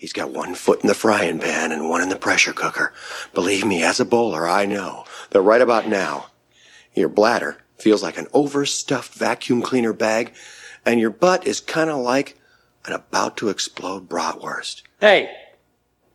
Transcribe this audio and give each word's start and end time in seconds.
He's 0.00 0.14
got 0.14 0.30
one 0.30 0.54
foot 0.54 0.80
in 0.80 0.88
the 0.88 0.94
frying 0.94 1.40
pan 1.40 1.72
and 1.72 1.90
one 1.90 2.00
in 2.00 2.08
the 2.08 2.16
pressure 2.16 2.54
cooker. 2.54 2.94
Believe 3.34 3.66
me, 3.66 3.82
as 3.82 4.00
a 4.00 4.06
bowler, 4.06 4.48
I 4.48 4.64
know 4.64 5.04
that 5.28 5.42
right 5.42 5.60
about 5.60 5.88
now, 5.88 6.28
your 6.94 7.10
bladder 7.10 7.58
feels 7.76 8.02
like 8.02 8.16
an 8.16 8.26
overstuffed 8.32 9.12
vacuum 9.12 9.60
cleaner 9.60 9.92
bag, 9.92 10.32
and 10.86 10.98
your 10.98 11.10
butt 11.10 11.46
is 11.46 11.60
kind 11.60 11.90
of 11.90 11.98
like 11.98 12.38
an 12.86 12.94
about 12.94 13.36
to 13.36 13.50
explode 13.50 14.08
bratwurst. 14.08 14.80
Hey, 15.02 15.30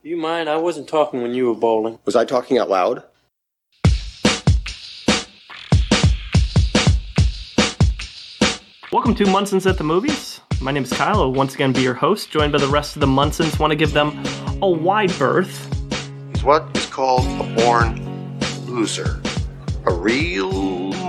do 0.01 0.09
you 0.09 0.17
mind? 0.17 0.49
I 0.49 0.57
wasn't 0.57 0.89
talking 0.89 1.21
when 1.21 1.35
you 1.35 1.45
were 1.45 1.53
bowling. 1.53 1.99
Was 2.05 2.15
I 2.15 2.25
talking 2.25 2.57
out 2.57 2.71
loud? 2.71 3.03
Welcome 8.91 9.13
to 9.13 9.27
Munson's 9.27 9.67
at 9.67 9.77
the 9.77 9.83
Movies. 9.83 10.34
My 10.65 10.71
name 10.71 10.81
is 10.81 10.91
Kyle. 10.91 11.21
I'll 11.21 11.31
once 11.31 11.53
again 11.53 11.73
be 11.73 11.81
your 11.83 11.93
host, 11.93 12.31
joined 12.31 12.51
by 12.51 12.57
the 12.57 12.65
rest 12.65 12.95
of 12.95 12.99
the 12.99 13.05
Munsons. 13.05 13.59
Want 13.59 13.69
to 13.69 13.75
give 13.75 13.93
them 13.93 14.25
a 14.63 14.67
wide 14.67 15.15
berth. 15.19 15.71
He's 16.33 16.43
what 16.43 16.75
is 16.75 16.87
called 16.87 17.27
a 17.39 17.55
born 17.55 18.39
loser. 18.65 19.21
A 19.85 19.93
real 19.93 20.51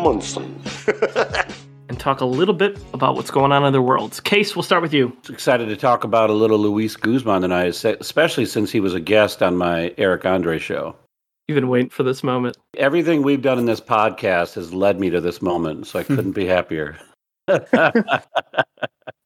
Munson. 0.03 0.61
and 1.89 1.99
talk 1.99 2.21
a 2.21 2.27
little 2.27 2.53
bit 2.53 2.79
about 2.93 3.17
what's 3.17 3.31
going 3.31 3.51
on 3.51 3.65
in 3.65 3.73
their 3.73 3.81
worlds. 3.81 4.21
Case, 4.21 4.55
we'll 4.55 4.63
start 4.63 4.83
with 4.83 4.93
you. 4.93 5.17
Excited 5.31 5.71
to 5.71 5.77
talk 5.77 6.05
about 6.05 6.29
a 6.29 6.35
little 6.35 6.59
Luis 6.59 6.95
Guzman 6.95 7.41
tonight, 7.41 7.83
especially 7.83 8.45
since 8.45 8.71
he 8.71 8.81
was 8.81 8.93
a 8.93 9.01
guest 9.01 9.43
on 9.43 9.57
my 9.57 9.95
Eric 9.97 10.27
Andre 10.27 10.59
show. 10.59 10.95
You've 11.49 11.57
been 11.57 11.69
waiting 11.69 11.89
for 11.89 12.03
this 12.03 12.23
moment. 12.23 12.59
Everything 12.77 13.23
we've 13.23 13.41
done 13.41 13.59
in 13.59 13.65
this 13.65 13.81
podcast 13.81 14.57
has 14.57 14.75
led 14.75 15.01
me 15.01 15.09
to 15.09 15.23
this 15.23 15.41
moment, 15.41 15.87
so 15.87 15.99
I 15.99 16.03
couldn't 16.03 16.33
be 16.33 16.45
happier. 16.45 16.99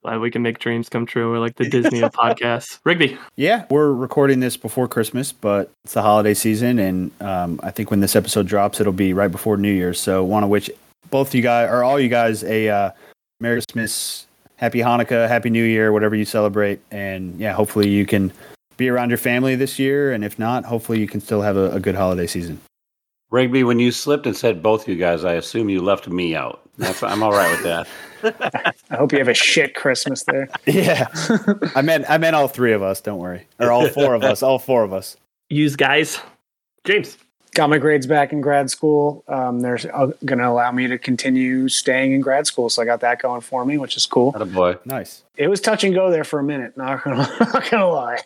Glad 0.02 0.20
we 0.20 0.30
can 0.30 0.40
make 0.40 0.58
dreams 0.58 0.88
come 0.88 1.04
true. 1.04 1.30
We're 1.30 1.40
like 1.40 1.56
the 1.56 1.68
Disney 1.68 2.00
of 2.00 2.12
podcasts. 2.12 2.78
Rigby. 2.84 3.18
Yeah, 3.36 3.66
we're 3.68 3.92
recording 3.92 4.40
this 4.40 4.56
before 4.56 4.88
Christmas, 4.88 5.30
but 5.30 5.70
it's 5.84 5.92
the 5.92 6.00
holiday 6.00 6.32
season, 6.32 6.78
and 6.78 7.10
um, 7.20 7.60
I 7.62 7.70
think 7.70 7.90
when 7.90 8.00
this 8.00 8.16
episode 8.16 8.46
drops, 8.46 8.80
it'll 8.80 8.94
be 8.94 9.12
right 9.12 9.30
before 9.30 9.58
New 9.58 9.72
Year's. 9.72 10.00
So, 10.00 10.24
want 10.24 10.44
to 10.44 10.46
wish 10.46 10.70
both 11.10 11.34
you 11.34 11.42
guys 11.42 11.68
or 11.68 11.84
all 11.84 12.00
you 12.00 12.08
guys 12.08 12.42
a 12.44 12.70
uh, 12.70 12.90
Merry 13.40 13.56
Christmas, 13.56 14.26
Happy 14.56 14.78
Hanukkah, 14.78 15.28
Happy 15.28 15.50
New 15.50 15.64
Year, 15.64 15.92
whatever 15.92 16.16
you 16.16 16.24
celebrate, 16.24 16.80
and 16.90 17.38
yeah, 17.38 17.52
hopefully 17.52 17.90
you 17.90 18.06
can 18.06 18.32
be 18.78 18.88
around 18.88 19.10
your 19.10 19.18
family 19.18 19.54
this 19.54 19.78
year, 19.78 20.12
and 20.12 20.24
if 20.24 20.38
not, 20.38 20.64
hopefully 20.64 20.98
you 20.98 21.06
can 21.06 21.20
still 21.20 21.42
have 21.42 21.58
a, 21.58 21.72
a 21.72 21.80
good 21.80 21.94
holiday 21.94 22.26
season. 22.26 22.58
Rigby, 23.30 23.64
when 23.64 23.78
you 23.78 23.92
slipped 23.92 24.26
and 24.26 24.36
said 24.36 24.62
both 24.62 24.88
you 24.88 24.96
guys, 24.96 25.24
I 25.24 25.34
assume 25.34 25.68
you 25.68 25.82
left 25.82 26.08
me 26.08 26.34
out. 26.34 26.62
That's 26.80 27.02
I'm 27.02 27.22
all 27.22 27.32
right 27.32 27.50
with 27.50 27.62
that. 27.64 28.74
I 28.90 28.96
hope 28.96 29.12
you 29.12 29.18
have 29.18 29.28
a 29.28 29.34
shit 29.34 29.74
Christmas 29.74 30.24
there. 30.24 30.48
Yeah, 30.66 31.08
I 31.74 31.82
meant 31.82 32.08
I 32.08 32.16
meant 32.16 32.34
all 32.34 32.48
three 32.48 32.72
of 32.72 32.82
us. 32.82 33.00
Don't 33.02 33.18
worry, 33.18 33.46
or 33.58 33.70
all 33.70 33.86
four 33.88 34.14
of 34.14 34.22
us. 34.22 34.42
All 34.42 34.58
four 34.58 34.82
of 34.82 34.92
us. 34.92 35.16
Use 35.50 35.76
guys. 35.76 36.18
James 36.84 37.18
got 37.54 37.68
my 37.68 37.76
grades 37.76 38.06
back 38.06 38.32
in 38.32 38.40
grad 38.40 38.70
school. 38.70 39.24
Um, 39.28 39.60
they're 39.60 39.76
going 40.24 40.38
to 40.38 40.48
allow 40.48 40.70
me 40.72 40.86
to 40.86 40.96
continue 40.96 41.68
staying 41.68 42.12
in 42.12 42.20
grad 42.20 42.46
school, 42.46 42.70
so 42.70 42.80
I 42.80 42.84
got 42.84 43.00
that 43.00 43.20
going 43.20 43.40
for 43.40 43.64
me, 43.64 43.76
which 43.76 43.96
is 43.96 44.06
cool. 44.06 44.32
a 44.36 44.46
boy, 44.46 44.76
nice. 44.84 45.24
It 45.36 45.48
was 45.48 45.60
touch 45.60 45.84
and 45.84 45.92
go 45.92 46.10
there 46.10 46.24
for 46.24 46.38
a 46.38 46.44
minute. 46.44 46.76
Not 46.76 47.04
gonna, 47.04 47.28
not 47.40 47.70
gonna 47.70 47.88
lie. 47.88 48.20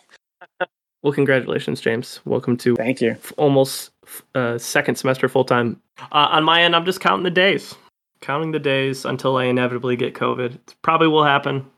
Well, 1.01 1.11
congratulations, 1.11 1.81
James. 1.81 2.21
Welcome 2.23 2.55
to 2.57 2.75
thank 2.75 3.01
you. 3.01 3.17
Almost 3.37 3.91
uh, 4.33 4.57
second 4.57 4.95
semester 4.95 5.27
full 5.27 5.45
time. 5.45 5.81
Uh, 5.99 6.29
on 6.31 6.43
my 6.43 6.61
end, 6.61 6.75
I'm 6.75 6.85
just 6.85 7.01
counting 7.01 7.23
the 7.23 7.31
days 7.31 7.75
counting 8.25 8.51
the 8.51 8.59
days 8.59 9.05
until 9.05 9.37
I 9.37 9.45
inevitably 9.45 9.95
get 9.95 10.15
COVID. 10.15 10.55
It 10.55 10.75
probably 10.81 11.07
will 11.07 11.23
happen. 11.23 11.69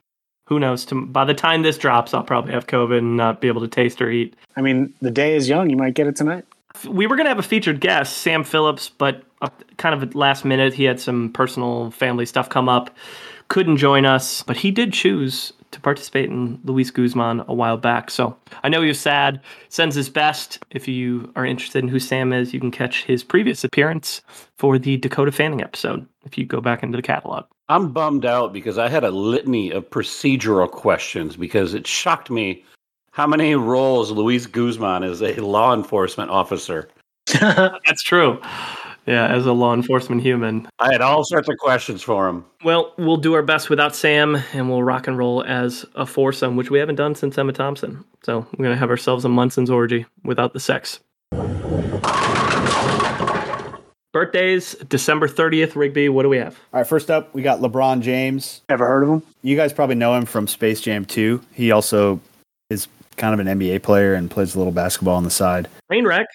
Who 0.47 0.59
knows? 0.59 0.85
By 0.85 1.25
the 1.25 1.33
time 1.33 1.61
this 1.61 1.77
drops, 1.77 2.13
I'll 2.13 2.23
probably 2.23 2.53
have 2.53 2.67
COVID 2.67 2.99
and 2.99 3.17
not 3.17 3.41
be 3.41 3.49
able 3.49 3.59
to 3.61 3.67
taste 3.67 4.01
or 4.01 4.09
eat. 4.09 4.33
I 4.55 4.61
mean, 4.61 4.93
the 5.01 5.11
day 5.11 5.35
is 5.35 5.49
young. 5.49 5.69
You 5.69 5.75
might 5.75 5.93
get 5.93 6.07
it 6.07 6.15
tonight. 6.15 6.45
We 6.87 7.05
were 7.05 7.17
going 7.17 7.25
to 7.25 7.29
have 7.29 7.39
a 7.39 7.43
featured 7.43 7.81
guest, 7.81 8.19
Sam 8.19 8.45
Phillips, 8.45 8.87
but 8.87 9.23
uh, 9.41 9.49
kind 9.75 9.93
of 9.93 10.03
at 10.03 10.15
last 10.15 10.45
minute, 10.45 10.73
he 10.73 10.85
had 10.85 11.01
some 11.01 11.33
personal 11.33 11.91
family 11.91 12.25
stuff 12.25 12.47
come 12.47 12.69
up. 12.69 12.95
Couldn't 13.49 13.77
join 13.77 14.05
us, 14.05 14.43
but 14.43 14.55
he 14.57 14.71
did 14.71 14.93
choose 14.93 15.51
participate 15.87 16.29
in 16.29 16.59
Luis 16.65 16.91
Guzman 16.91 17.45
a 17.47 17.53
while 17.53 17.77
back. 17.77 18.11
So 18.11 18.35
I 18.61 18.67
know 18.67 18.81
you're 18.81 18.93
sad. 18.93 19.39
Sends 19.69 19.95
his 19.95 20.09
best. 20.09 20.59
If 20.71 20.85
you 20.85 21.31
are 21.37 21.45
interested 21.45 21.81
in 21.81 21.87
who 21.87 21.97
Sam 21.97 22.33
is, 22.33 22.53
you 22.53 22.59
can 22.59 22.71
catch 22.71 23.05
his 23.05 23.23
previous 23.23 23.63
appearance 23.63 24.21
for 24.57 24.77
the 24.77 24.97
Dakota 24.97 25.31
Fanning 25.31 25.61
episode 25.61 26.05
if 26.25 26.37
you 26.37 26.45
go 26.45 26.59
back 26.59 26.83
into 26.83 26.97
the 26.97 27.01
catalog. 27.01 27.45
I'm 27.69 27.93
bummed 27.93 28.25
out 28.25 28.51
because 28.51 28.77
I 28.77 28.89
had 28.89 29.05
a 29.05 29.11
litany 29.11 29.71
of 29.71 29.89
procedural 29.89 30.69
questions 30.69 31.37
because 31.37 31.73
it 31.73 31.87
shocked 31.87 32.29
me 32.29 32.65
how 33.11 33.25
many 33.25 33.55
roles 33.55 34.11
Luis 34.11 34.45
Guzman 34.45 35.03
is 35.03 35.21
a 35.21 35.35
law 35.35 35.73
enforcement 35.73 36.31
officer. 36.31 36.89
That's 37.39 38.01
true. 38.01 38.41
Yeah, 39.07 39.27
as 39.27 39.45
a 39.45 39.53
law 39.53 39.73
enforcement 39.73 40.21
human. 40.21 40.67
I 40.79 40.91
had 40.91 40.99
all 40.99 41.23
sorts 41.23 41.47
of 41.47 41.57
questions 41.57 42.03
for 42.03 42.27
him. 42.27 42.43
Well, 42.65 42.93
we'll 42.97 43.15
do 43.15 43.33
our 43.35 43.41
best 43.41 43.69
without 43.69 43.95
Sam 43.95 44.35
and 44.53 44.69
we'll 44.69 44.83
rock 44.83 45.07
and 45.07 45.17
roll 45.17 45.45
as 45.45 45.85
a 45.95 46.05
foursome, 46.05 46.57
which 46.57 46.69
we 46.69 46.77
haven't 46.77 46.95
done 46.95 47.15
since 47.15 47.37
Emma 47.37 47.53
Thompson. 47.53 48.03
So 48.23 48.39
we're 48.57 48.65
going 48.65 48.75
to 48.75 48.79
have 48.79 48.89
ourselves 48.89 49.23
a 49.23 49.29
Munson's 49.29 49.69
orgy 49.69 50.05
without 50.25 50.51
the 50.51 50.59
sex. 50.59 50.99
Birthdays, 54.11 54.73
December 54.89 55.27
30th, 55.27 55.75
Rigby. 55.75 56.09
What 56.09 56.23
do 56.23 56.29
we 56.29 56.37
have? 56.37 56.55
All 56.73 56.79
right, 56.81 56.87
first 56.87 57.09
up, 57.09 57.33
we 57.33 57.41
got 57.41 57.59
LeBron 57.61 58.01
James. 58.01 58.61
Ever 58.67 58.87
heard 58.87 59.03
of 59.03 59.09
him? 59.09 59.23
You 59.41 59.55
guys 59.55 59.71
probably 59.71 59.95
know 59.95 60.15
him 60.15 60.25
from 60.25 60.47
Space 60.47 60.81
Jam 60.81 61.05
2. 61.05 61.41
He 61.53 61.71
also 61.71 62.19
is 62.69 62.87
kind 63.15 63.39
of 63.39 63.45
an 63.45 63.59
NBA 63.59 63.83
player 63.83 64.15
and 64.15 64.29
plays 64.29 64.55
a 64.55 64.57
little 64.57 64.73
basketball 64.73 65.15
on 65.15 65.23
the 65.23 65.29
side. 65.29 65.69
Trainwreck. 65.89 66.25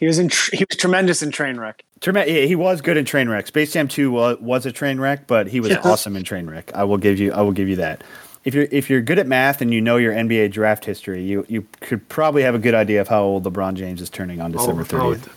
He 0.00 0.06
was 0.06 0.18
in. 0.18 0.28
Tr- 0.28 0.56
he 0.56 0.64
was 0.68 0.76
tremendous 0.78 1.22
in 1.22 1.30
Trainwreck. 1.30 1.80
Trem- 2.00 2.16
yeah, 2.16 2.46
he 2.46 2.56
was 2.56 2.80
good 2.80 2.96
in 2.96 3.04
Trainwreck. 3.04 3.46
Space 3.46 3.74
Jam 3.74 3.86
Two 3.86 4.10
was, 4.10 4.38
was 4.40 4.64
a 4.64 4.72
Trainwreck, 4.72 5.26
but 5.26 5.46
he 5.46 5.60
was 5.60 5.76
awesome 5.84 6.16
in 6.16 6.24
Trainwreck. 6.24 6.72
I 6.74 6.84
will 6.84 6.96
give 6.96 7.20
you. 7.20 7.32
I 7.32 7.42
will 7.42 7.52
give 7.52 7.68
you 7.68 7.76
that. 7.76 8.02
If 8.42 8.54
you're 8.54 8.66
if 8.72 8.88
you're 8.88 9.02
good 9.02 9.18
at 9.18 9.26
math 9.26 9.60
and 9.60 9.74
you 9.74 9.82
know 9.82 9.98
your 9.98 10.14
NBA 10.14 10.52
draft 10.52 10.86
history, 10.86 11.22
you 11.22 11.44
you 11.48 11.66
could 11.80 12.08
probably 12.08 12.42
have 12.42 12.54
a 12.54 12.58
good 12.58 12.74
idea 12.74 13.02
of 13.02 13.08
how 13.08 13.22
old 13.22 13.44
LeBron 13.44 13.74
James 13.74 14.00
is 14.00 14.08
turning 14.08 14.40
on 14.40 14.52
December 14.52 14.84
thirtieth. 14.84 15.28
Oh, 15.28 15.32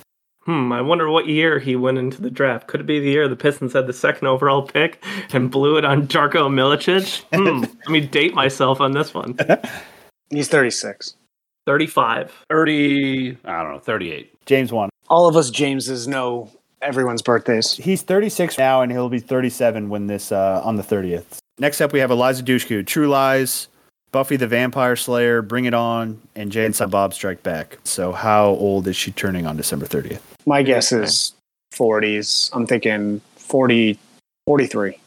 hmm, 0.46 0.72
I 0.72 0.80
wonder 0.82 1.10
what 1.10 1.28
year 1.28 1.60
he 1.60 1.76
went 1.76 1.98
into 1.98 2.22
the 2.22 2.32
draft. 2.32 2.68
Could 2.68 2.80
it 2.80 2.86
be 2.86 3.02
the 3.02 3.10
year 3.10 3.28
the 3.28 3.36
Pistons 3.36 3.74
had 3.74 3.86
the 3.88 3.94
second 3.94 4.30
overall 4.30 4.66
pick 4.66 5.04
and 5.34 5.52
blew 5.52 5.76
it 5.76 5.84
on 5.84 6.08
Darko 6.08 6.48
Milicic? 6.48 7.22
Hmm, 7.36 7.60
let 7.80 7.90
me 7.90 8.00
date 8.00 8.34
myself 8.34 8.80
on 8.80 8.94
this 8.94 9.14
one. 9.14 9.38
He's 10.30 10.48
36. 10.48 11.18
35. 11.66 12.32
30, 12.50 13.38
I 13.46 13.64
don't 13.64 13.74
know, 13.74 13.80
38. 13.80 14.33
James 14.46 14.72
won. 14.72 14.90
All 15.10 15.28
of 15.28 15.36
us 15.36 15.50
Jameses 15.50 16.08
know 16.08 16.50
everyone's 16.82 17.22
birthdays. 17.22 17.74
He's 17.74 18.02
36 18.02 18.58
now, 18.58 18.82
and 18.82 18.92
he'll 18.92 19.10
be 19.10 19.20
37 19.20 19.90
when 19.90 20.08
this 20.08 20.32
uh, 20.32 20.62
on 20.64 20.76
the 20.76 20.84
30th. 20.84 21.38
Next 21.60 21.82
up, 21.82 21.94
we 21.94 22.00
have 22.00 22.12
Eliza 22.12 22.44
Dushku, 22.44 22.86
True 22.86 23.08
Lies, 23.08 23.68
Buffy 24.12 24.36
the 24.36 24.48
Vampire 24.48 24.96
Slayer, 24.96 25.42
Bring 25.42 25.66
It 25.66 25.74
On, 25.74 26.20
and 26.36 26.52
Jay 26.52 26.66
and 26.66 26.92
Bob 26.92 27.14
Strike 27.14 27.44
Back. 27.44 27.78
So, 27.84 28.12
how 28.12 28.48
old 28.48 28.88
is 28.88 28.96
she 28.96 29.12
turning 29.12 29.46
on 29.46 29.58
December 29.58 29.86
30th? 29.86 30.20
My 30.46 30.62
guess 30.64 30.92
is 30.92 31.34
40s. 31.74 32.50
I'm 32.54 32.68
thinking 32.68 33.22
40, 33.36 33.98
43, 34.46 34.98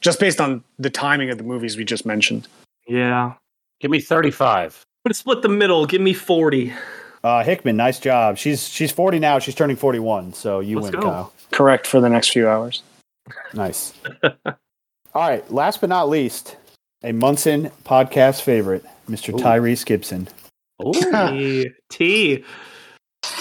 just 0.00 0.20
based 0.20 0.40
on 0.40 0.62
the 0.78 0.90
timing 0.90 1.30
of 1.30 1.38
the 1.38 1.44
movies 1.44 1.76
we 1.76 1.84
just 1.84 2.06
mentioned. 2.06 2.48
Yeah. 2.86 3.34
Give 3.80 3.90
me 3.90 4.00
35. 4.00 4.84
But 5.02 5.16
split 5.16 5.42
the 5.42 5.48
middle. 5.48 5.84
Give 5.84 6.00
me 6.00 6.14
40. 6.14 6.72
Uh, 7.24 7.42
Hickman, 7.42 7.76
nice 7.76 7.98
job. 7.98 8.36
She's 8.36 8.68
she's 8.68 8.92
40 8.92 9.18
now. 9.18 9.38
She's 9.38 9.54
turning 9.54 9.76
41. 9.76 10.34
So 10.34 10.60
you 10.60 10.78
Let's 10.78 10.92
win, 10.92 11.00
go. 11.00 11.10
Kyle. 11.10 11.32
Correct 11.52 11.86
for 11.86 11.98
the 12.00 12.10
next 12.10 12.30
few 12.30 12.46
hours. 12.46 12.82
Nice. 13.54 13.94
All 14.24 14.30
right. 15.14 15.50
Last 15.50 15.80
but 15.80 15.88
not 15.88 16.10
least, 16.10 16.56
a 17.02 17.12
Munson 17.12 17.70
podcast 17.84 18.42
favorite, 18.42 18.84
Mr. 19.08 19.30
Ooh. 19.30 19.42
Tyrese 19.42 19.86
Gibson. 19.86 20.28
Ooh. 20.84 21.64
T. 21.90 22.44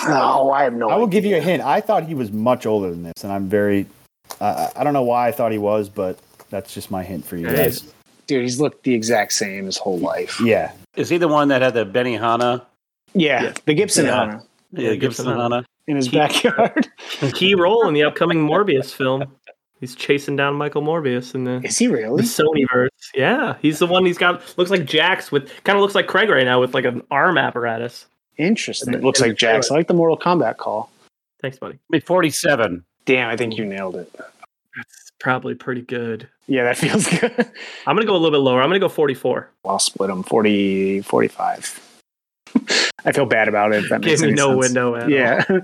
Oh, 0.06 0.51
I 0.51 0.63
have 0.63 0.74
no. 0.74 0.89
I 0.89 0.95
will 0.95 1.07
idea. 1.07 1.21
give 1.21 1.25
you 1.30 1.35
a 1.35 1.41
hint. 1.41 1.62
I 1.62 1.81
thought 1.81 2.06
he 2.06 2.15
was 2.15 2.31
much 2.31 2.65
older 2.65 2.89
than 2.89 3.03
this, 3.03 3.24
and 3.24 3.33
I'm 3.33 3.50
very. 3.50 3.85
Uh, 4.39 4.69
I 4.77 4.85
don't 4.85 4.94
know 4.94 5.03
why 5.03 5.27
I 5.27 5.33
thought 5.33 5.51
he 5.51 5.57
was, 5.57 5.89
but 5.89 6.18
that's 6.50 6.74
just 6.74 6.89
my 6.89 7.03
hint 7.03 7.25
for 7.25 7.35
you 7.35 7.47
guys. 7.47 7.94
Dude, 8.27 8.44
he's 8.44 8.62
looked 8.62 8.83
the 8.83 8.94
exact 8.94 9.33
same 9.33 9.65
his 9.65 9.77
whole 9.77 10.00
life. 10.00 10.39
Yeah. 10.39 10.71
Is 10.95 11.09
he 11.09 11.18
the 11.18 11.27
one 11.27 11.50
that 11.50 11.62
had 11.62 11.74
the 11.74 11.83
Benny 11.83 12.15
Benihana 12.18 12.62
yeah, 13.13 13.44
yeah. 13.44 13.54
the 13.65 13.74
Gibson 13.74 14.06
yeah. 14.06 14.25
Hana. 14.25 14.44
Yeah, 14.71 14.89
the 14.89 14.98
Gibson, 14.98 15.25
Gibson 15.25 15.39
Hana. 15.39 15.65
In 15.88 15.98
his 15.98 16.07
key, 16.07 16.18
backyard. 16.18 16.89
key 17.33 17.56
role 17.56 17.88
in 17.88 17.94
the 17.94 18.04
upcoming 18.04 18.39
oh 18.50 18.51
Morbius 18.51 18.94
film. 18.94 19.25
He's 19.80 19.95
chasing 19.95 20.38
down 20.38 20.56
Michael 20.56 20.81
Morbius 20.81 21.36
in 21.36 21.44
the 21.44 21.60
Is 21.63 21.77
he 21.77 21.89
really? 21.89 22.21
The 22.21 22.27
Sony 22.27 22.65
verse. 22.71 22.89
Yeah. 23.13 23.57
He's 23.62 23.80
the 23.80 23.88
one 23.88 24.06
he's 24.06 24.18
got 24.18 24.57
looks 24.57 24.71
like 24.71 24.86
Jax 24.86 25.30
with 25.30 25.50
kind 25.65 25.77
of 25.77 25.81
looks 25.81 25.94
like 25.94 26.07
Craig 26.07 26.30
right 26.30 26.45
now 26.45 26.62
with 26.62 26.74
like 26.74 26.86
an 26.86 27.01
arm 27.12 27.38
apparatus. 27.38 28.06
Interesting. 28.38 28.94
It 28.94 29.04
looks 29.04 29.19
like 29.19 29.36
Jax. 29.36 29.69
I 29.69 29.75
like 29.75 29.88
the 29.88 29.94
Mortal 29.94 30.18
Kombat 30.18 30.56
call. 30.56 30.89
Thanks, 31.42 31.57
buddy. 31.59 31.77
Be 31.92 32.00
47. 32.00 32.86
Damn, 33.06 33.30
I 33.30 33.36
think 33.36 33.57
you 33.57 33.66
nailed 33.66 33.98
it. 33.98 34.09
That's 34.16 35.12
probably 35.19 35.54
pretty 35.54 35.81
good. 35.81 36.30
Yeah, 36.48 36.63
that 36.63 36.77
feels 36.77 37.06
good. 37.07 37.33
I'm 37.86 37.95
going 37.95 38.01
to 38.01 38.07
go 38.07 38.13
a 38.13 38.18
little 38.18 38.31
bit 38.31 38.38
lower. 38.38 38.62
I'm 38.62 38.69
going 38.69 38.80
to 38.80 38.86
go 38.86 38.89
44. 38.89 39.50
I'll 39.66 39.80
split 39.80 40.09
them 40.09 40.24
40, 40.24 41.01
45. 41.01 41.93
I 43.06 43.12
feel 43.12 43.25
bad 43.25 43.48
about 43.48 43.74
it. 43.74 43.83
If 43.83 43.89
that 43.89 44.01
makes 44.01 44.21
Gave 44.21 44.21
me 44.21 44.27
any 44.33 44.36
no 44.36 44.50
sense. 44.62 44.74
window 44.74 44.95
at 44.95 45.04
all. 45.04 45.10
Yeah. 45.10 45.44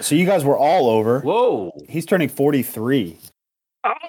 So 0.00 0.16
you 0.16 0.26
guys 0.26 0.44
were 0.44 0.58
all 0.58 0.88
over. 0.88 1.20
Whoa. 1.20 1.72
He's 1.88 2.04
turning 2.06 2.28
43. 2.28 3.16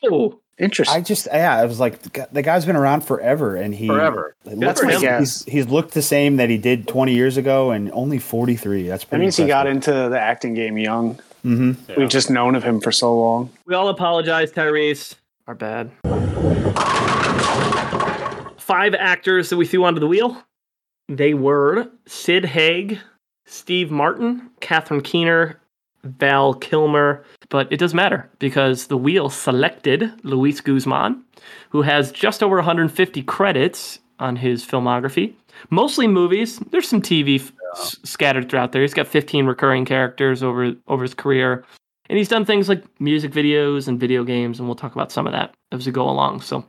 Oh, 0.03 0.39
Interesting. 0.57 0.97
I 0.97 1.01
just, 1.01 1.27
yeah, 1.31 1.55
I 1.55 1.65
was 1.65 1.79
like, 1.79 1.99
the 2.01 2.09
guy- 2.09 2.27
the 2.31 2.41
guy's 2.41 2.65
been 2.65 2.75
around 2.75 3.01
forever, 3.01 3.55
and 3.55 3.75
he 3.75 3.85
Forever. 3.85 4.35
it 4.45 4.59
That's 4.59 4.81
looks 4.81 4.83
my 4.83 4.91
like 4.93 5.01
guess. 5.01 5.43
he's, 5.45 5.53
he's 5.53 5.67
looked 5.67 5.93
the 5.93 6.01
same 6.01 6.37
that 6.37 6.49
he 6.49 6.57
did 6.57 6.87
20 6.87 7.13
years 7.13 7.37
ago, 7.37 7.69
and 7.69 7.91
only 7.91 8.17
43. 8.17 8.87
That's 8.87 9.03
pretty. 9.03 9.05
that 9.05 9.09
pretty. 9.09 9.21
means 9.21 9.37
he 9.37 9.45
got 9.45 9.67
into 9.67 9.91
the 9.91 10.19
acting 10.19 10.55
game 10.55 10.79
young. 10.79 11.19
hmm 11.43 11.73
We've 11.95 12.09
just 12.09 12.31
known 12.31 12.55
of 12.55 12.63
him 12.63 12.81
for 12.81 12.91
so 12.91 13.15
long. 13.15 13.51
we 13.67 13.75
all 13.75 13.89
apologize, 13.89 14.51
Tyrese. 14.51 15.13
Our 15.45 15.53
bad. 15.53 15.91
Five 18.59 18.95
actors 18.95 19.49
that 19.49 19.57
we 19.57 19.65
threw 19.67 19.83
onto 19.85 19.99
the 19.99 20.07
wheel. 20.07 20.41
They 21.09 21.33
were 21.33 21.89
Sid 22.05 22.45
Haig, 22.45 22.99
Steve 23.45 23.91
Martin, 23.91 24.49
Catherine 24.59 25.01
Keener, 25.01 25.59
Val 26.03 26.53
Kilmer, 26.53 27.23
but 27.49 27.71
it 27.71 27.77
doesn't 27.77 27.95
matter 27.95 28.29
because 28.39 28.87
the 28.87 28.97
wheel 28.97 29.29
selected 29.29 30.11
Luis 30.23 30.61
Guzman, 30.61 31.23
who 31.69 31.81
has 31.81 32.11
just 32.11 32.43
over 32.43 32.57
150 32.57 33.23
credits 33.23 33.99
on 34.19 34.35
his 34.35 34.65
filmography. 34.65 35.33
Mostly 35.69 36.07
movies. 36.07 36.59
There's 36.71 36.87
some 36.87 37.01
TV 37.01 37.39
f- 37.39 37.51
s- 37.73 37.97
scattered 38.03 38.49
throughout 38.49 38.71
there. 38.71 38.81
He's 38.81 38.93
got 38.93 39.07
15 39.07 39.45
recurring 39.45 39.85
characters 39.85 40.43
over 40.43 40.73
over 40.87 41.03
his 41.03 41.13
career, 41.13 41.63
and 42.09 42.17
he's 42.17 42.29
done 42.29 42.45
things 42.45 42.69
like 42.69 42.83
music 43.01 43.31
videos 43.31 43.87
and 43.87 43.99
video 43.99 44.23
games, 44.23 44.59
and 44.59 44.67
we'll 44.67 44.75
talk 44.75 44.93
about 44.93 45.11
some 45.11 45.25
of 45.25 45.33
that 45.33 45.53
as 45.71 45.85
we 45.85 45.91
go 45.91 46.07
along. 46.09 46.41
So, 46.41 46.63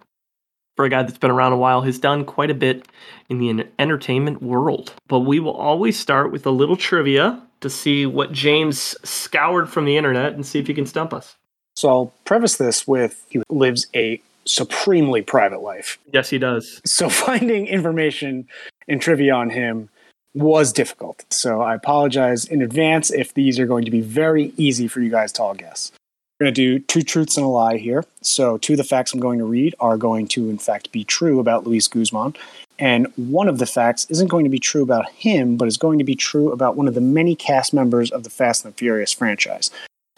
for 0.79 0.85
a 0.85 0.89
guy 0.89 1.03
that's 1.03 1.19
been 1.19 1.33
around 1.33 1.53
a 1.53 1.57
while, 1.57 1.83
has 1.83 1.99
done 1.99 2.25
quite 2.25 2.53
a 2.53 2.55
bit 2.55 2.87
in 3.29 3.39
the 3.39 3.67
entertainment 3.81 4.41
world. 4.41 4.95
But 5.09 5.21
we 5.21 5.41
will 5.41 5.57
always 5.57 5.99
start 5.99 6.31
with 6.31 6.47
a 6.47 6.53
little 6.53 6.77
trivia 6.77 7.43
to 7.63 7.69
see 7.69 8.07
what 8.07 8.31
James 8.31 8.95
scoured 9.03 9.69
from 9.69 9.87
the 9.87 9.97
internet 9.97 10.35
and 10.35 10.47
see 10.47 10.61
if 10.61 10.69
he 10.69 10.75
can 10.75 10.87
stump 10.87 11.13
us. 11.13 11.35
So 11.75 11.89
I'll 11.89 12.15
preface 12.25 12.59
this 12.59 12.87
with 12.87 13.27
he 13.29 13.43
lives 13.51 13.89
a 13.93 14.23
supremely 14.45 15.21
private 15.21 15.63
life. 15.63 15.99
Yes, 16.13 16.31
he 16.31 16.39
does. 16.39 16.81
So 16.87 17.09
finding 17.27 17.67
information 17.67 18.47
and 18.87 19.03
trivia 19.03 19.35
on 19.35 19.51
him 19.51 19.89
was 20.33 20.73
difficult. 20.73 21.25
So 21.29 21.61
I 21.61 21.75
apologize 21.75 22.45
in 22.45 22.63
advance 22.63 23.11
if 23.11 23.35
these 23.35 23.59
are 23.59 23.67
going 23.67 23.85
to 23.85 23.91
be 23.91 24.01
very 24.01 24.53
easy 24.57 24.87
for 24.87 25.01
you 25.01 25.11
guys 25.11 25.33
to 25.33 25.43
all 25.43 25.55
guess. 25.55 25.91
We're 26.39 26.45
going 26.45 26.55
to 26.55 26.79
do 26.79 26.79
two 26.79 27.03
truths 27.03 27.37
and 27.37 27.45
a 27.45 27.49
lie 27.49 27.79
here. 27.79 28.05
So 28.23 28.59
two 28.59 28.75
of 28.75 28.77
the 28.77 28.85
facts 28.85 29.13
I'm 29.13 29.19
going 29.19 29.41
to 29.41 29.45
read 29.45 29.75
are 29.81 29.97
going 29.97 30.29
to, 30.29 30.49
in 30.49 30.59
fact, 30.59 30.93
be 30.93 31.03
true 31.03 31.41
about 31.41 31.67
Luis 31.67 31.89
Guzman. 31.89 32.37
And 32.79 33.09
one 33.17 33.49
of 33.49 33.59
the 33.59 33.67
facts 33.67 34.07
isn't 34.09 34.29
going 34.29 34.45
to 34.45 34.51
be 34.51 34.61
true 34.61 34.85
about 34.85 35.11
him, 35.11 35.57
but 35.57 35.67
is 35.67 35.77
going 35.77 35.99
to 35.99 36.05
be 36.05 36.15
true 36.15 36.53
about 36.53 36.77
one 36.77 36.87
of 36.87 36.95
the 36.95 37.01
many 37.01 37.35
cast 37.35 37.75
members 37.75 38.13
of 38.13 38.23
the 38.23 38.31
Fast 38.31 38.65
and 38.65 38.73
the 38.73 38.79
Furious 38.79 39.13
franchise. 39.13 39.73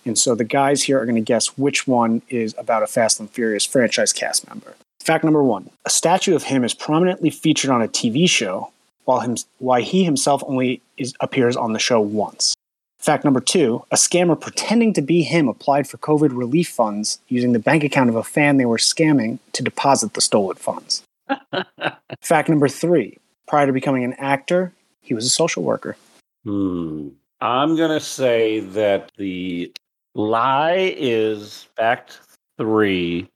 And 0.04 0.18
so 0.18 0.34
the 0.34 0.44
guys 0.44 0.82
here 0.82 1.00
are 1.00 1.06
going 1.06 1.14
to 1.14 1.22
guess 1.22 1.56
which 1.56 1.86
one 1.86 2.20
is 2.28 2.54
about 2.58 2.82
a 2.82 2.86
Fast 2.86 3.18
and 3.18 3.30
Furious 3.30 3.64
franchise 3.64 4.12
cast 4.12 4.46
member. 4.46 4.74
Fact 5.02 5.24
number 5.24 5.42
one 5.42 5.70
a 5.86 5.90
statue 5.90 6.34
of 6.34 6.44
him 6.44 6.64
is 6.64 6.74
prominently 6.74 7.30
featured 7.30 7.70
on 7.70 7.80
a 7.80 7.88
TV 7.88 8.28
show, 8.28 8.70
while, 9.06 9.20
him, 9.20 9.36
while 9.58 9.80
he 9.80 10.04
himself 10.04 10.42
only 10.46 10.82
is, 10.98 11.14
appears 11.20 11.56
on 11.56 11.72
the 11.72 11.78
show 11.78 11.98
once. 11.98 12.54
Fact 13.00 13.24
number 13.24 13.40
two 13.40 13.84
a 13.90 13.96
scammer 13.96 14.38
pretending 14.38 14.92
to 14.92 15.02
be 15.02 15.22
him 15.22 15.48
applied 15.48 15.88
for 15.88 15.98
COVID 15.98 16.36
relief 16.36 16.68
funds 16.68 17.18
using 17.28 17.52
the 17.52 17.58
bank 17.58 17.82
account 17.82 18.10
of 18.10 18.16
a 18.16 18.22
fan 18.22 18.56
they 18.56 18.66
were 18.66 18.76
scamming 18.76 19.38
to 19.52 19.62
deposit 19.62 20.14
the 20.14 20.20
stolen 20.20 20.56
funds. 20.56 21.02
Fact 22.20 22.48
number 22.48 22.68
three 22.68 23.18
prior 23.48 23.66
to 23.66 23.72
becoming 23.72 24.04
an 24.04 24.12
actor, 24.14 24.72
he 25.00 25.14
was 25.14 25.26
a 25.26 25.30
social 25.30 25.62
worker. 25.62 25.96
Hmm. 26.44 27.08
I'm 27.40 27.74
going 27.74 27.90
to 27.90 28.04
say 28.04 28.60
that 28.60 29.12
the 29.16 29.72
lie 30.14 30.94
is 30.96 31.68
fact 31.74 32.20
three. 32.58 33.28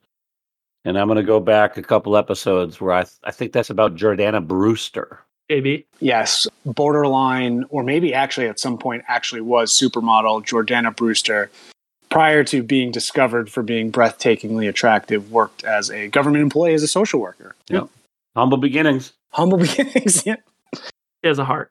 And 0.84 0.98
I'm 0.98 1.08
going 1.08 1.16
to 1.16 1.22
go 1.22 1.40
back 1.40 1.78
a 1.78 1.82
couple 1.82 2.16
episodes 2.16 2.80
where 2.80 2.92
I, 2.92 3.04
th- 3.04 3.16
I 3.24 3.30
think 3.30 3.52
that's 3.52 3.70
about 3.70 3.96
Jordana 3.96 4.46
Brewster. 4.46 5.20
AB. 5.50 5.86
Yes, 6.00 6.46
borderline, 6.64 7.64
or 7.68 7.82
maybe 7.82 8.14
actually 8.14 8.48
at 8.48 8.58
some 8.58 8.78
point 8.78 9.04
actually 9.08 9.40
was 9.40 9.72
supermodel 9.72 10.44
Jordana 10.44 10.94
Brewster. 10.94 11.50
Prior 12.10 12.44
to 12.44 12.62
being 12.62 12.92
discovered 12.92 13.50
for 13.50 13.62
being 13.62 13.90
breathtakingly 13.90 14.68
attractive, 14.68 15.32
worked 15.32 15.64
as 15.64 15.90
a 15.90 16.06
government 16.08 16.42
employee 16.42 16.74
as 16.74 16.82
a 16.82 16.88
social 16.88 17.20
worker. 17.20 17.56
Yep. 17.68 17.88
Humble 18.36 18.58
beginnings. 18.58 19.12
Humble 19.30 19.58
beginnings. 19.66 20.24
yeah. 20.24 20.36
He 21.22 21.28
has 21.28 21.38
a 21.38 21.44
heart. 21.44 21.70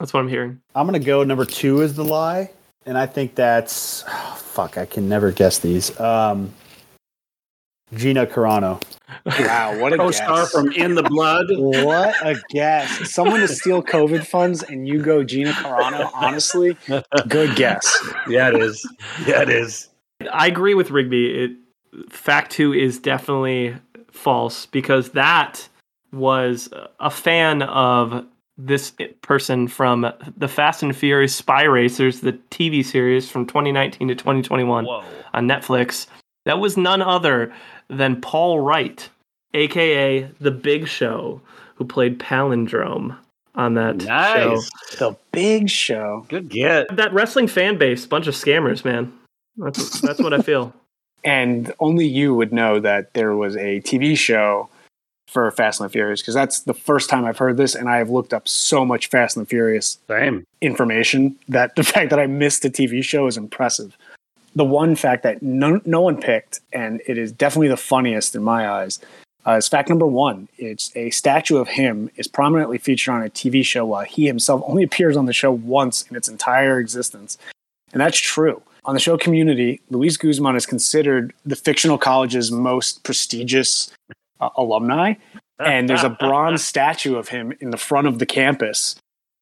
That's 0.00 0.12
what 0.12 0.20
I'm 0.20 0.28
hearing. 0.28 0.60
I'm 0.74 0.86
gonna 0.86 0.98
go 0.98 1.22
number 1.24 1.44
two 1.44 1.82
is 1.82 1.94
the 1.94 2.04
lie, 2.04 2.50
and 2.86 2.96
I 2.96 3.06
think 3.06 3.34
that's 3.34 4.02
fuck. 4.36 4.78
I 4.78 4.86
can 4.86 5.08
never 5.08 5.32
guess 5.32 5.58
these. 5.58 5.98
Um, 6.00 6.52
Gina 7.94 8.26
Carano. 8.26 8.82
Wow, 9.26 9.78
what 9.78 9.92
a 9.92 9.96
Co-star 9.96 10.46
from 10.46 10.72
In 10.72 10.94
the 10.94 11.02
Blood. 11.02 11.46
what 11.50 12.14
a 12.22 12.36
guess. 12.50 13.12
Someone 13.12 13.40
to 13.40 13.48
steal 13.48 13.82
COVID 13.82 14.26
funds 14.26 14.62
and 14.62 14.88
you 14.88 15.02
go 15.02 15.22
Gina 15.22 15.52
Carano, 15.52 16.10
honestly, 16.14 16.76
good 17.28 17.54
guess. 17.56 17.96
yeah, 18.28 18.48
it 18.48 18.56
is. 18.60 18.88
Yeah, 19.26 19.42
it 19.42 19.50
is. 19.50 19.88
I 20.32 20.46
agree 20.46 20.74
with 20.74 20.90
Rigby. 20.90 21.44
It, 21.44 21.52
fact 22.10 22.52
two 22.52 22.72
is 22.72 22.98
definitely 22.98 23.76
false 24.10 24.66
because 24.66 25.10
that 25.10 25.68
was 26.12 26.68
a 27.00 27.10
fan 27.10 27.62
of 27.62 28.24
this 28.56 28.92
person 29.22 29.66
from 29.66 30.12
the 30.36 30.48
Fast 30.48 30.82
and 30.82 30.96
Furious 30.96 31.34
Spy 31.34 31.64
Racers, 31.64 32.20
the 32.20 32.32
TV 32.50 32.84
series 32.84 33.28
from 33.28 33.46
2019 33.46 34.08
to 34.08 34.14
2021 34.14 34.84
Whoa. 34.84 35.02
on 35.32 35.48
Netflix. 35.48 36.06
That 36.44 36.60
was 36.60 36.76
none 36.76 37.02
other 37.02 37.52
than 37.88 38.20
Paul 38.20 38.64
Wight, 38.64 39.08
aka 39.54 40.28
The 40.40 40.50
Big 40.50 40.88
Show, 40.88 41.40
who 41.76 41.84
played 41.84 42.18
Palindrome 42.18 43.16
on 43.54 43.74
that 43.74 44.02
show. 44.02 44.08
Nice. 44.08 44.70
The 44.98 45.16
big 45.32 45.70
show. 45.70 46.26
Good 46.28 46.48
get. 46.48 46.96
That 46.96 47.12
wrestling 47.12 47.48
fan 47.48 47.78
base, 47.78 48.06
bunch 48.06 48.26
of 48.26 48.34
scammers, 48.34 48.84
man. 48.84 49.12
That's, 49.56 50.00
that's 50.00 50.20
what 50.20 50.32
I 50.34 50.40
feel. 50.40 50.72
And 51.26 51.72
only 51.80 52.06
you 52.06 52.34
would 52.34 52.52
know 52.52 52.80
that 52.80 53.14
there 53.14 53.34
was 53.34 53.56
a 53.56 53.80
TV 53.80 54.14
show 54.14 54.68
for 55.26 55.50
Fast 55.50 55.80
and 55.80 55.88
the 55.88 55.90
Furious 55.90 56.20
because 56.20 56.34
that's 56.34 56.60
the 56.60 56.74
first 56.74 57.08
time 57.08 57.24
I've 57.24 57.38
heard 57.38 57.56
this, 57.56 57.74
and 57.74 57.88
I 57.88 57.96
have 57.96 58.10
looked 58.10 58.34
up 58.34 58.46
so 58.46 58.84
much 58.84 59.06
Fast 59.06 59.36
and 59.36 59.46
the 59.46 59.48
Furious 59.48 59.98
Same. 60.06 60.44
information 60.60 61.36
that 61.48 61.76
the 61.76 61.82
fact 61.82 62.10
that 62.10 62.18
I 62.18 62.26
missed 62.26 62.60
the 62.60 62.68
TV 62.68 63.02
show 63.02 63.26
is 63.26 63.38
impressive. 63.38 63.96
The 64.54 64.64
one 64.64 64.94
fact 64.94 65.22
that 65.24 65.42
no, 65.42 65.80
no 65.84 66.00
one 66.00 66.20
picked, 66.20 66.60
and 66.72 67.02
it 67.06 67.18
is 67.18 67.32
definitely 67.32 67.68
the 67.68 67.76
funniest 67.76 68.34
in 68.36 68.42
my 68.42 68.68
eyes, 68.68 69.00
uh, 69.46 69.52
is 69.52 69.68
fact 69.68 69.88
number 69.88 70.06
one. 70.06 70.48
It's 70.56 70.94
a 70.96 71.10
statue 71.10 71.58
of 71.58 71.68
him 71.68 72.10
is 72.16 72.28
prominently 72.28 72.78
featured 72.78 73.14
on 73.14 73.22
a 73.22 73.30
TV 73.30 73.64
show 73.64 73.84
while 73.84 74.04
he 74.04 74.26
himself 74.26 74.62
only 74.66 74.82
appears 74.82 75.16
on 75.16 75.26
the 75.26 75.32
show 75.32 75.52
once 75.52 76.02
in 76.08 76.16
its 76.16 76.28
entire 76.28 76.78
existence. 76.78 77.36
And 77.92 78.00
that's 78.00 78.18
true. 78.18 78.62
On 78.86 78.94
the 78.94 79.00
show 79.00 79.16
Community, 79.16 79.80
Luis 79.90 80.16
Guzman 80.16 80.56
is 80.56 80.66
considered 80.66 81.32
the 81.44 81.56
fictional 81.56 81.96
college's 81.96 82.50
most 82.52 83.02
prestigious 83.02 83.90
uh, 84.40 84.50
alumni. 84.56 85.14
And 85.60 85.88
there's 85.88 86.02
a 86.02 86.10
bronze 86.10 86.64
statue 86.64 87.14
of 87.14 87.28
him 87.28 87.52
in 87.60 87.70
the 87.70 87.76
front 87.76 88.08
of 88.08 88.18
the 88.18 88.26
campus. 88.26 88.96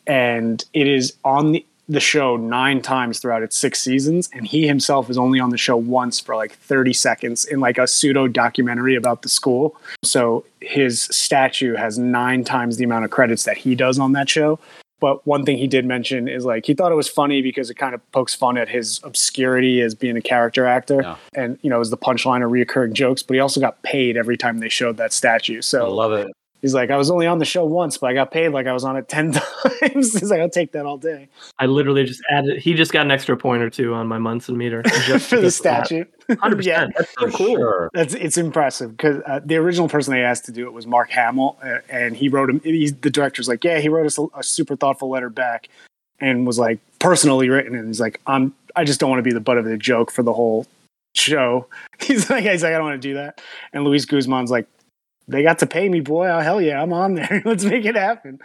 And 0.06 0.62
it 0.74 0.86
is 0.86 1.14
on 1.24 1.52
the, 1.52 1.66
the 1.88 2.00
show 2.00 2.36
nine 2.36 2.80
times 2.80 3.18
throughout 3.18 3.42
its 3.42 3.56
six 3.56 3.80
seasons. 3.80 4.30
And 4.32 4.46
he 4.46 4.66
himself 4.66 5.10
is 5.10 5.18
only 5.18 5.40
on 5.40 5.50
the 5.50 5.58
show 5.58 5.76
once 5.76 6.20
for 6.20 6.36
like 6.36 6.52
30 6.52 6.92
seconds 6.92 7.44
in 7.44 7.60
like 7.60 7.76
a 7.78 7.86
pseudo 7.86 8.28
documentary 8.28 8.94
about 8.94 9.22
the 9.22 9.28
school. 9.28 9.76
So 10.04 10.44
his 10.60 11.02
statue 11.02 11.74
has 11.74 11.98
nine 11.98 12.44
times 12.44 12.76
the 12.76 12.84
amount 12.84 13.04
of 13.04 13.10
credits 13.10 13.44
that 13.44 13.56
he 13.56 13.74
does 13.74 13.98
on 13.98 14.12
that 14.12 14.28
show. 14.28 14.58
But 15.00 15.26
one 15.26 15.44
thing 15.44 15.58
he 15.58 15.66
did 15.66 15.84
mention 15.84 16.28
is 16.28 16.44
like 16.44 16.64
he 16.64 16.74
thought 16.74 16.92
it 16.92 16.94
was 16.94 17.08
funny 17.08 17.42
because 17.42 17.68
it 17.70 17.74
kind 17.74 17.92
of 17.92 18.12
pokes 18.12 18.36
fun 18.36 18.56
at 18.56 18.68
his 18.68 19.00
obscurity 19.02 19.80
as 19.80 19.96
being 19.96 20.16
a 20.16 20.20
character 20.22 20.64
actor, 20.64 21.00
Yeah. 21.02 21.16
and 21.34 21.58
you 21.62 21.70
know, 21.70 21.80
is 21.80 21.90
the 21.90 21.96
punchline 21.96 22.44
of 22.44 22.52
reoccurring 22.52 22.92
jokes. 22.92 23.20
But 23.20 23.34
he 23.34 23.40
also 23.40 23.58
got 23.60 23.82
paid 23.82 24.16
every 24.16 24.36
time 24.36 24.58
they 24.58 24.68
showed 24.68 24.98
that 24.98 25.12
statue. 25.12 25.56
I 25.56 25.60
So 25.62 25.92
love 25.92 26.12
it. 26.12 26.28
He's 26.62 26.72
like, 26.72 26.90
I 26.90 26.96
was 26.96 27.10
only 27.10 27.26
on 27.26 27.38
the 27.38 27.44
show 27.44 27.64
once, 27.66 27.98
but 27.98 28.06
I 28.08 28.14
got 28.14 28.30
paid 28.30 28.48
like 28.50 28.66
I 28.66 28.72
was 28.72 28.84
on 28.84 28.96
it 28.96 29.08
ten 29.08 29.32
times. 29.82 30.18
he's 30.18 30.30
like, 30.30 30.40
I'll 30.40 30.48
take 30.48 30.72
that 30.72 30.86
all 30.86 30.96
day 30.96 31.28
I 31.58 31.66
literally 31.66 32.04
just 32.04 32.22
added. 32.30 32.58
He 32.60 32.72
just 32.74 32.92
got 32.92 33.04
an 33.04 33.10
extra 33.10 33.36
point 33.36 33.62
or 33.62 33.68
two 33.68 33.92
on 33.92 34.06
my 34.08 34.18
Munson 34.18 34.56
meter 34.56 34.82
just 35.06 35.28
for 35.28 35.36
the 35.36 35.42
because 35.42 35.58
of 35.58 35.62
that. 35.64 35.86
statue. 35.88 36.04
100%. 36.30 36.64
yeah, 36.64 36.86
That's 36.96 37.12
so 37.18 37.30
For 37.30 37.36
cool. 37.36 37.56
sure. 37.56 37.90
That's 37.92 38.14
it's 38.14 38.38
impressive 38.38 38.96
because 38.96 39.20
uh, 39.26 39.40
the 39.44 39.56
original 39.56 39.88
person 39.88 40.14
they 40.14 40.22
asked 40.22 40.44
to 40.46 40.52
do 40.52 40.66
it 40.66 40.72
was 40.72 40.86
Mark 40.86 41.10
Hamill, 41.10 41.58
uh, 41.62 41.78
and 41.90 42.16
he 42.16 42.28
wrote 42.28 42.48
him. 42.48 42.60
He's, 42.64 42.94
the 42.94 43.10
director's 43.10 43.48
like, 43.48 43.62
yeah, 43.64 43.80
he 43.80 43.88
wrote 43.88 44.06
us 44.06 44.16
a, 44.18 44.26
a 44.36 44.42
super 44.42 44.76
thoughtful 44.76 45.10
letter 45.10 45.28
back, 45.28 45.68
and 46.20 46.46
was 46.46 46.58
like 46.58 46.78
personally 47.00 47.48
written, 47.48 47.74
and 47.74 47.88
he's 47.88 48.00
like, 48.00 48.20
I'm, 48.26 48.54
I 48.76 48.84
just 48.84 49.00
don't 49.00 49.10
want 49.10 49.18
to 49.18 49.24
be 49.24 49.32
the 49.32 49.40
butt 49.40 49.58
of 49.58 49.64
the 49.64 49.76
joke 49.76 50.10
for 50.12 50.22
the 50.22 50.32
whole 50.32 50.66
show. 51.14 51.66
He's 52.00 52.30
like, 52.30 52.44
he's 52.44 52.62
like, 52.62 52.72
I 52.72 52.78
don't 52.78 52.84
want 52.84 53.02
to 53.02 53.08
do 53.08 53.14
that, 53.14 53.40
and 53.72 53.84
Luis 53.84 54.04
Guzman's 54.06 54.50
like, 54.50 54.66
they 55.32 55.42
got 55.42 55.58
to 55.60 55.66
pay 55.66 55.88
me, 55.88 56.00
boy. 56.00 56.28
Oh 56.28 56.40
hell 56.40 56.60
yeah, 56.60 56.80
I'm 56.82 56.92
on 56.92 57.14
there. 57.14 57.42
Let's 57.44 57.64
make 57.64 57.84
it 57.84 57.96
happen. 57.96 58.38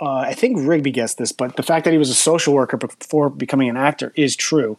uh, 0.00 0.18
I 0.18 0.34
think 0.34 0.58
Rigby 0.60 0.90
guessed 0.90 1.18
this, 1.18 1.32
but 1.32 1.56
the 1.56 1.62
fact 1.62 1.84
that 1.84 1.92
he 1.92 1.98
was 1.98 2.10
a 2.10 2.14
social 2.14 2.54
worker 2.54 2.76
before 2.76 3.30
becoming 3.30 3.68
an 3.68 3.76
actor 3.76 4.12
is 4.16 4.36
true. 4.36 4.76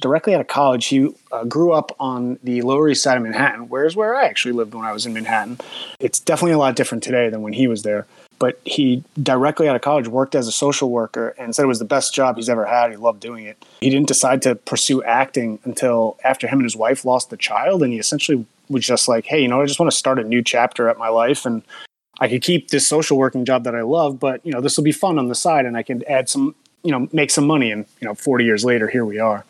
Directly 0.00 0.34
out 0.34 0.40
of 0.40 0.46
college, 0.46 0.86
he 0.86 1.10
uh, 1.30 1.44
grew 1.44 1.72
up 1.72 1.94
on 2.00 2.38
the 2.42 2.62
Lower 2.62 2.88
East 2.88 3.02
Side 3.02 3.18
of 3.18 3.22
Manhattan, 3.22 3.68
where's 3.68 3.94
where 3.94 4.14
I 4.16 4.24
actually 4.26 4.52
lived 4.52 4.74
when 4.74 4.84
I 4.84 4.92
was 4.92 5.04
in 5.04 5.12
Manhattan. 5.12 5.58
It's 6.00 6.18
definitely 6.20 6.52
a 6.52 6.58
lot 6.58 6.74
different 6.74 7.02
today 7.04 7.28
than 7.28 7.42
when 7.42 7.52
he 7.52 7.66
was 7.66 7.82
there. 7.82 8.06
But 8.38 8.60
he 8.64 9.04
directly 9.22 9.68
out 9.68 9.76
of 9.76 9.82
college 9.82 10.08
worked 10.08 10.34
as 10.34 10.48
a 10.48 10.52
social 10.52 10.90
worker 10.90 11.34
and 11.38 11.54
said 11.54 11.64
it 11.64 11.68
was 11.68 11.78
the 11.80 11.84
best 11.84 12.14
job 12.14 12.36
he's 12.36 12.48
ever 12.48 12.64
had. 12.64 12.90
He 12.90 12.96
loved 12.96 13.20
doing 13.20 13.44
it. 13.44 13.62
He 13.80 13.90
didn't 13.90 14.08
decide 14.08 14.40
to 14.42 14.54
pursue 14.54 15.02
acting 15.04 15.58
until 15.64 16.16
after 16.24 16.46
him 16.48 16.58
and 16.60 16.64
his 16.64 16.76
wife 16.76 17.04
lost 17.04 17.28
the 17.30 17.36
child, 17.36 17.82
and 17.82 17.92
he 17.92 17.98
essentially 17.98 18.46
was 18.68 18.86
just 18.86 19.08
like, 19.08 19.26
"Hey, 19.26 19.42
you 19.42 19.48
know, 19.48 19.60
I 19.60 19.66
just 19.66 19.80
want 19.80 19.90
to 19.90 19.96
start 19.96 20.18
a 20.18 20.24
new 20.24 20.42
chapter 20.42 20.88
at 20.88 20.98
my 20.98 21.08
life 21.08 21.46
and 21.46 21.62
I 22.20 22.28
could 22.28 22.42
keep 22.42 22.68
this 22.68 22.86
social 22.86 23.18
working 23.18 23.44
job 23.44 23.64
that 23.64 23.74
I 23.74 23.82
love, 23.82 24.18
but 24.20 24.44
you 24.44 24.52
know, 24.52 24.60
this 24.60 24.76
will 24.76 24.84
be 24.84 24.92
fun 24.92 25.18
on 25.18 25.28
the 25.28 25.34
side 25.34 25.66
and 25.66 25.76
I 25.76 25.82
can 25.82 26.02
add 26.08 26.28
some, 26.28 26.54
you 26.82 26.92
know, 26.92 27.08
make 27.12 27.30
some 27.30 27.46
money. 27.46 27.70
And, 27.70 27.86
you 28.00 28.06
know, 28.06 28.14
40 28.14 28.44
years 28.44 28.64
later, 28.64 28.88
here 28.88 29.04
we 29.04 29.18
are. 29.18 29.44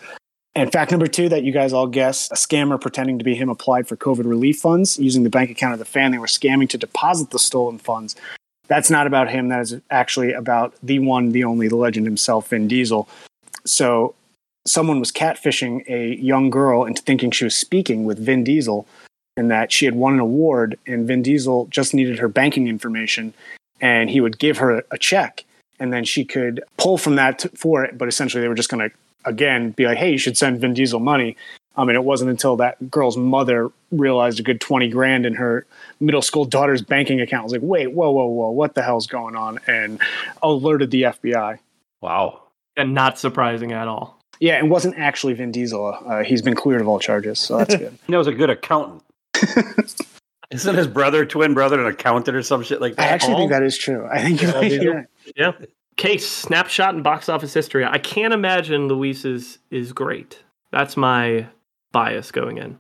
And 0.55 0.71
fact 0.71 0.93
number 0.93 1.09
two 1.09 1.29
that 1.31 1.43
you 1.43 1.53
guys 1.53 1.73
all 1.73 1.89
guessed 1.89 2.31
a 2.31 2.37
scammer 2.37 2.81
pretending 2.81 3.19
to 3.19 3.25
be 3.25 3.35
him 3.35 3.49
applied 3.49 3.89
for 3.89 3.97
COVID 3.97 4.25
relief 4.25 4.61
funds 4.61 4.99
using 4.99 5.25
the 5.25 5.31
bank 5.31 5.51
account 5.51 5.73
of 5.73 5.79
the 5.79 5.85
fan. 5.85 6.13
They 6.13 6.19
were 6.19 6.27
scamming 6.27 6.69
to 6.71 6.79
deposit 6.79 7.31
the 7.31 7.41
stolen 7.41 7.79
funds. 7.79 8.15
That's 8.69 8.89
not 8.89 9.07
about 9.07 9.29
him. 9.29 9.49
That 9.49 9.61
is 9.61 9.77
actually 9.91 10.33
about 10.33 10.75
the 10.83 11.01
one, 11.01 11.33
the 11.33 11.45
only, 11.45 11.69
the 11.69 11.77
legend 11.77 12.07
himself, 12.07 12.49
Vin 12.49 12.69
Diesel. 12.69 13.09
So 13.67 14.15
someone 14.65 15.01
was 15.01 15.13
catfishing 15.13 15.87
a 15.89 16.17
young 16.17 16.51
girl 16.51 16.85
into 16.85 17.03
thinking 17.03 17.31
she 17.31 17.45
was 17.45 17.57
speaking 17.57 18.05
with 18.05 18.19
Vin 18.19 18.45
Diesel 18.45 18.87
and 19.37 19.51
that 19.51 19.73
she 19.73 19.85
had 19.85 19.95
won 19.95 20.15
an 20.15 20.21
award 20.21 20.79
and 20.87 21.07
Vin 21.07 21.23
Diesel 21.23 21.67
just 21.67 21.95
needed 21.95 22.19
her 22.19 22.29
banking 22.29 22.69
information 22.69 23.35
and 23.81 24.11
he 24.11 24.21
would 24.21 24.39
give 24.39 24.59
her 24.59 24.85
a 24.91 24.99
check 24.99 25.45
and 25.81 25.93
then 25.93 26.05
she 26.05 26.25
could 26.25 26.63
pull 26.77 26.99
from 26.99 27.17
that 27.17 27.45
for 27.57 27.85
it 27.85 27.99
but 27.99 28.09
essentially 28.09 28.41
they 28.41 28.49
were 28.49 28.55
just 28.55 28.69
going 28.71 28.89
to 28.89 28.97
again 29.25 29.71
be 29.73 29.87
like 29.87 29.99
hey 29.99 30.13
you 30.13 30.19
should 30.19 30.37
send 30.37 30.61
Vin 30.61 30.75
Diesel 30.75 31.01
money 31.01 31.37
um, 31.77 31.89
mean, 31.89 31.97
it 31.97 32.05
wasn't 32.05 32.31
until 32.31 32.55
that 32.59 32.89
girl's 32.89 33.17
mother 33.17 33.69
realized 33.91 34.39
a 34.39 34.45
good 34.45 34.61
20 34.61 34.89
grand 34.91 35.27
in 35.27 35.35
her 35.35 35.67
middle 35.99 36.23
school 36.23 36.45
daughter's 36.45 36.83
banking 36.83 37.21
account 37.21 37.41
I 37.41 37.45
was 37.45 37.53
like 37.53 37.63
wait 37.63 37.93
whoa 37.93 38.11
whoa 38.13 38.27
whoa 38.27 38.51
what 38.51 38.75
the 38.75 38.83
hell's 38.83 39.09
going 39.09 39.35
on 39.35 39.59
and 39.67 40.01
alerted 40.43 40.91
the 40.91 41.03
FBI 41.03 41.59
Wow. 42.01 42.43
And 42.77 42.93
not 42.93 43.19
surprising 43.19 43.73
at 43.73 43.89
all. 43.89 44.21
yeah 44.39 44.59
it 44.59 44.69
wasn't 44.69 44.97
actually 44.99 45.33
Vin 45.35 45.51
Diesel 45.51 45.99
uh, 46.07 46.23
he's 46.23 46.43
been 46.43 46.55
cleared 46.55 46.81
of 46.81 46.87
all 46.87 47.01
charges 47.01 47.41
so 47.41 47.57
that's 47.59 47.75
good 47.79 47.99
He 48.07 48.13
knows 48.13 48.29
a 48.29 48.33
good 48.33 48.51
accountant. 48.51 49.03
Isn't 50.51 50.77
his 50.77 50.87
brother, 50.87 51.25
twin 51.25 51.55
brother, 51.55 51.81
an 51.81 51.87
accountant 51.87 52.37
or 52.37 52.43
some 52.43 52.63
shit 52.63 52.81
like 52.81 52.97
that? 52.97 53.03
I 53.03 53.07
that? 53.07 53.13
actually 53.15 53.35
think 53.37 53.51
that 53.51 53.63
is 53.63 53.77
true 53.77 54.07
I 54.11 54.21
think 54.23 54.41
you're 54.43 54.51
Yeah, 54.53 54.57
right, 54.59 54.73
you're 54.73 54.95
right. 54.95 55.07
Yeah. 55.37 55.53
Case 55.97 56.29
snapshot 56.29 56.95
in 56.95 57.03
box 57.03 57.29
office 57.29 57.55
history. 57.55 57.85
I 57.85 57.99
can't 57.99 58.35
imagine 58.35 58.89
Luis 58.89 59.25
is 59.25 59.59
is 59.71 59.93
great. 59.93 60.43
That's 60.71 60.97
my 60.97 61.47
bias 61.93 62.31
going 62.33 62.59
in. 62.59 62.79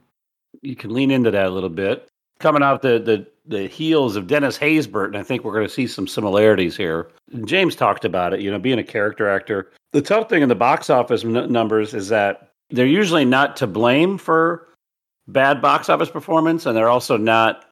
you 0.62 0.74
can 0.76 0.92
lean 0.92 1.10
into 1.10 1.30
that 1.30 1.46
a 1.46 1.50
little 1.50 1.68
bit. 1.70 2.08
Coming 2.40 2.62
off 2.62 2.80
the 2.82 2.98
the 2.98 3.26
the 3.46 3.68
heels 3.68 4.16
of 4.16 4.26
Dennis 4.26 4.58
Haysbert, 4.58 5.06
and 5.06 5.16
I 5.16 5.22
think 5.22 5.44
we're 5.44 5.52
going 5.52 5.66
to 5.66 5.72
see 5.72 5.86
some 5.86 6.06
similarities 6.08 6.76
here. 6.76 7.08
James 7.44 7.76
talked 7.76 8.04
about 8.04 8.32
it. 8.34 8.40
You 8.40 8.50
know, 8.50 8.58
being 8.58 8.78
a 8.78 8.84
character 8.84 9.28
actor, 9.28 9.70
the 9.92 10.02
tough 10.02 10.28
thing 10.28 10.42
in 10.42 10.48
the 10.48 10.54
box 10.54 10.90
office 10.90 11.24
n- 11.24 11.52
numbers 11.52 11.94
is 11.94 12.08
that 12.08 12.50
they're 12.70 12.86
usually 12.86 13.24
not 13.24 13.56
to 13.58 13.66
blame 13.66 14.18
for 14.18 14.66
bad 15.28 15.60
box 15.62 15.88
office 15.88 16.10
performance, 16.10 16.66
and 16.66 16.76
they're 16.76 16.88
also 16.88 17.16
not 17.16 17.66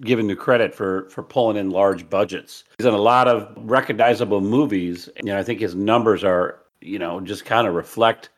given 0.00 0.26
the 0.26 0.36
credit 0.36 0.74
for 0.74 1.08
for 1.10 1.22
pulling 1.22 1.56
in 1.56 1.70
large 1.70 2.08
budgets. 2.08 2.64
He's 2.78 2.86
in 2.86 2.94
a 2.94 2.98
lot 2.98 3.28
of 3.28 3.52
recognizable 3.56 4.40
movies. 4.40 5.08
and, 5.16 5.26
You 5.26 5.32
know, 5.32 5.38
I 5.38 5.42
think 5.42 5.60
his 5.60 5.74
numbers 5.74 6.24
are 6.24 6.60
you 6.80 6.98
know 6.98 7.20
just 7.20 7.44
kind 7.44 7.66
of 7.66 7.74
reflect 7.74 8.30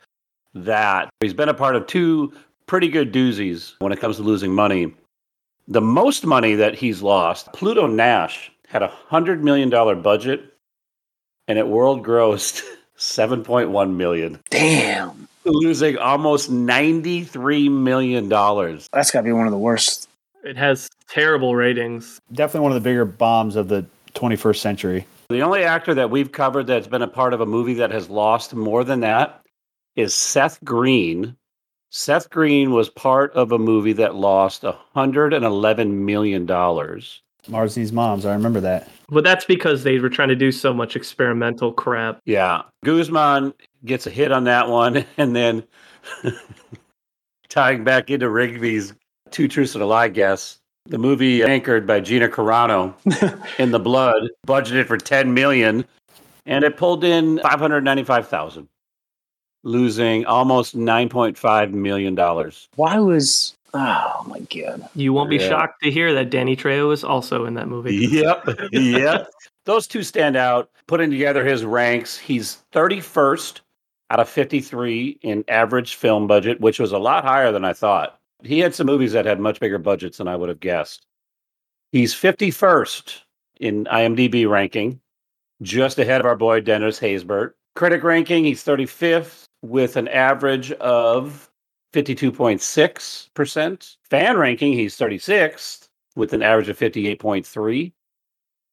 that. 0.54 1.08
He's 1.20 1.34
been 1.34 1.48
a 1.48 1.54
part 1.54 1.76
of 1.76 1.86
two 1.86 2.32
pretty 2.66 2.88
good 2.88 3.12
doozies 3.12 3.74
when 3.78 3.92
it 3.92 4.00
comes 4.00 4.16
to 4.16 4.22
losing 4.22 4.52
money. 4.52 4.92
The 5.68 5.80
most 5.80 6.24
money 6.24 6.54
that 6.54 6.74
he's 6.74 7.02
lost, 7.02 7.52
Pluto 7.52 7.86
Nash 7.86 8.52
had 8.68 8.82
a 8.82 8.88
hundred 8.88 9.42
million 9.42 9.70
dollar 9.70 9.94
budget, 9.94 10.52
and 11.48 11.58
it 11.58 11.68
world 11.68 12.04
grossed 12.04 12.62
seven 12.96 13.42
point 13.42 13.70
one 13.70 13.96
million, 13.96 14.40
damn 14.50 15.28
losing 15.46 15.96
almost 15.98 16.50
ninety 16.50 17.22
three 17.24 17.68
million 17.68 18.28
dollars. 18.28 18.88
that's 18.92 19.10
got 19.10 19.20
to 19.20 19.24
be 19.24 19.32
one 19.32 19.46
of 19.46 19.52
the 19.52 19.58
worst 19.58 20.08
It 20.44 20.56
has 20.56 20.88
terrible 21.08 21.54
ratings. 21.56 22.20
Definitely 22.32 22.60
one 22.60 22.72
of 22.72 22.82
the 22.82 22.88
bigger 22.88 23.04
bombs 23.04 23.56
of 23.56 23.68
the 23.68 23.84
21st 24.14 24.56
century. 24.58 25.06
The 25.28 25.40
only 25.42 25.64
actor 25.64 25.92
that 25.94 26.10
we've 26.10 26.30
covered 26.32 26.66
that's 26.68 26.86
been 26.86 27.02
a 27.02 27.08
part 27.08 27.34
of 27.34 27.40
a 27.40 27.46
movie 27.46 27.74
that 27.74 27.90
has 27.90 28.08
lost 28.08 28.54
more 28.54 28.84
than 28.84 29.00
that 29.00 29.42
is 29.96 30.14
Seth 30.14 30.62
Green. 30.64 31.36
Seth 31.90 32.30
Green 32.30 32.70
was 32.72 32.88
part 32.88 33.32
of 33.32 33.52
a 33.52 33.58
movie 33.58 33.92
that 33.94 34.14
lost 34.14 34.62
$111 34.62 35.90
million. 35.90 36.46
Mars 37.48 37.76
Needs 37.76 37.92
Moms. 37.92 38.26
I 38.26 38.32
remember 38.32 38.60
that. 38.60 38.88
But 39.08 39.24
that's 39.24 39.44
because 39.44 39.84
they 39.84 39.98
were 39.98 40.08
trying 40.08 40.28
to 40.28 40.36
do 40.36 40.50
so 40.50 40.74
much 40.74 40.96
experimental 40.96 41.72
crap. 41.72 42.20
Yeah. 42.24 42.62
Guzman 42.84 43.52
gets 43.86 44.06
a 44.06 44.10
hit 44.10 44.32
on 44.32 44.44
that 44.44 44.68
one. 44.68 45.04
And 45.16 45.34
then 45.34 45.64
tying 47.48 47.84
back 47.84 48.10
into 48.10 48.28
Rigby's 48.28 48.94
Two 49.30 49.48
Truths 49.48 49.74
and 49.74 49.82
a 49.82 49.86
Lie 49.86 50.08
guess, 50.08 50.58
the 50.86 50.98
movie 50.98 51.42
anchored 51.42 51.86
by 51.86 52.00
Gina 52.00 52.28
Carano 52.28 52.94
in 53.58 53.70
the 53.72 53.78
blood, 53.80 54.28
budgeted 54.46 54.86
for 54.86 54.96
10 54.96 55.34
million, 55.34 55.84
and 56.46 56.62
it 56.64 56.76
pulled 56.76 57.02
in 57.02 57.38
595,000, 57.40 58.68
losing 59.64 60.24
almost 60.26 60.76
9.5 60.76 61.72
million 61.72 62.14
dollars. 62.14 62.68
why 62.76 62.98
was 62.98 63.56
oh 63.74 64.24
my 64.28 64.38
god 64.40 64.88
You 64.94 65.12
won't 65.12 65.28
be 65.28 65.36
Yeah. 65.36 65.48
shocked 65.48 65.82
to 65.82 65.90
hear 65.90 66.14
that 66.14 66.30
Danny 66.30 66.56
Trejo 66.56 66.92
is 66.92 67.02
also 67.02 67.46
in 67.46 67.54
that 67.54 67.66
movie. 67.68 67.96
Yep. 67.96 68.48
yep. 68.72 69.28
Those 69.64 69.86
two 69.88 70.02
stand 70.04 70.36
out. 70.36 70.70
Putting 70.86 71.10
together 71.10 71.44
his 71.44 71.64
ranks, 71.64 72.16
he's 72.16 72.58
31st 72.72 73.60
out 74.10 74.20
of 74.20 74.28
53 74.28 75.18
in 75.22 75.44
average 75.48 75.96
film 75.96 76.26
budget, 76.26 76.60
which 76.60 76.78
was 76.78 76.92
a 76.92 76.98
lot 76.98 77.24
higher 77.24 77.52
than 77.52 77.64
I 77.64 77.72
thought. 77.72 78.18
He 78.42 78.60
had 78.60 78.74
some 78.74 78.86
movies 78.86 79.12
that 79.12 79.24
had 79.24 79.40
much 79.40 79.60
bigger 79.60 79.78
budgets 79.78 80.18
than 80.18 80.28
I 80.28 80.36
would 80.36 80.48
have 80.48 80.60
guessed. 80.60 81.06
He's 81.92 82.14
51st 82.14 83.20
in 83.60 83.84
IMDb 83.86 84.48
ranking, 84.48 85.00
just 85.62 85.98
ahead 85.98 86.20
of 86.20 86.26
our 86.26 86.36
boy 86.36 86.60
Dennis 86.60 87.00
Haysbert. 87.00 87.52
Critic 87.74 88.02
ranking, 88.02 88.44
he's 88.44 88.64
35th 88.64 89.44
with 89.62 89.96
an 89.96 90.08
average 90.08 90.72
of 90.72 91.50
52.6%. 91.92 93.96
Fan 94.02 94.36
ranking, 94.36 94.72
he's 94.72 94.96
36th 94.96 95.88
with 96.14 96.32
an 96.32 96.42
average 96.42 96.68
of 96.68 96.78
58.3. 96.78 97.92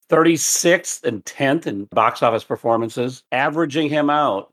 36th 0.09 1.03
and 1.03 1.25
10th 1.25 1.65
in 1.65 1.85
box 1.85 2.21
office 2.21 2.43
performances, 2.43 3.23
averaging 3.31 3.89
him 3.89 4.09
out 4.09 4.52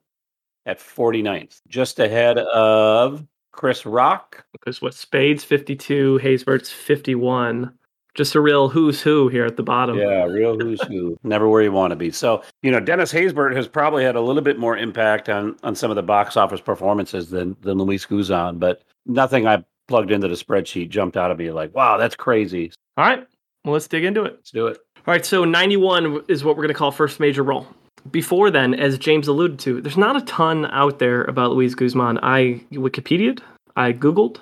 at 0.70 0.78
49th, 0.78 1.60
just 1.68 1.98
ahead 1.98 2.38
of 2.38 3.26
Chris 3.52 3.84
Rock. 3.84 4.44
Because 4.52 4.80
what 4.80 4.94
Spades 4.94 5.44
52, 5.44 6.20
Haysbert's 6.22 6.70
51. 6.70 7.72
Just 8.14 8.34
a 8.34 8.40
real 8.40 8.68
who's 8.68 9.00
who 9.00 9.28
here 9.28 9.44
at 9.46 9.56
the 9.56 9.62
bottom. 9.62 9.96
Yeah, 9.96 10.24
real 10.24 10.58
who's 10.58 10.82
who. 10.82 11.16
Never 11.22 11.48
where 11.48 11.62
you 11.62 11.70
want 11.70 11.92
to 11.92 11.96
be. 11.96 12.10
So, 12.10 12.42
you 12.62 12.70
know, 12.70 12.80
Dennis 12.80 13.12
Haysbert 13.12 13.54
has 13.54 13.68
probably 13.68 14.04
had 14.04 14.16
a 14.16 14.20
little 14.20 14.42
bit 14.42 14.58
more 14.58 14.76
impact 14.76 15.28
on 15.28 15.56
on 15.62 15.76
some 15.76 15.90
of 15.90 15.96
the 15.96 16.02
box 16.02 16.36
office 16.36 16.60
performances 16.60 17.30
than 17.30 17.56
than 17.60 17.78
Luis 17.78 18.04
Guzman, 18.04 18.58
but 18.58 18.82
nothing 19.06 19.46
I 19.46 19.64
plugged 19.86 20.10
into 20.10 20.26
the 20.26 20.34
spreadsheet 20.34 20.88
jumped 20.88 21.16
out 21.16 21.30
at 21.30 21.38
me 21.38 21.52
like, 21.52 21.74
wow, 21.74 21.96
that's 21.96 22.16
crazy. 22.16 22.72
All 22.96 23.04
right. 23.04 23.26
Well, 23.64 23.74
let's 23.74 23.88
dig 23.88 24.04
into 24.04 24.24
it. 24.24 24.34
Let's 24.34 24.50
do 24.50 24.66
it. 24.66 24.78
All 25.06 25.12
right, 25.12 25.24
so 25.24 25.44
91 25.44 26.24
is 26.28 26.44
what 26.44 26.56
we're 26.56 26.62
going 26.62 26.74
to 26.74 26.78
call 26.78 26.90
first 26.90 27.20
major 27.20 27.42
role. 27.42 27.66
Before 28.10 28.50
then, 28.50 28.74
as 28.74 28.98
James 28.98 29.28
alluded 29.28 29.58
to, 29.60 29.80
there's 29.80 29.96
not 29.96 30.16
a 30.16 30.22
ton 30.22 30.66
out 30.66 30.98
there 30.98 31.24
about 31.24 31.52
Luis 31.52 31.74
Guzman. 31.74 32.18
I 32.22 32.64
Wikipedia'd, 32.72 33.42
I 33.76 33.92
Googled, 33.92 34.38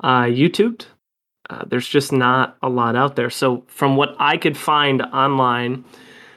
I 0.00 0.30
YouTubed. 0.30 0.86
Uh, 1.48 1.64
there's 1.66 1.88
just 1.88 2.12
not 2.12 2.56
a 2.62 2.68
lot 2.68 2.94
out 2.94 3.16
there. 3.16 3.30
So, 3.30 3.64
from 3.66 3.96
what 3.96 4.14
I 4.20 4.36
could 4.36 4.56
find 4.56 5.02
online, 5.02 5.84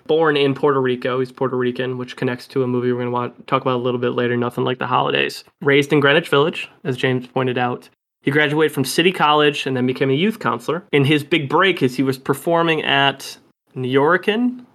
born 0.07 0.35
in 0.35 0.55
Puerto 0.55 0.81
Rico, 0.81 1.19
he's 1.19 1.31
Puerto 1.31 1.55
Rican, 1.55 1.97
which 1.97 2.15
connects 2.15 2.47
to 2.47 2.63
a 2.63 2.67
movie 2.67 2.91
we're 2.91 3.05
going 3.05 3.31
to 3.31 3.41
talk 3.43 3.61
about 3.61 3.75
a 3.75 3.83
little 3.83 3.99
bit 3.99 4.11
later, 4.11 4.35
Nothing 4.35 4.63
Like 4.63 4.79
the 4.79 4.87
Holidays. 4.87 5.43
Raised 5.61 5.93
in 5.93 5.99
Greenwich 5.99 6.29
Village, 6.29 6.69
as 6.83 6.97
James 6.97 7.27
pointed 7.27 7.57
out. 7.57 7.89
He 8.21 8.31
graduated 8.31 8.73
from 8.73 8.85
City 8.85 9.11
College 9.11 9.67
and 9.67 9.75
then 9.75 9.85
became 9.85 10.09
a 10.09 10.13
youth 10.13 10.39
counselor. 10.39 10.83
In 10.91 11.03
his 11.03 11.23
big 11.23 11.49
break 11.49 11.83
is 11.83 11.95
he 11.95 12.03
was 12.03 12.17
performing 12.17 12.81
at 12.83 13.37
Nuyorican. 13.75 14.65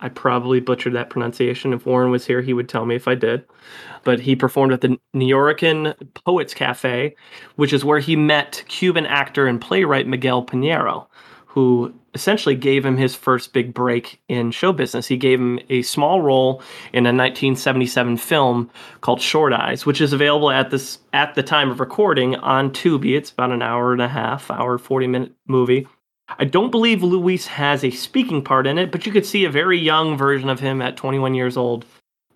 I 0.00 0.08
probably 0.08 0.60
butchered 0.60 0.94
that 0.94 1.10
pronunciation. 1.10 1.72
If 1.72 1.86
Warren 1.86 2.10
was 2.10 2.26
here, 2.26 2.40
he 2.40 2.52
would 2.52 2.68
tell 2.68 2.86
me 2.86 2.94
if 2.94 3.08
I 3.08 3.14
did. 3.14 3.44
But 4.04 4.20
he 4.20 4.36
performed 4.36 4.72
at 4.72 4.80
the 4.80 4.98
Nuyorican 5.14 5.94
Poets 6.14 6.54
Cafe, 6.54 7.14
which 7.56 7.72
is 7.72 7.84
where 7.84 7.98
he 7.98 8.14
met 8.14 8.64
Cuban 8.68 9.06
actor 9.06 9.46
and 9.46 9.60
playwright 9.60 10.06
Miguel 10.06 10.44
Piñero, 10.44 11.06
who 11.46 11.92
essentially 12.14 12.54
gave 12.54 12.84
him 12.84 12.96
his 12.96 13.14
first 13.14 13.52
big 13.52 13.74
break 13.74 14.20
in 14.28 14.50
show 14.50 14.72
business. 14.72 15.06
He 15.06 15.16
gave 15.16 15.40
him 15.40 15.58
a 15.68 15.82
small 15.82 16.22
role 16.22 16.62
in 16.92 17.04
a 17.04 17.12
1977 17.12 18.16
film 18.16 18.70
called 19.00 19.20
Short 19.20 19.52
Eyes, 19.52 19.84
which 19.84 20.00
is 20.00 20.12
available 20.12 20.50
at 20.50 20.70
this 20.70 20.98
at 21.12 21.34
the 21.34 21.42
time 21.42 21.70
of 21.70 21.80
recording 21.80 22.36
on 22.36 22.70
Tubi. 22.70 23.16
It's 23.16 23.30
about 23.30 23.50
an 23.50 23.62
hour 23.62 23.92
and 23.92 24.02
a 24.02 24.08
half, 24.08 24.50
hour 24.50 24.78
40 24.78 25.06
minute 25.08 25.32
movie. 25.46 25.86
I 26.38 26.44
don't 26.44 26.70
believe 26.70 27.02
Luis 27.02 27.46
has 27.46 27.82
a 27.84 27.90
speaking 27.90 28.42
part 28.42 28.66
in 28.66 28.78
it, 28.78 28.90
but 28.92 29.06
you 29.06 29.12
could 29.12 29.24
see 29.26 29.44
a 29.44 29.50
very 29.50 29.78
young 29.78 30.16
version 30.16 30.48
of 30.48 30.60
him 30.60 30.82
at 30.82 30.96
21 30.96 31.34
years 31.34 31.56
old 31.56 31.86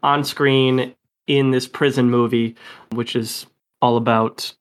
on 0.03 0.25
screen 0.25 0.95
in 1.27 1.51
this 1.51 1.69
prison 1.69 2.11
movie, 2.11 2.57
which 2.93 3.15
is 3.15 3.47
all 3.81 3.97
about 3.97 4.53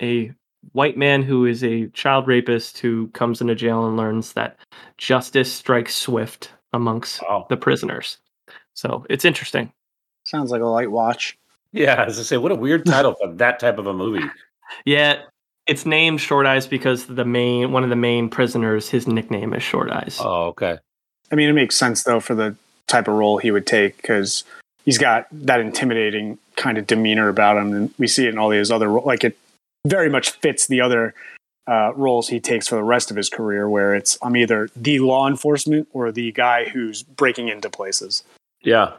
a 0.00 0.32
white 0.72 0.96
man 0.96 1.22
who 1.22 1.44
is 1.46 1.62
a 1.64 1.86
child 1.88 2.26
rapist 2.26 2.78
who 2.78 3.08
comes 3.08 3.40
into 3.40 3.54
jail 3.54 3.86
and 3.86 3.96
learns 3.96 4.32
that 4.32 4.56
justice 4.98 5.52
strikes 5.52 5.94
swift 5.94 6.50
amongst 6.72 7.22
Wow. 7.22 7.46
the 7.48 7.56
prisoners. 7.56 8.18
So 8.74 9.04
it's 9.10 9.24
interesting. 9.24 9.72
Sounds 10.24 10.50
like 10.50 10.62
a 10.62 10.66
light 10.66 10.90
watch. 10.90 11.38
Yeah, 11.72 12.04
as 12.04 12.18
I 12.18 12.22
say, 12.22 12.36
what 12.36 12.52
a 12.52 12.56
weird 12.56 12.84
title 12.86 13.14
for 13.14 13.32
that 13.34 13.58
type 13.58 13.78
of 13.78 13.86
a 13.86 13.94
movie. 13.94 14.24
Yeah, 14.86 15.22
it's 15.66 15.86
named 15.86 16.20
Short 16.20 16.46
Eyes 16.46 16.66
because 16.66 17.06
the 17.06 17.24
main 17.24 17.72
one 17.72 17.84
of 17.84 17.90
the 17.90 17.96
main 17.96 18.28
prisoners, 18.28 18.88
his 18.88 19.06
nickname 19.06 19.54
is 19.54 19.62
Short 19.62 19.90
Eyes. 19.90 20.18
Oh, 20.20 20.46
okay. 20.46 20.78
I 21.30 21.34
mean, 21.34 21.48
it 21.48 21.54
makes 21.54 21.76
sense 21.76 22.04
though 22.04 22.20
for 22.20 22.34
the 22.34 22.56
type 22.88 23.08
of 23.08 23.14
role 23.14 23.38
he 23.38 23.50
would 23.50 23.66
take 23.66 23.96
because 23.96 24.44
he's 24.84 24.98
got 24.98 25.26
that 25.32 25.60
intimidating 25.60 26.38
kind 26.56 26.78
of 26.78 26.86
demeanor 26.86 27.28
about 27.28 27.56
him, 27.56 27.72
and 27.72 27.94
we 27.98 28.06
see 28.06 28.26
it 28.26 28.30
in 28.30 28.38
all 28.38 28.48
these 28.48 28.70
other 28.70 28.88
ro- 28.88 29.02
like 29.04 29.24
it 29.24 29.38
very 29.86 30.10
much 30.10 30.30
fits 30.30 30.66
the 30.66 30.80
other 30.80 31.14
uh, 31.66 31.92
roles 31.94 32.28
he 32.28 32.40
takes 32.40 32.68
for 32.68 32.74
the 32.74 32.82
rest 32.82 33.10
of 33.10 33.16
his 33.16 33.28
career, 33.28 33.68
where 33.68 33.94
it's 33.94 34.18
I'm 34.22 34.36
either 34.36 34.68
the 34.74 34.98
law 34.98 35.28
enforcement 35.28 35.88
or 35.92 36.10
the 36.10 36.32
guy 36.32 36.68
who's 36.68 37.02
breaking 37.02 37.48
into 37.48 37.70
places. 37.70 38.24
Yeah. 38.62 38.92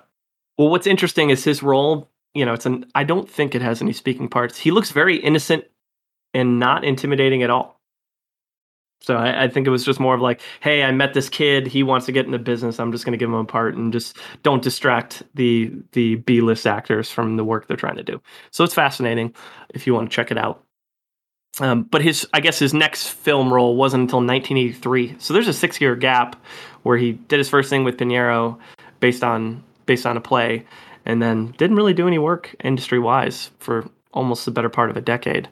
Well, 0.58 0.70
what's 0.70 0.88
interesting 0.88 1.29
is 1.29 1.43
his 1.43 1.62
role. 1.62 2.10
You 2.34 2.46
know, 2.46 2.53
it's 2.53 2.65
an. 2.65 2.86
I 2.96 3.03
don't 3.03 3.29
think 3.29 3.53
it 3.53 3.62
has 3.62 3.82
any 3.82 3.93
speaking 3.93 4.29
parts. 4.29 4.58
He 4.58 4.72
looks 4.72 4.91
very 4.91 5.17
innocent 5.17 5.65
and 6.34 6.60
not 6.60 6.84
intimidating 6.84 7.44
at 7.44 7.50
all. 7.50 7.80
So 9.02 9.18
I, 9.18 9.44
I 9.44 9.48
think 9.50 9.68
it 9.68 9.70
was 9.70 9.84
just 9.84 10.00
more 10.00 10.16
of 10.16 10.22
like, 10.22 10.42
hey, 10.62 10.84
I 10.84 10.92
met 10.92 11.13
this 11.13 11.28
kid. 11.28 11.68
He 11.68 11.84
wants 11.84 12.06
to 12.06 12.13
get 12.13 12.25
into 12.25 12.40
business. 12.40 12.80
I'm 12.80 12.92
just 12.92 13.04
going 13.04 13.12
to 13.12 13.18
give 13.18 13.28
him 13.30 13.36
a 13.36 13.44
part 13.44 13.75
and 13.75 13.92
just 13.92 14.18
don't 14.44 14.63
distract 14.63 15.24
the 15.36 15.72
the 15.92 16.16
B 16.16 16.42
list 16.42 16.66
actors 16.66 17.12
from 17.12 17.36
the 17.36 17.44
work 17.44 17.68
they're 17.68 17.78
trying 17.78 17.98
to 17.98 18.04
do. 18.04 18.22
So 18.52 18.63
it's 18.63 18.74
fascinating 18.74 19.36
if 19.70 19.86
you 19.86 19.94
want 19.94 20.10
to 20.10 20.16
check 20.16 20.32
it 20.32 20.38
out. 20.38 20.63
Um, 21.60 21.84
but 21.84 22.02
his, 22.02 22.28
I 22.34 22.40
guess, 22.40 22.58
his 22.58 22.74
next 22.74 23.10
film 23.10 23.54
role 23.54 23.75
wasn't 23.75 24.04
until 24.04 24.20
1983. 24.20 25.18
So 25.20 25.34
there's 25.34 25.48
a 25.48 25.54
six 25.54 25.80
year 25.80 25.96
gap 25.96 26.42
where 26.84 26.98
he 26.98 27.12
did 27.12 27.38
his 27.38 27.50
first 27.50 27.70
thing 27.70 27.84
with 27.84 27.98
Piñero, 27.98 28.58
based 29.00 29.24
on 29.24 29.63
based 29.86 30.06
on 30.06 30.16
a 30.16 30.22
play, 30.22 30.66
and 31.06 31.22
then 31.22 31.54
didn't 31.58 31.75
really 31.75 31.94
do 31.94 32.08
any 32.08 32.18
work 32.18 32.56
industry 32.63 33.00
wise 33.00 33.52
for 33.60 33.88
almost 34.13 34.46
the 34.46 34.52
better 34.52 34.70
part 34.70 34.90
of 34.90 34.98
a 34.98 35.02
decade. 35.02 35.50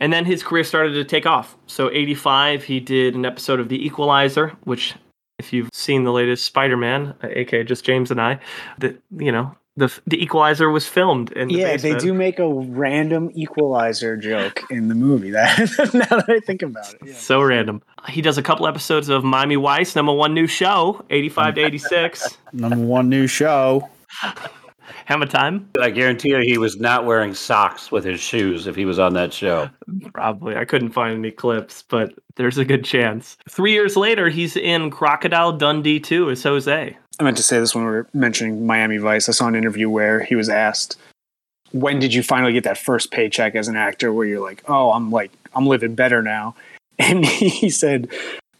And 0.00 0.12
then 0.12 0.24
his 0.24 0.42
career 0.42 0.64
started 0.64 0.92
to 0.94 1.04
take 1.04 1.26
off. 1.26 1.56
So 1.66 1.90
85, 1.90 2.64
he 2.64 2.80
did 2.80 3.14
an 3.14 3.24
episode 3.24 3.60
of 3.60 3.68
The 3.68 3.84
Equalizer, 3.84 4.56
which 4.64 4.94
if 5.38 5.52
you've 5.52 5.70
seen 5.72 6.04
the 6.04 6.12
latest 6.12 6.44
Spider-Man, 6.44 7.14
uh, 7.22 7.28
aka 7.30 7.64
just 7.64 7.84
James 7.84 8.10
and 8.10 8.20
I, 8.20 8.38
the 8.78 8.98
you 9.16 9.32
know, 9.32 9.54
the 9.76 9.92
the 10.06 10.22
Equalizer 10.22 10.70
was 10.70 10.86
filmed 10.86 11.32
in 11.32 11.48
the 11.48 11.54
yeah, 11.54 11.72
basement. 11.72 12.00
they 12.00 12.06
do 12.06 12.14
make 12.14 12.38
a 12.38 12.48
random 12.48 13.30
equalizer 13.34 14.16
joke 14.16 14.62
in 14.70 14.88
the 14.88 14.94
movie. 14.94 15.30
That 15.32 15.58
now 15.92 16.16
that 16.16 16.26
I 16.28 16.40
think 16.40 16.62
about 16.62 16.94
it, 16.94 17.00
yeah. 17.04 17.14
So 17.14 17.42
random. 17.42 17.82
He 18.08 18.22
does 18.22 18.38
a 18.38 18.42
couple 18.42 18.66
episodes 18.66 19.08
of 19.08 19.24
Miami 19.24 19.56
Vice, 19.56 19.96
number 19.96 20.12
one 20.12 20.34
new 20.34 20.46
show, 20.46 21.04
85 21.10 21.54
to 21.56 21.60
86. 21.62 22.38
Number 22.52 22.76
one 22.76 23.08
new 23.08 23.26
show. 23.26 23.88
Hammer 25.06 25.26
time? 25.26 25.70
I 25.80 25.90
guarantee 25.90 26.30
you 26.30 26.38
he 26.38 26.58
was 26.58 26.78
not 26.78 27.04
wearing 27.04 27.34
socks 27.34 27.90
with 27.90 28.04
his 28.04 28.20
shoes 28.20 28.66
if 28.66 28.76
he 28.76 28.84
was 28.84 28.98
on 28.98 29.14
that 29.14 29.32
show. 29.32 29.70
Probably. 30.12 30.56
I 30.56 30.64
couldn't 30.64 30.90
find 30.90 31.18
any 31.18 31.30
clips, 31.30 31.84
but 31.88 32.14
there's 32.36 32.58
a 32.58 32.64
good 32.64 32.84
chance. 32.84 33.36
Three 33.48 33.72
years 33.72 33.96
later, 33.96 34.28
he's 34.28 34.56
in 34.56 34.90
Crocodile 34.90 35.52
Dundee 35.52 36.00
2 36.00 36.30
as 36.30 36.42
Jose. 36.42 36.96
I 37.18 37.22
meant 37.22 37.36
to 37.36 37.42
say 37.42 37.58
this 37.60 37.74
when 37.74 37.84
we 37.84 37.90
were 37.90 38.08
mentioning 38.12 38.66
Miami 38.66 38.98
Vice. 38.98 39.28
I 39.28 39.32
saw 39.32 39.46
an 39.46 39.54
interview 39.54 39.88
where 39.88 40.24
he 40.24 40.34
was 40.34 40.48
asked, 40.48 40.96
"When 41.70 42.00
did 42.00 42.12
you 42.12 42.22
finally 42.22 42.52
get 42.52 42.64
that 42.64 42.78
first 42.78 43.12
paycheck 43.12 43.54
as 43.54 43.68
an 43.68 43.76
actor? 43.76 44.12
Where 44.12 44.26
you're 44.26 44.42
like, 44.42 44.62
oh, 44.68 44.92
I'm 44.92 45.10
like, 45.10 45.30
I'm 45.54 45.66
living 45.66 45.94
better 45.94 46.22
now." 46.22 46.54
And 46.96 47.24
he 47.24 47.70
said, 47.70 48.08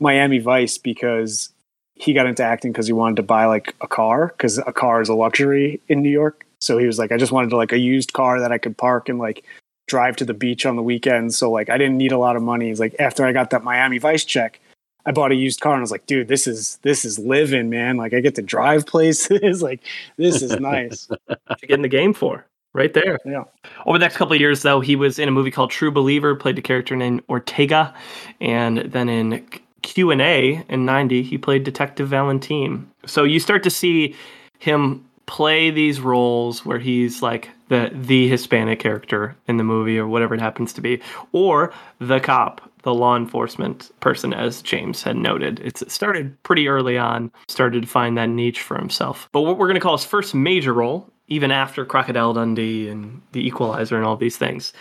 "Miami 0.00 0.40
Vice," 0.40 0.76
because 0.76 1.50
he 1.96 2.12
got 2.12 2.26
into 2.26 2.42
acting 2.42 2.72
because 2.72 2.86
he 2.86 2.92
wanted 2.92 3.16
to 3.16 3.22
buy 3.22 3.46
like 3.46 3.74
a 3.80 3.86
car 3.86 4.28
because 4.28 4.58
a 4.58 4.72
car 4.72 5.00
is 5.00 5.08
a 5.08 5.14
luxury 5.14 5.80
in 5.88 6.02
New 6.02 6.10
York. 6.10 6.44
So 6.60 6.78
he 6.78 6.86
was 6.86 6.98
like, 6.98 7.12
I 7.12 7.16
just 7.16 7.32
wanted 7.32 7.50
to 7.50 7.56
like 7.56 7.72
a 7.72 7.78
used 7.78 8.12
car 8.12 8.40
that 8.40 8.52
I 8.52 8.58
could 8.58 8.76
park 8.76 9.08
and 9.08 9.18
like 9.18 9.44
drive 9.86 10.16
to 10.16 10.24
the 10.24 10.34
beach 10.34 10.66
on 10.66 10.76
the 10.76 10.82
weekends. 10.82 11.36
So 11.36 11.50
like 11.50 11.70
I 11.70 11.78
didn't 11.78 11.98
need 11.98 12.12
a 12.12 12.18
lot 12.18 12.36
of 12.36 12.42
money. 12.42 12.68
He's 12.68 12.80
like, 12.80 12.96
after 12.98 13.24
I 13.24 13.32
got 13.32 13.50
that 13.50 13.62
Miami 13.62 13.98
Vice 13.98 14.24
check, 14.24 14.60
I 15.06 15.12
bought 15.12 15.32
a 15.32 15.36
used 15.36 15.60
car 15.60 15.74
and 15.74 15.80
I 15.80 15.82
was 15.82 15.90
like, 15.90 16.06
dude, 16.06 16.28
this 16.28 16.46
is 16.46 16.78
this 16.82 17.04
is 17.04 17.18
living, 17.18 17.68
man. 17.70 17.96
Like 17.96 18.14
I 18.14 18.20
get 18.20 18.34
to 18.36 18.42
drive 18.42 18.86
places. 18.94 19.62
like 19.62 19.80
this 20.16 20.42
is 20.42 20.58
nice. 20.58 21.08
What 21.26 21.62
you 21.62 21.68
get 21.68 21.74
in 21.74 21.82
the 21.82 21.88
game 21.88 22.14
for? 22.14 22.46
Right 22.72 22.92
there. 22.92 23.20
Yeah. 23.24 23.44
Over 23.86 23.98
the 23.98 24.04
next 24.04 24.16
couple 24.16 24.34
of 24.34 24.40
years, 24.40 24.62
though, 24.62 24.80
he 24.80 24.96
was 24.96 25.20
in 25.20 25.28
a 25.28 25.30
movie 25.30 25.52
called 25.52 25.70
True 25.70 25.92
Believer, 25.92 26.34
played 26.34 26.58
a 26.58 26.62
character 26.62 26.96
named 26.96 27.22
Ortega, 27.28 27.94
and 28.40 28.78
then 28.78 29.08
in 29.08 29.44
Q 29.84 30.10
and 30.10 30.20
A 30.20 30.64
in 30.68 30.84
'90, 30.84 31.22
he 31.22 31.38
played 31.38 31.62
Detective 31.62 32.08
Valentine. 32.08 32.90
So 33.06 33.22
you 33.22 33.38
start 33.38 33.62
to 33.62 33.70
see 33.70 34.16
him 34.58 35.04
play 35.26 35.70
these 35.70 36.00
roles 36.00 36.66
where 36.66 36.78
he's 36.78 37.22
like 37.22 37.50
the 37.68 37.90
the 37.92 38.28
Hispanic 38.28 38.80
character 38.80 39.36
in 39.46 39.58
the 39.58 39.64
movie, 39.64 39.98
or 39.98 40.08
whatever 40.08 40.34
it 40.34 40.40
happens 40.40 40.72
to 40.72 40.80
be, 40.80 41.00
or 41.32 41.72
the 41.98 42.18
cop, 42.18 42.60
the 42.82 42.94
law 42.94 43.16
enforcement 43.16 43.90
person, 44.00 44.32
as 44.32 44.62
James 44.62 45.02
had 45.02 45.16
noted. 45.16 45.60
It's, 45.60 45.82
it 45.82 45.90
started 45.90 46.42
pretty 46.42 46.66
early 46.66 46.98
on, 46.98 47.30
started 47.48 47.82
to 47.82 47.88
find 47.88 48.16
that 48.16 48.28
niche 48.28 48.62
for 48.62 48.76
himself. 48.76 49.28
But 49.32 49.42
what 49.42 49.58
we're 49.58 49.68
going 49.68 49.74
to 49.76 49.80
call 49.80 49.96
his 49.96 50.06
first 50.06 50.34
major 50.34 50.72
role, 50.72 51.08
even 51.28 51.50
after 51.50 51.84
Crocodile 51.84 52.32
Dundee 52.32 52.88
and 52.88 53.22
The 53.32 53.46
Equalizer 53.46 53.96
and 53.96 54.04
all 54.04 54.16
these 54.16 54.36
things, 54.36 54.72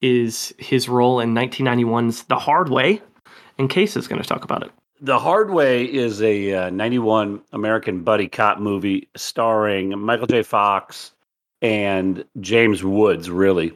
is 0.00 0.54
his 0.58 0.88
role 0.88 1.20
in 1.20 1.34
1991's 1.34 2.24
The 2.24 2.38
Hard 2.38 2.68
Way. 2.68 3.00
And 3.58 3.70
Case 3.70 3.96
is 3.96 4.08
going 4.08 4.20
to 4.20 4.28
talk 4.28 4.44
about 4.44 4.62
it. 4.62 4.70
The 5.00 5.18
Hard 5.18 5.50
Way 5.50 5.84
is 5.84 6.22
a 6.22 6.52
uh, 6.54 6.70
91 6.70 7.40
American 7.52 8.02
buddy 8.02 8.28
cop 8.28 8.58
movie 8.58 9.08
starring 9.16 9.98
Michael 9.98 10.26
J. 10.26 10.42
Fox 10.42 11.12
and 11.62 12.24
James 12.40 12.82
Woods, 12.82 13.28
really. 13.30 13.72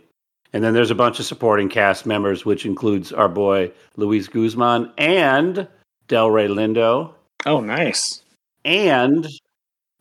And 0.53 0.65
then 0.65 0.73
there's 0.75 0.91
a 0.91 0.95
bunch 0.95 1.21
of 1.21 1.27
supporting 1.27 1.69
cast 1.69 2.07
members, 2.07 2.45
which 2.45 2.65
includes 2.65 3.13
our 3.13 3.29
boy 3.29 3.71
Luis 3.97 4.29
Guzman 4.29 4.91
and 4.97 5.69
Delroy 6.09 6.49
Lindo 6.49 7.13
Oh, 7.47 7.61
nice. 7.61 8.23
and 8.65 9.27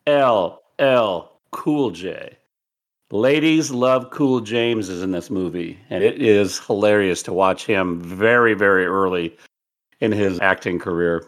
LL 0.08 1.32
Cool 1.52 1.92
J. 1.92 2.38
Ladies 3.12 3.72
love 3.72 4.10
Cool 4.12 4.42
James 4.42 4.90
is 4.90 5.02
in 5.02 5.12
this 5.12 5.30
movie, 5.30 5.78
and 5.90 6.04
it 6.04 6.22
is 6.22 6.60
hilarious 6.60 7.24
to 7.24 7.34
watch 7.34 7.66
him 7.66 8.02
very, 8.02 8.54
very 8.54 8.86
early 8.86 9.36
in 10.00 10.12
his 10.12 10.40
acting 10.40 10.80
career. 10.80 11.26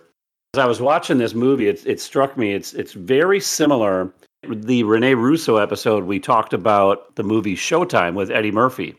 As 0.53 0.60
I 0.60 0.65
was 0.65 0.82
watching 0.82 1.17
this 1.17 1.34
movie, 1.34 1.67
it, 1.67 1.86
it 1.86 2.01
struck 2.01 2.38
me 2.38 2.53
it's 2.53 2.73
it's 2.73 2.93
very 2.93 3.39
similar. 3.39 4.12
The 4.47 4.84
Rene 4.84 5.15
Russo 5.15 5.58
episode 5.58 6.05
we 6.05 6.19
talked 6.19 6.53
about 6.53 7.15
the 7.15 7.23
movie 7.23 7.55
Showtime 7.55 8.15
with 8.15 8.32
Eddie 8.32 8.51
Murphy. 8.51 8.95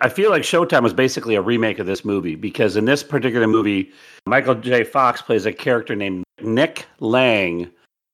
I 0.00 0.08
feel 0.10 0.30
like 0.30 0.42
Showtime 0.42 0.82
was 0.82 0.92
basically 0.92 1.34
a 1.34 1.40
remake 1.40 1.78
of 1.78 1.86
this 1.86 2.04
movie 2.04 2.34
because 2.34 2.76
in 2.76 2.84
this 2.84 3.02
particular 3.02 3.46
movie, 3.46 3.90
Michael 4.26 4.54
J. 4.54 4.84
Fox 4.84 5.22
plays 5.22 5.46
a 5.46 5.52
character 5.52 5.96
named 5.96 6.24
Nick 6.42 6.86
Lang, 7.00 7.70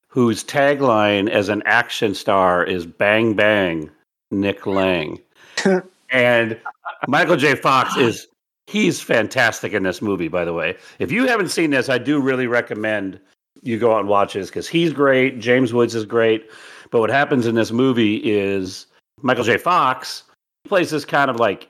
whose 0.09 0.45
tagline 0.45 1.29
as 1.29 1.49
an 1.49 1.63
action 1.67 2.15
star 2.15 2.65
is 2.65 2.87
"Bang 2.87 3.35
Bang, 3.35 3.91
Nick 4.31 4.67
Lang," 4.67 5.19
and 6.11 6.61
Michael 7.09 7.37
J. 7.37 7.57
Fox 7.57 7.97
is 7.97 8.29
he's 8.69 9.01
fantastic 9.01 9.73
in 9.73 9.83
this 9.83 10.03
movie. 10.03 10.29
By 10.29 10.45
the 10.45 10.53
way, 10.53 10.77
if 10.99 11.11
you 11.11 11.27
haven't 11.27 11.49
seen 11.49 11.71
this, 11.71 11.89
I 11.89 11.97
do 11.99 12.21
really 12.21 12.47
recommend 12.47 13.19
you 13.63 13.79
go 13.79 13.95
out 13.95 14.01
and 14.01 14.09
watch 14.09 14.35
this 14.35 14.49
because 14.49 14.69
he's 14.69 14.93
great. 14.93 15.41
James 15.41 15.73
Woods 15.73 15.95
is 15.95 16.05
great. 16.05 16.51
But 16.91 17.01
what 17.01 17.11
happens 17.11 17.47
in 17.47 17.55
this 17.55 17.73
movie 17.73 18.17
is 18.17 18.87
Michael 19.23 19.45
J. 19.45 19.57
Fox 19.57 20.23
plays 20.67 20.91
this 20.91 21.05
kind 21.05 21.31
of 21.31 21.37
like 21.37 21.69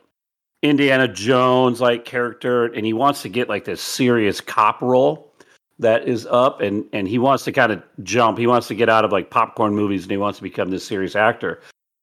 Indiana 0.62 1.06
Jones 1.06 1.80
like 1.80 2.04
character, 2.04 2.66
and 2.66 2.84
he 2.84 2.92
wants 2.92 3.22
to 3.22 3.28
get 3.28 3.48
like 3.48 3.64
this 3.64 3.80
serious 3.80 4.40
cop 4.40 4.82
role 4.82 5.32
that 5.78 6.08
is 6.08 6.26
up, 6.26 6.61
and 6.61 6.84
and 6.92 7.06
he 7.06 7.18
wants 7.18 7.44
to 7.44 7.52
kind 7.52 7.70
of 7.70 7.82
jump. 8.02 8.38
He 8.38 8.46
wants 8.48 8.66
to 8.68 8.74
get 8.74 8.88
out 8.88 9.04
of 9.04 9.12
like 9.12 9.30
popcorn 9.30 9.74
movies, 9.74 10.02
and 10.02 10.11
he 10.11 10.16
wants 10.16 10.38
to 10.38 10.42
become 10.42 10.70
this 10.70 10.84
serious 10.84 11.14
actor. 11.14 11.61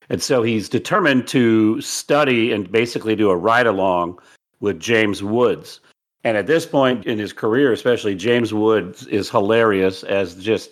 And 0.09 0.21
so 0.21 0.43
he's 0.43 0.69
determined 0.69 1.27
to 1.29 1.81
study 1.81 2.51
and 2.51 2.71
basically 2.71 3.15
do 3.15 3.29
a 3.29 3.35
ride 3.35 3.67
along 3.67 4.19
with 4.59 4.79
James 4.79 5.23
Woods. 5.23 5.79
And 6.23 6.37
at 6.37 6.47
this 6.47 6.65
point 6.65 7.05
in 7.05 7.19
his 7.19 7.33
career, 7.33 7.71
especially, 7.71 8.15
James 8.15 8.53
Woods 8.53 9.05
is 9.07 9.29
hilarious 9.29 10.03
as 10.03 10.35
just 10.35 10.71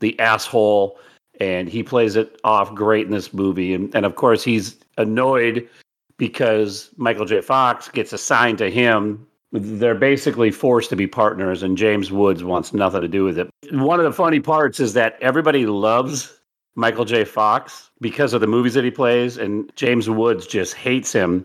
the 0.00 0.18
asshole, 0.18 0.98
and 1.40 1.68
he 1.68 1.82
plays 1.82 2.16
it 2.16 2.40
off 2.42 2.74
great 2.74 3.06
in 3.06 3.12
this 3.12 3.32
movie. 3.32 3.72
And, 3.72 3.94
and 3.94 4.04
of 4.04 4.16
course, 4.16 4.42
he's 4.42 4.76
annoyed 4.98 5.68
because 6.16 6.90
Michael 6.96 7.24
J. 7.24 7.40
Fox 7.40 7.88
gets 7.88 8.12
assigned 8.12 8.58
to 8.58 8.70
him. 8.70 9.26
They're 9.52 9.94
basically 9.94 10.50
forced 10.50 10.90
to 10.90 10.96
be 10.96 11.06
partners, 11.06 11.62
and 11.62 11.78
James 11.78 12.10
Woods 12.10 12.44
wants 12.44 12.72
nothing 12.72 13.00
to 13.00 13.08
do 13.08 13.24
with 13.24 13.38
it. 13.38 13.48
One 13.72 14.00
of 14.00 14.04
the 14.04 14.12
funny 14.12 14.40
parts 14.40 14.80
is 14.80 14.94
that 14.94 15.16
everybody 15.20 15.66
loves 15.66 16.40
Michael 16.74 17.04
J. 17.04 17.24
Fox 17.24 17.90
because 18.00 18.32
of 18.32 18.40
the 18.40 18.46
movies 18.46 18.74
that 18.74 18.84
he 18.84 18.90
plays, 18.90 19.36
and 19.36 19.70
James 19.76 20.10
Woods 20.10 20.46
just 20.46 20.74
hates 20.74 21.12
him. 21.12 21.44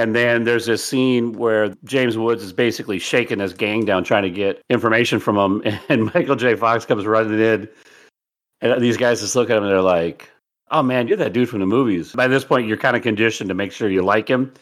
And 0.00 0.14
then 0.14 0.44
there's 0.44 0.64
this 0.64 0.82
scene 0.82 1.34
where 1.34 1.74
James 1.84 2.16
Woods 2.16 2.42
is 2.42 2.52
basically 2.52 2.98
shaking 2.98 3.38
his 3.38 3.52
gang 3.52 3.84
down 3.84 4.02
trying 4.02 4.22
to 4.22 4.30
get 4.30 4.62
information 4.70 5.20
from 5.20 5.36
him. 5.36 5.78
And 5.88 6.12
Michael 6.14 6.36
J. 6.36 6.54
Fox 6.56 6.86
comes 6.86 7.04
running 7.04 7.38
in. 7.38 7.68
And 8.62 8.82
these 8.82 8.96
guys 8.96 9.20
just 9.20 9.36
look 9.36 9.50
at 9.50 9.56
him 9.56 9.64
and 9.64 9.72
they're 9.72 9.82
like, 9.82 10.30
oh 10.70 10.82
man, 10.82 11.08
you're 11.08 11.16
that 11.18 11.32
dude 11.32 11.48
from 11.48 11.60
the 11.60 11.66
movies. 11.66 12.12
By 12.12 12.28
this 12.28 12.44
point, 12.44 12.66
you're 12.66 12.76
kind 12.76 12.96
of 12.96 13.02
conditioned 13.02 13.48
to 13.48 13.54
make 13.54 13.72
sure 13.72 13.88
you 13.88 14.02
like 14.02 14.28
him. 14.28 14.52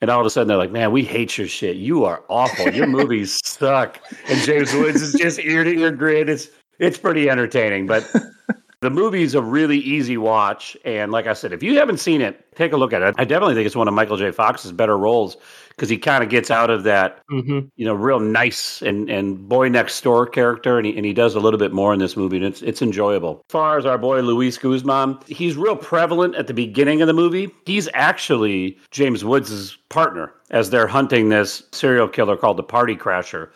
And 0.00 0.10
all 0.10 0.20
of 0.20 0.26
a 0.26 0.30
sudden, 0.30 0.48
they're 0.48 0.56
like, 0.56 0.72
man, 0.72 0.90
we 0.90 1.04
hate 1.04 1.38
your 1.38 1.46
shit. 1.46 1.76
You 1.76 2.04
are 2.04 2.24
awful. 2.28 2.72
Your 2.72 2.86
movies 2.98 3.38
suck. 3.44 4.00
And 4.28 4.40
James 4.40 4.72
Woods 4.74 5.00
is 5.02 5.12
just 5.14 5.38
ear 5.38 5.64
to 5.64 5.70
ear 5.70 5.92
grin. 5.92 6.28
It's, 6.28 6.48
it's 6.78 6.98
pretty 6.98 7.30
entertaining. 7.30 7.86
But 7.86 8.10
the 8.82 8.90
movie's 8.90 9.34
a 9.34 9.40
really 9.40 9.78
easy 9.78 10.16
watch. 10.18 10.76
And 10.84 11.10
like 11.12 11.26
I 11.26 11.32
said, 11.32 11.52
if 11.52 11.62
you 11.62 11.78
haven't 11.78 11.98
seen 11.98 12.20
it, 12.20 12.44
take 12.56 12.72
a 12.72 12.76
look 12.76 12.92
at 12.92 13.00
it. 13.00 13.14
I 13.16 13.24
definitely 13.24 13.54
think 13.54 13.66
it's 13.66 13.76
one 13.76 13.88
of 13.88 13.94
Michael 13.94 14.16
J. 14.16 14.30
Fox's 14.32 14.72
better 14.72 14.98
roles 14.98 15.36
because 15.68 15.88
he 15.88 15.96
kind 15.96 16.22
of 16.22 16.28
gets 16.28 16.50
out 16.50 16.68
of 16.68 16.82
that, 16.82 17.22
Mm-hmm. 17.30 17.60
you 17.76 17.86
know, 17.86 17.94
real 17.94 18.20
nice 18.20 18.82
and, 18.82 19.08
and 19.08 19.48
boy 19.48 19.68
next 19.68 20.00
door 20.02 20.26
character. 20.26 20.76
And 20.76 20.86
he, 20.86 20.96
and 20.96 21.06
he 21.06 21.12
does 21.14 21.34
a 21.34 21.40
little 21.40 21.58
bit 21.58 21.72
more 21.72 21.94
in 21.94 22.00
this 22.00 22.16
movie. 22.16 22.36
And 22.36 22.44
it's, 22.44 22.60
it's 22.60 22.82
enjoyable. 22.82 23.36
As 23.48 23.52
far 23.52 23.78
as 23.78 23.86
our 23.86 23.96
boy 23.96 24.20
Luis 24.20 24.58
Guzman, 24.58 25.18
he's 25.26 25.56
real 25.56 25.76
prevalent 25.76 26.34
at 26.34 26.48
the 26.48 26.54
beginning 26.54 27.00
of 27.00 27.06
the 27.06 27.14
movie. 27.14 27.50
He's 27.64 27.88
actually 27.94 28.76
James 28.90 29.24
Woods' 29.24 29.78
partner 29.88 30.34
as 30.50 30.70
they're 30.70 30.86
hunting 30.86 31.28
this 31.30 31.62
serial 31.72 32.08
killer 32.08 32.36
called 32.36 32.58
the 32.58 32.62
Party 32.62 32.96
Crasher. 32.96 33.48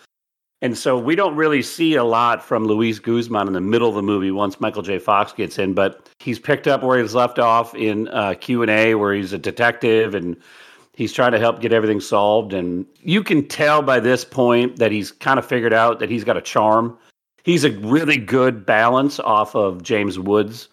And 0.62 0.76
so 0.76 0.98
we 0.98 1.14
don't 1.14 1.36
really 1.36 1.60
see 1.60 1.94
a 1.96 2.04
lot 2.04 2.42
from 2.42 2.64
Luis 2.64 2.98
Guzman 2.98 3.46
in 3.46 3.52
the 3.52 3.60
middle 3.60 3.90
of 3.90 3.94
the 3.94 4.02
movie 4.02 4.30
once 4.30 4.58
Michael 4.58 4.82
J. 4.82 4.98
Fox 4.98 5.32
gets 5.32 5.58
in, 5.58 5.74
but 5.74 6.08
he's 6.18 6.38
picked 6.38 6.66
up 6.66 6.82
where 6.82 6.98
he's 6.98 7.14
left 7.14 7.38
off 7.38 7.74
in 7.74 8.08
uh, 8.08 8.34
Q 8.40 8.62
and 8.62 8.70
A, 8.70 8.94
where 8.94 9.12
he's 9.12 9.34
a 9.34 9.38
detective 9.38 10.14
and 10.14 10.34
he's 10.94 11.12
trying 11.12 11.32
to 11.32 11.38
help 11.38 11.60
get 11.60 11.74
everything 11.74 12.00
solved. 12.00 12.54
And 12.54 12.86
you 13.02 13.22
can 13.22 13.46
tell 13.46 13.82
by 13.82 14.00
this 14.00 14.24
point 14.24 14.76
that 14.76 14.90
he's 14.90 15.12
kind 15.12 15.38
of 15.38 15.44
figured 15.44 15.74
out 15.74 15.98
that 16.00 16.10
he's 16.10 16.24
got 16.24 16.38
a 16.38 16.42
charm. 16.42 16.96
He's 17.44 17.64
a 17.64 17.70
really 17.70 18.16
good 18.16 18.64
balance 18.64 19.20
off 19.20 19.54
of 19.54 19.82
James 19.82 20.18
Woods' 20.18 20.68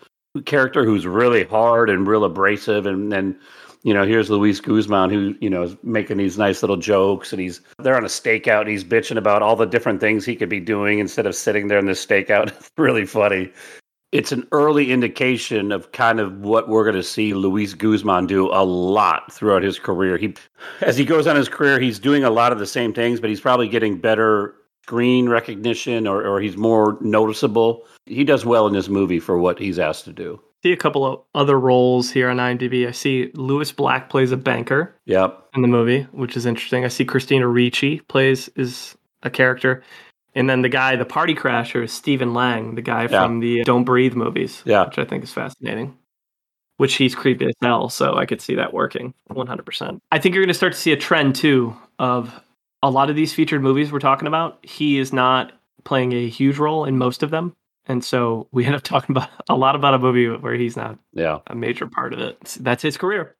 character, 0.46 0.86
who's 0.86 1.06
really 1.06 1.44
hard 1.44 1.90
and 1.90 2.08
real 2.08 2.24
abrasive, 2.24 2.86
and 2.86 3.12
then 3.12 3.38
you 3.84 3.94
know, 3.94 4.06
here's 4.06 4.30
Luis 4.30 4.62
Guzman 4.62 5.10
who, 5.10 5.36
you 5.42 5.50
know, 5.50 5.64
is 5.64 5.76
making 5.84 6.18
these 6.18 6.38
nice 6.38 6.64
little 6.64 6.78
jokes 6.78 7.34
and 7.34 7.42
he's 7.42 7.62
they're 7.80 7.98
on 7.98 8.06
a 8.06 8.08
stakeout 8.08 8.62
and 8.62 8.70
he's 8.70 8.84
bitching 8.84 9.18
about 9.18 9.42
all 9.42 9.58
the 9.58 9.66
different 9.66 10.00
things 10.00 10.26
he 10.26 10.36
could 10.36 10.50
be 10.50 10.62
doing 10.62 11.00
instead 11.00 11.26
of 11.26 11.36
sitting 11.36 11.68
there 11.68 11.80
in 11.80 11.86
this 11.86 12.04
stakeout. 12.04 12.54
It's 12.64 12.72
really 12.78 13.06
funny. 13.06 13.52
It's 14.14 14.32
an 14.32 14.48
early 14.52 14.92
indication 14.92 15.72
of 15.72 15.92
kind 15.92 16.20
of 16.20 16.40
what 16.40 16.70
we're 16.70 16.84
going 16.84 16.96
to 16.96 17.04
see 17.04 17.34
Luis 17.34 17.74
Guzman 17.74 18.28
do 18.28 18.48
a 18.54 18.64
lot 18.64 19.32
throughout 19.34 19.64
his 19.64 19.80
career. 19.80 20.18
He 20.18 20.34
as 20.82 20.98
he 20.98 21.04
goes 21.04 21.28
on 21.28 21.36
his 21.36 21.50
career, 21.50 21.80
he's 21.80 22.00
doing 22.00 22.24
a 22.24 22.30
lot 22.30 22.52
of 22.52 22.60
the 22.60 22.66
same 22.66 22.94
things, 22.94 23.20
but 23.20 23.30
he's 23.30 23.42
probably 23.42 23.68
getting 23.68 23.98
better 23.98 24.56
screen 24.84 25.30
recognition 25.30 26.08
or, 26.08 26.26
or 26.26 26.40
he's 26.40 26.58
more 26.58 26.98
noticeable. 27.02 27.86
He 28.06 28.24
does 28.24 28.46
well 28.46 28.68
in 28.68 28.74
this 28.74 28.90
movie 28.90 29.20
for 29.20 29.38
what 29.38 29.60
he's 29.60 29.80
asked 29.80 30.06
to 30.06 30.14
do. 30.14 30.42
See 30.64 30.72
a 30.72 30.78
couple 30.78 31.06
of 31.06 31.20
other 31.36 31.60
roles 31.60 32.10
here 32.10 32.30
on 32.30 32.38
IMDb. 32.38 32.88
I 32.88 32.92
see 32.92 33.32
Lewis 33.34 33.74
Black 33.74 34.10
plays 34.10 34.32
a 34.32 34.38
banker 34.38 34.96
Yep. 35.06 35.50
in 35.56 35.62
the 35.62 35.68
movie, 35.68 36.04
which 36.14 36.38
is 36.38 36.46
interesting. 36.46 36.86
I 36.86 36.88
see 36.88 37.04
Christina 37.04 37.48
Ricci 37.48 38.00
plays 38.08 38.48
is 38.56 38.96
a 39.24 39.30
character. 39.30 39.84
And 40.36 40.50
then 40.50 40.62
the 40.62 40.70
guy, 40.70 40.96
the 40.96 41.04
party 41.06 41.36
crasher, 41.36 41.84
is 41.84 41.92
Stephen 41.92 42.34
Lang, 42.34 42.76
the 42.76 42.82
guy 42.82 43.04
Yeah. 43.04 43.08
from 43.26 43.42
the 43.42 43.62
uh, 43.62 43.64
Don't 43.66 43.84
Breathe 43.84 44.14
movies, 44.16 44.64
Yeah. 44.66 44.86
which 44.86 44.98
I 44.98 45.04
think 45.04 45.26
is 45.26 45.34
fascinating. 45.34 45.98
Which 46.78 46.96
he's 46.96 47.14
creepy 47.14 47.46
as 47.46 47.54
hell, 47.62 47.90
so 47.90 48.16
I 48.16 48.26
could 48.26 48.40
see 48.42 48.56
that 48.56 48.74
working 48.74 49.14
100%. 49.30 50.00
I 50.14 50.18
think 50.18 50.34
you're 50.34 50.44
going 50.44 50.48
to 50.48 50.54
start 50.56 50.74
to 50.74 50.80
see 50.80 50.94
a 50.94 50.98
trend 50.98 51.36
too 51.36 51.76
of 52.00 52.40
a 52.82 52.90
lot 52.90 53.10
of 53.10 53.16
these 53.18 53.34
featured 53.34 53.62
movies 53.62 53.92
we're 53.92 54.00
talking 54.00 54.28
about. 54.30 54.60
He 54.66 54.98
is 54.98 55.12
not 55.12 55.52
playing 55.84 56.14
a 56.14 56.28
huge 56.30 56.58
role 56.58 56.86
in 56.86 56.98
most 56.98 57.22
of 57.22 57.32
them. 57.32 57.54
And 57.86 58.04
so 58.04 58.48
we 58.52 58.66
end 58.66 58.76
up 58.76 58.84
talking 58.84 59.16
about 59.16 59.30
a 59.50 59.56
lot 59.56 59.76
about 59.76 59.94
a 59.94 60.00
movie 60.00 60.30
where 60.30 60.54
he's 60.56 60.76
not 60.78 60.98
Yeah. 61.14 61.40
a 61.48 61.56
major 61.56 61.88
part 61.88 62.14
of 62.14 62.20
it. 62.20 62.58
That's 62.60 62.82
his 62.84 62.98
career. 62.98 63.36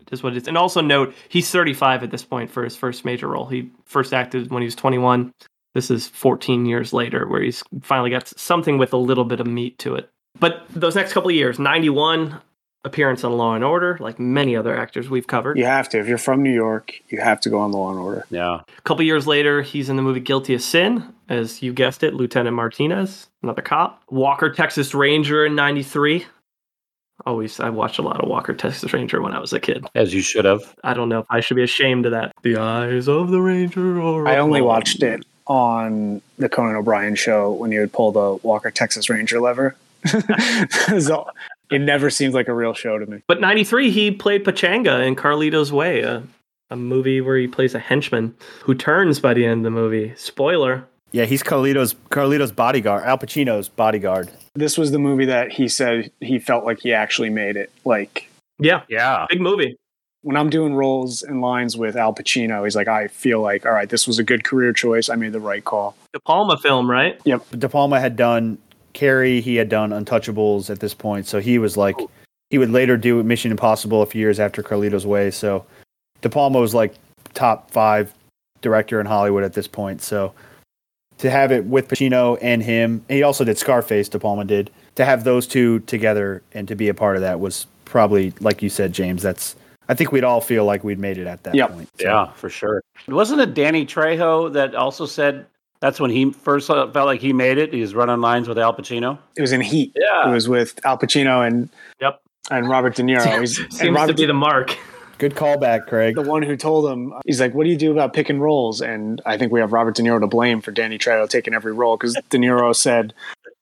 It 0.00 0.08
is 0.12 0.22
what 0.22 0.32
it 0.34 0.38
is. 0.38 0.48
And 0.48 0.58
also 0.58 0.80
note, 0.80 1.14
he's 1.28 1.50
35 1.50 2.02
at 2.02 2.10
this 2.10 2.24
point 2.24 2.50
for 2.50 2.64
his 2.64 2.76
first 2.76 3.04
major 3.04 3.28
role. 3.28 3.46
He 3.46 3.70
first 3.84 4.12
acted 4.12 4.50
when 4.50 4.62
he 4.62 4.66
was 4.66 4.74
21. 4.74 5.32
This 5.74 5.90
is 5.90 6.08
14 6.08 6.66
years 6.66 6.92
later, 6.92 7.28
where 7.28 7.42
he's 7.42 7.62
finally 7.82 8.10
got 8.10 8.26
something 8.26 8.78
with 8.78 8.92
a 8.92 8.96
little 8.96 9.24
bit 9.24 9.38
of 9.38 9.46
meat 9.46 9.78
to 9.80 9.94
it. 9.94 10.10
But 10.40 10.64
those 10.70 10.96
next 10.96 11.12
couple 11.12 11.30
of 11.30 11.36
years, 11.36 11.58
91 11.58 12.40
appearance 12.84 13.24
on 13.24 13.32
Law 13.36 13.54
and 13.54 13.64
Order, 13.64 13.98
like 14.00 14.18
many 14.18 14.56
other 14.56 14.76
actors 14.76 15.08
we've 15.10 15.26
covered. 15.26 15.58
You 15.58 15.64
have 15.64 15.88
to. 15.90 15.98
If 15.98 16.08
you're 16.08 16.18
from 16.18 16.42
New 16.42 16.52
York, 16.52 16.92
you 17.08 17.20
have 17.20 17.40
to 17.42 17.50
go 17.50 17.58
on 17.58 17.72
Law 17.72 17.90
and 17.90 17.98
Order. 17.98 18.24
Yeah. 18.30 18.60
A 18.76 18.82
couple 18.82 19.04
years 19.04 19.26
later, 19.26 19.62
he's 19.62 19.88
in 19.88 19.96
the 19.96 20.02
movie 20.02 20.20
Guilty 20.20 20.54
of 20.54 20.62
Sin, 20.62 21.12
as 21.28 21.62
you 21.62 21.72
guessed 21.72 22.02
it, 22.02 22.14
Lieutenant 22.14 22.54
Martinez, 22.54 23.28
another 23.42 23.62
cop. 23.62 24.02
Walker, 24.10 24.50
Texas 24.50 24.94
Ranger 24.94 25.44
in 25.44 25.54
93. 25.54 26.26
Always, 27.26 27.58
I 27.58 27.68
watched 27.70 27.98
a 27.98 28.02
lot 28.02 28.22
of 28.22 28.28
Walker, 28.28 28.54
Texas 28.54 28.92
Ranger 28.92 29.20
when 29.20 29.32
I 29.32 29.40
was 29.40 29.52
a 29.52 29.58
kid. 29.58 29.84
As 29.94 30.14
you 30.14 30.22
should 30.22 30.44
have. 30.44 30.74
I 30.84 30.94
don't 30.94 31.08
know 31.08 31.20
if 31.20 31.26
I 31.28 31.40
should 31.40 31.56
be 31.56 31.64
ashamed 31.64 32.06
of 32.06 32.12
that. 32.12 32.32
The 32.42 32.56
eyes 32.56 33.08
of 33.08 33.30
the 33.30 33.40
Ranger 33.40 34.00
are. 34.00 34.28
I 34.28 34.38
only 34.38 34.62
watched 34.62 35.02
it 35.02 35.24
on 35.48 36.22
the 36.36 36.48
Conan 36.48 36.76
O'Brien 36.76 37.16
show 37.16 37.50
when 37.50 37.72
you 37.72 37.80
would 37.80 37.92
pull 37.92 38.12
the 38.12 38.46
Walker 38.46 38.70
Texas 38.70 39.10
Ranger 39.10 39.40
lever. 39.40 39.74
so 41.00 41.26
it 41.70 41.80
never 41.80 42.10
seems 42.10 42.34
like 42.34 42.48
a 42.48 42.54
real 42.54 42.74
show 42.74 42.98
to 42.98 43.06
me. 43.06 43.22
But 43.26 43.40
93, 43.40 43.90
he 43.90 44.10
played 44.10 44.44
Pachanga 44.44 45.06
in 45.06 45.16
Carlito's 45.16 45.72
Way, 45.72 46.00
a, 46.00 46.22
a 46.70 46.76
movie 46.76 47.20
where 47.20 47.36
he 47.36 47.46
plays 47.46 47.74
a 47.74 47.78
henchman 47.78 48.34
who 48.62 48.74
turns 48.74 49.20
by 49.20 49.34
the 49.34 49.44
end 49.44 49.60
of 49.60 49.64
the 49.64 49.70
movie. 49.70 50.14
Spoiler. 50.16 50.84
Yeah, 51.12 51.24
he's 51.24 51.42
Carlito's 51.42 51.94
Carlito's 52.10 52.52
bodyguard, 52.52 53.04
Al 53.04 53.16
Pacino's 53.18 53.68
bodyguard. 53.68 54.30
This 54.54 54.76
was 54.76 54.90
the 54.90 54.98
movie 54.98 55.24
that 55.26 55.52
he 55.52 55.66
said 55.68 56.10
he 56.20 56.38
felt 56.38 56.64
like 56.64 56.80
he 56.80 56.92
actually 56.92 57.30
made 57.30 57.56
it. 57.56 57.70
Like 57.84 58.28
Yeah, 58.58 58.82
Yeah. 58.88 59.24
big 59.30 59.40
movie. 59.40 59.76
when 60.22 60.36
I'm 60.36 60.50
doing 60.50 60.74
roles 60.74 61.22
and 61.22 61.40
lines 61.40 61.76
with 61.78 61.96
Al 61.96 62.12
Pacino, 62.12 62.64
he's 62.64 62.76
like, 62.76 62.88
I 62.88 63.06
feel 63.08 63.40
like, 63.40 63.64
all 63.64 63.72
right, 63.72 63.88
this 63.88 64.06
was 64.06 64.18
a 64.18 64.24
good 64.24 64.44
career 64.44 64.72
choice. 64.74 65.08
I 65.08 65.14
made 65.14 65.32
the 65.32 65.40
right 65.40 65.64
call. 65.64 65.96
De 66.12 66.20
Palma 66.20 66.58
film, 66.58 66.90
right? 66.90 67.18
Yep. 67.24 67.46
De 67.56 67.68
Palma 67.70 68.00
had 68.00 68.16
done 68.16 68.58
Carrie, 69.02 69.40
he 69.40 69.54
had 69.54 69.68
done 69.68 69.90
Untouchables 69.90 70.70
at 70.70 70.80
this 70.80 70.92
point, 70.92 71.24
so 71.24 71.38
he 71.38 71.60
was 71.60 71.76
like 71.76 71.94
he 72.50 72.58
would 72.58 72.70
later 72.70 72.96
do 72.96 73.22
Mission 73.22 73.52
Impossible 73.52 74.02
a 74.02 74.06
few 74.06 74.20
years 74.20 74.40
after 74.40 74.60
Carlito's 74.60 75.06
Way. 75.06 75.30
So 75.30 75.64
De 76.20 76.28
Palma 76.28 76.58
was 76.58 76.74
like 76.74 76.94
top 77.32 77.70
five 77.70 78.12
director 78.60 78.98
in 78.98 79.06
Hollywood 79.06 79.44
at 79.44 79.52
this 79.52 79.68
point. 79.68 80.02
So 80.02 80.34
to 81.18 81.30
have 81.30 81.52
it 81.52 81.64
with 81.64 81.86
Pacino 81.86 82.38
and 82.42 82.60
him, 82.60 83.04
and 83.08 83.16
he 83.18 83.22
also 83.22 83.44
did 83.44 83.56
Scarface. 83.56 84.08
De 84.08 84.18
Palma 84.18 84.44
did 84.44 84.68
to 84.96 85.04
have 85.04 85.22
those 85.22 85.46
two 85.46 85.78
together 85.80 86.42
and 86.52 86.66
to 86.66 86.74
be 86.74 86.88
a 86.88 86.94
part 86.94 87.14
of 87.14 87.22
that 87.22 87.38
was 87.38 87.68
probably 87.84 88.32
like 88.40 88.62
you 88.62 88.68
said, 88.68 88.92
James. 88.92 89.22
That's 89.22 89.54
I 89.88 89.94
think 89.94 90.10
we'd 90.10 90.24
all 90.24 90.40
feel 90.40 90.64
like 90.64 90.82
we'd 90.82 90.98
made 90.98 91.18
it 91.18 91.28
at 91.28 91.44
that 91.44 91.54
Yep. 91.54 91.70
point. 91.70 91.88
So- 92.00 92.04
Yeah, 92.08 92.32
for 92.32 92.50
sure. 92.50 92.82
Wasn't 93.06 93.40
it 93.40 93.54
Danny 93.54 93.86
Trejo 93.86 94.52
that 94.54 94.74
also 94.74 95.06
said 95.06 95.46
that's 95.80 96.00
when 96.00 96.10
he 96.10 96.32
first 96.32 96.66
felt 96.66 96.94
like 96.94 97.20
he 97.20 97.32
made 97.32 97.58
it? 97.58 97.72
He 97.72 97.80
was 97.80 97.94
running 97.94 98.20
lines 98.20 98.48
with 98.48 98.58
Al 98.58 98.74
Pacino. 98.74 99.18
It 99.36 99.40
was 99.40 99.52
in 99.52 99.60
Heat. 99.60 99.92
Yeah. 99.96 100.28
It 100.28 100.32
was 100.32 100.48
with 100.48 100.78
Al 100.84 100.98
Pacino 100.98 101.46
and 101.46 101.68
Yep. 102.00 102.20
and 102.50 102.68
Robert 102.68 102.94
De 102.96 103.02
Niro. 103.02 103.40
He's, 103.40 103.56
Seems 103.76 103.94
Robert 103.94 104.12
to 104.12 104.14
be 104.14 104.26
the 104.26 104.32
mark. 104.34 104.76
Good 105.18 105.34
callback, 105.34 105.86
Craig. 105.88 106.14
the 106.14 106.22
one 106.22 106.42
who 106.42 106.56
told 106.56 106.88
him, 106.88 107.12
he's 107.26 107.40
like, 107.40 107.52
"What 107.52 107.64
do 107.64 107.70
you 107.70 107.76
do 107.76 107.90
about 107.90 108.12
picking 108.12 108.38
roles?" 108.38 108.80
And 108.80 109.20
I 109.26 109.36
think 109.36 109.50
we 109.50 109.58
have 109.58 109.72
Robert 109.72 109.96
De 109.96 110.02
Niro 110.04 110.20
to 110.20 110.28
blame 110.28 110.60
for 110.60 110.70
Danny 110.70 110.96
Trejo 110.96 111.28
taking 111.28 111.54
every 111.54 111.72
role 111.72 111.96
because 111.96 112.14
De 112.30 112.38
Niro 112.38 112.72
said, 112.74 113.12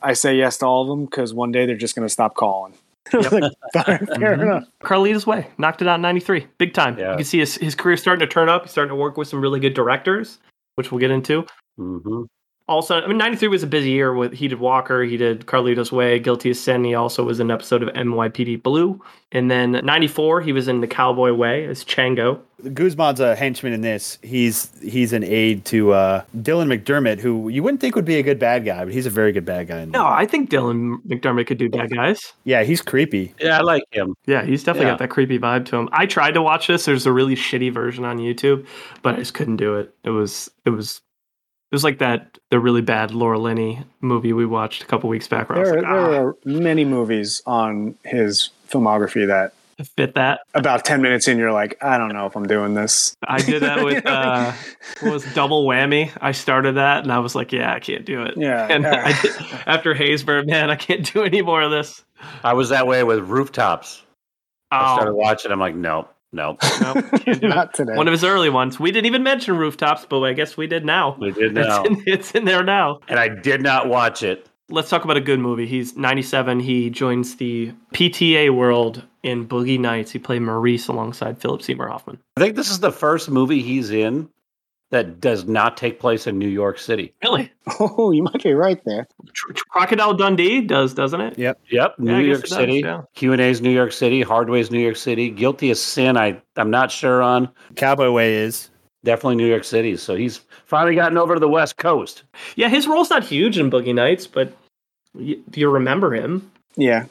"I 0.02 0.12
say 0.12 0.37
yes 0.37 0.59
to 0.59 0.66
all 0.66 0.83
of 0.83 0.88
them 0.88 1.07
because 1.07 1.33
one 1.33 1.52
day 1.52 1.64
they're 1.64 1.74
just 1.74 1.94
going 1.96 2.07
to 2.07 2.12
stop 2.12 2.35
calling." 2.35 2.74
I 3.12 3.16
was 3.16 3.33
like, 3.33 3.52
fair, 3.72 3.85
fair 3.85 3.98
Mhm. 4.37 4.42
enough. 4.42 4.64
Carlito's 4.83 5.26
Way 5.26 5.46
knocked 5.57 5.81
it 5.81 5.88
out 5.88 5.94
in 5.94 6.02
93. 6.02 6.46
Big 6.59 6.74
time. 6.74 6.98
Yeah. 6.98 7.12
You 7.12 7.16
can 7.18 7.24
see 7.24 7.38
his, 7.38 7.55
his 7.55 7.74
career 7.76 7.96
starting 7.96 8.26
to 8.26 8.31
turn 8.31 8.48
up. 8.50 8.62
He's 8.64 8.72
starting 8.72 8.90
to 8.90 8.96
work 8.96 9.16
with 9.16 9.29
some 9.29 9.40
really 9.40 9.61
good 9.61 9.74
directors, 9.74 10.38
which 10.74 10.90
we'll 10.92 10.98
get 10.98 11.11
into. 11.12 11.46
Hmm 11.76 12.22
Also, 12.68 13.00
I 13.00 13.06
mean, 13.06 13.18
93 13.18 13.48
was 13.48 13.62
a 13.62 13.66
busy 13.68 13.90
year 13.90 14.12
with 14.12 14.32
he 14.32 14.48
did 14.48 14.58
Walker, 14.58 15.02
he 15.04 15.16
did 15.16 15.46
Carlito's 15.46 15.92
Way, 15.92 16.18
Guilty 16.18 16.50
as 16.50 16.58
Sin. 16.60 16.82
He 16.84 16.94
also 16.94 17.22
was 17.22 17.38
in 17.38 17.48
an 17.48 17.54
episode 17.54 17.82
of 17.82 17.88
NYPD 17.90 18.62
Blue. 18.62 19.00
And 19.32 19.50
then 19.50 19.72
94, 19.84 20.40
he 20.40 20.52
was 20.52 20.66
in 20.66 20.80
The 20.80 20.86
Cowboy 20.86 21.32
Way 21.32 21.66
as 21.66 21.84
Chango. 21.84 22.40
Guzman's 22.72 23.20
a 23.20 23.36
henchman 23.36 23.72
in 23.72 23.82
this. 23.82 24.18
He's 24.22 24.70
he's 24.82 25.12
an 25.12 25.22
aide 25.22 25.64
to 25.66 25.92
uh, 25.92 26.22
Dylan 26.38 26.72
McDermott, 26.74 27.18
who 27.20 27.48
you 27.50 27.62
wouldn't 27.62 27.80
think 27.80 27.94
would 27.94 28.04
be 28.06 28.16
a 28.16 28.22
good 28.22 28.38
bad 28.38 28.64
guy, 28.64 28.82
but 28.84 28.92
he's 28.94 29.04
a 29.06 29.10
very 29.10 29.30
good 29.30 29.44
bad 29.44 29.68
guy. 29.68 29.80
In 29.82 29.90
No, 29.90 30.06
I 30.06 30.26
think 30.26 30.48
Dylan 30.50 30.96
McDermott 31.06 31.46
could 31.46 31.58
do 31.58 31.68
bad 31.68 31.90
guys. 31.94 32.32
Yeah, 32.44 32.62
he's 32.64 32.80
creepy. 32.82 33.34
Yeah, 33.40 33.58
I 33.58 33.62
like 33.62 33.82
him. 33.92 34.14
Yeah, 34.26 34.42
he's 34.44 34.64
definitely 34.64 34.86
Yeah. 34.86 34.92
got 34.92 34.98
that 35.00 35.10
creepy 35.10 35.38
vibe 35.38 35.66
to 35.66 35.76
him. 35.76 35.88
I 35.92 36.06
tried 36.06 36.32
to 36.34 36.42
watch 36.42 36.66
this. 36.66 36.84
There's 36.86 37.04
a 37.06 37.12
really 37.12 37.36
shitty 37.36 37.72
version 37.72 38.04
on 38.04 38.18
YouTube, 38.18 38.66
but 39.02 39.14
I 39.16 39.18
just 39.18 39.34
couldn't 39.34 39.56
do 39.56 39.76
it. 39.76 39.94
It 40.02 40.10
was 40.10 40.50
it 40.64 40.70
was 40.70 41.02
it 41.70 41.74
was 41.74 41.85
like 41.85 41.98
that 41.98 42.38
the 42.50 42.59
really 42.61 42.83
bad 42.83 43.11
Laura 43.12 43.38
Linney 43.38 43.81
movie 44.00 44.33
we 44.33 44.46
watched 44.46 44.83
a 44.83 44.87
couple 44.87 45.09
weeks 45.11 45.26
back. 45.29 45.48
Where 45.48 45.59
I 45.59 45.61
was 45.61 45.70
There, 45.70 45.83
like, 45.83 45.90
there 45.90 46.14
ah, 46.14 46.24
are 46.26 46.37
many 46.44 46.85
movies 46.85 47.42
on 47.46 47.96
his 48.05 48.50
filmography 48.68 49.26
that 49.26 49.52
fit 49.96 50.14
that. 50.14 50.40
about 50.55 50.85
10 50.87 51.02
minutes 51.02 51.29
in, 51.29 51.37
you're 51.38 51.52
like, 51.52 51.76
I 51.83 51.98
don't 51.98 52.14
know 52.14 52.24
if 52.26 52.35
I'm 52.37 52.46
doing 52.46 52.72
this. 52.74 53.14
I 53.26 53.38
did 53.42 53.62
that 53.62 53.85
with 53.85 54.07
uh, 54.07 54.52
what 55.00 55.12
was 55.12 55.35
double 55.35 55.66
whammy. 55.66 56.11
I 56.20 56.33
started 56.33 56.76
that 56.76 57.02
and 57.02 57.12
I 57.12 57.18
was 57.18 57.35
like, 57.35 57.52
yeah, 57.52 57.74
I 57.74 57.81
can't 57.81 58.05
do 58.07 58.22
it. 58.22 58.35
Yeah, 58.38 58.66
And 58.70 58.85
yeah. 58.85 59.02
I 59.05 59.20
did, 59.20 59.33
after 59.66 59.94
Haysbert, 59.94 60.46
man, 60.46 60.70
I 60.70 60.76
can't 60.76 61.12
do 61.12 61.24
any 61.24 61.42
more 61.42 61.61
of 61.62 61.70
this. 61.70 62.02
I 62.42 62.55
was 62.55 62.70
that 62.70 62.87
way 62.87 63.02
with 63.05 63.18
rooftops. 63.20 64.02
I 64.70 64.94
started 64.94 65.11
Oh, 65.12 65.14
watching. 65.14 65.52
I'm 65.52 65.61
like, 65.61 65.74
no, 65.76 66.09
no, 66.32 66.56
no, 66.80 66.94
can't. 67.18 67.42
Not 67.42 67.74
today. 67.74 67.94
One 67.94 68.08
of 68.08 68.12
his 68.12 68.24
early 68.24 68.50
ones. 68.50 68.78
We 68.80 68.90
didn't 68.92 69.06
even 69.06 69.22
mention 69.22 69.56
rooftops, 69.56 70.06
but 70.08 70.20
I 70.22 70.32
guess 70.32 70.56
we 70.56 70.66
did 70.66 70.84
now. 70.84 71.16
we 71.18 71.30
did 71.32 71.54
now, 71.54 71.82
It's 71.84 71.88
in, 71.90 72.02
it's 72.06 72.30
in 72.32 72.44
there 72.44 72.62
now. 72.64 73.00
and 73.08 73.18
I 73.18 73.28
did 73.28 73.62
not 73.62 73.88
watch 73.88 74.22
it. 74.22 74.48
Let's 74.68 74.90
talk 74.90 75.04
about 75.04 75.16
a 75.16 75.20
good 75.20 75.38
movie. 75.38 75.64
He's 75.66 75.96
97. 75.96 76.58
He 76.58 76.90
joins 76.90 77.36
the 77.36 77.72
PTA 77.94 78.52
world 78.52 79.04
in 79.22 79.46
Boogie 79.46 79.78
Nights. 79.78 80.10
He 80.10 80.18
played 80.18 80.42
Maurice 80.42 80.88
alongside 80.88 81.40
Philip 81.40 81.62
Seymour 81.62 81.86
Hoffman. 81.88 82.18
I 82.36 82.40
think 82.40 82.56
this 82.56 82.68
is 82.70 82.80
the 82.80 82.90
first 82.90 83.30
movie 83.30 83.62
he's 83.62 83.90
in 83.92 84.28
that 84.90 85.20
does 85.20 85.44
not 85.46 85.77
take 85.77 85.99
place 85.99 86.27
in 86.27 86.38
New 86.38 86.49
York 86.49 86.79
City. 86.79 87.12
Really? 87.22 87.53
Oh, 87.81 88.12
you 88.12 88.22
might 88.22 88.42
be 88.42 88.55
right 88.55 88.81
there. 88.85 89.07
Tr- 89.35 89.53
Tr- 89.53 89.64
Crocodile 89.70 90.14
Dundee 90.14 90.61
does, 90.61 90.94
doesn't 90.94 91.20
it? 91.20 91.37
Yep. 91.38 91.61
Yep, 91.70 91.94
Yeah, 91.99 92.05
New 92.05 92.16
I 92.16 92.20
York 92.20 92.38
it 92.44 92.49
does, 92.49 92.57
City. 92.57 92.81
yeah. 92.85 93.03
Q 93.14 93.33
and 93.33 93.40
A's 93.40 93.61
New 93.61 93.70
York 93.72 93.90
City. 93.92 94.22
Hardway's 94.22 94.70
New 94.70 94.79
York 94.81 94.96
City. 94.96 95.29
Guilty 95.31 95.70
of 95.72 95.77
Sin. 95.79 96.16
I 96.16 96.40
I'm 96.57 96.70
not 96.70 96.90
sure 96.92 97.22
on. 97.22 97.49
Cowboy 97.75 98.11
Way 98.11 98.35
is. 98.37 98.70
Definitely 99.05 99.37
New 99.37 99.46
York 99.49 99.64
City. 99.64 99.96
So 99.96 100.14
he's 100.16 100.38
finally 100.66 100.94
gotten 100.94 101.18
over 101.18 101.35
to 101.35 101.40
the 101.40 101.49
West 101.49 101.77
Coast. 101.77 102.22
Yeah, 102.57 102.68
his 102.68 102.87
role's 102.88 103.11
not 103.11 103.22
huge 103.25 103.59
in 103.59 103.70
Boogie 103.70 103.94
Nights, 103.94 104.27
but 104.27 104.53
y- 105.14 105.37
do 105.51 105.61
you 105.61 105.68
remember 105.70 106.12
him? 106.14 106.51
Yeah. 106.77 107.05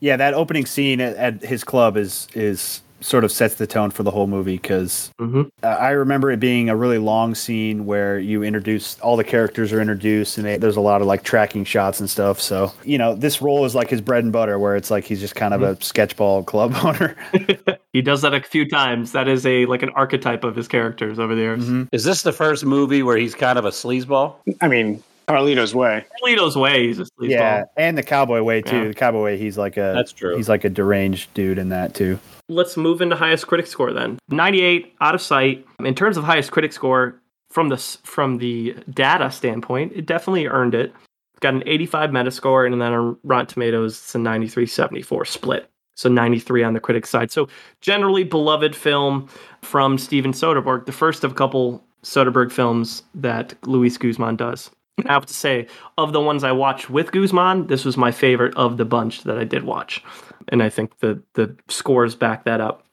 Yeah, 0.00 0.16
that 0.16 0.34
opening 0.34 0.66
scene 0.66 1.00
at, 1.00 1.16
at 1.16 1.42
his 1.42 1.64
club 1.64 1.96
is 1.96 2.26
is 2.34 2.82
sort 3.02 3.24
of 3.24 3.32
sets 3.32 3.54
the 3.56 3.66
tone 3.66 3.90
for 3.90 4.02
the 4.02 4.10
whole 4.10 4.26
movie 4.26 4.56
because 4.56 5.10
Mm-hmm. 5.20 5.42
uh, 5.62 5.66
I 5.66 5.90
remember 5.90 6.30
it 6.30 6.40
being 6.40 6.68
a 6.68 6.76
really 6.76 6.98
long 6.98 7.34
scene 7.34 7.84
where 7.86 8.18
you 8.18 8.42
introduce 8.42 8.98
all 9.00 9.16
the 9.16 9.24
characters 9.24 9.72
are 9.72 9.80
introduced 9.80 10.38
and 10.38 10.46
they, 10.46 10.56
there's 10.56 10.76
a 10.76 10.80
lot 10.80 11.00
of 11.00 11.06
like 11.06 11.22
tracking 11.22 11.64
shots 11.64 12.00
and 12.00 12.08
stuff. 12.08 12.40
So 12.40 12.72
you 12.84 12.98
know 12.98 13.14
this 13.14 13.42
role 13.42 13.64
is 13.64 13.74
like 13.74 13.90
his 13.90 14.00
bread 14.00 14.24
and 14.24 14.32
butter, 14.32 14.58
where 14.58 14.76
it's 14.76 14.90
like 14.90 15.04
he's 15.04 15.20
just 15.20 15.34
kind 15.34 15.52
of 15.54 15.62
a 15.62 15.76
sketchball 15.76 16.46
club 16.46 16.74
owner. 16.84 17.16
He 17.92 18.00
does 18.00 18.22
that 18.22 18.32
a 18.32 18.40
few 18.40 18.66
times. 18.66 19.12
That 19.12 19.28
is 19.28 19.44
a 19.44 19.66
like 19.66 19.82
an 19.82 19.90
archetype 19.90 20.44
of 20.44 20.56
his 20.56 20.66
characters 20.66 21.18
over 21.18 21.34
the 21.34 21.42
years. 21.42 21.62
Mhm. 21.64 21.88
Is 21.92 22.04
this 22.04 22.22
the 22.22 22.32
first 22.32 22.64
movie 22.64 23.02
where 23.02 23.18
he's 23.18 23.34
kind 23.34 23.58
of 23.58 23.66
a 23.66 23.70
sleazeball? 23.70 24.36
I 24.62 24.68
mean, 24.68 25.02
Carlito's 25.28 25.74
Way. 25.74 26.02
Carlito's 26.24 26.56
Way, 26.56 26.86
he's 26.86 26.98
a 27.00 27.02
sleazeball. 27.02 27.28
Yeah, 27.28 27.64
and 27.76 27.98
the 27.98 28.02
Cowboy 28.02 28.40
Way 28.42 28.62
too. 28.62 28.76
Yeah. 28.78 28.88
The 28.88 28.94
Cowboy 28.94 29.22
Way, 29.22 29.36
he's 29.36 29.58
like 29.58 29.76
a 29.76 29.92
That's 29.94 30.10
true. 30.12 30.34
He's 30.36 30.48
like 30.48 30.64
a 30.64 30.70
deranged 30.70 31.34
dude 31.34 31.58
in 31.58 31.68
that 31.68 31.94
too. 31.94 32.18
Let's 32.48 32.76
move 32.76 33.00
into 33.00 33.16
highest 33.16 33.46
critic 33.46 33.66
score 33.66 33.92
then. 33.92 34.18
98 34.28 34.94
out 35.00 35.14
of 35.14 35.22
sight. 35.22 35.66
In 35.80 35.94
terms 35.94 36.16
of 36.16 36.24
highest 36.24 36.50
critic 36.50 36.72
score 36.72 37.20
from 37.50 37.68
the 37.68 37.76
from 38.02 38.38
the 38.38 38.74
data 38.90 39.30
standpoint, 39.30 39.92
it 39.94 40.06
definitely 40.06 40.46
earned 40.46 40.74
it. 40.74 40.92
Got 41.40 41.54
an 41.54 41.62
85 41.66 42.10
Metascore 42.10 42.70
and 42.70 42.80
then 42.80 42.92
on 42.92 43.16
Rotten 43.24 43.46
Tomatoes 43.46 43.94
it's 43.94 44.14
a 44.14 44.18
93-74 44.18 45.26
split. 45.26 45.68
So 45.94 46.08
93 46.08 46.64
on 46.64 46.72
the 46.72 46.80
critic 46.80 47.06
side. 47.06 47.30
So 47.30 47.48
generally 47.80 48.24
beloved 48.24 48.74
film 48.74 49.28
from 49.60 49.98
Steven 49.98 50.32
Soderbergh, 50.32 50.86
the 50.86 50.92
first 50.92 51.24
of 51.24 51.32
a 51.32 51.34
couple 51.34 51.84
Soderbergh 52.02 52.50
films 52.50 53.02
that 53.14 53.54
Luis 53.66 53.98
Guzman 53.98 54.36
does. 54.36 54.70
I 55.06 55.12
have 55.12 55.26
to 55.26 55.34
say, 55.34 55.66
of 55.98 56.12
the 56.12 56.20
ones 56.20 56.44
I 56.44 56.52
watched 56.52 56.90
with 56.90 57.12
Guzman, 57.12 57.66
this 57.66 57.84
was 57.84 57.96
my 57.96 58.10
favorite 58.10 58.54
of 58.56 58.76
the 58.76 58.84
bunch 58.84 59.22
that 59.22 59.38
I 59.38 59.44
did 59.44 59.64
watch. 59.64 60.02
And 60.48 60.62
I 60.62 60.68
think 60.68 60.98
the 61.00 61.22
the 61.34 61.56
scores 61.68 62.14
back 62.14 62.44
that 62.44 62.60
up. 62.60 62.84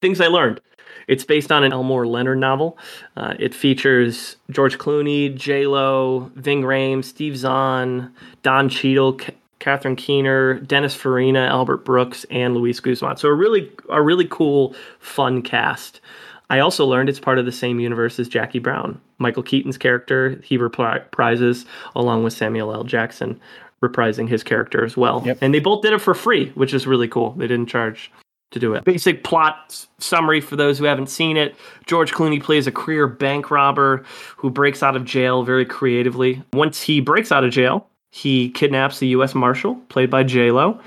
Things 0.00 0.20
I 0.20 0.28
learned. 0.28 0.60
It's 1.06 1.24
based 1.24 1.52
on 1.52 1.64
an 1.64 1.72
Elmore 1.72 2.06
Leonard 2.06 2.38
novel. 2.38 2.78
Uh, 3.16 3.34
it 3.38 3.54
features 3.54 4.36
George 4.50 4.78
Clooney, 4.78 5.34
J 5.34 5.66
Lo, 5.66 6.30
Ving 6.34 6.62
Rhames, 6.62 7.04
Steve 7.04 7.36
Zahn, 7.36 8.12
Don 8.42 8.68
Cheadle, 8.68 9.14
K- 9.14 9.34
Catherine 9.58 9.96
Keener, 9.96 10.54
Dennis 10.60 10.94
Farina, 10.94 11.40
Albert 11.40 11.84
Brooks, 11.84 12.24
and 12.30 12.54
Luis 12.54 12.80
Guzman. 12.80 13.16
So 13.16 13.28
a 13.28 13.34
really 13.34 13.70
a 13.88 14.02
really 14.02 14.26
cool, 14.28 14.74
fun 14.98 15.42
cast. 15.42 16.00
I 16.48 16.58
also 16.58 16.84
learned 16.84 17.08
it's 17.08 17.20
part 17.20 17.38
of 17.38 17.46
the 17.46 17.52
same 17.52 17.78
universe 17.78 18.18
as 18.18 18.28
Jackie 18.28 18.58
Brown. 18.58 19.00
Michael 19.18 19.42
Keaton's 19.42 19.78
character 19.78 20.40
he 20.42 20.58
repri- 20.58 21.08
reprises 21.10 21.66
along 21.94 22.24
with 22.24 22.32
Samuel 22.32 22.74
L. 22.74 22.84
Jackson 22.84 23.38
reprising 23.82 24.28
his 24.28 24.42
character 24.42 24.84
as 24.84 24.96
well. 24.96 25.22
Yep. 25.24 25.38
And 25.40 25.54
they 25.54 25.60
both 25.60 25.82
did 25.82 25.92
it 25.92 26.00
for 26.00 26.14
free, 26.14 26.50
which 26.50 26.74
is 26.74 26.86
really 26.86 27.08
cool. 27.08 27.32
They 27.32 27.46
didn't 27.46 27.66
charge 27.66 28.10
to 28.50 28.58
do 28.58 28.74
it. 28.74 28.84
Basic 28.84 29.22
plot 29.24 29.86
summary 29.98 30.40
for 30.40 30.56
those 30.56 30.78
who 30.78 30.84
haven't 30.84 31.08
seen 31.08 31.36
it. 31.36 31.54
George 31.86 32.12
Clooney 32.12 32.42
plays 32.42 32.66
a 32.66 32.72
career 32.72 33.06
bank 33.06 33.50
robber 33.50 34.04
who 34.36 34.50
breaks 34.50 34.82
out 34.82 34.96
of 34.96 35.04
jail 35.04 35.44
very 35.44 35.64
creatively. 35.64 36.42
Once 36.52 36.82
he 36.82 37.00
breaks 37.00 37.30
out 37.30 37.44
of 37.44 37.52
jail, 37.52 37.86
he 38.10 38.50
kidnaps 38.50 38.98
the 38.98 39.08
US 39.08 39.34
Marshal, 39.34 39.76
played 39.88 40.10
by 40.10 40.24
J-Lo, 40.24 40.80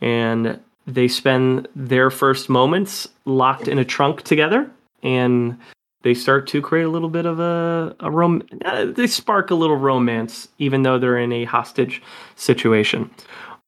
and 0.00 0.60
they 0.86 1.08
spend 1.08 1.66
their 1.74 2.10
first 2.10 2.48
moments 2.48 3.08
locked 3.24 3.68
in 3.68 3.78
a 3.78 3.84
trunk 3.84 4.22
together 4.22 4.70
and 5.02 5.58
they 6.02 6.14
start 6.14 6.46
to 6.46 6.62
create 6.62 6.84
a 6.84 6.88
little 6.88 7.08
bit 7.08 7.26
of 7.26 7.40
a, 7.40 7.94
a 8.00 8.10
rom 8.10 8.42
uh, 8.64 8.86
they 8.86 9.06
spark 9.06 9.50
a 9.50 9.54
little 9.54 9.76
romance 9.76 10.48
even 10.58 10.82
though 10.82 10.98
they're 10.98 11.18
in 11.18 11.32
a 11.32 11.44
hostage 11.44 12.02
situation 12.36 13.10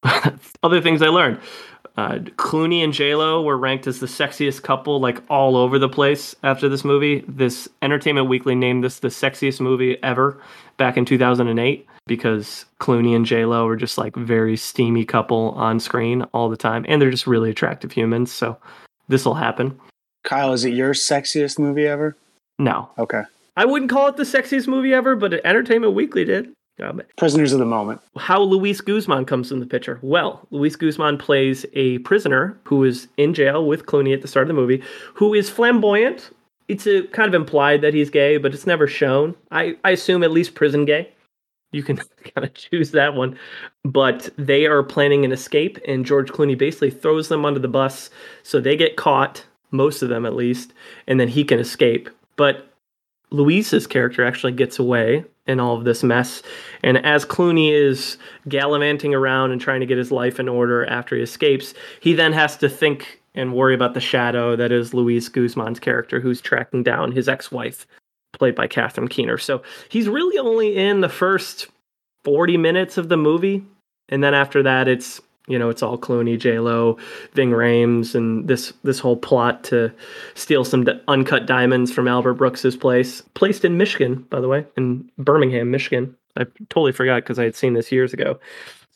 other 0.62 0.80
things 0.80 1.02
i 1.02 1.08
learned 1.08 1.40
uh, 1.96 2.18
Clooney 2.36 2.82
and 2.82 2.92
J-Lo 2.92 3.42
were 3.42 3.58
ranked 3.58 3.86
as 3.86 4.00
the 4.00 4.06
sexiest 4.06 4.62
couple 4.62 5.00
like 5.00 5.22
all 5.28 5.56
over 5.56 5.78
the 5.78 5.88
place 5.88 6.34
after 6.42 6.68
this 6.68 6.84
movie. 6.84 7.24
This 7.28 7.68
Entertainment 7.82 8.28
Weekly 8.28 8.54
named 8.54 8.84
this 8.84 9.00
the 9.00 9.08
sexiest 9.08 9.60
movie 9.60 10.02
ever 10.02 10.40
back 10.76 10.96
in 10.96 11.04
2008 11.04 11.86
because 12.06 12.64
Clooney 12.80 13.14
and 13.14 13.26
J-Lo 13.26 13.66
were 13.66 13.76
just 13.76 13.98
like 13.98 14.16
very 14.16 14.56
steamy 14.56 15.04
couple 15.04 15.50
on 15.50 15.78
screen 15.78 16.22
all 16.32 16.48
the 16.48 16.56
time 16.56 16.86
and 16.88 17.02
they're 17.02 17.10
just 17.10 17.26
really 17.26 17.50
attractive 17.50 17.92
humans. 17.92 18.32
So 18.32 18.56
this 19.08 19.24
will 19.24 19.34
happen. 19.34 19.78
Kyle, 20.24 20.52
is 20.52 20.64
it 20.64 20.74
your 20.74 20.92
sexiest 20.94 21.58
movie 21.58 21.86
ever? 21.86 22.16
No, 22.58 22.90
Okay. 22.98 23.22
I 23.56 23.64
wouldn't 23.66 23.90
call 23.90 24.06
it 24.08 24.16
the 24.16 24.22
sexiest 24.22 24.68
movie 24.68 24.94
ever, 24.94 25.16
but 25.16 25.34
Entertainment 25.44 25.92
Weekly 25.94 26.24
did. 26.24 26.52
Um, 26.82 27.02
Prisoners 27.18 27.52
of 27.52 27.58
the 27.58 27.66
Moment. 27.66 28.00
how 28.16 28.40
Luis 28.40 28.80
Guzman 28.80 29.26
comes 29.26 29.52
in 29.52 29.60
the 29.60 29.66
picture. 29.66 29.98
Well, 30.02 30.46
Luis 30.50 30.76
Guzman 30.76 31.18
plays 31.18 31.66
a 31.74 31.98
prisoner 31.98 32.56
who 32.64 32.84
is 32.84 33.08
in 33.18 33.34
jail 33.34 33.66
with 33.66 33.84
Clooney 33.84 34.14
at 34.14 34.22
the 34.22 34.28
start 34.28 34.44
of 34.44 34.48
the 34.48 34.54
movie, 34.54 34.82
who 35.14 35.34
is 35.34 35.50
flamboyant. 35.50 36.30
It's 36.68 36.86
a, 36.86 37.02
kind 37.08 37.28
of 37.28 37.34
implied 37.34 37.82
that 37.82 37.92
he's 37.92 38.08
gay, 38.08 38.38
but 38.38 38.54
it's 38.54 38.66
never 38.66 38.86
shown. 38.86 39.34
I, 39.50 39.76
I 39.84 39.90
assume 39.90 40.22
at 40.22 40.30
least 40.30 40.54
prison 40.54 40.86
gay. 40.86 41.10
You 41.72 41.82
can 41.82 41.96
kind 42.34 42.46
of 42.46 42.54
choose 42.54 42.92
that 42.92 43.14
one. 43.14 43.36
But 43.84 44.30
they 44.38 44.64
are 44.66 44.82
planning 44.82 45.24
an 45.24 45.32
escape, 45.32 45.78
and 45.86 46.06
George 46.06 46.30
Clooney 46.30 46.56
basically 46.56 46.90
throws 46.92 47.28
them 47.28 47.44
under 47.44 47.60
the 47.60 47.68
bus 47.68 48.08
so 48.42 48.58
they 48.60 48.76
get 48.76 48.96
caught, 48.96 49.44
most 49.70 50.02
of 50.02 50.08
them 50.08 50.26
at 50.26 50.34
least, 50.34 50.72
and 51.06 51.18
then 51.18 51.28
he 51.28 51.44
can 51.44 51.58
escape. 51.58 52.08
But 52.36 52.70
Luis's 53.30 53.86
character 53.86 54.24
actually 54.24 54.52
gets 54.52 54.78
away 54.78 55.24
in 55.46 55.60
all 55.60 55.76
of 55.76 55.84
this 55.84 56.02
mess. 56.02 56.42
And 56.82 57.04
as 57.04 57.24
Clooney 57.24 57.72
is 57.72 58.18
gallivanting 58.48 59.14
around 59.14 59.52
and 59.52 59.60
trying 59.60 59.80
to 59.80 59.86
get 59.86 59.98
his 59.98 60.10
life 60.10 60.40
in 60.40 60.48
order 60.48 60.86
after 60.86 61.16
he 61.16 61.22
escapes, 61.22 61.74
he 62.00 62.12
then 62.12 62.32
has 62.32 62.56
to 62.58 62.68
think 62.68 63.20
and 63.34 63.54
worry 63.54 63.74
about 63.74 63.94
the 63.94 64.00
shadow 64.00 64.56
that 64.56 64.72
is 64.72 64.92
Luis 64.92 65.28
Guzman's 65.28 65.78
character, 65.78 66.20
who's 66.20 66.40
tracking 66.40 66.82
down 66.82 67.12
his 67.12 67.28
ex 67.28 67.52
wife, 67.52 67.86
played 68.32 68.54
by 68.54 68.66
Catherine 68.66 69.08
Keener. 69.08 69.38
So 69.38 69.62
he's 69.88 70.08
really 70.08 70.38
only 70.38 70.76
in 70.76 71.00
the 71.00 71.08
first 71.08 71.68
40 72.24 72.56
minutes 72.56 72.98
of 72.98 73.08
the 73.08 73.16
movie. 73.16 73.64
And 74.08 74.24
then 74.24 74.34
after 74.34 74.62
that, 74.64 74.88
it's 74.88 75.20
you 75.50 75.58
know, 75.58 75.68
it's 75.68 75.82
all 75.82 75.98
Clooney, 75.98 76.38
J 76.38 76.60
Lo, 76.60 76.96
Ving 77.32 77.50
Rhames, 77.50 78.14
and 78.14 78.48
this 78.48 78.72
this 78.84 78.98
whole 78.98 79.16
plot 79.16 79.64
to 79.64 79.92
steal 80.34 80.64
some 80.64 80.84
d- 80.84 81.00
uncut 81.08 81.46
diamonds 81.46 81.92
from 81.92 82.08
Albert 82.08 82.34
Brooks's 82.34 82.76
place, 82.76 83.22
placed 83.34 83.64
in 83.64 83.76
Michigan, 83.76 84.24
by 84.30 84.40
the 84.40 84.48
way, 84.48 84.64
in 84.76 85.10
Birmingham, 85.18 85.70
Michigan. 85.70 86.16
I 86.36 86.44
totally 86.68 86.92
forgot 86.92 87.22
because 87.22 87.38
I 87.38 87.44
had 87.44 87.56
seen 87.56 87.74
this 87.74 87.90
years 87.90 88.12
ago. 88.12 88.38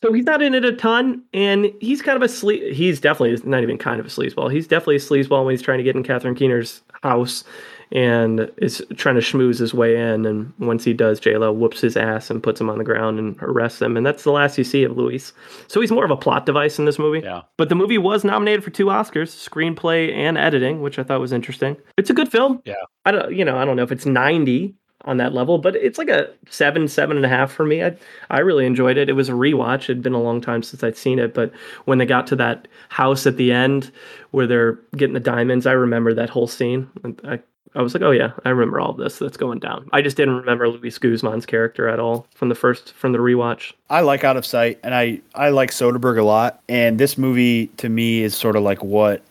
So 0.02 0.12
he's 0.12 0.24
not 0.24 0.42
in 0.42 0.54
it 0.54 0.64
a 0.64 0.72
ton, 0.72 1.22
and 1.32 1.72
he's 1.80 2.02
kind 2.02 2.16
of 2.16 2.22
a 2.22 2.32
sleaze. 2.32 2.72
He's 2.72 3.00
definitely 3.00 3.48
not 3.48 3.62
even 3.62 3.78
kind 3.78 3.98
of 3.98 4.06
a 4.06 4.10
sleazeball. 4.10 4.52
He's 4.52 4.66
definitely 4.66 4.96
a 4.96 4.98
sleazeball 5.00 5.44
when 5.44 5.52
he's 5.52 5.62
trying 5.62 5.78
to 5.78 5.84
get 5.84 5.96
in 5.96 6.02
Catherine 6.02 6.34
Keener's 6.34 6.82
house 7.02 7.42
and 7.92 8.50
is 8.58 8.84
trying 8.96 9.14
to 9.14 9.20
schmooze 9.20 9.58
his 9.58 9.74
way 9.74 9.96
in. 9.96 10.26
And 10.26 10.52
once 10.58 10.84
he 10.84 10.92
does, 10.92 11.20
J 11.20 11.36
Lo 11.36 11.52
whoops 11.52 11.80
his 11.80 11.96
ass 11.96 12.30
and 12.30 12.42
puts 12.42 12.60
him 12.60 12.70
on 12.70 12.78
the 12.78 12.84
ground 12.84 13.18
and 13.18 13.36
arrests 13.40 13.80
him. 13.80 13.96
And 13.96 14.04
that's 14.04 14.24
the 14.24 14.32
last 14.32 14.58
you 14.58 14.64
see 14.64 14.84
of 14.84 14.96
Luis. 14.96 15.32
So 15.68 15.80
he's 15.80 15.92
more 15.92 16.04
of 16.04 16.10
a 16.10 16.16
plot 16.16 16.46
device 16.46 16.78
in 16.78 16.84
this 16.84 16.98
movie. 16.98 17.20
Yeah. 17.20 17.42
But 17.56 17.68
the 17.68 17.74
movie 17.74 17.98
was 17.98 18.24
nominated 18.24 18.64
for 18.64 18.70
two 18.70 18.86
Oscars, 18.86 19.48
screenplay 19.48 20.12
and 20.14 20.36
editing, 20.38 20.82
which 20.82 20.98
I 20.98 21.02
thought 21.02 21.20
was 21.20 21.32
interesting. 21.32 21.76
It's 21.96 22.10
a 22.10 22.14
good 22.14 22.30
film. 22.30 22.62
Yeah. 22.64 22.74
I 23.04 23.12
don't, 23.12 23.34
you 23.34 23.44
know, 23.44 23.58
I 23.58 23.64
don't 23.64 23.76
know 23.76 23.82
if 23.82 23.92
it's 23.92 24.06
ninety 24.06 24.74
on 25.06 25.18
that 25.18 25.34
level, 25.34 25.58
but 25.58 25.76
it's 25.76 25.98
like 25.98 26.08
a 26.08 26.30
seven, 26.48 26.88
seven 26.88 27.18
and 27.18 27.26
a 27.26 27.28
half 27.28 27.52
for 27.52 27.66
me. 27.66 27.84
I, 27.84 27.94
I 28.30 28.38
really 28.38 28.64
enjoyed 28.64 28.96
it. 28.96 29.10
It 29.10 29.12
was 29.12 29.28
a 29.28 29.32
rewatch. 29.32 29.82
It'd 29.82 30.02
been 30.02 30.14
a 30.14 30.22
long 30.22 30.40
time 30.40 30.62
since 30.62 30.82
I'd 30.82 30.96
seen 30.96 31.18
it, 31.18 31.34
but 31.34 31.52
when 31.84 31.98
they 31.98 32.06
got 32.06 32.26
to 32.28 32.36
that 32.36 32.68
house 32.88 33.26
at 33.26 33.36
the 33.36 33.52
end 33.52 33.92
where 34.30 34.46
they're 34.46 34.78
getting 34.96 35.12
the 35.12 35.20
diamonds, 35.20 35.66
I 35.66 35.72
remember 35.72 36.14
that 36.14 36.30
whole 36.30 36.46
scene. 36.46 36.88
I, 37.22 37.40
I 37.74 37.82
was 37.82 37.92
like, 37.92 38.02
oh 38.02 38.12
yeah, 38.12 38.32
I 38.44 38.50
remember 38.50 38.78
all 38.78 38.92
this 38.92 39.18
that's 39.18 39.36
going 39.36 39.58
down. 39.58 39.88
I 39.92 40.00
just 40.00 40.16
didn't 40.16 40.36
remember 40.36 40.68
Luis 40.68 40.98
Guzman's 40.98 41.46
character 41.46 41.88
at 41.88 41.98
all 41.98 42.26
from 42.34 42.48
the 42.48 42.54
first 42.54 42.92
from 42.92 43.12
the 43.12 43.18
rewatch. 43.18 43.72
I 43.90 44.02
like 44.02 44.22
Out 44.22 44.36
of 44.36 44.46
Sight, 44.46 44.78
and 44.84 44.94
I 44.94 45.20
I 45.34 45.48
like 45.50 45.70
Soderbergh 45.70 46.18
a 46.18 46.22
lot. 46.22 46.62
And 46.68 46.98
this 46.98 47.18
movie 47.18 47.68
to 47.78 47.88
me 47.88 48.22
is 48.22 48.34
sort 48.34 48.56
of 48.56 48.62
like 48.62 48.82
what 48.84 49.22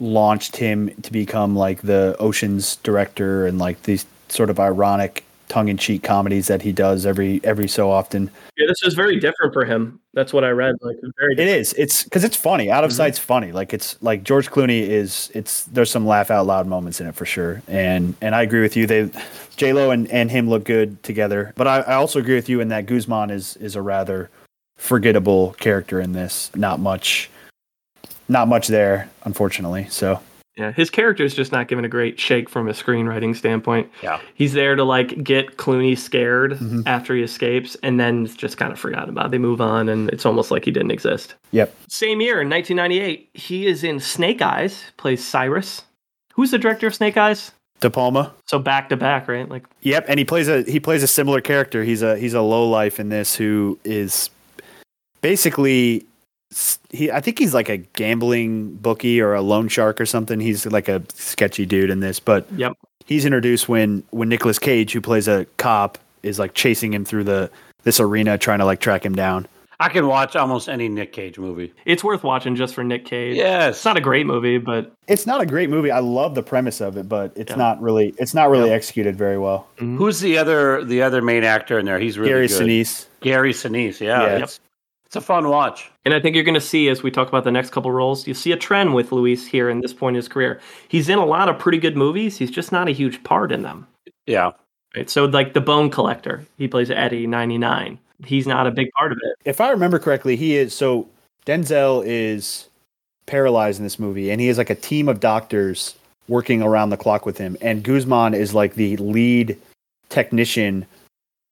launched 0.00 0.56
him 0.56 0.90
to 1.02 1.12
become 1.12 1.54
like 1.54 1.82
the 1.82 2.16
Ocean's 2.18 2.76
director 2.76 3.46
and 3.46 3.58
like 3.58 3.82
these 3.84 4.06
sort 4.28 4.50
of 4.50 4.58
ironic 4.58 5.23
tongue-in-cheek 5.48 6.02
comedies 6.02 6.46
that 6.48 6.62
he 6.62 6.72
does 6.72 7.06
every 7.06 7.40
every 7.44 7.68
so 7.68 7.90
often. 7.90 8.30
Yeah, 8.56 8.66
this 8.68 8.82
is 8.82 8.94
very 8.94 9.18
different 9.20 9.52
for 9.52 9.64
him. 9.64 10.00
That's 10.14 10.32
what 10.32 10.44
I 10.44 10.50
read. 10.50 10.74
Like 10.80 10.96
very. 11.18 11.34
It 11.34 11.48
is. 11.48 11.72
It's 11.74 12.04
because 12.04 12.24
it's 12.24 12.36
funny. 12.36 12.70
Out 12.70 12.84
of 12.84 12.90
Mhm. 12.90 12.94
Sight's 12.96 13.18
funny. 13.18 13.52
Like 13.52 13.74
it's 13.74 14.00
like 14.02 14.24
George 14.24 14.50
Clooney 14.50 14.80
is. 14.80 15.30
It's 15.34 15.64
there's 15.64 15.90
some 15.90 16.06
laugh 16.06 16.30
out 16.30 16.46
loud 16.46 16.66
moments 16.66 17.00
in 17.00 17.06
it 17.06 17.14
for 17.14 17.26
sure. 17.26 17.62
And 17.68 18.14
and 18.20 18.34
I 18.34 18.42
agree 18.42 18.62
with 18.62 18.76
you. 18.76 18.86
They, 18.86 19.10
J 19.56 19.72
Lo 19.72 19.90
and, 19.90 20.10
and 20.10 20.30
him 20.30 20.48
look 20.48 20.64
good 20.64 21.02
together. 21.02 21.52
But 21.56 21.66
I, 21.68 21.80
I 21.80 21.94
also 21.94 22.18
agree 22.18 22.34
with 22.34 22.48
you 22.48 22.60
in 22.60 22.68
that 22.68 22.86
Guzman 22.86 23.30
is 23.30 23.56
is 23.56 23.76
a 23.76 23.82
rather 23.82 24.30
forgettable 24.76 25.54
character 25.60 26.00
in 26.00 26.12
this. 26.12 26.50
Not 26.54 26.80
much. 26.80 27.30
Not 28.28 28.48
much 28.48 28.68
there, 28.68 29.10
unfortunately. 29.24 29.86
So 29.90 30.18
Yeah, 30.56 30.70
his 30.70 30.88
character 30.88 31.24
is 31.24 31.34
just 31.34 31.50
not 31.50 31.66
given 31.66 31.84
a 31.84 31.88
great 31.88 32.20
shake 32.20 32.48
from 32.48 32.68
a 32.68 32.72
screenwriting 32.72 33.34
standpoint. 33.34 33.90
Yeah. 34.04 34.20
He's 34.34 34.52
there 34.52 34.76
to 34.76 34.84
like 34.84 35.24
get 35.24 35.56
Clooney 35.56 35.98
scared 35.98 36.52
Mhm. 36.52 36.84
after 36.86 37.16
he 37.16 37.22
escapes, 37.24 37.76
and 37.82 37.98
then 37.98 38.26
just 38.26 38.56
kind 38.56 38.72
of 38.72 38.78
forgotten 38.78 39.08
about. 39.08 39.32
They 39.32 39.38
move 39.38 39.60
on, 39.60 39.88
and 39.88 40.08
it's 40.10 40.24
almost 40.24 40.52
like 40.52 40.64
he 40.64 40.70
didn't 40.70 40.92
exist. 40.92 41.34
yep. 41.50 41.74
Same 41.88 42.20
year 42.20 42.40
in 42.40 42.48
1998, 42.48 43.30
he 43.34 43.66
is 43.66 43.82
in 43.82 43.98
Snake 43.98 44.40
Eyes, 44.42 44.84
plays 44.96 45.24
Cyrus. 45.24 45.82
Who's 46.34 46.52
the 46.52 46.58
director 46.58 46.86
of 46.86 46.94
Snake 46.94 47.16
Eyes? 47.16 47.50
De 47.80 47.90
Palma. 47.90 48.32
So 48.46 48.58
back 48.60 48.88
to 48.90 48.96
back, 48.96 49.26
right? 49.26 49.48
Like 49.48 49.64
Yep, 49.82 50.06
and 50.08 50.18
he 50.20 50.24
plays 50.24 50.48
a 50.48 50.62
he 50.62 50.78
plays 50.78 51.02
a 51.02 51.08
similar 51.08 51.40
character. 51.40 51.82
He's 51.82 52.02
a 52.02 52.16
he's 52.16 52.32
a 52.34 52.40
low 52.42 52.68
life 52.70 53.00
in 53.00 53.08
this 53.08 53.34
who 53.34 53.76
is 53.84 54.30
basically 55.20 56.06
he 56.90 57.10
I 57.10 57.20
think 57.20 57.38
he's 57.38 57.54
like 57.54 57.68
a 57.68 57.78
gambling 57.78 58.74
bookie 58.76 59.20
or 59.20 59.34
a 59.34 59.42
loan 59.42 59.68
shark 59.68 60.00
or 60.00 60.06
something. 60.06 60.40
He's 60.40 60.66
like 60.66 60.88
a 60.88 61.02
sketchy 61.14 61.66
dude 61.66 61.90
in 61.90 62.00
this, 62.00 62.20
but 62.20 62.46
Yep. 62.56 62.74
he's 63.06 63.24
introduced 63.24 63.68
when 63.68 64.02
when 64.10 64.28
Nicolas 64.28 64.58
Cage, 64.58 64.92
who 64.92 65.00
plays 65.00 65.26
a 65.28 65.46
cop, 65.56 65.98
is 66.22 66.38
like 66.38 66.54
chasing 66.54 66.92
him 66.94 67.04
through 67.04 67.24
the 67.24 67.50
this 67.82 68.00
arena 68.00 68.38
trying 68.38 68.60
to 68.60 68.64
like 68.64 68.80
track 68.80 69.04
him 69.04 69.14
down. 69.14 69.46
I 69.80 69.88
can 69.88 70.06
watch 70.06 70.36
almost 70.36 70.68
any 70.68 70.88
Nick 70.88 71.12
Cage 71.12 71.36
movie. 71.36 71.72
it's 71.84 72.04
worth 72.04 72.22
watching 72.22 72.54
just 72.54 72.76
for 72.76 72.84
Nick 72.84 73.04
Cage. 73.04 73.36
Yeah, 73.36 73.68
It's 73.70 73.84
not 73.84 73.96
a 73.96 74.00
great 74.00 74.24
movie, 74.24 74.56
but 74.58 74.92
It's 75.08 75.26
not 75.26 75.40
a 75.40 75.46
great 75.46 75.68
movie. 75.68 75.90
I 75.90 75.98
love 75.98 76.36
the 76.36 76.44
premise 76.44 76.80
of 76.80 76.96
it, 76.96 77.08
but 77.08 77.32
it's 77.34 77.50
Yeah. 77.50 77.56
not 77.56 77.82
really 77.82 78.14
it's 78.16 78.34
not 78.34 78.50
really 78.50 78.68
Yeah. 78.70 78.76
executed 78.76 79.16
very 79.16 79.36
well. 79.36 79.66
Mm-hmm. 79.78 79.96
Who's 79.96 80.20
the 80.20 80.38
other 80.38 80.84
the 80.84 81.02
other 81.02 81.20
main 81.20 81.42
actor 81.42 81.76
in 81.80 81.86
there? 81.86 81.98
He's 81.98 82.16
really 82.16 82.30
Gary 82.30 82.46
good. 82.46 82.60
Sinise. 82.62 83.06
Gary 83.20 83.52
Sinise. 83.52 83.98
Yeah. 84.00 84.22
Yeah. 84.22 84.42
It's, 84.44 84.60
it's 85.14 85.24
a 85.24 85.26
fun 85.26 85.48
watch. 85.48 85.92
And 86.04 86.12
I 86.12 86.18
think 86.18 86.34
you're 86.34 86.44
going 86.44 86.54
to 86.54 86.60
see 86.60 86.88
as 86.88 87.04
we 87.04 87.10
talk 87.10 87.28
about 87.28 87.44
the 87.44 87.52
next 87.52 87.70
couple 87.70 87.92
roles, 87.92 88.26
you 88.26 88.34
see 88.34 88.50
a 88.50 88.56
trend 88.56 88.94
with 88.94 89.12
Luis 89.12 89.46
here 89.46 89.70
in 89.70 89.80
this 89.80 89.92
point 89.92 90.14
in 90.14 90.16
his 90.16 90.26
career. 90.26 90.60
He's 90.88 91.08
in 91.08 91.18
a 91.18 91.24
lot 91.24 91.48
of 91.48 91.56
pretty 91.56 91.78
good 91.78 91.96
movies. 91.96 92.36
He's 92.36 92.50
just 92.50 92.72
not 92.72 92.88
a 92.88 92.90
huge 92.90 93.22
part 93.22 93.52
in 93.52 93.62
them. 93.62 93.86
Yeah. 94.26 94.50
Right. 94.96 95.08
So 95.08 95.26
like 95.26 95.52
the 95.52 95.60
Bone 95.60 95.90
Collector, 95.90 96.44
he 96.58 96.66
plays 96.66 96.90
Eddie 96.90 97.28
99. 97.28 97.96
He's 98.24 98.46
not 98.46 98.66
a 98.66 98.72
big 98.72 98.90
part 98.92 99.12
of 99.12 99.18
it. 99.22 99.36
if 99.44 99.60
I 99.60 99.70
remember 99.70 100.00
correctly, 100.00 100.34
he 100.34 100.56
is 100.56 100.74
so 100.74 101.08
Denzel 101.46 102.02
is 102.04 102.68
paralyzed 103.26 103.78
in 103.78 103.84
this 103.84 103.98
movie, 103.98 104.30
and 104.30 104.40
he 104.40 104.48
has 104.48 104.58
like 104.58 104.70
a 104.70 104.74
team 104.74 105.08
of 105.08 105.20
doctors 105.20 105.94
working 106.26 106.62
around 106.62 106.90
the 106.90 106.96
clock 106.96 107.26
with 107.26 107.38
him, 107.38 107.56
and 107.60 107.82
Guzman 107.82 108.34
is 108.34 108.54
like 108.54 108.74
the 108.74 108.96
lead 108.96 109.58
technician 110.08 110.86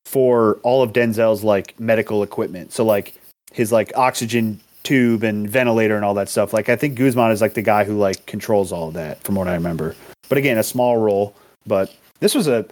for 0.04 0.58
all 0.62 0.82
of 0.82 0.92
Denzel's 0.92 1.44
like 1.44 1.78
medical 1.80 2.22
equipment. 2.22 2.72
So 2.72 2.84
like 2.84 3.14
his 3.52 3.72
like 3.72 3.92
oxygen 3.96 4.60
tube 4.82 5.22
and 5.22 5.48
ventilator 5.48 5.96
and 5.96 6.04
all 6.04 6.14
that 6.14 6.28
stuff. 6.28 6.52
Like 6.52 6.68
I 6.68 6.76
think 6.76 6.96
Guzman 6.96 7.30
is 7.30 7.40
like 7.40 7.54
the 7.54 7.62
guy 7.62 7.84
who 7.84 7.96
like 7.98 8.26
controls 8.26 8.72
all 8.72 8.88
of 8.88 8.94
that, 8.94 9.22
from 9.22 9.34
what 9.34 9.48
I 9.48 9.54
remember. 9.54 9.94
But 10.28 10.38
again, 10.38 10.58
a 10.58 10.62
small 10.62 10.96
role. 10.96 11.34
But 11.66 11.94
this 12.20 12.34
was 12.34 12.48
a 12.48 12.66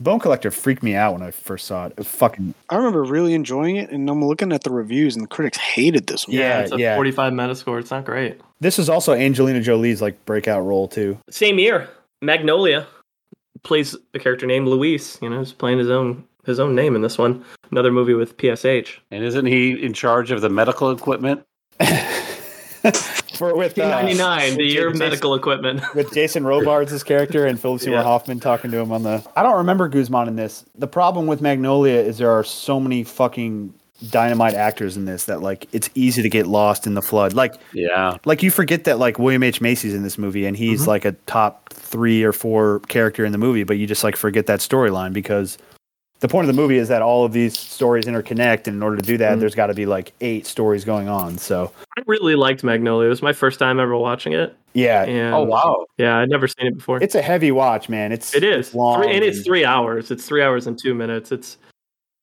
Bone 0.00 0.18
Collector 0.18 0.50
freaked 0.50 0.82
me 0.82 0.94
out 0.94 1.12
when 1.12 1.22
I 1.22 1.30
first 1.30 1.66
saw 1.66 1.86
it. 1.86 1.94
It 1.96 2.06
fucking 2.06 2.54
I 2.70 2.76
remember 2.76 3.04
really 3.04 3.34
enjoying 3.34 3.76
it, 3.76 3.90
and 3.90 4.08
I'm 4.08 4.24
looking 4.24 4.52
at 4.52 4.64
the 4.64 4.70
reviews, 4.70 5.14
and 5.14 5.22
the 5.22 5.28
critics 5.28 5.58
hated 5.58 6.06
this 6.06 6.26
one. 6.26 6.36
Yeah, 6.36 6.60
it's 6.60 6.72
a 6.72 6.78
yeah. 6.78 6.96
45 6.96 7.32
Metascore. 7.32 7.78
It's 7.78 7.90
not 7.90 8.04
great. 8.04 8.40
This 8.60 8.78
is 8.78 8.88
also 8.88 9.12
Angelina 9.12 9.60
Jolie's 9.60 10.02
like 10.02 10.24
breakout 10.24 10.64
role 10.64 10.88
too. 10.88 11.18
Same 11.30 11.58
year, 11.58 11.88
Magnolia 12.20 12.86
plays 13.62 13.96
a 14.14 14.18
character 14.18 14.46
named 14.46 14.66
Luis. 14.66 15.18
You 15.22 15.30
know, 15.30 15.38
he's 15.38 15.52
playing 15.52 15.78
his 15.78 15.90
own 15.90 16.24
his 16.44 16.58
own 16.60 16.74
name 16.74 16.94
in 16.96 17.02
this 17.02 17.18
one. 17.18 17.44
Another 17.70 17.92
movie 17.92 18.14
with 18.14 18.36
PSH. 18.36 18.98
And 19.10 19.24
isn't 19.24 19.46
he 19.46 19.70
in 19.82 19.92
charge 19.92 20.30
of 20.30 20.40
the 20.40 20.48
medical 20.48 20.90
equipment? 20.90 21.42
For 23.34 23.56
with 23.56 23.78
uh, 23.78 23.88
99, 23.88 24.56
the 24.56 24.64
year 24.64 24.88
of 24.88 24.92
Jason- 24.94 24.98
medical 25.06 25.34
equipment. 25.34 25.82
with 25.94 26.12
Jason 26.12 26.44
Robards' 26.44 27.02
character 27.02 27.46
and 27.46 27.58
Philip 27.58 27.80
Seymour 27.80 27.98
Yeah. 28.00 28.04
Hoffman 28.04 28.40
talking 28.40 28.70
to 28.72 28.78
him 28.78 28.92
on 28.92 29.02
the. 29.04 29.24
I 29.36 29.42
don't 29.42 29.56
remember 29.58 29.88
Guzman 29.88 30.28
in 30.28 30.36
this. 30.36 30.64
The 30.76 30.86
problem 30.86 31.26
with 31.26 31.40
Magnolia 31.40 31.94
is 32.00 32.18
there 32.18 32.30
are 32.30 32.44
so 32.44 32.78
many 32.78 33.04
fucking 33.04 33.72
dynamite 34.10 34.54
actors 34.54 34.96
in 34.96 35.04
this 35.04 35.26
that 35.26 35.42
like 35.42 35.68
it's 35.72 35.88
easy 35.94 36.22
to 36.22 36.28
get 36.28 36.46
lost 36.48 36.86
in 36.88 36.94
the 36.94 37.02
flood. 37.02 37.32
Like 37.34 37.54
Yeah. 37.72 38.16
like 38.24 38.42
you 38.42 38.50
forget 38.50 38.82
that 38.84 38.98
like 38.98 39.16
William 39.18 39.44
H 39.44 39.60
Macy's 39.60 39.94
in 39.94 40.02
this 40.02 40.18
movie 40.18 40.44
and 40.44 40.56
he's 40.56 40.88
like 40.88 41.04
a 41.04 41.12
top 41.26 41.68
three 41.72 42.24
or 42.24 42.32
four 42.32 42.80
character 42.88 43.24
in 43.24 43.30
the 43.30 43.38
movie, 43.38 43.62
but 43.62 43.78
you 43.78 43.86
just 43.86 44.02
like 44.02 44.16
forget 44.16 44.46
that 44.46 44.58
storyline 44.58 45.12
because 45.12 45.56
the 46.22 46.28
point 46.28 46.48
of 46.48 46.54
the 46.54 46.60
movie 46.62 46.78
is 46.78 46.86
that 46.88 47.02
all 47.02 47.24
of 47.24 47.32
these 47.32 47.58
stories 47.58 48.06
interconnect, 48.06 48.68
and 48.68 48.76
in 48.76 48.82
order 48.82 48.96
to 48.96 49.02
do 49.02 49.18
that, 49.18 49.36
Mhm. 49.36 49.40
there's 49.40 49.56
got 49.56 49.66
to 49.66 49.74
be 49.74 49.86
like 49.86 50.12
eight 50.20 50.46
stories 50.46 50.84
going 50.84 51.08
on. 51.08 51.36
So 51.36 51.72
I 51.98 52.02
really 52.06 52.36
liked 52.36 52.62
Magnolia. 52.62 53.06
It 53.06 53.10
was 53.10 53.22
my 53.22 53.32
first 53.32 53.58
time 53.58 53.80
ever 53.80 53.96
watching 53.96 54.32
it. 54.32 54.54
yeah, 54.74 55.02
And 55.02 55.34
Oh 55.34 55.42
wow. 55.42 55.84
Yeah, 55.98 56.16
I'd 56.18 56.30
never 56.30 56.46
seen 56.46 56.68
it 56.68 56.76
before. 56.76 57.02
it's 57.02 57.16
a 57.16 57.20
heavy 57.20 57.50
watch, 57.50 57.88
man. 57.88 58.12
It's 58.12 58.34
It 58.34 58.44
is 58.44 58.68
it's 58.68 58.74
long, 58.74 59.02
three, 59.02 59.12
and 59.14 59.24
it's 59.24 59.42
three 59.42 59.64
hours. 59.64 60.10
It's 60.12 60.24
three 60.24 60.42
hours 60.42 60.66
and 60.68 60.78
two 60.80 60.94
minutes. 60.94 61.32
It's 61.32 61.58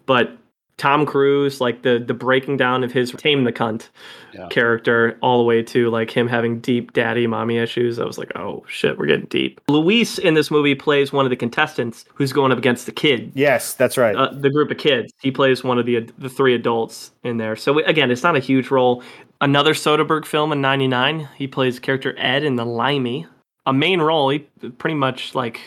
but 0.06 0.32
Tom 0.80 1.06
Cruise, 1.06 1.62
like 1.62 1.84
the 1.84 2.00
the 2.00 2.16
breaking 2.16 2.58
down 2.58 2.84
of 2.84 2.92
his 2.92 3.12
tame 3.12 3.44
the 3.44 3.52
cunt 3.54 3.90
Yeah. 4.34 4.48
character, 4.48 5.18
all 5.22 5.38
the 5.38 5.44
way 5.44 5.62
to 5.64 5.90
like 5.92 6.10
him 6.10 6.28
having 6.28 6.60
deep 6.60 6.94
daddy 6.94 7.28
mommy 7.28 7.58
issues. 7.58 8.00
I 8.00 8.06
was 8.06 8.18
like, 8.18 8.32
oh 8.36 8.64
shit, 8.68 8.98
we're 8.98 9.06
getting 9.06 9.26
deep. 9.28 9.62
Luis 9.68 10.18
in 10.18 10.34
this 10.34 10.50
movie 10.50 10.74
plays 10.76 11.14
one 11.14 11.26
of 11.26 11.30
the 11.30 11.36
contestants 11.36 12.06
who's 12.16 12.34
going 12.34 12.52
up 12.52 12.58
against 12.58 12.86
the 12.88 12.92
kid. 12.92 13.32
Yes, 13.36 13.74
that's 13.76 13.98
right. 13.98 14.16
Uh, 14.16 14.30
the 14.34 14.50
group 14.50 14.72
of 14.72 14.78
kids. 14.78 15.14
He 15.22 15.30
plays 15.30 15.64
one 15.64 15.78
of 15.78 15.86
the 15.86 16.10
the 16.18 16.30
three 16.30 16.56
adults 16.56 17.12
in 17.24 17.38
there. 17.38 17.56
So 17.56 17.78
again, 17.86 18.10
it's 18.10 18.24
not 18.24 18.36
a 18.36 18.40
huge 18.40 18.72
role. 18.72 19.04
Another 19.42 19.74
Soderbergh 19.74 20.26
film 20.26 20.52
in 20.52 20.62
'99. 20.62 21.30
He 21.38 21.48
plays 21.48 21.80
character 21.80 22.16
Ed 22.18 22.44
in 22.44 22.56
The 22.56 22.66
Limey. 22.66 23.28
A 23.66 23.74
main 23.74 24.02
role. 24.02 24.30
He 24.30 24.40
pretty 24.78 24.96
much 24.96 25.36
like 25.36 25.60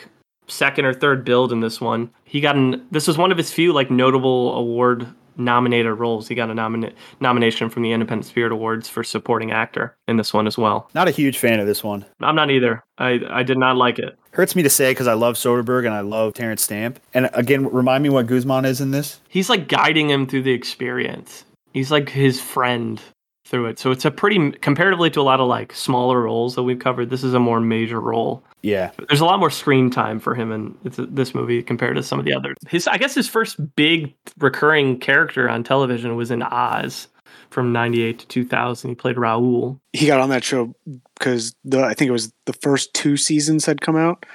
second 0.47 0.85
or 0.85 0.93
third 0.93 1.25
build 1.25 1.51
in 1.51 1.59
this 1.59 1.79
one. 1.79 2.11
He 2.23 2.41
got 2.41 2.55
an. 2.55 2.85
This 2.91 3.07
was 3.07 3.17
one 3.17 3.31
of 3.31 3.37
his 3.37 3.51
few 3.51 3.73
like 3.73 3.89
notable 3.91 4.55
award 4.55 5.07
nominated 5.37 5.93
roles. 5.97 6.27
He 6.27 6.35
got 6.35 6.49
a 6.49 6.53
nomina- 6.53 6.93
nomination 7.19 7.69
from 7.69 7.83
the 7.83 7.91
Independent 7.91 8.25
Spirit 8.25 8.51
Awards 8.51 8.87
for 8.87 9.03
supporting 9.03 9.51
actor 9.51 9.95
in 10.07 10.17
this 10.17 10.33
one 10.33 10.47
as 10.47 10.57
well. 10.57 10.89
Not 10.93 11.07
a 11.07 11.11
huge 11.11 11.37
fan 11.37 11.59
of 11.59 11.67
this 11.67 11.83
one. 11.83 12.05
I'm 12.21 12.35
not 12.35 12.51
either. 12.51 12.83
I 12.97 13.19
I 13.29 13.43
did 13.43 13.57
not 13.57 13.77
like 13.77 13.99
it. 13.99 14.17
Hurts 14.31 14.55
me 14.55 14.63
to 14.63 14.69
say 14.69 14.91
because 14.91 15.07
I 15.07 15.13
love 15.13 15.35
Soderbergh 15.35 15.85
and 15.85 15.93
I 15.93 16.01
love 16.01 16.33
Terence 16.33 16.63
Stamp. 16.63 16.99
And 17.13 17.29
again, 17.33 17.67
remind 17.67 18.03
me 18.03 18.09
what 18.09 18.27
Guzman 18.27 18.65
is 18.65 18.81
in 18.81 18.91
this. 18.91 19.19
He's 19.29 19.49
like 19.49 19.67
guiding 19.67 20.09
him 20.09 20.25
through 20.27 20.43
the 20.43 20.51
experience. 20.53 21.45
He's 21.73 21.91
like 21.91 22.09
his 22.09 22.39
friend 22.39 23.01
through 23.45 23.65
it. 23.65 23.79
So 23.79 23.91
it's 23.91 24.05
a 24.05 24.11
pretty 24.11 24.51
comparatively 24.51 25.09
to 25.11 25.21
a 25.21 25.23
lot 25.23 25.39
of 25.39 25.47
like 25.47 25.73
smaller 25.73 26.21
roles 26.21 26.55
that 26.55 26.63
we've 26.63 26.79
covered. 26.79 27.09
This 27.09 27.23
is 27.23 27.33
a 27.33 27.39
more 27.39 27.59
major 27.59 27.99
role. 27.99 28.43
Yeah. 28.61 28.91
There's 29.09 29.19
a 29.19 29.25
lot 29.25 29.39
more 29.39 29.49
screen 29.49 29.89
time 29.89 30.19
for 30.19 30.33
him 30.33 30.51
in 30.51 30.75
this 30.83 31.35
movie 31.35 31.61
compared 31.61 31.95
to 31.97 32.03
some 32.03 32.19
of 32.19 32.25
the 32.25 32.33
others. 32.33 32.55
His, 32.69 32.87
I 32.87 32.97
guess, 32.97 33.13
his 33.13 33.27
first 33.27 33.75
big 33.75 34.13
recurring 34.37 34.99
character 34.99 35.49
on 35.49 35.63
television 35.63 36.15
was 36.15 36.31
in 36.31 36.41
Oz 36.41 37.07
from 37.49 37.73
'98 37.73 38.19
to 38.19 38.27
2000. 38.27 38.89
He 38.89 38.95
played 38.95 39.17
Raoul. 39.17 39.79
he 39.91 40.07
got 40.07 40.21
on 40.21 40.29
that 40.29 40.43
show 40.43 40.73
because 41.19 41.53
the 41.65 41.83
I 41.83 41.93
think 41.93 42.07
it 42.09 42.13
was 42.13 42.31
the 42.45 42.53
first 42.53 42.93
two 42.93 43.17
seasons 43.17 43.65
had 43.65 43.81
come 43.81 43.97
out, 43.97 44.25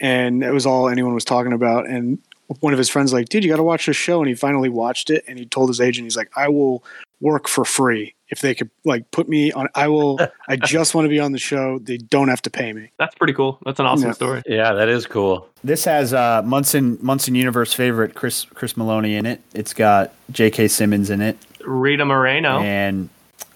and 0.00 0.42
it 0.42 0.52
was 0.52 0.64
all 0.64 0.88
anyone 0.88 1.14
was 1.14 1.24
talking 1.24 1.52
about. 1.52 1.86
And 1.86 2.18
one 2.60 2.72
of 2.72 2.78
his 2.78 2.88
friends 2.88 3.12
like, 3.12 3.28
dude, 3.28 3.44
you 3.44 3.50
got 3.50 3.56
to 3.56 3.62
watch 3.62 3.86
this 3.86 3.96
show. 3.96 4.20
And 4.20 4.28
he 4.28 4.34
finally 4.34 4.68
watched 4.68 5.10
it, 5.10 5.24
and 5.28 5.38
he 5.38 5.46
told 5.46 5.68
his 5.68 5.80
agent, 5.80 6.06
he's 6.06 6.16
like, 6.16 6.30
I 6.36 6.48
will 6.48 6.82
work 7.20 7.48
for 7.48 7.64
free 7.64 8.14
if 8.34 8.40
they 8.40 8.54
could 8.54 8.70
like 8.84 9.10
put 9.10 9.28
me 9.28 9.52
on. 9.52 9.68
I 9.74 9.88
will. 9.88 10.18
I 10.48 10.56
just 10.56 10.94
want 10.94 11.04
to 11.04 11.08
be 11.08 11.20
on 11.20 11.32
the 11.32 11.38
show. 11.38 11.78
They 11.78 11.96
don't 11.96 12.28
have 12.28 12.42
to 12.42 12.50
pay 12.50 12.72
me. 12.72 12.90
That's 12.98 13.14
pretty 13.14 13.32
cool. 13.32 13.58
That's 13.64 13.78
an 13.80 13.86
awesome 13.86 14.08
Yeah. 14.08 14.12
story. 14.14 14.42
Yeah, 14.46 14.72
that 14.74 14.88
is 14.88 15.06
cool. 15.06 15.48
This 15.62 15.84
has 15.84 16.12
uh, 16.12 16.42
Munson 16.44 16.98
Munson 17.00 17.34
Universe 17.34 17.72
favorite 17.72 18.14
Chris 18.14 18.44
Chris 18.44 18.74
Meloni 18.74 19.12
in 19.18 19.24
it. 19.26 19.40
It's 19.54 19.72
got 19.72 20.12
J.K. 20.32 20.68
Simmons 20.68 21.10
in 21.10 21.20
it, 21.20 21.38
Rita 21.64 22.04
Moreno. 22.04 22.58
and 22.60 23.08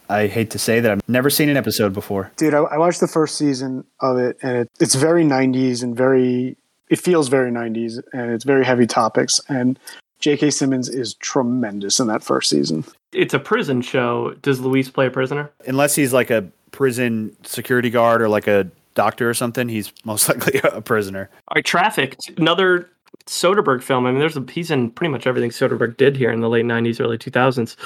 I 0.09 0.27
hate 0.27 0.51
to 0.53 0.59
say 0.59 0.81
that 0.81 0.91
I've 0.91 1.01
never 1.09 1.29
seen 1.29 1.49
an 1.51 1.57
episode 1.59 1.93
before. 1.93 2.31
Dude, 2.39 2.55
I, 2.55 2.61
I 2.61 2.79
watched 2.79 3.01
the 3.01 3.09
first 3.09 3.37
season 3.37 3.85
of 4.01 4.17
it, 4.17 4.39
and 4.43 4.57
it, 4.59 4.71
it's 4.81 4.95
very 4.95 5.25
'90s 5.25 5.83
and 5.83 5.95
very. 5.97 6.57
It 6.89 6.99
feels 6.99 7.29
very 7.29 7.51
'90s, 7.51 8.01
and 8.15 8.31
it's 8.33 8.45
very 8.45 8.65
heavy 8.65 8.87
topics. 8.87 9.41
And 9.51 9.79
J.K. 10.21 10.51
Simmons 10.51 10.89
is 10.89 11.15
tremendous 11.15 12.01
in 12.01 12.07
that 12.09 12.23
first 12.23 12.51
season. 12.51 12.85
It's 13.13 13.35
a 13.35 13.39
prison 13.39 13.83
show. 13.83 14.35
Does 14.43 14.61
Luis 14.61 14.91
play 14.91 15.07
a 15.07 15.11
prisoner? 15.11 15.51
Unless 15.67 15.95
he's 15.95 16.13
like 16.13 16.31
a 16.31 16.49
prison 16.73 17.37
security 17.45 17.91
guard 17.91 18.21
or 18.21 18.29
like 18.29 18.47
a 18.47 18.71
doctor 18.95 19.31
or 19.31 19.35
something, 19.35 19.69
he's 19.69 19.93
most 20.05 20.29
likely 20.31 20.61
a 20.65 20.81
prisoner. 20.81 21.31
All 21.49 21.55
right, 21.57 21.65
Traffic, 21.65 22.17
another 22.37 22.91
Soderbergh 23.27 23.83
film. 23.83 24.07
I 24.07 24.11
mean, 24.11 24.21
there's 24.21 24.37
a 24.37 24.45
he's 24.51 24.71
in 24.71 24.91
pretty 24.91 25.11
much 25.11 25.27
everything 25.27 25.51
Soderbergh 25.51 25.97
did 25.97 26.17
here 26.17 26.33
in 26.33 26.41
the 26.41 26.49
late 26.49 26.65
'90s, 26.65 27.01
early 27.01 27.19
2000s. 27.19 27.77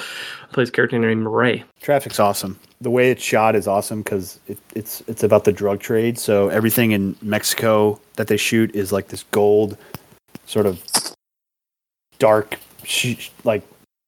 Plays 0.51 0.69
a 0.69 0.71
character 0.71 0.97
named 0.97 1.27
Ray. 1.27 1.63
Traffic's 1.81 2.19
awesome. 2.19 2.59
The 2.81 2.89
way 2.89 3.11
it's 3.11 3.23
shot 3.23 3.55
is 3.55 3.67
awesome 3.67 4.01
because 4.01 4.39
it, 4.47 4.57
it's 4.75 5.03
it's 5.07 5.23
about 5.23 5.43
the 5.43 5.51
drug 5.51 5.79
trade. 5.79 6.17
So 6.17 6.49
everything 6.49 6.91
in 6.91 7.15
Mexico 7.21 7.99
that 8.15 8.27
they 8.27 8.37
shoot 8.37 8.73
is 8.75 8.91
like 8.91 9.09
this 9.09 9.23
gold, 9.31 9.77
sort 10.45 10.65
of 10.65 10.81
dark, 12.23 12.57
sh- 12.85 13.29
like 13.43 13.61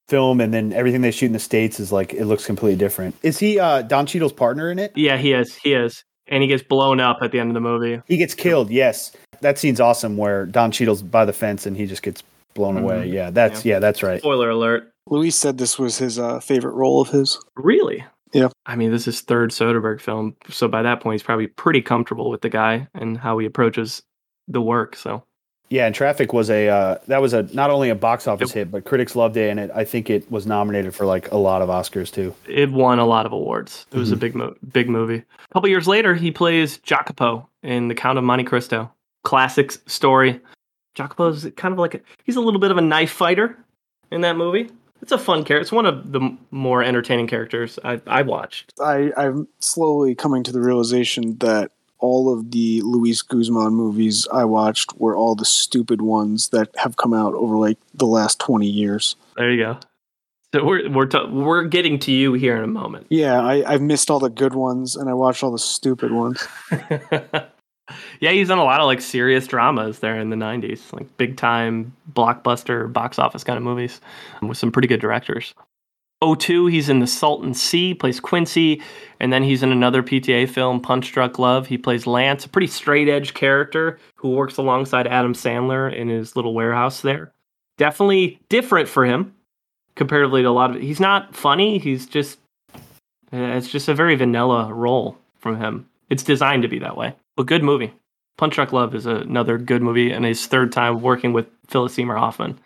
film, 0.08 0.40
and 0.40 0.54
then 0.54 0.72
everything 0.72 1.02
they 1.02 1.10
shoot 1.10 1.26
in 1.26 1.32
the 1.32 1.38
states 1.38 1.78
is 1.78 1.92
like 1.92 2.14
it 2.14 2.24
looks 2.24 2.46
completely 2.46 2.78
different. 2.78 3.14
Is 3.22 3.38
he 3.38 3.60
uh, 3.60 3.82
Don 3.82 4.06
Cheadle's 4.06 4.32
partner 4.32 4.70
in 4.70 4.78
it? 4.78 4.92
Yeah, 4.96 5.18
he 5.18 5.34
is. 5.34 5.54
He 5.54 5.74
is, 5.74 6.02
and 6.26 6.42
he 6.42 6.48
gets 6.48 6.62
blown 6.62 6.98
up 6.98 7.18
at 7.20 7.30
the 7.30 7.38
end 7.38 7.50
of 7.50 7.54
the 7.54 7.60
movie. 7.60 8.00
He 8.06 8.16
gets 8.16 8.32
killed. 8.32 8.70
Yes, 8.70 9.12
that 9.42 9.58
scene's 9.58 9.80
awesome 9.80 10.16
where 10.16 10.46
Don 10.46 10.70
Cheadle's 10.70 11.02
by 11.02 11.26
the 11.26 11.34
fence 11.34 11.66
and 11.66 11.76
he 11.76 11.84
just 11.84 12.02
gets 12.02 12.22
blown 12.54 12.78
away. 12.78 13.06
Yeah, 13.08 13.28
that's 13.28 13.66
yeah, 13.66 13.80
that's 13.80 14.02
right. 14.02 14.20
Spoiler 14.20 14.48
alert. 14.48 14.90
Luis 15.08 15.36
said 15.36 15.58
this 15.58 15.78
was 15.78 15.98
his 15.98 16.18
uh, 16.18 16.40
favorite 16.40 16.74
role 16.74 17.02
of 17.02 17.10
his. 17.10 17.38
Really? 17.54 18.02
Yeah. 18.32 18.48
I 18.64 18.76
mean, 18.76 18.90
this 18.92 19.06
is 19.06 19.20
third 19.20 19.50
Soderbergh 19.50 20.00
film, 20.00 20.36
so 20.48 20.68
by 20.68 20.82
that 20.82 21.00
point, 21.00 21.14
he's 21.14 21.22
probably 21.22 21.48
pretty 21.48 21.82
comfortable 21.82 22.30
with 22.30 22.40
the 22.40 22.48
guy 22.48 22.88
and 22.94 23.18
how 23.18 23.36
he 23.38 23.46
approaches 23.46 24.02
the 24.48 24.62
work. 24.62 24.96
So 24.96 25.22
Yeah, 25.68 25.86
and 25.86 25.94
Traffic 25.94 26.32
was 26.32 26.48
a 26.48 26.68
uh, 26.68 26.98
that 27.08 27.20
was 27.20 27.32
a 27.32 27.42
not 27.54 27.70
only 27.70 27.90
a 27.90 27.94
box 27.96 28.28
office 28.28 28.50
Yep. 28.50 28.54
hit, 28.54 28.70
but 28.70 28.84
critics 28.84 29.16
loved 29.16 29.36
it, 29.36 29.50
and 29.50 29.58
it, 29.58 29.70
I 29.74 29.84
think 29.84 30.08
it 30.10 30.30
was 30.30 30.46
nominated 30.46 30.94
for 30.94 31.06
like 31.06 31.30
a 31.32 31.36
lot 31.36 31.60
of 31.60 31.68
Oscars 31.68 32.10
too. 32.12 32.34
it 32.48 32.70
won 32.70 32.98
a 33.00 33.06
lot 33.06 33.26
of 33.26 33.32
awards. 33.32 33.84
It 33.92 33.98
was 33.98 34.12
a 34.12 34.16
big, 34.16 34.34
mo- 34.36 34.54
big 34.72 34.88
movie. 34.88 35.16
A 35.48 35.52
couple 35.52 35.68
years 35.68 35.88
later, 35.88 36.14
he 36.14 36.30
plays 36.30 36.78
Jacopo 36.78 37.48
in 37.64 37.88
The 37.88 37.94
Count 37.96 38.16
of 38.16 38.22
Monte 38.24 38.44
Cristo. 38.44 38.92
Classic 39.24 39.72
s- 39.72 39.78
story. 39.86 40.40
Jacopo's 40.94 41.48
kind 41.56 41.72
of 41.72 41.78
like 41.80 41.94
a, 41.94 42.00
he's 42.24 42.36
a 42.36 42.40
little 42.40 42.60
bit 42.60 42.70
of 42.70 42.76
a 42.78 42.80
knife 42.82 43.10
fighter 43.10 43.58
in 44.12 44.20
that 44.20 44.36
movie. 44.36 44.70
It's 45.02 45.12
a 45.12 45.18
fun 45.18 45.44
character. 45.44 45.60
It's 45.60 45.72
one 45.72 45.84
of 45.84 46.12
the 46.12 46.36
more 46.52 46.82
entertaining 46.82 47.26
characters 47.26 47.78
I, 47.84 48.00
I 48.06 48.22
watched. 48.22 48.72
I, 48.80 49.12
I'm 49.16 49.46
slowly 49.58 50.14
coming 50.14 50.42
to 50.44 50.52
the 50.52 50.60
realization 50.60 51.36
that 51.38 51.72
all 51.98 52.32
of 52.32 52.50
the 52.50 52.82
Luis 52.82 53.22
Guzman 53.22 53.74
movies 53.74 54.28
I 54.32 54.44
watched 54.44 54.98
were 54.98 55.16
all 55.16 55.34
the 55.34 55.44
stupid 55.44 56.02
ones 56.02 56.50
that 56.50 56.68
have 56.76 56.96
come 56.96 57.14
out 57.14 57.34
over 57.34 57.56
like 57.56 57.78
the 57.94 58.06
last 58.06 58.38
20 58.40 58.66
years. 58.66 59.16
There 59.36 59.50
you 59.50 59.62
go. 59.62 59.78
So 60.54 60.64
we're 60.64 60.88
we're 60.88 61.06
t- 61.06 61.26
we're 61.28 61.64
getting 61.64 61.98
to 62.00 62.12
you 62.12 62.32
here 62.34 62.56
in 62.56 62.64
a 62.64 62.68
moment. 62.68 63.06
Yeah, 63.10 63.40
I, 63.40 63.70
I've 63.70 63.82
missed 63.82 64.10
all 64.10 64.20
the 64.20 64.30
good 64.30 64.54
ones 64.54 64.96
and 64.96 65.10
I 65.10 65.12
watched 65.12 65.42
all 65.42 65.50
the 65.50 65.58
stupid 65.58 66.12
ones. 66.12 66.46
yeah, 68.20 68.30
he's 68.30 68.48
done 68.48 68.58
a 68.58 68.64
lot 68.64 68.80
of 68.80 68.86
like 68.86 69.00
serious 69.00 69.46
dramas 69.46 69.98
there 69.98 70.18
in 70.18 70.30
the 70.30 70.36
'90s, 70.36 70.92
like 70.92 71.14
big 71.16 71.36
time 71.36 71.94
blockbuster 72.12 72.90
box 72.90 73.18
office 73.18 73.44
kind 73.44 73.56
of 73.56 73.64
movies 73.64 74.00
um, 74.40 74.48
with 74.48 74.56
some 74.56 74.70
pretty 74.70 74.88
good 74.88 75.00
directors. 75.00 75.52
02, 76.24 76.66
he's 76.66 76.88
in 76.88 77.00
The 77.00 77.06
Salton 77.06 77.52
Sea, 77.54 77.94
plays 77.94 78.20
Quincy, 78.20 78.82
and 79.20 79.32
then 79.32 79.42
he's 79.42 79.62
in 79.62 79.70
another 79.70 80.02
PTA 80.02 80.48
film, 80.48 80.80
Punch 80.80 81.12
Drunk 81.12 81.38
Love. 81.38 81.66
He 81.66 81.76
plays 81.76 82.06
Lance, 82.06 82.44
a 82.44 82.48
pretty 82.48 82.68
straight 82.68 83.08
edge 83.08 83.34
character 83.34 83.98
who 84.16 84.30
works 84.30 84.56
alongside 84.56 85.06
Adam 85.06 85.34
Sandler 85.34 85.94
in 85.94 86.08
his 86.08 86.34
little 86.34 86.54
warehouse 86.54 87.02
there. 87.02 87.32
Definitely 87.76 88.40
different 88.48 88.88
for 88.88 89.04
him 89.04 89.34
comparatively 89.96 90.42
to 90.42 90.48
a 90.48 90.50
lot 90.50 90.76
of. 90.76 90.80
He's 90.80 91.00
not 91.00 91.34
funny. 91.34 91.78
He's 91.78 92.06
just. 92.06 92.38
Eh, 93.32 93.56
it's 93.56 93.68
just 93.68 93.88
a 93.88 93.94
very 93.94 94.14
vanilla 94.14 94.72
role 94.72 95.18
from 95.38 95.58
him. 95.58 95.88
It's 96.08 96.22
designed 96.22 96.62
to 96.62 96.68
be 96.68 96.78
that 96.78 96.96
way. 96.96 97.14
But 97.34 97.46
good 97.46 97.64
movie. 97.64 97.92
Punch 98.36 98.54
Drunk 98.54 98.72
Love 98.72 98.94
is 98.94 99.06
another 99.06 99.58
good 99.58 99.82
movie, 99.82 100.12
and 100.12 100.24
his 100.24 100.46
third 100.46 100.70
time 100.70 101.00
working 101.00 101.32
with 101.32 101.46
Philip 101.66 101.90
Seymour 101.90 102.16
Hoffman. 102.16 102.58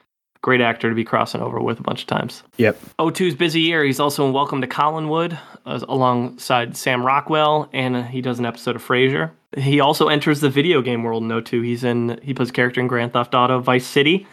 Great 0.43 0.62
actor 0.62 0.88
to 0.88 0.95
be 0.95 1.05
crossing 1.05 1.43
over 1.43 1.61
with 1.61 1.78
a 1.80 1.82
bunch 1.82 2.01
of 2.01 2.07
times. 2.07 2.43
Yep. 2.57 2.80
O2's 2.99 3.34
busy 3.34 3.61
year. 3.61 3.84
He's 3.84 4.01
also 4.01 4.26
in 4.26 4.32
Welcome 4.32 4.62
to 4.62 4.66
Collinwood 4.66 5.38
uh, 5.66 5.80
alongside 5.86 6.78
Sam 6.78 7.05
Rockwell, 7.05 7.68
and 7.74 7.97
uh, 7.97 8.03
he 8.05 8.22
does 8.22 8.38
an 8.38 8.47
episode 8.47 8.74
of 8.74 8.82
Frasier. 8.82 9.32
He 9.59 9.80
also 9.80 10.09
enters 10.09 10.41
the 10.41 10.49
video 10.49 10.80
game 10.80 11.03
world 11.03 11.22
in 11.24 11.28
O2. 11.28 11.62
He's 11.64 11.84
in 11.84 12.18
he 12.22 12.32
plays 12.32 12.49
a 12.49 12.53
character 12.53 12.80
in 12.80 12.86
Grand 12.86 13.12
Theft 13.12 13.34
Auto 13.34 13.61
Vice 13.61 13.86
City. 13.86 14.26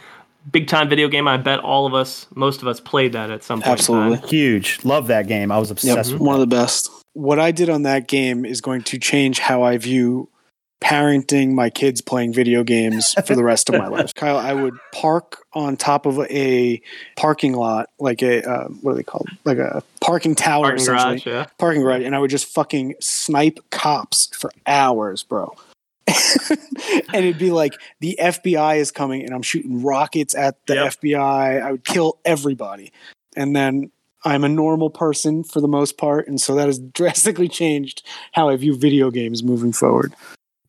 Big 0.50 0.68
time 0.68 0.88
video 0.88 1.10
game. 1.10 1.28
I 1.28 1.36
bet 1.36 1.60
all 1.60 1.86
of 1.86 1.94
us, 1.94 2.28
most 2.36 2.62
of 2.62 2.70
us, 2.70 2.80
played 2.80 3.12
that 3.12 3.30
at 3.30 3.44
some 3.44 3.60
point. 3.60 3.68
in 3.68 3.72
Absolutely. 3.74 4.18
time. 4.20 4.28
Huge. 4.30 4.86
Love 4.86 5.08
that 5.08 5.28
game. 5.28 5.52
I 5.52 5.58
was 5.58 5.72
obsessed 5.72 6.14
with 6.14 6.22
one 6.22 6.36
of 6.36 6.40
the 6.40 6.48
best. 6.48 6.90
What 7.14 7.38
I 7.38 7.52
did 7.52 7.70
on 7.70 7.82
that 7.82 8.08
game 8.08 8.46
is 8.46 8.62
going 8.62 8.84
to 8.84 8.98
change 8.98 9.40
how 9.40 9.64
I 9.64 9.78
view 9.78 10.30
parenting 10.82 11.54
my 11.54 11.70
kids 11.70 12.02
playing 12.02 12.34
video 12.34 12.64
games 12.64 13.14
for 13.26 13.36
the 13.36 13.44
rest 13.44 13.70
of 13.70 13.76
my 13.76 13.88
life. 13.88 14.14
Kyle, 14.16 14.38
I 14.38 14.54
would 14.54 14.76
park 14.94 15.44
on 15.54 15.76
top 15.76 16.06
of 16.06 16.20
a 16.20 16.82
parking 17.16 17.54
lot, 17.54 17.90
like 18.00 18.22
a 18.22 18.48
uh, 18.48 18.68
what 18.82 18.92
are 18.92 18.96
they 18.96 19.04
called? 19.04 19.28
Like 19.44 19.58
a 19.58 19.82
parking 20.02 20.36
tower, 20.36 20.64
Parking 20.66 20.82
essentially. 20.82 21.20
garage, 21.20 21.26
yeah. 21.26 21.46
Parking 21.58 21.82
garage, 21.82 22.04
and 22.04 22.16
I 22.16 22.20
would 22.20 22.30
just 22.30 22.46
fucking 22.46 22.96
snipe 23.00 23.60
cops 23.72 24.28
for 24.38 24.52
hours, 24.68 25.24
bro. 25.24 25.54
and 26.08 27.26
it'd 27.26 27.38
be 27.40 27.52
like 27.52 27.74
the 28.00 28.18
FBI 28.22 28.78
is 28.78 28.92
coming, 28.92 29.24
and 29.24 29.34
I'm 29.34 29.42
shooting 29.42 29.84
rockets 29.84 30.36
at 30.36 30.64
the 30.68 30.76
Yep. 30.76 30.94
FBI. 31.02 31.62
I 31.62 31.72
would 31.72 31.84
kill 31.84 32.20
everybody, 32.24 32.92
and 33.36 33.56
then 33.56 33.92
I'm 34.24 34.44
a 34.44 34.50
normal 34.50 34.90
person 34.90 35.44
for 35.44 35.60
the 35.60 35.68
most 35.68 35.98
part, 35.98 36.28
and 36.28 36.40
so 36.40 36.56
that 36.56 36.68
has 36.68 36.80
drastically 36.94 37.48
changed 37.50 38.04
how 38.34 38.50
I 38.50 38.56
view 38.56 38.78
video 38.78 39.10
games 39.12 39.44
moving 39.44 39.74
forward. 39.74 40.14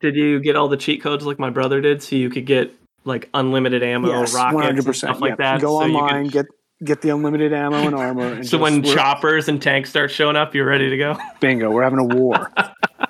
Did 0.00 0.14
you 0.16 0.40
get 0.40 0.56
all 0.56 0.68
the 0.68 0.76
cheat 0.76 1.02
codes 1.02 1.24
like 1.26 1.38
my 1.38 1.50
brother 1.50 1.80
did, 1.80 2.02
so 2.02 2.16
you 2.16 2.30
could 2.30 2.46
get 2.46 2.72
like 3.04 3.28
unlimited 3.34 3.82
ammo, 3.82 4.08
yes, 4.08 4.34
rockets, 4.34 4.86
and 4.86 4.96
stuff 4.96 5.20
like 5.20 5.36
that? 5.38 5.60
Go 5.60 5.80
so 5.80 5.86
you 5.86 5.92
could- 5.92 5.98
online, 5.98 6.26
get 6.28 6.46
get 6.84 7.00
the 7.02 7.08
unlimited 7.10 7.52
ammo 7.52 7.76
and 7.78 7.94
armor. 7.94 8.34
And 8.34 8.46
so 8.46 8.58
just- 8.58 8.62
when 8.62 8.82
choppers 8.84 9.48
and 9.48 9.60
tanks 9.60 9.90
start 9.90 10.10
showing 10.10 10.36
up, 10.36 10.54
you're 10.54 10.66
ready 10.66 10.88
to 10.90 10.96
go. 10.96 11.16
bingo, 11.40 11.70
we're 11.70 11.82
having 11.82 11.98
a 11.98 12.04
war. 12.04 12.52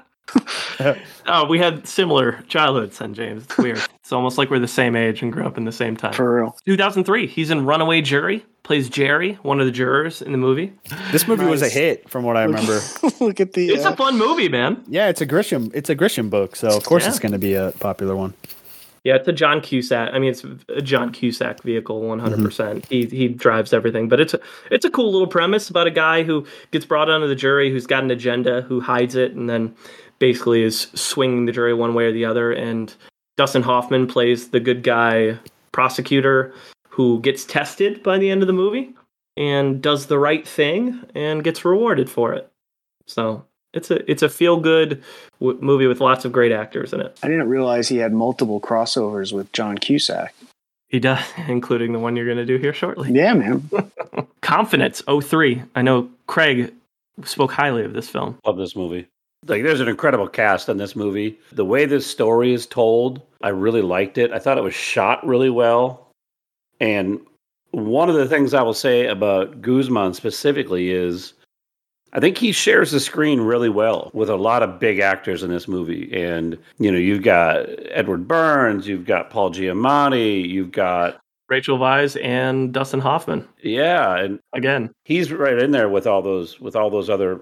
Oh, 1.26 1.44
we 1.46 1.58
had 1.58 1.86
similar 1.86 2.42
childhoods, 2.48 2.98
then 2.98 3.12
James. 3.14 3.44
It's 3.44 3.58
weird. 3.58 3.82
it's 4.00 4.12
almost 4.12 4.38
like 4.38 4.50
we're 4.50 4.58
the 4.58 4.66
same 4.68 4.96
age 4.96 5.22
and 5.22 5.32
grew 5.32 5.44
up 5.44 5.58
in 5.58 5.64
the 5.64 5.72
same 5.72 5.96
time. 5.96 6.12
for 6.14 6.36
real. 6.42 6.56
2003. 6.64 7.26
He's 7.26 7.50
in 7.50 7.66
Runaway 7.66 8.00
Jury. 8.00 8.44
Plays 8.62 8.88
Jerry, 8.90 9.34
one 9.42 9.60
of 9.60 9.66
the 9.66 9.72
jurors 9.72 10.20
in 10.20 10.30
the 10.32 10.36
movie. 10.38 10.74
This 11.10 11.26
movie 11.26 11.46
was 11.46 11.62
a 11.62 11.70
hit, 11.70 12.08
from 12.10 12.22
what 12.24 12.36
I 12.36 12.42
remember. 12.44 12.80
Look 13.20 13.40
at 13.40 13.54
the. 13.54 13.70
It's 13.70 13.86
uh, 13.86 13.92
a 13.92 13.96
fun 13.96 14.18
movie, 14.18 14.50
man. 14.50 14.84
yeah, 14.88 15.08
it's 15.08 15.22
a 15.22 15.26
Grisham. 15.26 15.70
It's 15.74 15.88
a 15.88 15.96
Grisham 15.96 16.28
book, 16.28 16.54
so 16.54 16.68
of 16.76 16.84
course 16.84 17.04
Yeah. 17.04 17.08
it's 17.08 17.18
going 17.18 17.32
to 17.32 17.38
be 17.38 17.54
a 17.54 17.72
popular 17.80 18.14
one. 18.14 18.34
Yeah, 19.04 19.14
it's 19.14 19.26
a 19.28 19.32
John 19.32 19.62
Cusack. 19.62 20.10
I 20.12 20.18
mean, 20.18 20.30
it's 20.32 20.44
a 20.68 20.82
John 20.82 21.12
Cusack 21.12 21.62
vehicle, 21.62 22.02
one 22.02 22.18
hundred 22.18 22.44
percent. 22.44 22.84
He 22.90 23.06
he 23.06 23.28
drives 23.28 23.72
everything, 23.72 24.06
but 24.08 24.20
it's 24.20 24.34
a, 24.34 24.40
it's 24.70 24.84
a 24.84 24.90
cool 24.90 25.10
little 25.12 25.28
premise 25.28 25.70
about 25.70 25.86
a 25.86 25.90
guy 25.90 26.22
who 26.24 26.44
gets 26.70 26.84
brought 26.84 27.08
onto 27.08 27.26
the 27.26 27.34
jury, 27.36 27.70
who's 27.70 27.86
got 27.86 28.02
an 28.02 28.10
agenda, 28.10 28.60
who 28.62 28.80
hides 28.82 29.14
it, 29.14 29.32
and 29.32 29.48
then 29.48 29.74
basically 30.18 30.62
is 30.62 30.88
swinging 30.94 31.46
the 31.46 31.52
jury 31.52 31.74
one 31.74 31.94
way 31.94 32.06
or 32.06 32.12
the 32.12 32.24
other. 32.24 32.52
And 32.52 32.92
Dustin 33.36 33.62
Hoffman 33.62 34.06
plays 34.06 34.48
the 34.48 34.60
good 34.60 34.82
guy 34.82 35.38
prosecutor 35.72 36.52
who 36.88 37.20
gets 37.20 37.44
tested 37.44 38.02
by 38.02 38.18
the 38.18 38.30
end 38.30 38.42
of 38.42 38.48
the 38.48 38.52
movie, 38.52 38.92
and 39.36 39.80
does 39.80 40.06
the 40.06 40.18
right 40.18 40.46
thing 40.46 41.00
and 41.14 41.44
gets 41.44 41.64
rewarded 41.64 42.10
for 42.10 42.32
it. 42.32 42.50
So 43.06 43.44
it's 43.72 43.90
a 43.90 44.10
it's 44.10 44.22
a 44.22 44.28
feel 44.28 44.58
good 44.58 45.02
w- 45.40 45.58
movie 45.62 45.86
with 45.86 46.00
lots 46.00 46.24
of 46.24 46.32
great 46.32 46.50
actors 46.50 46.92
in 46.92 47.00
it. 47.00 47.16
I 47.22 47.28
didn't 47.28 47.48
realize 47.48 47.88
he 47.88 47.98
had 47.98 48.12
multiple 48.12 48.60
crossovers 48.60 49.32
with 49.32 49.52
John 49.52 49.78
Cusack. 49.78 50.34
He 50.88 50.98
does, 50.98 51.22
including 51.48 51.92
the 51.92 51.98
one 52.00 52.16
you're 52.16 52.24
going 52.24 52.38
to 52.38 52.44
do 52.44 52.56
here 52.56 52.74
shortly. 52.74 53.12
Yeah, 53.12 53.34
man. 53.34 53.70
Confidence 54.42 55.02
03. 55.06 55.62
I 55.76 55.82
know 55.82 56.10
Craig 56.26 56.74
spoke 57.24 57.52
highly 57.52 57.84
of 57.84 57.92
this 57.92 58.08
film. 58.08 58.38
Love 58.44 58.56
this 58.56 58.74
movie. 58.74 59.06
Like, 59.48 59.62
there's 59.62 59.80
an 59.80 59.88
incredible 59.88 60.28
cast 60.28 60.68
in 60.68 60.76
this 60.76 60.94
movie. 60.94 61.38
The 61.52 61.64
way 61.64 61.86
this 61.86 62.06
story 62.06 62.52
is 62.52 62.66
told, 62.66 63.22
I 63.42 63.48
really 63.48 63.82
liked 63.82 64.18
it. 64.18 64.32
I 64.32 64.38
thought 64.38 64.58
it 64.58 64.64
was 64.64 64.74
shot 64.74 65.26
really 65.26 65.50
well. 65.50 66.10
And 66.80 67.20
one 67.70 68.08
of 68.08 68.14
the 68.14 68.28
things 68.28 68.54
I 68.54 68.62
will 68.62 68.74
say 68.74 69.06
about 69.06 69.60
Guzman 69.60 70.14
specifically 70.14 70.90
is 70.90 71.34
I 72.12 72.20
think 72.20 72.38
he 72.38 72.52
shares 72.52 72.90
the 72.90 73.00
screen 73.00 73.40
really 73.40 73.68
well 73.68 74.10
with 74.14 74.30
a 74.30 74.36
lot 74.36 74.62
of 74.62 74.80
big 74.80 74.98
actors 74.98 75.42
in 75.42 75.50
this 75.50 75.68
movie. 75.68 76.10
And, 76.12 76.58
you 76.78 76.90
know, 76.90 76.98
you've 76.98 77.22
got 77.22 77.66
Edward 77.90 78.26
Burns, 78.26 78.88
you've 78.88 79.04
got 79.04 79.30
Paul 79.30 79.50
Giamatti, 79.50 80.48
you've 80.48 80.72
got, 80.72 81.20
Rachel 81.48 81.78
Weisz 81.78 82.22
and 82.22 82.72
Dustin 82.72 83.00
Hoffman 83.00 83.46
yeah, 83.62 84.16
and 84.16 84.38
again. 84.52 84.90
he's 85.04 85.32
right 85.32 85.58
in 85.58 85.70
there 85.70 85.88
with 85.88 86.06
all 86.06 86.22
those 86.22 86.60
with 86.60 86.76
all 86.76 86.90
those 86.90 87.10
other 87.10 87.40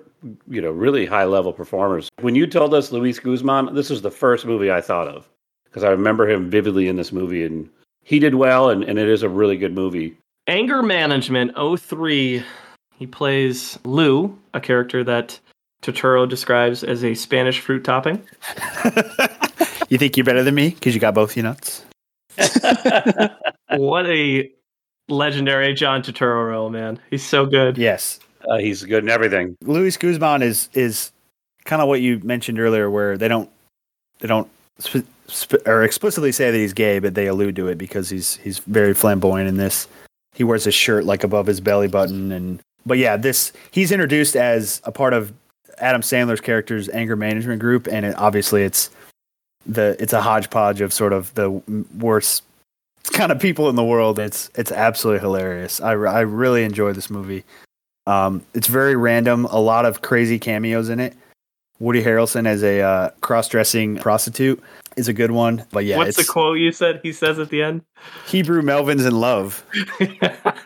you 0.49 0.61
know 0.61 0.71
really 0.71 1.07
high 1.07 1.25
level 1.25 1.53
performers 1.53 2.09
when 2.21 2.35
you 2.35 2.47
told 2.47 2.75
us 2.75 2.93
luis 2.93 3.19
guzman 3.19 3.75
this 3.75 3.91
was 3.91 4.03
the 4.03 4.11
first 4.11 4.45
movie 4.45 4.71
i 4.71 4.81
thought 4.81 5.09
of 5.09 5.29
because 5.65 5.85
i 5.85 5.91
remember 5.91 6.29
him 6.29 6.51
vividly 6.51 6.89
in 6.89 6.97
this 6.97 7.13
movie 7.13 7.45
and 7.45 7.69
he 8.03 8.19
did 8.19 8.35
well 8.35 8.71
and, 8.71 8.83
and 8.85 8.99
it 8.99 9.09
is 9.09 9.23
a 9.23 9.29
really 9.29 9.57
good 9.57 9.75
movie 9.75 10.17
Anger 10.49 10.81
Management 10.81 11.57
03. 11.57 12.45
He 12.97 13.07
plays 13.09 13.81
Lou, 13.83 14.39
a 14.55 14.61
character 14.61 15.03
that 15.03 15.41
Turturro 15.83 16.29
describes 16.29 16.85
as 16.85 17.03
a 17.03 17.17
Spanish 17.17 17.59
fruit 17.59 17.83
topping. 17.83 18.23
You 19.89 19.99
think 19.99 20.17
you're 20.17 20.25
better 20.25 20.43
than 20.43 20.55
me 20.55 20.71
because 20.71 20.95
you 20.95 21.01
got 21.01 21.15
both 21.15 21.37
your 21.37 21.45
nuts? 21.45 21.85
what 23.71 24.07
a 24.07 24.51
legendary 25.09 25.75
John 25.75 26.03
Turturro 26.03 26.49
role, 26.49 26.71
man. 26.71 26.99
He's 27.11 27.25
so 27.25 27.47
good. 27.47 27.79
Yes. 27.79 28.21
uh, 28.49 28.59
he's 28.59 28.85
good 28.85 29.03
in 29.03 29.11
everything 29.11 29.57
Luis 29.63 29.97
Guzman 29.97 30.43
is 30.43 30.69
is 30.75 31.13
kind 31.65 31.83
of 31.83 31.89
what 31.89 32.01
you 32.01 32.21
mentioned 32.21 32.59
earlier, 32.61 32.91
where 32.91 33.17
they 33.19 33.29
don't 33.29 33.51
they 34.21 34.29
don't 34.29 34.49
sp- 34.79 35.09
sp- 35.29 35.63
or 35.67 35.83
explicitly 35.83 36.33
say 36.33 36.51
that 36.51 36.57
he's 36.57 36.73
gay, 36.73 36.99
but 36.99 37.15
they 37.15 37.27
allude 37.27 37.57
to 37.57 37.69
it 37.69 37.77
because 37.77 38.09
he's 38.09 38.37
he's 38.37 38.59
very 38.61 38.95
flamboyant 38.95 39.49
in 39.49 39.57
this. 39.57 39.89
He 40.35 40.45
wears 40.45 40.65
his 40.65 40.75
shirt 40.75 41.05
like 41.05 41.25
above 41.25 41.47
his 41.47 41.61
belly 41.61 41.89
button, 41.89 42.31
and 42.33 42.61
but 42.85 42.99
yeah, 42.99 43.17
this 43.17 43.53
he's 43.71 43.91
introduced 43.91 44.37
as 44.37 44.81
a 44.85 44.93
part 44.93 45.13
of 45.13 45.33
Adam 45.79 46.03
Sandler's 46.03 46.41
character's 46.41 46.89
anger 46.91 47.17
management 47.17 47.61
group, 47.61 47.89
and 47.91 48.07
it, 48.07 48.15
obviously 48.17 48.63
it's 48.63 48.91
the 49.67 49.97
it's 49.99 50.13
a 50.13 50.21
hodgepodge 50.21 50.81
of 50.81 50.93
sort 50.93 51.13
of 51.13 51.35
the 51.35 51.51
worst 51.99 52.45
kind 53.13 53.33
of 53.33 53.41
people 53.41 53.69
in 53.69 53.77
the 53.77 53.85
world. 53.85 54.19
It's 54.19 54.51
it's 54.55 54.73
absolutely 54.73 55.21
hilarious. 55.21 55.81
I, 55.81 55.93
I 55.93 56.21
really 56.21 56.65
enjoy 56.65 56.93
this 56.93 57.11
movie. 57.11 57.45
Um, 58.07 58.45
it's 58.55 58.69
very 58.69 58.97
random. 58.97 59.47
A 59.47 59.61
lot 59.61 59.85
of 59.85 60.03
crazy 60.03 60.39
cameos 60.39 60.89
in 60.89 61.01
it. 61.01 61.15
Woody 61.79 62.03
Harrelson 62.03 62.47
as 62.47 62.63
a 62.63 62.81
uh, 62.81 63.11
cross-dressing 63.21 63.99
prostitute 63.99 64.63
is 64.97 65.09
a 65.09 65.13
good 65.13 65.31
one. 65.31 65.65
But 65.73 65.85
yeah, 65.85 65.99
What's 65.99 66.17
the 66.17 66.25
quote 66.25 66.59
you 66.59 66.73
said 66.73 67.01
he 67.03 67.13
says 67.13 67.39
at 67.39 67.51
the 67.51 67.63
end? 67.63 67.83
Hebrew 68.27 68.63
Melvin's 68.63 69.05
in 69.05 69.21
love. 69.21 69.65
that 69.99 70.63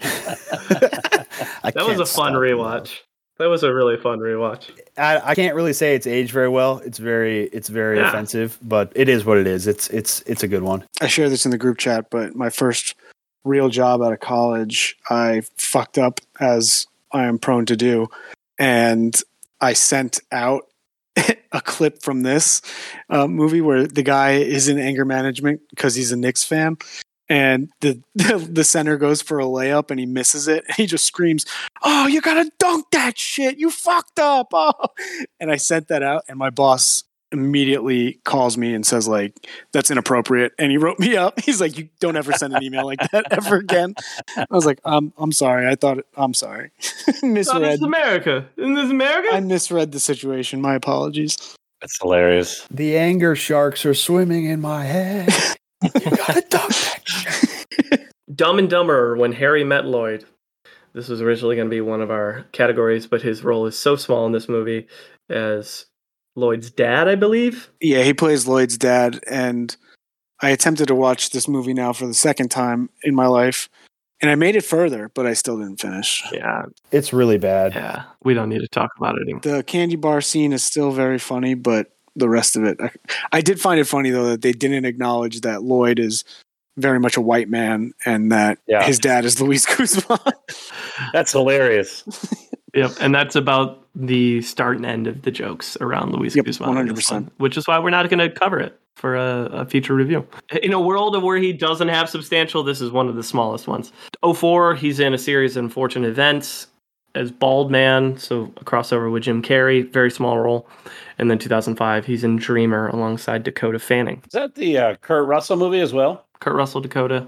was 1.74 1.98
a 1.98 2.06
fun 2.06 2.34
rewatch. 2.34 3.00
That 3.40 3.48
was 3.48 3.62
a 3.62 3.72
really 3.72 3.96
fun 3.96 4.18
rewatch. 4.18 4.68
I, 4.98 5.30
I 5.30 5.34
can't 5.34 5.54
really 5.54 5.72
say 5.72 5.94
it's 5.94 6.06
aged 6.06 6.30
very 6.30 6.50
well. 6.50 6.76
It's 6.84 6.98
very 6.98 7.44
it's 7.44 7.70
very 7.70 7.96
Yeah. 7.96 8.08
offensive, 8.10 8.58
but 8.60 8.92
it 8.94 9.08
is 9.08 9.24
what 9.24 9.38
it 9.38 9.46
is. 9.46 9.66
It's 9.66 9.88
it's 9.88 10.20
it's 10.26 10.42
a 10.42 10.48
good 10.48 10.62
one. 10.62 10.84
I 11.00 11.06
share 11.06 11.30
this 11.30 11.46
in 11.46 11.50
the 11.50 11.56
group 11.56 11.78
chat, 11.78 12.10
but 12.10 12.34
my 12.36 12.50
first 12.50 12.94
real 13.44 13.70
job 13.70 14.02
out 14.02 14.12
of 14.12 14.20
college, 14.20 14.94
I 15.08 15.40
fucked 15.56 15.96
up 15.96 16.20
as 16.38 16.86
I 17.12 17.24
am 17.24 17.38
prone 17.38 17.64
to 17.64 17.76
do, 17.76 18.08
and 18.58 19.18
I 19.62 19.72
sent 19.72 20.20
out 20.30 20.66
a 21.16 21.62
clip 21.62 22.02
from 22.02 22.20
this 22.22 22.60
uh, 23.08 23.26
movie 23.26 23.62
where 23.62 23.86
the 23.86 24.02
guy 24.02 24.32
is 24.32 24.68
in 24.68 24.78
anger 24.78 25.06
management 25.06 25.62
because 25.70 25.94
he's 25.94 26.12
a 26.12 26.16
Knicks 26.16 26.44
fan. 26.44 26.76
And 27.30 27.70
the, 27.80 28.02
the 28.16 28.36
the 28.52 28.64
center 28.64 28.98
goes 28.98 29.22
for 29.22 29.38
a 29.40 29.44
layup 29.44 29.90
and 29.90 29.98
he 30.00 30.04
misses 30.04 30.48
it. 30.48 30.64
And 30.66 30.74
he 30.76 30.86
just 30.86 31.04
screams, 31.06 31.46
"Oh, 31.82 32.06
you 32.08 32.20
gotta 32.20 32.50
dunk 32.58 32.86
that 32.92 33.16
shit! 33.16 33.56
You 33.58 33.70
fucked 33.70 34.18
up!" 34.18 34.48
Oh, 34.62 34.72
and 35.38 35.50
I 35.50 35.56
sent 35.56 35.88
that 35.88 36.02
out, 36.02 36.24
and 36.28 36.36
my 36.38 36.50
boss 36.50 37.04
immediately 37.32 38.18
calls 38.24 38.58
me 38.58 38.74
and 38.74 38.84
says 38.84 39.06
like 39.06 39.32
that's 39.72 39.88
inappropriate 39.88 40.50
and 40.58 40.72
he 40.72 40.76
wrote 40.76 40.98
me 40.98 41.16
up 41.16 41.38
he's 41.38 41.60
like 41.60 41.78
you 41.78 41.88
don't 42.00 42.16
ever 42.16 42.32
send 42.32 42.52
an 42.52 42.60
email 42.60 42.84
like 42.84 42.98
that 43.12 43.24
ever 43.30 43.54
again 43.54 43.94
i 44.36 44.44
was 44.50 44.66
like 44.66 44.80
um, 44.84 45.12
i'm 45.16 45.30
sorry 45.30 45.68
i 45.68 45.76
thought 45.76 45.98
it, 45.98 46.06
i'm 46.16 46.34
sorry 46.34 46.72
Oh, 47.22 47.34
this 47.34 47.48
is 47.48 47.82
America. 47.82 48.48
Isn't 48.56 48.74
this 48.74 48.90
America? 48.90 49.28
i 49.32 49.38
misread 49.38 49.92
the 49.92 50.00
situation 50.00 50.60
my 50.60 50.74
apologies 50.74 51.36
that's 51.80 51.96
hilarious 52.00 52.66
The 52.68 52.96
anger 52.98 53.36
sharks 53.36 53.86
are 53.86 53.94
swimming 53.94 54.46
in 54.46 54.60
my 54.60 54.84
head. 54.84 55.32
You 55.82 55.90
gotta 56.16 56.44
dunk 56.48 56.72
that. 56.74 58.06
Dumb 58.34 58.58
and 58.58 58.70
Dumber 58.70 59.16
when 59.16 59.32
Harry 59.32 59.64
met 59.64 59.84
Lloyd. 59.86 60.24
This 60.92 61.08
was 61.08 61.20
originally 61.22 61.56
going 61.56 61.68
to 61.68 61.70
be 61.74 61.80
one 61.80 62.00
of 62.00 62.10
our 62.10 62.46
categories, 62.52 63.06
but 63.06 63.22
his 63.22 63.44
role 63.44 63.66
is 63.66 63.78
so 63.78 63.94
small 63.96 64.26
in 64.26 64.32
this 64.32 64.48
movie 64.48 64.88
as 65.28 65.86
Lloyd's 66.36 66.70
dad, 66.70 67.06
I 67.08 67.14
believe. 67.14 67.70
yeah 67.80 68.02
he 68.02 68.12
plays 68.14 68.46
lloyd's 68.46 68.78
dad 68.78 69.20
and 69.28 69.76
i 70.40 70.50
attempted 70.50 70.86
to 70.88 70.94
watch 70.94 71.30
this 71.30 71.46
movie 71.48 71.74
now 71.74 71.92
for 71.92 72.06
the 72.06 72.14
second 72.14 72.50
time 72.50 72.88
in 73.02 73.14
my 73.14 73.26
life 73.26 73.68
and 74.22 74.30
i 74.30 74.34
made 74.36 74.54
it 74.56 74.64
further 74.64 75.10
but 75.14 75.26
i 75.26 75.34
still 75.34 75.58
didn't 75.58 75.80
finish 75.80 76.24
Yeah, 76.32 76.62
It's 76.92 77.12
really 77.12 77.36
bad. 77.38 77.74
yeah. 77.74 78.04
We 78.22 78.32
don't 78.34 78.48
need 78.48 78.60
to 78.60 78.68
talk 78.68 78.90
about 78.96 79.16
it 79.16 79.22
anymore. 79.22 79.40
the 79.42 79.62
candy 79.64 79.96
bar 79.96 80.20
scene 80.20 80.52
is 80.52 80.62
still 80.62 80.92
very 80.92 81.18
funny, 81.18 81.54
but 81.54 81.90
the 82.20 82.28
rest 82.28 82.56
of 82.56 82.64
it, 82.64 82.78
I, 82.80 82.90
I 83.32 83.40
did 83.40 83.60
find 83.60 83.80
it 83.80 83.84
funny 83.84 84.10
though 84.10 84.26
that 84.30 84.42
they 84.42 84.52
didn't 84.52 84.84
acknowledge 84.84 85.40
that 85.40 85.62
Lloyd 85.62 85.98
is 85.98 86.24
very 86.76 87.00
much 87.00 87.16
a 87.16 87.20
white 87.20 87.48
man 87.48 87.92
and 88.06 88.30
that 88.32 88.58
Yeah. 88.68 88.84
his 88.84 88.98
dad 88.98 89.24
is 89.24 89.40
Luis 89.42 89.66
Guzman. 89.66 90.18
that's 91.12 91.32
hilarious 91.32 92.04
Yep, 92.74 92.92
and 93.00 93.12
that's 93.12 93.34
about 93.34 93.84
the 93.96 94.40
start 94.42 94.76
and 94.76 94.86
end 94.86 95.08
of 95.08 95.22
the 95.22 95.32
jokes 95.32 95.76
around 95.80 96.12
Luis 96.12 96.36
Yep, 96.36 96.44
Guzman. 96.46 96.68
Um, 96.68 96.76
100%. 96.88 97.28
Which 97.38 97.56
is 97.56 97.66
why 97.66 97.80
we're 97.80 97.90
not 97.90 98.08
going 98.08 98.20
to 98.20 98.30
cover 98.30 98.60
it 98.60 98.78
for 98.94 99.16
a, 99.16 99.46
a 99.52 99.66
future 99.66 99.92
review. 99.94 100.24
In 100.62 100.72
a 100.72 100.80
world 100.80 101.16
of 101.16 101.24
where 101.24 101.36
he 101.38 101.52
doesn't 101.52 101.88
have 101.88 102.08
substantial, 102.08 102.62
this 102.62 102.80
is 102.80 102.92
one 102.92 103.08
of 103.08 103.16
the 103.16 103.24
smallest 103.24 103.66
ones. 103.66 103.90
04, 104.24 104.76
he's 104.76 105.00
in 105.00 105.12
a 105.14 105.18
series 105.18 105.56
of 105.56 105.64
unfortunate 105.64 106.06
events 106.10 106.68
as 107.14 107.30
Bald 107.30 107.70
Man, 107.70 108.16
so 108.16 108.52
a 108.56 108.64
crossover 108.64 109.10
with 109.10 109.24
Jim 109.24 109.42
Carrey, 109.42 109.90
very 109.90 110.10
small 110.10 110.38
role. 110.38 110.68
And 111.18 111.30
then 111.30 111.38
2005, 111.38 112.06
he's 112.06 112.24
in 112.24 112.36
Dreamer 112.36 112.88
alongside 112.88 113.42
Dakota 113.42 113.78
Fanning. 113.78 114.22
is 114.26 114.32
that 114.32 114.54
the 114.54 114.78
uh, 114.78 114.96
kurt 114.96 115.26
russell 115.26 115.56
movie 115.56 115.80
as 115.80 115.92
well 115.92 116.24
Kurt 116.40 116.54
Russell, 116.54 116.80
Dakota, 116.80 117.26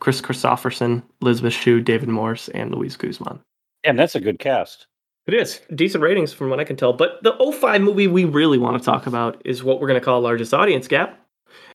Kris 0.00 0.20
Kristofferson, 0.20 1.02
Elizabeth 1.22 1.52
Shue, 1.52 1.80
David 1.80 2.08
Morse, 2.08 2.48
and 2.48 2.74
Luis 2.74 2.96
Guzman. 2.96 3.40
and 3.84 3.98
that's 3.98 4.14
a 4.14 4.20
good 4.20 4.38
cast 4.38 4.86
It 5.26 5.34
is. 5.34 5.60
Decent 5.74 6.02
ratings 6.02 6.32
from 6.32 6.50
what 6.50 6.58
I 6.60 6.64
can 6.64 6.76
tell. 6.76 6.92
But 6.92 7.22
the 7.22 7.36
05 7.38 7.80
movie 7.80 8.06
we 8.06 8.24
really 8.24 8.58
want 8.58 8.78
to 8.80 8.84
talk 8.84 9.06
about 9.06 9.40
is 9.44 9.62
what 9.62 9.80
we're 9.80 9.88
going 9.88 10.00
to 10.00 10.04
call 10.04 10.20
largest 10.20 10.52
audience 10.54 10.88
gap. 10.88 11.20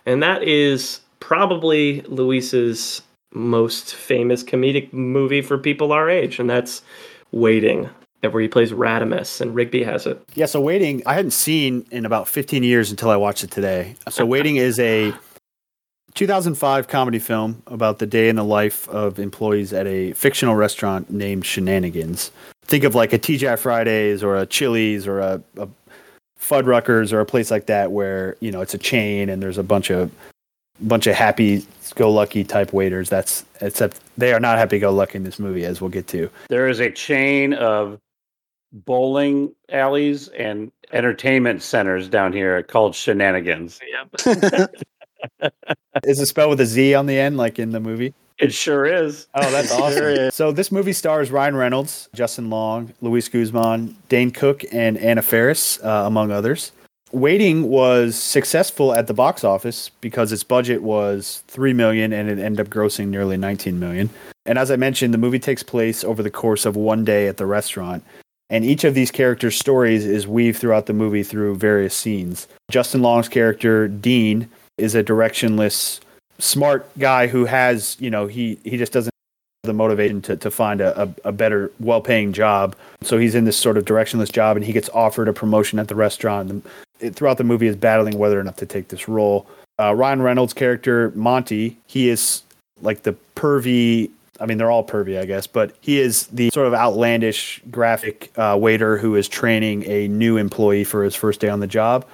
And 0.05 0.21
that 0.21 0.43
is 0.43 0.99
probably 1.19 2.01
Luis's 2.01 3.01
most 3.33 3.95
famous 3.95 4.43
comedic 4.43 4.91
movie 4.91 5.41
for 5.41 5.57
people 5.57 5.91
our 5.91 6.09
age. 6.09 6.39
And 6.39 6.49
that's 6.49 6.81
Waiting, 7.33 7.89
where 8.21 8.41
he 8.41 8.47
plays 8.47 8.71
Raddimus 8.71 9.41
and 9.41 9.53
Rigby 9.53 9.83
has 9.83 10.05
it. 10.05 10.21
Yeah, 10.35 10.45
so 10.45 10.61
Waiting, 10.61 11.03
I 11.05 11.13
hadn't 11.13 11.31
seen 11.31 11.85
in 11.91 12.05
about 12.05 12.27
15 12.27 12.63
years 12.63 12.91
until 12.91 13.09
I 13.09 13.17
watched 13.17 13.43
it 13.43 13.51
today. 13.51 13.95
So 14.09 14.25
Waiting 14.25 14.55
is 14.55 14.79
a 14.79 15.13
2005 16.13 16.87
comedy 16.87 17.19
film 17.19 17.63
about 17.67 17.99
the 17.99 18.05
day 18.05 18.29
in 18.29 18.35
the 18.35 18.43
life 18.43 18.87
of 18.89 19.19
employees 19.19 19.73
at 19.73 19.87
a 19.87 20.13
fictional 20.13 20.55
restaurant 20.55 21.09
named 21.09 21.45
Shenanigans. 21.45 22.31
Think 22.63 22.83
of 22.83 22.95
like 22.95 23.13
a 23.13 23.19
TGI 23.19 23.57
Fridays 23.57 24.23
or 24.23 24.37
a 24.37 24.45
Chili's 24.45 25.07
or 25.07 25.19
a, 25.19 25.41
a 25.57 25.67
Fuddruckers 26.39 27.13
or 27.13 27.19
a 27.19 27.25
place 27.25 27.49
like 27.49 27.65
that 27.65 27.91
where, 27.91 28.35
you 28.41 28.51
know, 28.51 28.61
it's 28.61 28.73
a 28.73 28.77
chain 28.77 29.29
and 29.29 29.41
there's 29.41 29.57
a 29.57 29.63
bunch 29.63 29.89
of 29.89 30.11
bunch 30.81 31.07
of 31.07 31.15
happy 31.15 31.65
go 31.95 32.11
lucky 32.11 32.43
type 32.43 32.73
waiters. 32.73 33.09
That's 33.09 33.45
except 33.61 33.99
they 34.17 34.33
are 34.33 34.39
not 34.39 34.57
happy 34.57 34.79
go 34.79 34.91
lucky 34.91 35.17
in 35.17 35.23
this 35.23 35.39
movie 35.39 35.65
as 35.65 35.79
we'll 35.81 35.89
get 35.89 36.07
to. 36.07 36.29
there 36.49 36.67
is 36.67 36.79
a 36.79 36.91
chain 36.91 37.53
of 37.53 37.99
bowling 38.71 39.53
alleys 39.69 40.27
and 40.29 40.71
entertainment 40.91 41.61
centers 41.61 42.09
down 42.09 42.33
here 42.33 42.61
called 42.63 42.95
shenanigans 42.95 43.79
Yeah. 44.25 44.65
Is 46.03 46.19
it 46.19 46.25
spelled 46.25 46.49
with 46.49 46.59
a 46.61 46.65
Z 46.65 46.95
on 46.95 47.05
the 47.05 47.17
end 47.17 47.37
like 47.37 47.59
in 47.59 47.71
the 47.71 47.79
movie? 47.79 48.13
It 48.39 48.51
sure 48.53 48.85
is. 48.85 49.27
Oh, 49.35 49.51
that's 49.51 49.71
awesome. 49.79 50.31
so 50.31 50.51
this 50.51 50.71
movie 50.71 50.91
stars 50.93 51.31
Ryan 51.31 51.55
Reynolds, 51.55 52.09
Justin 52.13 52.49
Long, 52.49 52.93
Luis 53.01 53.29
Guzman, 53.29 53.95
Dane 54.09 54.31
Cook, 54.31 54.65
and 54.71 54.97
Anna 54.97 55.21
Faris, 55.21 55.79
uh, 55.83 56.03
among 56.05 56.31
others. 56.31 56.71
Waiting 57.13 57.69
was 57.69 58.15
successful 58.15 58.91
at 58.91 59.05
the 59.05 59.13
box 59.13 59.43
office 59.43 59.91
because 60.01 60.31
its 60.31 60.43
budget 60.43 60.81
was 60.81 61.43
three 61.47 61.71
million 61.71 62.11
and 62.11 62.27
it 62.27 62.39
ended 62.39 62.65
up 62.65 62.73
grossing 62.73 63.09
nearly 63.09 63.37
19 63.37 63.79
million. 63.79 64.09
And 64.47 64.57
as 64.57 64.71
I 64.71 64.77
mentioned, 64.77 65.13
the 65.13 65.19
movie 65.19 65.37
takes 65.37 65.61
place 65.61 66.03
over 66.03 66.23
the 66.23 66.31
course 66.31 66.65
of 66.65 66.75
one 66.75 67.05
day 67.05 67.27
at 67.27 67.37
the 67.37 67.45
restaurant. 67.45 68.03
And 68.49 68.65
each 68.65 68.83
of 68.83 68.95
these 68.95 69.11
characters' 69.11 69.57
stories 69.57 70.07
is 70.07 70.27
weaved 70.27 70.57
throughout 70.57 70.87
the 70.87 70.93
movie 70.93 71.21
through 71.21 71.55
various 71.57 71.95
scenes. 71.95 72.47
Justin 72.71 73.03
Long's 73.03 73.29
character, 73.29 73.87
Dean, 73.87 74.49
is 74.79 74.95
a 74.95 75.03
directionless, 75.03 75.99
smart 76.39 76.87
guy 76.97 77.27
who 77.27 77.45
has, 77.45 77.95
you 77.99 78.09
know, 78.09 78.25
he, 78.25 78.57
he 78.63 78.75
just 78.75 78.91
doesn't 78.91 79.13
have 79.63 79.69
the 79.69 79.73
motivation 79.73 80.21
to, 80.23 80.35
to 80.35 80.49
find 80.49 80.81
a, 80.81 81.03
a, 81.03 81.13
a 81.25 81.31
better, 81.31 81.71
well 81.79 82.01
paying 82.01 82.33
job. 82.33 82.75
So 83.03 83.19
he's 83.19 83.35
in 83.35 83.45
this 83.45 83.55
sort 83.55 83.77
of 83.77 83.85
directionless 83.85 84.31
job 84.31 84.57
and 84.57 84.65
he 84.65 84.73
gets 84.73 84.89
offered 84.89 85.27
a 85.27 85.33
promotion 85.33 85.77
at 85.77 85.87
the 85.89 85.95
restaurant. 85.95 86.49
And 86.49 86.63
it, 87.03 87.15
throughout 87.15 87.37
the 87.37 87.43
movie 87.43 87.67
is 87.67 87.75
battling 87.75 88.17
whether 88.17 88.39
or 88.39 88.43
not 88.43 88.57
to 88.57 88.65
take 88.65 88.87
this 88.87 89.07
role. 89.07 89.47
Uh, 89.79 89.93
Ryan 89.93 90.21
Reynolds' 90.21 90.53
character, 90.53 91.11
Monty, 91.15 91.77
he 91.87 92.09
is 92.09 92.43
like 92.81 93.03
the 93.03 93.15
pervy 93.35 94.09
I 94.41 94.45
mean, 94.45 94.57
they're 94.57 94.71
all 94.71 94.85
pervy, 94.85 95.19
I 95.19 95.25
guess, 95.25 95.45
but 95.47 95.75
he 95.79 95.99
is 95.99 96.27
the 96.27 96.49
sort 96.49 96.67
of 96.67 96.73
outlandish 96.73 97.61
graphic 97.69 98.31
uh, 98.37 98.57
waiter 98.59 98.97
who 98.97 99.15
is 99.15 99.27
training 99.27 99.85
a 99.85 100.07
new 100.07 100.37
employee 100.37 100.83
for 100.83 101.03
his 101.03 101.15
first 101.15 101.39
day 101.39 101.49
on 101.49 101.59
the 101.59 101.67
job. 101.67 102.05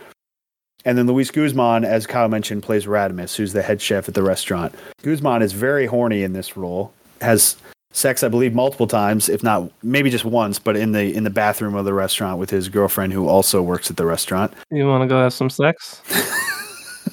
And 0.86 0.98
then 0.98 1.08
Luis 1.08 1.32
Guzman, 1.32 1.86
as 1.86 2.06
Kyle 2.06 2.28
mentioned, 2.28 2.64
plays 2.64 2.86
Raddimus, 2.86 3.36
who's 3.36 3.54
the 3.54 3.62
head 3.62 3.82
chef 3.82 4.08
at 4.08 4.14
the 4.14 4.24
restaurant. 4.24 4.76
Guzman 5.02 5.42
is 5.42 5.54
very 5.54 5.86
horny 5.86 6.24
in 6.24 6.34
this 6.34 6.56
role, 6.56 6.94
has 7.22 7.56
sex, 7.92 8.24
I 8.24 8.28
believe, 8.28 8.54
multiple 8.54 8.88
times, 8.88 9.30
if 9.30 9.44
not 9.44 9.72
maybe 9.84 10.10
just 10.10 10.26
once, 10.26 10.60
but 10.60 10.76
in 10.76 10.92
the 10.92 11.14
in 11.16 11.24
the 11.24 11.30
bathroom 11.30 11.76
of 11.76 11.86
the 11.86 11.94
restaurant 11.94 12.40
with 12.40 12.50
his 12.50 12.70
girlfriend, 12.70 13.14
who 13.14 13.28
also 13.28 13.62
works 13.62 13.90
at 13.90 13.98
the 13.98 14.06
restaurant. 14.06 14.54
You 14.72 14.88
want 14.88 15.04
to 15.04 15.08
go 15.08 15.22
have 15.22 15.34
some 15.34 15.50
sex? 15.50 16.02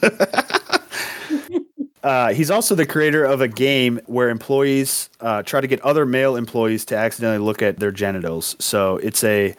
Uh, 2.06 2.32
he's 2.32 2.52
also 2.52 2.76
the 2.76 2.86
creator 2.86 3.24
of 3.24 3.40
a 3.40 3.48
game 3.48 4.00
where 4.06 4.30
employees 4.30 5.10
uh, 5.22 5.42
try 5.42 5.60
to 5.60 5.66
get 5.66 5.80
other 5.80 6.06
male 6.06 6.36
employees 6.36 6.84
to 6.84 6.96
accidentally 6.96 7.44
look 7.44 7.62
at 7.62 7.80
their 7.80 7.90
genitals. 7.90 8.54
So 8.60 8.98
it's 8.98 9.24
a, 9.24 9.56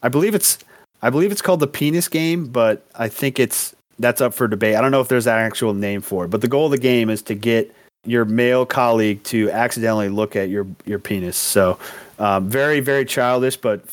I 0.00 0.08
believe 0.08 0.32
it's, 0.32 0.58
I 1.02 1.10
believe 1.10 1.32
it's 1.32 1.42
called 1.42 1.58
the 1.58 1.66
penis 1.66 2.06
game, 2.06 2.46
but 2.46 2.86
I 2.94 3.08
think 3.08 3.40
it's 3.40 3.74
that's 3.98 4.20
up 4.20 4.32
for 4.32 4.46
debate. 4.46 4.76
I 4.76 4.80
don't 4.80 4.92
know 4.92 5.00
if 5.00 5.08
there's 5.08 5.26
an 5.26 5.34
actual 5.34 5.74
name 5.74 6.00
for 6.00 6.24
it, 6.24 6.28
but 6.28 6.40
the 6.40 6.46
goal 6.46 6.66
of 6.66 6.70
the 6.70 6.78
game 6.78 7.10
is 7.10 7.20
to 7.22 7.34
get 7.34 7.74
your 8.08 8.24
male 8.24 8.66
colleague 8.66 9.22
to 9.24 9.50
accidentally 9.50 10.08
look 10.08 10.36
at 10.36 10.48
your 10.48 10.66
your 10.84 10.98
penis. 10.98 11.36
So 11.36 11.78
um, 12.18 12.48
very 12.48 12.80
very 12.80 13.04
childish, 13.04 13.56
but 13.56 13.84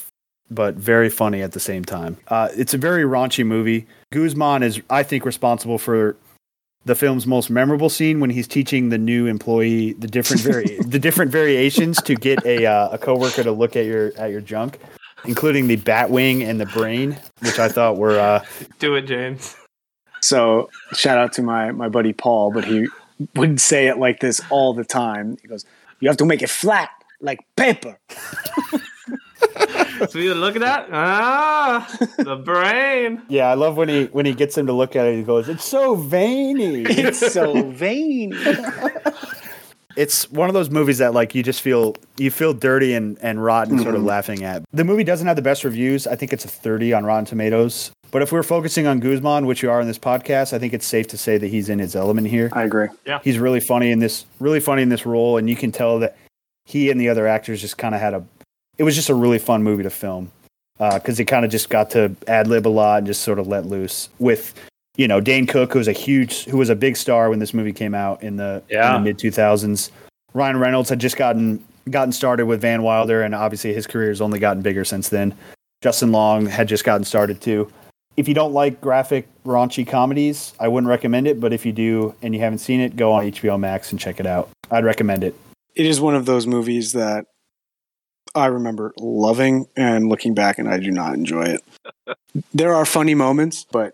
but 0.49 0.75
very 0.75 1.09
funny 1.09 1.41
at 1.41 1.51
the 1.53 1.59
same 1.59 1.83
time. 1.83 2.17
Uh, 2.27 2.49
it's 2.55 2.73
a 2.73 2.77
very 2.77 3.03
raunchy 3.03 3.45
movie. 3.45 3.87
Guzman 4.11 4.63
is, 4.63 4.81
I 4.89 5.03
think, 5.03 5.25
responsible 5.25 5.77
for 5.77 6.15
the 6.85 6.95
film's 6.95 7.25
most 7.25 7.49
memorable 7.49 7.89
scene 7.89 8.19
when 8.19 8.29
he's 8.29 8.47
teaching 8.47 8.89
the 8.89 8.97
new 8.97 9.25
employee 9.25 9.93
the 9.93 10.07
different 10.07 10.41
vari- 10.43 10.77
the 10.85 10.99
different 10.99 11.31
variations 11.31 12.01
to 12.03 12.15
get 12.15 12.45
a 12.45 12.65
uh, 12.65 12.89
a 12.89 12.97
coworker 12.97 13.43
to 13.43 13.51
look 13.51 13.75
at 13.75 13.85
your 13.85 14.11
at 14.17 14.31
your 14.31 14.41
junk, 14.41 14.79
including 15.25 15.67
the 15.67 15.77
bat 15.77 16.09
wing 16.09 16.43
and 16.43 16.59
the 16.59 16.67
brain, 16.67 17.17
which 17.39 17.59
I 17.59 17.67
thought 17.67 17.97
were 17.97 18.19
uh, 18.19 18.45
Do 18.79 18.95
it, 18.95 19.03
James. 19.03 19.55
So 20.21 20.69
shout 20.93 21.17
out 21.17 21.33
to 21.33 21.41
my 21.41 21.71
my 21.71 21.89
buddy 21.89 22.13
Paul, 22.13 22.51
but 22.51 22.65
he 22.65 22.87
would 23.35 23.59
say 23.59 23.87
it 23.87 23.97
like 23.97 24.19
this 24.19 24.41
all 24.49 24.73
the 24.73 24.85
time. 24.85 25.37
He 25.41 25.47
goes, 25.47 25.65
"You 25.99 26.09
have 26.09 26.17
to 26.17 26.25
make 26.25 26.41
it 26.41 26.49
flat 26.49 26.89
like 27.21 27.39
paper." 27.55 27.97
So 30.09 30.19
you 30.19 30.33
look 30.33 30.55
at 30.55 30.61
that? 30.61 30.89
Ah, 30.91 31.87
the 32.17 32.35
brain. 32.35 33.21
yeah. 33.29 33.49
I 33.49 33.53
love 33.53 33.77
when 33.77 33.87
he 33.87 34.05
when 34.05 34.25
he 34.25 34.33
gets 34.33 34.57
him 34.57 34.67
to 34.67 34.73
look 34.73 34.95
at 34.95 35.05
it. 35.05 35.15
He 35.15 35.23
goes, 35.23 35.47
"It's 35.47 35.63
so 35.63 35.95
veiny." 35.95 36.83
It's 36.89 37.33
so 37.33 37.69
vain. 37.71 38.33
it's 39.95 40.29
one 40.29 40.49
of 40.49 40.53
those 40.53 40.69
movies 40.69 40.97
that 40.97 41.13
like 41.13 41.33
you 41.33 41.43
just 41.43 41.61
feel 41.61 41.95
you 42.17 42.29
feel 42.29 42.53
dirty 42.53 42.93
and 42.93 43.17
and 43.21 43.41
rotten 43.43 43.79
sort 43.79 43.95
of 43.95 44.03
laughing 44.03 44.43
at. 44.43 44.63
The 44.73 44.83
movie 44.83 45.05
doesn't 45.05 45.27
have 45.27 45.37
the 45.37 45.41
best 45.41 45.63
reviews. 45.63 46.07
I 46.07 46.15
think 46.15 46.33
it's 46.33 46.43
a 46.45 46.49
30 46.49 46.91
on 46.93 47.05
Rotten 47.05 47.25
Tomatoes. 47.25 47.91
But 48.15 48.21
if 48.21 48.31
we're 48.31 48.43
focusing 48.43 48.87
on 48.87 49.01
Guzman, 49.01 49.45
which 49.45 49.61
you 49.61 49.69
are 49.69 49.81
in 49.81 49.87
this 49.87 49.99
podcast, 49.99 50.53
I 50.53 50.57
think 50.57 50.71
it's 50.73 50.85
safe 50.85 51.05
to 51.09 51.17
say 51.17 51.37
that 51.37 51.47
he's 51.47 51.67
in 51.67 51.79
his 51.79 51.97
element 51.97 52.27
here. 52.27 52.49
I 52.53 52.63
agree. 52.63 52.87
Yeah, 53.05 53.19
he's 53.21 53.39
really 53.39 53.59
funny 53.59 53.91
in 53.91 53.99
this 53.99 54.25
really 54.39 54.61
funny 54.61 54.83
in 54.83 54.87
this 54.87 55.05
role 55.05 55.35
and 55.35 55.49
you 55.49 55.57
can 55.57 55.69
tell 55.73 55.99
that 55.99 56.15
he 56.63 56.89
and 56.89 57.01
the 57.01 57.09
other 57.09 57.27
actors 57.27 57.59
just 57.59 57.77
kind 57.77 57.93
of 57.93 57.99
had 57.99 58.13
a 58.13 58.23
it 58.77 58.83
was 58.83 58.95
just 58.95 59.09
a 59.09 59.13
really 59.13 59.37
fun 59.37 59.63
movie 59.63 59.83
to 59.83 59.89
film 59.89 60.31
uh, 60.79 60.97
because 60.97 61.17
he 61.17 61.25
kind 61.25 61.43
of 61.43 61.51
just 61.51 61.69
got 61.69 61.89
to 61.89 62.15
ad 62.25 62.47
lib 62.47 62.65
a 62.65 62.69
lot 62.69 62.99
and 62.99 63.07
just 63.07 63.21
sort 63.21 63.37
of 63.37 63.47
let 63.47 63.65
loose 63.65 64.07
with 64.19 64.53
you 64.95 65.09
know 65.09 65.19
Dane 65.19 65.45
Cook, 65.45 65.73
who 65.73 65.79
was 65.79 65.89
a 65.89 65.91
huge, 65.91 66.45
who 66.45 66.55
was 66.55 66.69
a 66.69 66.75
big 66.77 66.95
star 66.95 67.29
when 67.29 67.39
this 67.39 67.53
movie 67.53 67.73
came 67.73 67.93
out 67.93 68.23
in 68.23 68.37
the, 68.37 68.63
Yeah. 68.69 68.97
mid 68.97 69.19
two 69.19 69.29
thousands. 69.29 69.91
Ryan 70.33 70.57
Reynolds 70.57 70.87
had 70.87 70.99
just 70.99 71.17
gotten 71.17 71.61
gotten 71.89 72.13
started 72.13 72.45
with 72.45 72.61
Van 72.61 72.81
Wilder, 72.81 73.23
and 73.23 73.35
obviously 73.35 73.73
his 73.73 73.85
career 73.85 74.07
has 74.07 74.21
only 74.21 74.39
gotten 74.39 74.61
bigger 74.61 74.85
since 74.85 75.09
then. 75.09 75.33
Justin 75.81 76.13
Long 76.13 76.45
had 76.45 76.69
just 76.69 76.85
gotten 76.85 77.03
started 77.03 77.41
too. 77.41 77.69
If 78.17 78.27
you 78.27 78.33
don't 78.33 78.53
like 78.53 78.79
graphic 78.81 79.27
raunchy 79.43 79.85
comedies, 79.87 80.53
I 80.59 80.67
wouldn't 80.69 80.89
recommend 80.89 81.27
it. 81.27 81.39
But 81.39 81.51
if 81.53 81.65
you 81.65 81.71
do 81.73 82.15
and 82.21 82.33
you 82.33 82.39
haven't 82.41 82.59
seen 82.59 82.79
it, 82.79 82.95
go 82.95 83.11
on 83.13 83.25
HBO 83.25 83.59
Max 83.59 83.91
and 83.91 83.99
check 83.99 84.19
it 84.19 84.25
out. 84.25 84.49
I'd 84.71 84.85
recommend 84.85 85.23
it. 85.23 85.35
It 85.75 85.85
is 85.85 85.99
one 85.99 86.15
of 86.15 86.25
those 86.25 86.47
movies 86.47 86.93
that 86.93 87.25
I 88.33 88.47
remember 88.47 88.93
loving 88.97 89.67
and 89.75 90.07
looking 90.09 90.33
back, 90.33 90.57
and 90.59 90.67
I 90.69 90.79
do 90.79 90.91
not 90.91 91.13
enjoy 91.13 91.43
it. 91.57 92.17
there 92.53 92.73
are 92.73 92.85
funny 92.85 93.15
moments, 93.15 93.65
but 93.71 93.93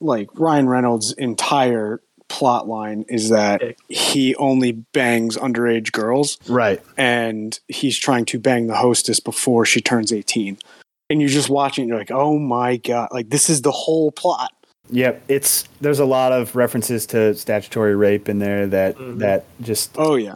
like 0.00 0.28
Ryan 0.34 0.68
Reynolds' 0.68 1.12
entire 1.12 2.00
plot 2.28 2.68
line 2.68 3.06
is 3.08 3.30
that 3.30 3.62
he 3.88 4.34
only 4.36 4.72
bangs 4.72 5.38
underage 5.38 5.92
girls 5.92 6.36
Right. 6.46 6.82
and 6.98 7.58
he's 7.68 7.96
trying 7.98 8.26
to 8.26 8.38
bang 8.38 8.66
the 8.66 8.76
hostess 8.76 9.18
before 9.18 9.64
she 9.64 9.80
turns 9.80 10.12
18. 10.12 10.58
And 11.10 11.22
you're 11.22 11.30
just 11.30 11.48
watching, 11.48 11.82
and 11.82 11.88
you're 11.88 11.98
like, 11.98 12.10
oh 12.10 12.38
my 12.38 12.76
God, 12.76 13.08
like 13.12 13.30
this 13.30 13.48
is 13.48 13.62
the 13.62 13.70
whole 13.70 14.12
plot. 14.12 14.52
Yep, 14.90 15.22
it's 15.28 15.64
there's 15.80 16.00
a 16.00 16.04
lot 16.04 16.32
of 16.32 16.54
references 16.54 17.06
to 17.06 17.34
statutory 17.34 17.96
rape 17.96 18.28
in 18.28 18.38
there 18.40 18.66
that 18.66 18.96
Mhm. 18.96 19.18
that 19.20 19.44
just 19.62 19.90
Oh, 19.96 20.16
yeah. 20.16 20.34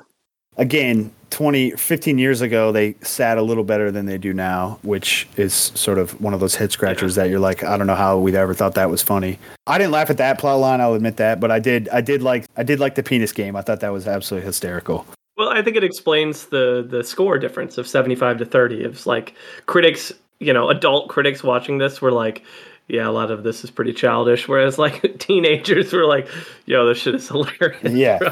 again 0.59 1.11
20 1.31 1.71
15 1.73 2.19
years 2.19 2.43
ago 2.43 2.71
they 2.73 2.95
sat 3.01 3.39
a 3.39 3.43
little 3.43 3.65
better 3.65 3.91
than 3.91 4.05
they 4.05 4.19
do 4.19 4.35
now 4.35 4.79
which 4.83 5.27
is 5.39 5.55
sort 5.75 5.99
of 5.99 6.19
one 6.21 6.35
of 6.35 6.41
those 6.41 6.55
head 6.57 6.71
scratchers 6.71 7.15
that 7.15 7.31
you're 7.31 7.41
like 7.41 7.65
i 7.65 7.75
don't 7.79 7.87
know 7.87 7.95
how 7.95 8.19
we'd 8.19 8.35
ever 8.35 8.53
thought 8.53 8.75
that 8.75 8.91
was 8.91 9.01
funny 9.01 9.39
i 9.67 9.79
didn't 9.79 9.93
laugh 9.93 10.11
at 10.11 10.19
that 10.19 10.39
plot 10.39 10.59
line 10.61 10.79
i'll 10.83 10.93
admit 10.93 11.17
that 11.17 11.41
but 11.41 11.51
i 11.51 11.59
did 11.59 11.89
i 11.89 12.03
did 12.03 12.21
like 12.23 12.45
i 12.59 12.63
did 12.63 12.79
like 12.79 12.97
the 12.97 13.03
penis 13.03 13.33
game 13.33 13.57
i 13.57 13.63
thought 13.63 13.81
that 13.81 13.89
was 13.95 14.07
absolutely 14.07 14.45
hysterical 14.47 15.07
Well, 15.39 15.49
I 15.49 15.63
think 15.63 15.77
it 15.77 15.85
explains 15.85 16.45
the 16.49 16.87
the 16.87 17.03
score 17.03 17.39
difference 17.39 17.79
of 17.79 17.89
75 17.89 18.37
to 18.37 18.45
30. 18.45 18.83
It's 18.85 19.07
like 19.07 19.33
critics, 19.65 20.13
you 20.43 20.53
know, 20.53 20.69
adult 20.69 21.09
critics 21.09 21.43
watching 21.43 21.79
this 21.79 22.01
were 22.03 22.13
like, 22.13 22.43
yeah, 22.89 23.09
a 23.09 23.11
lot 23.13 23.31
of 23.31 23.43
this 23.45 23.63
is 23.65 23.71
pretty 23.71 23.93
childish, 23.93 24.49
whereas 24.49 24.77
like 24.77 25.19
teenagers 25.19 25.93
were 25.93 26.05
like, 26.05 26.29
yo, 26.67 26.85
this 26.85 26.99
shit 26.99 27.15
is 27.15 27.27
hilarious. 27.35 27.81
Yeah. 27.93 28.19
bro." 28.19 28.31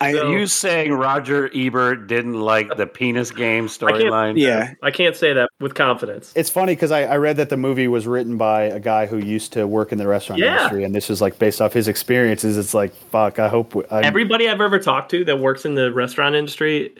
I- 0.00 0.12
Are 0.18 0.30
you 0.30 0.46
saying 0.46 0.92
Roger 0.92 1.50
Ebert 1.54 2.06
didn't 2.06 2.38
like 2.40 2.76
the 2.76 2.86
penis 2.86 3.30
game 3.30 3.66
storyline? 3.78 4.34
Yeah. 4.36 4.74
I 4.82 4.90
can't 4.90 5.16
say 5.16 5.32
that 5.32 5.48
with 5.60 5.74
confidence. 5.74 6.32
it's 6.36 6.50
funny 6.50 6.74
because 6.74 6.92
I, 6.92 7.04
I 7.04 7.16
read 7.16 7.38
that 7.38 7.48
the 7.48 7.56
movie 7.56 7.88
was 7.88 8.06
written 8.06 8.36
by 8.36 8.64
a 8.64 8.78
guy 8.78 9.06
who 9.06 9.16
used 9.16 9.54
to 9.54 9.66
work 9.66 9.90
in 9.92 9.98
the 9.98 10.06
restaurant 10.06 10.40
Yeah. 10.40 10.52
industry 10.56 10.84
and 10.84 10.94
this 10.94 11.08
is 11.08 11.22
like 11.22 11.38
based 11.38 11.62
off 11.62 11.72
his 11.72 11.88
experiences 11.88 12.58
it's 12.58 12.74
like 12.74 12.94
fuck 13.10 13.38
i 13.38 13.48
hope 13.48 13.74
I, 13.90 14.02
Everybody 14.02 14.46
I've 14.48 14.60
ever 14.60 14.78
talked 14.78 15.10
to 15.12 15.24
that 15.24 15.38
works 15.40 15.64
in 15.64 15.74
the 15.74 15.90
restaurant 15.92 16.34
industry 16.34 16.94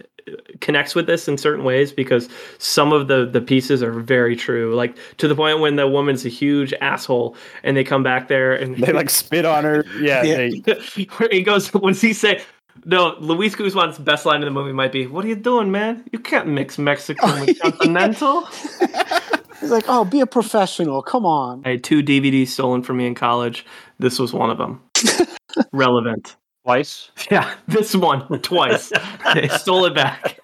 connects 0.60 0.94
with 0.94 1.06
this 1.06 1.28
in 1.28 1.38
certain 1.38 1.64
ways 1.64 1.92
because 1.92 2.28
some 2.58 2.92
of 2.92 3.08
the 3.08 3.26
the 3.26 3.40
pieces 3.40 3.82
are 3.82 3.92
very 3.92 4.36
true. 4.36 4.74
Like 4.74 4.96
to 5.18 5.28
the 5.28 5.34
point 5.34 5.60
when 5.60 5.76
the 5.76 5.86
woman's 5.86 6.24
a 6.24 6.28
huge 6.28 6.72
asshole 6.80 7.36
and 7.62 7.76
they 7.76 7.84
come 7.84 8.02
back 8.02 8.28
there 8.28 8.54
and 8.54 8.76
they 8.76 8.92
like 8.92 9.10
spit 9.10 9.44
on 9.44 9.64
her 9.64 9.84
yeah, 10.00 10.22
Yeah. 10.22 10.48
They, 10.64 11.04
where 11.16 11.28
he 11.32 11.42
goes 11.42 11.72
when 11.72 11.94
he 11.94 12.12
say 12.12 12.42
no, 12.84 13.16
Luis 13.20 13.54
Guzman's 13.54 13.98
best 13.98 14.26
line 14.26 14.42
in 14.42 14.44
the 14.44 14.50
movie 14.50 14.72
might 14.72 14.92
be, 14.92 15.06
"What 15.06 15.24
are 15.24 15.28
you 15.28 15.34
doing, 15.34 15.72
man? 15.72 16.04
You 16.12 16.18
can't 16.18 16.46
mix 16.46 16.78
Mexican 16.78 17.28
oh, 17.28 17.44
with 17.44 17.58
continental." 17.58 18.46
He's 19.60 19.70
like, 19.70 19.84
oh, 19.88 20.04
be 20.04 20.20
a 20.20 20.26
professional. 20.26 21.02
Come 21.02 21.24
on. 21.24 21.62
I 21.64 21.70
had 21.70 21.84
two 21.84 22.02
DVDs 22.02 22.48
stolen 22.48 22.82
from 22.82 22.98
me 22.98 23.06
in 23.06 23.14
college. 23.14 23.64
This 23.98 24.18
was 24.18 24.32
one 24.32 24.50
of 24.50 24.58
them. 24.58 24.82
Relevant. 25.72 26.36
Twice? 26.70 27.10
Yeah, 27.30 27.54
this 27.68 27.94
one 27.94 28.26
twice. 28.42 28.90
they 29.34 29.46
stole 29.46 29.84
it 29.84 29.94
back. 29.94 30.40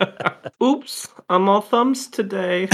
Oops, 0.62 1.06
I'm 1.28 1.48
all 1.48 1.60
thumbs 1.60 2.08
today. 2.08 2.68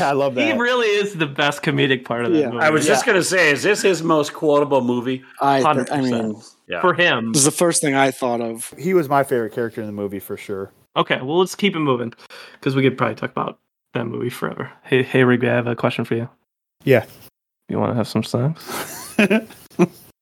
I 0.00 0.12
love 0.12 0.34
that. 0.34 0.46
He 0.46 0.52
really 0.58 0.86
is 0.88 1.14
the 1.14 1.26
best 1.26 1.62
comedic 1.62 2.04
part 2.04 2.26
of 2.26 2.32
that 2.32 2.38
Yeah. 2.38 2.50
movie. 2.50 2.62
I 2.62 2.68
was 2.68 2.86
just 2.86 3.06
gonna 3.06 3.22
say, 3.22 3.50
is 3.50 3.62
this 3.62 3.80
his 3.80 4.02
most 4.02 4.34
quotable 4.34 4.82
movie? 4.82 5.22
I, 5.40 5.62
I 5.62 6.02
mean, 6.02 6.36
Yeah. 6.68 6.82
for 6.82 6.92
him. 6.92 7.32
this 7.32 7.40
is 7.40 7.44
the 7.46 7.50
first 7.52 7.80
thing 7.80 7.94
I 7.94 8.10
thought 8.10 8.42
of. 8.42 8.74
he 8.78 8.92
was 8.92 9.08
my 9.08 9.24
favorite 9.24 9.54
character 9.54 9.80
in 9.80 9.86
the 9.86 9.92
movie 9.94 10.18
for 10.18 10.36
sure. 10.36 10.70
Okay, 10.94 11.20
well 11.22 11.38
let's 11.38 11.54
keep 11.54 11.74
it 11.74 11.80
moving 11.80 12.12
because 12.52 12.76
we 12.76 12.82
could 12.82 12.98
probably 12.98 13.14
talk 13.14 13.30
about 13.30 13.58
that 13.94 14.04
movie 14.04 14.28
forever. 14.28 14.70
Hey, 14.84 15.02
hey, 15.02 15.24
Rigby, 15.24 15.48
I 15.48 15.54
have 15.54 15.66
a 15.66 15.74
question 15.74 16.04
for 16.04 16.16
you. 16.16 16.28
Yeah. 16.84 17.06
You 17.70 17.78
want 17.78 17.92
to 17.92 17.96
have 17.96 18.08
some 18.08 18.22
snacks? 18.22 18.98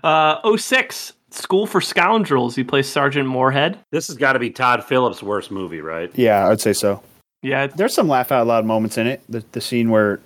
Uh, 0.02 0.56
06, 0.56 1.12
School 1.30 1.66
for 1.66 1.80
Scoundrels. 1.80 2.54
He 2.54 2.64
plays 2.64 2.88
Sergeant 2.88 3.28
Moorhead. 3.28 3.78
This 3.92 4.06
has 4.08 4.16
got 4.16 4.34
to 4.34 4.38
be 4.38 4.50
Todd 4.50 4.84
Phillips' 4.84 5.22
worst 5.22 5.50
movie, 5.50 5.80
right? 5.80 6.10
Yeah, 6.14 6.48
I'd 6.48 6.60
say 6.60 6.72
so. 6.72 7.02
Yeah, 7.42 7.66
There's 7.66 7.94
some 7.94 8.08
laugh 8.08 8.32
out 8.32 8.46
loud 8.46 8.64
moments 8.64 8.98
in 8.98 9.06
it. 9.06 9.22
The 9.28 9.44
the 9.52 9.60
scene 9.60 9.90
where 9.90 10.20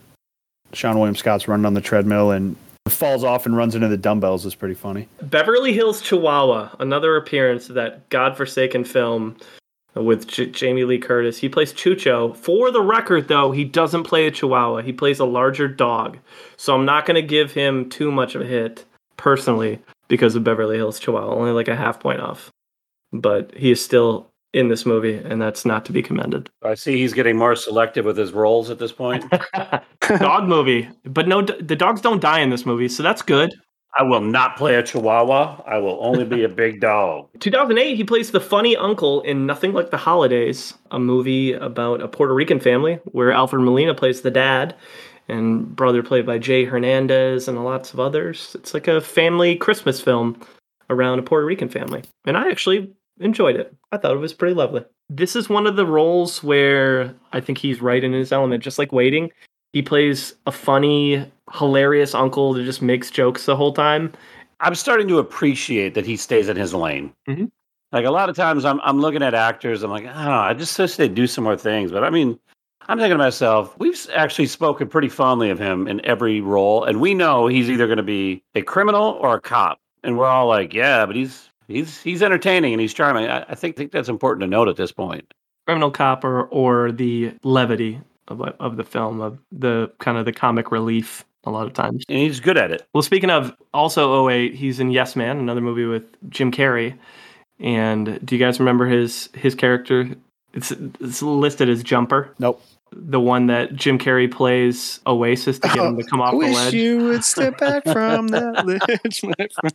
Seann 0.73 0.95
William 0.95 1.17
Scott's 1.17 1.49
running 1.49 1.67
on 1.67 1.75
the 1.75 1.81
treadmill 1.81 2.31
and 2.31 2.57
falls 2.89 3.25
off 3.25 3.45
and 3.47 3.57
runs 3.57 3.75
into 3.75 3.89
the 3.89 3.97
dumbbells 3.97 4.47
is 4.47 4.55
pretty 4.55 4.75
funny. 4.75 5.09
Beverly 5.23 5.73
Hills 5.73 6.01
Chihuahua, 6.01 6.71
another 6.79 7.17
appearance 7.17 7.69
of 7.69 7.75
that 7.75 8.09
godforsaken 8.09 8.85
film 8.85 9.37
with 9.95 10.29
J- 10.29 10.47
Jamie 10.47 10.85
Lee 10.85 10.99
Curtis. 10.99 11.39
He 11.39 11.49
plays 11.49 11.73
Chucho. 11.73 12.35
For 12.37 12.71
the 12.71 12.81
record, 12.83 13.29
though, 13.29 13.51
he 13.51 13.65
doesn't 13.65 14.05
play 14.05 14.27
a 14.27 14.31
Chihuahua. 14.31 14.83
He 14.83 14.93
plays 14.93 15.19
a 15.19 15.25
larger 15.25 15.69
dog. 15.69 16.19
So 16.57 16.75
I'm 16.75 16.85
not 16.85 17.05
going 17.07 17.17
to 17.17 17.23
give 17.27 17.53
him 17.53 17.89
too 17.91 18.11
much 18.13 18.35
of 18.35 18.41
a 18.43 18.47
hit 18.47 18.85
personally 19.21 19.79
because 20.09 20.35
of 20.35 20.43
Beverly 20.43 20.77
Hills 20.77 20.99
Chihuahua. 20.99 21.35
Only 21.35 21.53
like 21.53 21.69
a 21.69 21.77
half 21.77 22.01
point 22.01 22.21
off. 22.21 22.51
But 23.13 23.55
he 23.55 23.71
is 23.71 23.85
still 23.85 24.31
in 24.53 24.69
this 24.69 24.87
movie, 24.87 25.15
and 25.15 25.41
that's 25.41 25.65
not 25.65 25.85
to 25.85 25.93
be 25.93 26.03
commended. 26.03 26.51
I 26.63 26.75
see 26.75 26.97
he's 26.97 27.13
getting 27.13 27.37
more 27.37 27.55
selective 27.55 28.05
with 28.05 28.17
his 28.17 28.33
roles 28.33 28.71
at 28.71 28.79
this 28.79 28.93
point. 28.93 29.25
Dog 30.19 30.49
movie, 30.49 30.89
but 31.05 31.29
no, 31.29 31.43
the 31.43 31.77
dogs 31.77 32.01
don't 32.01 32.21
die 32.21 32.41
in 32.41 32.51
this 32.51 32.67
movie, 32.67 32.89
so 32.89 33.03
that's 33.03 33.23
good. 33.23 33.53
I 33.99 34.05
will 34.05 34.21
not 34.21 34.57
play 34.57 34.77
a 34.77 34.83
Chihuahua. 34.83 35.63
I 35.67 35.79
will 35.79 35.99
only 36.01 36.25
be 36.25 36.45
a 36.45 36.49
big 36.49 36.81
dog. 36.81 37.29
2008, 37.41 37.97
he 37.97 38.05
plays 38.05 38.31
the 38.31 38.41
funny 38.41 38.77
uncle 38.77 39.21
in 39.23 39.47
Nothing 39.47 39.73
Like 39.73 39.91
the 39.91 39.97
Holidays, 39.97 40.75
a 40.91 40.99
movie 40.99 41.53
about 41.53 42.01
a 42.01 42.09
Puerto 42.09 42.33
Rican 42.33 42.61
family 42.61 43.01
where 43.07 43.33
Alfred 43.33 43.63
Molina 43.63 43.95
plays 43.95 44.21
the 44.21 44.31
dad 44.31 44.75
and 45.31 45.75
brother 45.75 46.03
played 46.03 46.27
by 46.27 46.39
Jay 46.39 46.65
Hernandez 46.65 47.49
and 47.49 47.65
lots 47.65 47.93
of 47.95 48.01
others. 48.01 48.55
It's 48.59 48.75
like 48.75 48.89
a 48.89 49.01
family 49.01 49.57
Christmas 49.57 50.01
film 50.01 50.41
around 50.91 51.19
a 51.19 51.23
Puerto 51.23 51.47
Rican 51.47 51.69
family. 51.69 52.03
And 52.27 52.37
I 52.37 52.51
actually 52.51 52.91
enjoyed 53.21 53.57
it. 53.57 53.75
I 53.93 53.97
thought 53.97 54.15
it 54.15 54.19
was 54.21 54.33
pretty 54.33 54.55
lovely. 54.55 54.85
This 55.09 55.37
is 55.37 55.49
one 55.49 55.67
of 55.67 55.77
the 55.77 55.87
roles 55.87 56.43
where 56.43 57.15
I 57.33 57.41
think 57.41 57.59
he's 57.59 57.81
right 57.81 58.03
in 58.03 58.13
his 58.13 58.33
element, 58.33 58.63
just 58.63 58.79
like 58.79 58.93
Waiting. 58.93 59.31
He 59.73 59.83
plays 59.83 60.35
a 60.47 60.53
funny, 60.53 61.31
hilarious 61.53 62.15
uncle 62.15 62.53
that 62.55 62.65
just 62.65 62.83
makes 62.83 63.11
jokes 63.11 63.47
the 63.47 63.57
whole 63.57 63.73
time. 63.73 64.13
I'm 64.61 64.75
starting 64.75 65.09
to 65.09 65.19
appreciate 65.19 65.95
that 65.95 66.05
he 66.07 66.17
stays 66.17 66.49
in 66.49 66.57
his 66.57 66.75
lane. 66.75 67.13
Mhm. 67.29 67.51
Like 67.93 68.05
a 68.05 68.11
lot 68.11 68.29
of 68.29 68.37
times, 68.37 68.65
I'm 68.65 68.81
I'm 68.83 69.01
looking 69.01 69.23
at 69.23 69.35
actors. 69.35 69.83
I'm 69.83 69.91
like, 69.91 70.07
I 70.07 70.13
don't 70.13 70.25
know. 70.27 70.39
I 70.41 70.55
just 70.55 70.79
wish 70.79 70.97
they'd 70.97 71.15
do 71.15 71.27
some 71.27 71.45
more 71.45 71.57
things. 71.57 71.91
But 71.91 72.05
I 72.05 72.11
mean, 72.11 72.39
I'm 72.89 72.99
thinking 72.99 73.19
to 73.19 73.19
myself, 73.19 73.79
we've 73.79 74.07
actually 74.15 74.47
spoken 74.47 74.89
pretty 74.89 75.09
fondly 75.09 75.51
of 75.51 75.59
him 75.59 75.87
in 75.87 76.05
every 76.05 76.41
role, 76.41 76.85
and 76.85 77.01
we 77.01 77.15
know 77.15 77.47
he's 77.47 77.71
either 77.71 77.87
going 77.87 77.99
to 77.99 78.03
be 78.03 78.43
a 78.55 78.63
criminal 78.63 79.19
or 79.21 79.37
a 79.37 79.41
cop, 79.41 79.79
and 80.03 80.19
we're 80.19 80.27
all 80.27 80.47
like, 80.49 80.75
yeah, 80.75 81.07
but 81.07 81.15
he's 81.15 81.51
he's 81.69 82.01
he's 82.03 82.23
entertaining 82.23 82.73
and 82.73 82.81
he's 82.81 82.95
charming. 82.95 83.27
I, 83.29 83.43
I 83.49 83.55
think 83.55 83.77
think 83.77 83.93
that's 83.93 84.09
important 84.09 84.43
to 84.43 84.47
note 84.49 84.69
at 84.69 84.77
this 84.77 84.91
point. 84.93 85.33
criminal 85.67 85.91
cop 85.91 86.25
or, 86.25 86.45
or 86.47 86.91
the 86.91 87.33
levity 87.45 88.01
of, 88.29 88.41
of 88.43 88.77
the 88.77 88.85
film 88.85 89.21
of 89.21 89.39
the 89.53 89.91
kind 89.99 90.19
of 90.19 90.25
the 90.25 90.33
comic 90.33 90.73
relief 90.73 91.25
a 91.45 91.51
lot 91.51 91.67
of 91.67 91.73
times 91.73 92.05
And 92.09 92.19
he's 92.19 92.39
good 92.41 92.57
at 92.59 92.71
it. 92.71 92.87
well 92.93 93.03
speaking 93.03 93.31
of 93.31 93.57
also 93.73 94.29
08 94.29 94.55
he's 94.55 94.79
in 94.81 94.91
yes 94.91 95.17
man 95.17 95.39
another 95.39 95.61
movie 95.63 95.85
with 95.87 96.05
jim 96.31 96.51
carrey 96.53 96.99
and 97.59 98.25
do 98.25 98.35
you 98.37 98.45
guys 98.45 98.59
remember 98.61 98.87
his 98.87 99.29
his 99.35 99.55
character 99.55 100.09
it's 100.53 100.71
it's 101.01 101.23
listed 101.23 101.69
as 101.69 101.83
jumper 101.83 102.35
Nope. 102.39 102.63
the 102.93 103.21
one 103.21 103.47
that 103.47 103.75
jim 103.75 103.99
carrey 103.99 104.31
plays 104.31 105.01
oasis 105.07 105.59
to 105.59 105.69
get 105.69 105.79
him 105.79 105.97
to 105.97 106.05
come 106.11 106.21
off 106.21 106.29
I 106.29 106.33
the 106.33 106.37
wish 106.39 106.55
ledge 106.55 106.75
you 106.75 106.99
would 106.99 107.25
step 107.25 107.59
back 107.59 107.85
from 107.85 108.29
that 108.29 108.67
ledge, 109.05 109.23
my 109.23 109.49
friend. 109.61 109.75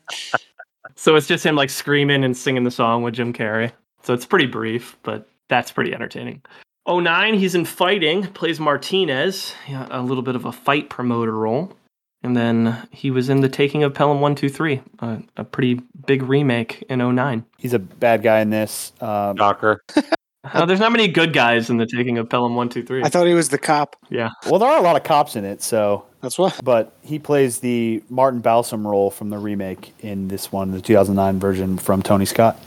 so 0.95 1.15
it's 1.15 1.27
just 1.27 1.45
him 1.45 1.55
like 1.55 1.69
screaming 1.69 2.23
and 2.23 2.35
singing 2.35 2.63
the 2.63 2.71
song 2.71 3.03
with 3.03 3.13
jim 3.13 3.33
carrey 3.33 3.71
so 4.03 4.13
it's 4.13 4.25
pretty 4.25 4.47
brief 4.47 4.97
but 5.03 5.27
that's 5.49 5.71
pretty 5.71 5.93
entertaining 5.93 6.41
09, 6.87 7.33
he's 7.33 7.55
in 7.55 7.65
fighting, 7.65 8.27
plays 8.27 8.59
Martinez, 8.59 9.53
a 9.89 10.03
little 10.03 10.21
bit 10.21 10.35
of 10.35 10.45
a 10.45 10.51
fight 10.51 10.87
promoter 10.87 11.31
role. 11.31 11.73
And 12.21 12.37
then 12.37 12.87
he 12.91 13.09
was 13.09 13.27
in 13.29 13.41
The 13.41 13.49
Taking 13.49 13.83
of 13.83 13.93
Pelham 13.95 14.21
123, 14.21 14.81
a, 14.99 15.23
a 15.37 15.43
pretty 15.43 15.81
big 16.05 16.21
remake 16.21 16.83
in 16.89 16.99
09. 16.99 17.43
He's 17.57 17.73
a 17.73 17.79
bad 17.79 18.21
guy 18.21 18.39
in 18.39 18.51
this. 18.51 18.93
Um, 19.01 19.35
Docker. 19.35 19.81
Uh, 20.53 20.65
there's 20.65 20.79
not 20.79 20.91
many 20.91 21.07
good 21.07 21.33
guys 21.33 21.69
in 21.69 21.77
The 21.77 21.85
Taking 21.85 22.17
of 22.17 22.29
Pelham 22.29 22.55
123. 22.55 23.03
I 23.03 23.09
thought 23.09 23.27
he 23.27 23.33
was 23.33 23.49
the 23.49 23.57
cop. 23.57 23.95
yeah. 24.09 24.29
well, 24.47 24.59
there 24.59 24.69
are 24.69 24.77
a 24.77 24.81
lot 24.81 24.95
of 24.95 25.03
cops 25.03 25.35
in 25.35 25.43
it, 25.45 25.61
so 25.61 26.05
That's 26.21 26.37
what. 26.37 26.59
but 26.63 26.93
he 27.01 27.19
plays 27.19 27.59
the 27.59 28.03
Martin 28.09 28.41
Balsam 28.41 28.85
role 28.87 29.09
from 29.11 29.29
the 29.29 29.37
remake 29.37 29.93
in 29.99 30.27
this 30.27 30.51
one, 30.51 30.71
the 30.71 30.81
2009 30.81 31.39
version 31.39 31.77
from 31.77 32.01
Tony 32.01 32.25
Scott. 32.25 32.59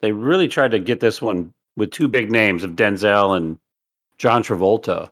They 0.00 0.12
really 0.12 0.48
tried 0.48 0.70
to 0.72 0.78
get 0.78 1.00
this 1.00 1.20
one 1.20 1.52
with 1.76 1.90
two 1.90 2.08
big 2.08 2.30
names 2.30 2.64
of 2.64 2.72
Denzel 2.72 3.36
and 3.36 3.58
John 4.16 4.42
Travolta. 4.42 5.10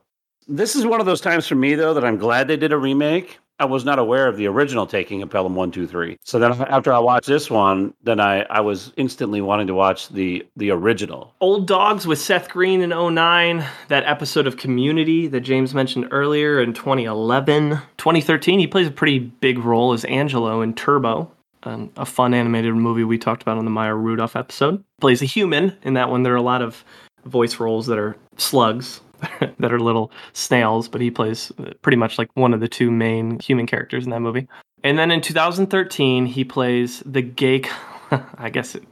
This 0.49 0.77
is 0.77 0.87
one 0.87 1.01
of 1.01 1.07
those 1.07 1.21
times 1.21 1.47
for 1.47 1.55
me, 1.57 1.75
though, 1.75 1.95
that 1.95 2.05
I'm 2.05 2.19
glad 2.19 2.49
they 2.49 2.57
did 2.57 2.73
a 2.73 2.79
remake. 2.79 3.39
I 3.59 3.65
was 3.65 3.85
not 3.85 3.99
aware 3.99 4.29
of 4.29 4.37
the 4.37 4.47
original 4.47 4.87
taking 4.87 5.23
of 5.23 5.31
Pelham 5.31 5.55
123. 5.55 6.19
So 6.25 6.39
then 6.39 6.53
after 6.53 6.93
I 6.93 6.99
watched 6.99 7.27
this 7.27 7.51
one, 7.51 7.95
then 8.03 8.21
I, 8.21 8.43
I 8.43 8.61
was 8.61 8.93
instantly 8.97 9.41
wanting 9.41 9.67
to 9.69 9.75
watch 9.75 10.09
the 10.11 10.47
the 10.57 10.71
original. 10.71 11.35
Old 11.41 11.67
Dogs 11.67 12.07
with 12.07 12.21
Seth 12.21 12.51
Green 12.51 12.83
in 12.83 12.91
09, 12.91 13.65
that 13.89 14.05
episode 14.05 14.47
of 14.47 14.59
Community 14.59 15.27
that 15.29 15.41
James 15.41 15.75
mentioned 15.75 16.09
earlier 16.11 16.61
in 16.61 16.75
2011. 16.75 17.79
2013, 17.97 18.59
he 18.59 18.67
plays 18.67 18.89
a 18.89 18.91
pretty 18.91 19.19
big 19.19 19.59
role 19.59 19.93
as 19.93 20.05
Angelo 20.05 20.61
in 20.61 20.75
Turbo, 20.75 21.31
um, 21.63 21.91
a 21.97 22.05
fun 22.05 22.35
animated 22.35 22.75
movie 22.75 23.05
we 23.05 23.17
talked 23.17 23.43
about 23.43 23.57
on 23.57 23.65
the 23.65 23.71
Maya 23.71 23.95
Rudolph 23.95 24.37
episode. 24.37 24.85
Plays 25.01 25.23
a 25.23 25.27
human 25.27 25.77
in 25.83 25.95
that 25.95 26.11
one. 26.11 26.23
There 26.23 26.35
are 26.35 26.37
a 26.37 26.43
lot 26.43 26.61
of 26.61 26.85
voice 27.25 27.59
roles 27.59 27.87
that 27.87 27.99
are 27.99 28.17
slugs. 28.37 29.01
that 29.59 29.73
are 29.73 29.81
little 29.81 30.11
snails, 30.33 30.89
but 30.89 31.01
he 31.01 31.11
plays 31.11 31.53
pretty 31.83 31.97
much 31.97 32.19
like 32.19 32.29
one 32.35 32.55
of 32.55 32.61
the 32.61 32.69
two 32.69 32.91
main 32.91 33.39
human 33.41 33.67
characters 33.67 34.05
in 34.05 34.11
that 34.11 34.21
movie. 34.21 34.49
And 34.85 34.99
then 34.99 35.11
in 35.11 35.21
2013, 35.21 36.27
he 36.27 36.45
plays 36.45 37.03
the 37.07 37.23
gay. 37.23 37.63
I 38.39 38.51
guess, 38.51 38.75
it, 38.75 38.85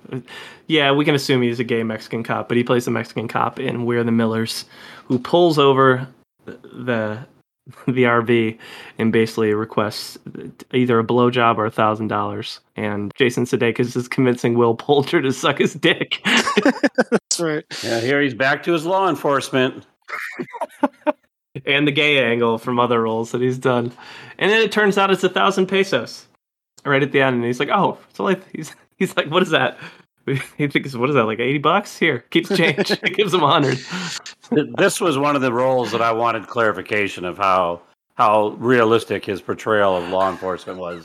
yeah, 0.66 0.90
we 0.92 1.04
can 1.04 1.14
assume 1.14 1.42
he's 1.42 1.60
a 1.60 1.64
gay 1.64 1.82
Mexican 1.82 2.24
cop, 2.24 2.48
but 2.48 2.56
he 2.56 2.64
plays 2.64 2.84
the 2.84 2.90
Mexican 2.90 3.28
cop 3.28 3.60
in 3.60 3.84
We're 3.84 4.02
the 4.02 4.10
Millers, 4.10 4.64
who 5.06 5.18
pulls 5.18 5.58
over 5.58 6.08
the 6.52 7.26
the 7.86 8.04
RV 8.04 8.58
and 8.98 9.12
basically 9.12 9.54
requests 9.54 10.18
either 10.72 10.98
a 10.98 11.04
blowjob 11.04 11.56
or 11.56 11.66
a 11.66 11.70
thousand 11.70 12.08
dollars. 12.08 12.60
And 12.76 13.10
Jason 13.16 13.44
Sudeikis 13.44 13.96
is 13.96 14.08
convincing 14.08 14.54
Will 14.54 14.74
Poulter 14.74 15.22
to 15.22 15.32
suck 15.32 15.58
his 15.58 15.74
dick. 15.74 16.20
That's 16.24 17.40
right. 17.40 17.64
Yeah, 17.82 18.00
here 18.00 18.20
he's 18.20 18.34
back 18.34 18.62
to 18.64 18.72
his 18.72 18.84
law 18.84 19.08
enforcement. 19.08 19.86
And 21.66 21.86
the 21.86 21.92
gay 21.92 22.24
angle 22.24 22.58
from 22.58 22.78
other 22.78 23.02
roles 23.02 23.32
that 23.32 23.40
he's 23.40 23.58
done. 23.58 23.92
And 24.38 24.50
then 24.50 24.62
it 24.62 24.72
turns 24.72 24.98
out 24.98 25.10
it's 25.10 25.24
a 25.24 25.28
thousand 25.28 25.66
pesos 25.66 26.26
right 26.84 27.02
at 27.02 27.12
the 27.12 27.20
end. 27.20 27.36
And 27.36 27.44
he's 27.44 27.60
like, 27.60 27.70
oh, 27.70 27.98
so 28.14 28.24
like, 28.24 28.42
he's, 28.52 28.74
he's 28.96 29.16
like, 29.16 29.30
what 29.30 29.42
is 29.42 29.50
that? 29.50 29.78
He 30.56 30.68
thinks, 30.68 30.96
what 30.96 31.10
is 31.10 31.16
that, 31.16 31.24
like 31.24 31.38
80 31.38 31.58
bucks? 31.58 31.98
Here, 31.98 32.20
keeps 32.30 32.48
change. 32.48 32.90
it 33.02 33.14
gives 33.14 33.34
him 33.34 33.40
a 33.40 33.44
100. 33.44 34.74
This 34.78 34.98
was 34.98 35.18
one 35.18 35.36
of 35.36 35.42
the 35.42 35.52
roles 35.52 35.92
that 35.92 36.00
I 36.00 36.12
wanted 36.12 36.46
clarification 36.46 37.26
of 37.26 37.36
how 37.36 37.82
how 38.14 38.50
realistic 38.58 39.26
his 39.26 39.42
portrayal 39.42 39.98
of 39.98 40.08
law 40.08 40.30
enforcement 40.30 40.78
was. 40.78 41.04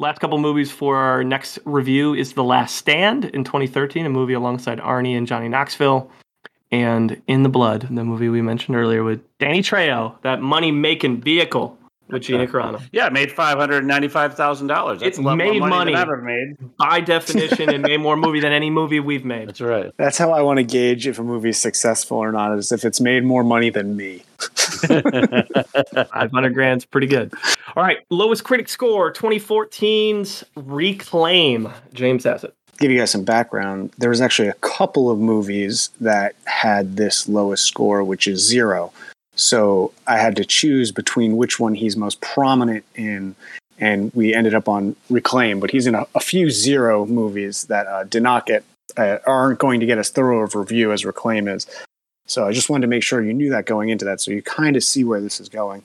Last 0.00 0.18
couple 0.18 0.38
movies 0.38 0.70
for 0.70 0.96
our 0.96 1.22
next 1.22 1.58
review 1.66 2.14
is 2.14 2.32
The 2.32 2.42
Last 2.42 2.74
Stand 2.76 3.26
in 3.26 3.44
2013, 3.44 4.06
a 4.06 4.08
movie 4.08 4.32
alongside 4.32 4.78
Arnie 4.78 5.14
and 5.14 5.26
Johnny 5.26 5.46
Knoxville. 5.46 6.10
And 6.72 7.20
In 7.26 7.42
the 7.42 7.50
Blood, 7.50 7.86
the 7.90 8.02
movie 8.02 8.30
we 8.30 8.40
mentioned 8.40 8.78
earlier 8.78 9.04
with 9.04 9.20
Danny 9.36 9.60
Trejo, 9.60 10.14
that 10.22 10.40
money 10.40 10.70
making 10.70 11.20
vehicle 11.20 11.76
with 12.12 12.22
Gina 12.22 12.46
Carano. 12.46 12.82
Yeah, 12.92 13.08
made 13.08 13.30
five 13.32 13.58
hundred 13.58 13.84
ninety-five 13.84 14.34
thousand 14.34 14.66
dollars. 14.66 15.02
It's 15.02 15.18
made 15.18 15.60
money. 15.60 15.94
I've 15.94 16.02
ever 16.02 16.16
made. 16.16 16.56
By 16.76 17.00
definition, 17.00 17.68
it 17.70 17.80
made 17.80 17.98
more 17.98 18.16
movie 18.16 18.40
than 18.40 18.52
any 18.52 18.70
movie 18.70 19.00
we've 19.00 19.24
made. 19.24 19.48
That's 19.48 19.60
right. 19.60 19.92
That's 19.96 20.18
how 20.18 20.32
I 20.32 20.42
want 20.42 20.58
to 20.58 20.64
gauge 20.64 21.06
if 21.06 21.18
a 21.18 21.22
movie 21.22 21.50
is 21.50 21.60
successful 21.60 22.18
or 22.18 22.32
not, 22.32 22.56
is 22.58 22.72
if 22.72 22.84
it's 22.84 23.00
made 23.00 23.24
more 23.24 23.44
money 23.44 23.70
than 23.70 23.96
me. 23.96 24.22
500 24.86 26.54
grand's 26.54 26.84
pretty 26.84 27.06
good. 27.06 27.32
All 27.76 27.82
right, 27.82 27.98
lowest 28.10 28.44
critic 28.44 28.68
score 28.68 29.12
2014's 29.12 30.44
Reclaim. 30.56 31.68
James 31.92 32.24
has 32.24 32.44
it. 32.44 32.54
give 32.78 32.90
you 32.90 32.98
guys 32.98 33.10
some 33.10 33.24
background, 33.24 33.92
there 33.98 34.10
was 34.10 34.20
actually 34.20 34.48
a 34.48 34.54
couple 34.54 35.10
of 35.10 35.18
movies 35.18 35.90
that 36.00 36.34
had 36.44 36.96
this 36.96 37.28
lowest 37.28 37.64
score, 37.66 38.02
which 38.02 38.26
is 38.26 38.40
zero. 38.46 38.92
So 39.40 39.92
I 40.06 40.18
had 40.18 40.36
to 40.36 40.44
choose 40.44 40.92
between 40.92 41.36
which 41.38 41.58
one 41.58 41.74
he's 41.74 41.96
most 41.96 42.20
prominent 42.20 42.84
in, 42.94 43.34
and 43.78 44.12
we 44.14 44.34
ended 44.34 44.54
up 44.54 44.68
on 44.68 44.96
Reclaim. 45.08 45.60
But 45.60 45.70
he's 45.70 45.86
in 45.86 45.94
a, 45.94 46.06
a 46.14 46.20
few 46.20 46.50
zero 46.50 47.06
movies 47.06 47.64
that 47.64 47.86
uh, 47.86 48.04
did 48.04 48.22
not 48.22 48.44
get 48.44 48.64
uh, 48.98 49.18
aren't 49.26 49.58
going 49.58 49.80
to 49.80 49.86
get 49.86 49.96
as 49.96 50.10
thorough 50.10 50.42
of 50.42 50.54
review 50.54 50.92
as 50.92 51.06
Reclaim 51.06 51.48
is. 51.48 51.66
So 52.26 52.46
I 52.46 52.52
just 52.52 52.68
wanted 52.68 52.82
to 52.82 52.88
make 52.88 53.02
sure 53.02 53.22
you 53.22 53.32
knew 53.32 53.50
that 53.50 53.64
going 53.64 53.88
into 53.88 54.04
that, 54.04 54.20
so 54.20 54.30
you 54.30 54.42
kind 54.42 54.76
of 54.76 54.84
see 54.84 55.04
where 55.04 55.20
this 55.22 55.40
is 55.40 55.48
going. 55.48 55.84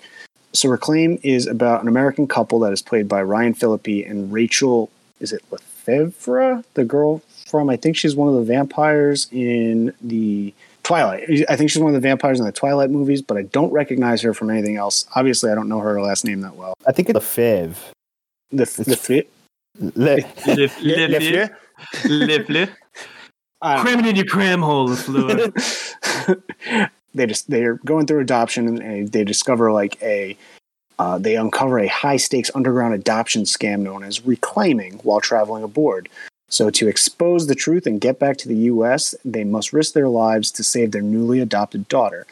So 0.52 0.68
Reclaim 0.70 1.20
is 1.24 1.48
about 1.48 1.82
an 1.82 1.88
American 1.88 2.28
couple 2.28 2.60
that 2.60 2.74
is 2.74 2.82
played 2.82 3.08
by 3.08 3.22
Ryan 3.22 3.54
Phillippe 3.54 4.06
and 4.06 4.34
Rachel. 4.34 4.90
Is 5.22 5.32
it 5.32 5.44
Lefevre, 5.50 6.64
the 6.74 6.84
girl 6.84 7.22
from? 7.48 7.70
I 7.70 7.78
think 7.78 7.96
she's 7.96 8.18
one 8.18 8.28
of 8.28 8.36
the 8.36 8.54
vampires 8.54 9.30
in 9.32 9.94
the 10.02 10.54
Twilight. 10.86 11.28
I 11.50 11.56
think 11.56 11.72
she's 11.72 11.82
one 11.82 11.96
of 11.96 12.00
the 12.00 12.08
vampires 12.08 12.40
in 12.40 12.46
the 12.46 12.52
Twilight 12.52 12.92
movies, 12.92 13.22
but 13.22 13.38
I 13.38 13.42
don't 13.42 13.72
recognize 13.72 14.22
her 14.22 14.36
from 14.36 14.52
anything 14.52 14.78
else. 14.78 15.06
Obviously, 15.16 15.52
I 15.52 15.56
don't 15.56 15.68
know 15.68 15.80
her 15.80 16.00
last 16.00 16.24
name 16.24 16.42
that 16.42 16.56
well. 16.56 16.76
I 16.88 16.92
think 16.92 17.10
it's 17.10 17.18
a 17.18 17.22
Fiv. 17.22 17.78
The 18.52 18.66
the 18.86 18.96
fit. 18.96 19.30
Le- 19.80 19.92
Le, 20.46 20.70
le, 20.80 21.08
le, 21.08 21.50
le, 22.06 22.46
le. 22.50 22.68
Cram 23.82 24.00
it 24.00 24.06
in 24.06 24.16
your 24.16 24.26
cram 24.26 24.62
hole, 24.62 24.88
LaFleur. 24.90 25.52
they 27.16 27.26
just 27.26 27.50
they're 27.50 27.76
going 27.86 28.06
through 28.06 28.20
adoption 28.20 28.80
and 28.82 29.12
they 29.12 29.24
discover 29.24 29.72
like 29.72 30.02
a 30.04 30.38
uh, 31.00 31.18
they 31.18 31.36
uncover 31.36 31.80
a 31.80 31.88
high 31.88 32.18
stakes 32.18 32.52
underground 32.56 32.94
adoption 32.94 33.42
scam 33.44 33.80
known 33.80 34.04
as 34.04 34.26
reclaiming 34.26 34.94
while 35.00 35.20
traveling 35.20 35.64
aboard. 35.64 36.08
So 36.50 36.70
to 36.70 36.88
expose 36.88 37.48
the 37.48 37.56
truth 37.56 37.88
and 37.88 38.00
get 38.00 38.20
back 38.20 38.38
to 38.38 38.48
the 38.48 38.56
U.S., 38.56 39.16
they 39.26 39.44
must 39.44 39.74
risk 39.74 39.94
their 39.94 40.08
lives 40.08 40.52
to 40.52 40.64
save 40.64 40.92
their 40.92 41.02
newly 41.02 41.40
adopted 41.40 41.88
daughter. 41.88 42.28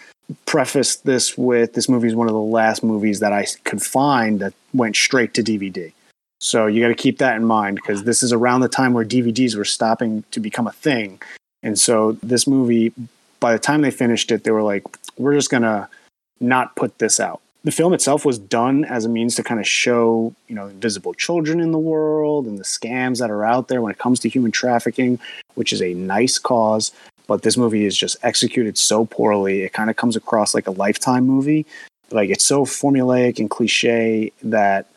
Preface 0.46 0.96
this 0.98 1.38
with 1.38 1.74
this 1.74 1.90
movie 1.90 2.08
is 2.08 2.16
one 2.16 2.28
of 2.28 2.34
the 2.34 2.40
last 2.40 2.84
movies 2.84 3.20
that 3.20 3.34
I 3.34 3.48
could 3.64 3.82
find 3.82 4.40
that 4.40 4.54
went 4.74 4.96
straight 4.96 5.34
to 5.34 5.44
DVD. 5.44 5.92
So 6.40 6.68
you 6.68 6.82
got 6.82 6.90
to 6.90 6.96
keep 6.96 7.18
that 7.20 7.36
in 7.36 7.46
mind 7.46 7.76
because 7.76 8.04
this 8.04 8.22
is 8.22 8.34
around 8.34 8.62
the 8.62 8.70
time 8.70 8.94
where 8.94 9.06
DVDs 9.06 9.56
were 9.56 9.66
stopping 9.66 10.24
to 10.32 10.40
become 10.40 10.68
a 10.68 10.72
thing. 10.74 11.22
And 11.62 11.80
so 11.80 12.14
this 12.24 12.48
movie, 12.48 12.92
by 13.40 13.54
the 13.54 13.60
time 13.60 13.82
they 13.82 13.92
finished 13.92 14.32
it, 14.32 14.44
they 14.44 14.52
were 14.52 14.62
like, 14.62 14.84
we're 15.18 15.34
just 15.34 15.50
going 15.50 15.64
to 15.64 15.88
not 16.40 16.76
put 16.76 17.00
this 17.00 17.20
out. 17.20 17.42
The 17.64 17.72
film 17.72 17.94
itself 17.94 18.26
was 18.26 18.38
done 18.38 18.84
as 18.84 19.06
a 19.06 19.10
means 19.10 19.36
to 19.36 19.44
kind 19.44 19.60
of 19.60 19.68
show, 19.68 20.36
you 20.50 20.56
know, 20.56 20.68
invisible 20.68 21.14
children 21.14 21.62
in 21.62 21.72
the 21.72 21.80
world 21.80 22.46
and 22.46 22.58
the 22.58 22.64
scams 22.64 23.20
that 23.20 23.32
are 23.32 23.46
out 23.46 23.70
there 23.70 23.82
when 23.82 23.92
it 23.92 23.98
comes 23.98 24.20
to 24.22 24.30
human 24.30 24.52
trafficking, 24.52 25.18
which 25.56 25.72
is 25.72 25.82
a 25.82 25.94
nice 25.94 26.38
cause. 26.38 26.92
But 27.26 27.44
this 27.44 27.56
movie 27.56 27.86
is 27.86 27.96
just 27.96 28.18
executed 28.22 28.78
so 28.78 29.06
poorly. 29.06 29.62
It 29.62 29.72
kind 29.72 29.90
of 29.90 29.96
comes 29.96 30.18
across 30.18 30.54
like 30.54 30.68
a 30.68 30.72
lifetime 30.72 31.26
movie. 31.26 31.66
Like 32.12 32.30
it's 32.30 32.44
so 32.44 32.66
formulaic 32.66 33.40
and 33.40 33.50
cliche 33.50 34.34
that 34.44 34.88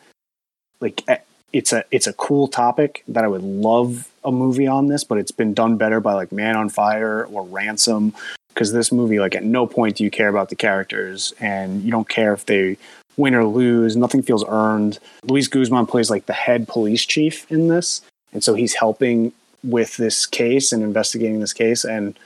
like 0.81 1.05
it's 1.53 1.71
a 1.71 1.85
it's 1.89 2.05
a 2.05 2.13
cool 2.13 2.49
topic 2.49 3.03
that 3.07 3.23
I 3.23 3.29
would 3.29 3.43
love 3.43 4.11
a 4.25 4.31
movie 4.31 4.67
on 4.67 4.87
this, 4.87 5.05
but 5.05 5.17
it's 5.17 5.31
been 5.31 5.53
done 5.53 5.77
better 5.77 6.01
by 6.01 6.13
like 6.13 6.33
Man 6.33 6.57
on 6.57 6.67
Fire 6.67 7.25
or 7.25 7.43
Ransom 7.43 8.13
because 8.57 8.73
this 8.73 8.91
movie 8.91 9.19
like 9.19 9.35
at 9.35 9.43
no 9.43 9.67
point 9.67 9.97
do 9.97 10.03
you 10.03 10.09
care 10.09 10.29
about 10.29 10.49
the 10.49 10.55
characters 10.55 11.31
and 11.39 11.83
you 11.83 11.91
don't 11.91 12.09
care 12.09 12.33
if 12.33 12.47
they 12.47 12.75
win 13.15 13.35
or 13.35 13.45
lose. 13.45 13.95
Nothing 13.95 14.23
feels 14.23 14.43
earned. 14.47 14.97
Luis 15.23 15.47
Guzman 15.47 15.85
plays 15.85 16.09
like 16.09 16.25
the 16.25 16.33
head 16.33 16.67
police 16.67 17.05
chief 17.05 17.51
in 17.51 17.67
this, 17.67 18.01
and 18.33 18.43
so 18.43 18.55
he's 18.55 18.73
helping 18.73 19.31
with 19.63 19.97
this 19.97 20.25
case 20.25 20.71
and 20.71 20.81
investigating 20.81 21.39
this 21.39 21.53
case 21.53 21.83
and 21.83 22.17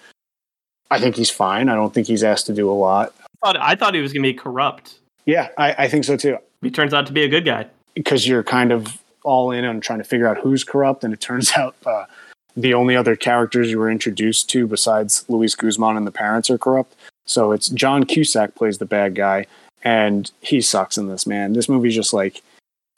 I 0.90 1.00
think 1.00 1.16
he's 1.16 1.30
fine. 1.30 1.70
I 1.70 1.76
don't 1.76 1.94
think 1.94 2.08
he's 2.08 2.24
asked 2.24 2.48
to 2.48 2.54
do 2.54 2.70
a 2.70 2.74
lot. 2.74 3.14
I 3.22 3.46
thought, 3.46 3.58
I 3.58 3.76
thought 3.76 3.94
he 3.94 4.02
was 4.02 4.12
going 4.12 4.24
to 4.24 4.30
be 4.30 4.34
corrupt. 4.34 5.00
Yeah, 5.26 5.48
I, 5.58 5.86
I 5.86 5.88
think 5.88 6.04
so 6.04 6.18
too. 6.18 6.38
He 6.62 6.70
turns 6.70 6.94
out 6.94 7.08
to 7.08 7.14
be 7.14 7.24
a 7.24 7.30
good 7.30 7.46
guy. 7.46 7.68
because 7.96 8.28
you're 8.28 8.44
kind 8.44 8.72
of 8.72 9.02
all 9.24 9.52
in 9.52 9.64
on 9.64 9.80
trying 9.80 10.00
to 10.00 10.04
figure 10.06 10.28
out 10.28 10.38
who's 10.38 10.64
corrupt, 10.64 11.04
and 11.04 11.14
it 11.14 11.22
turns 11.22 11.52
out 11.56 11.76
uh, 11.86 12.06
the 12.56 12.74
only 12.74 12.96
other 12.96 13.16
characters 13.16 13.70
you 13.70 13.80
were 13.80 13.90
introduced 13.92 14.50
to 14.52 14.68
besides 14.68 15.26
Luis 15.30 15.56
Guzman 15.56 15.98
and 15.98 16.06
the 16.06 16.12
parents 16.12 16.50
are 16.50 16.58
corrupt. 16.58 16.96
So 17.26 17.52
it's 17.52 17.70
John 17.70 18.04
Cusack 18.06 18.56
plays 18.56 18.78
the 18.78 18.86
bad 18.86 19.16
guy, 19.16 19.46
and 19.84 20.30
he 20.42 20.62
sucks 20.62 20.98
in 20.98 21.08
this 21.08 21.26
man. 21.26 21.54
This 21.54 21.70
movie's 21.70 21.96
just 21.96 22.14
like 22.14 22.42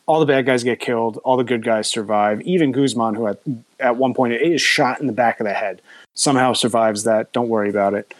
all 0.05 0.19
the 0.19 0.25
bad 0.25 0.45
guys 0.45 0.63
get 0.63 0.79
killed, 0.79 1.17
all 1.23 1.37
the 1.37 1.43
good 1.43 1.63
guys 1.63 1.87
survive. 1.87 2.41
Even 2.41 2.71
Guzman, 2.71 3.15
who 3.15 3.27
at 3.27 3.39
at 3.79 3.97
one 3.97 4.13
point 4.13 4.33
is 4.33 4.61
shot 4.61 4.99
in 4.99 5.07
the 5.07 5.13
back 5.13 5.39
of 5.39 5.45
the 5.45 5.53
head, 5.53 5.81
somehow 6.15 6.53
survives 6.53 7.03
that. 7.03 7.31
Don't 7.31 7.49
worry 7.49 7.69
about 7.69 7.93
it. 7.93 8.13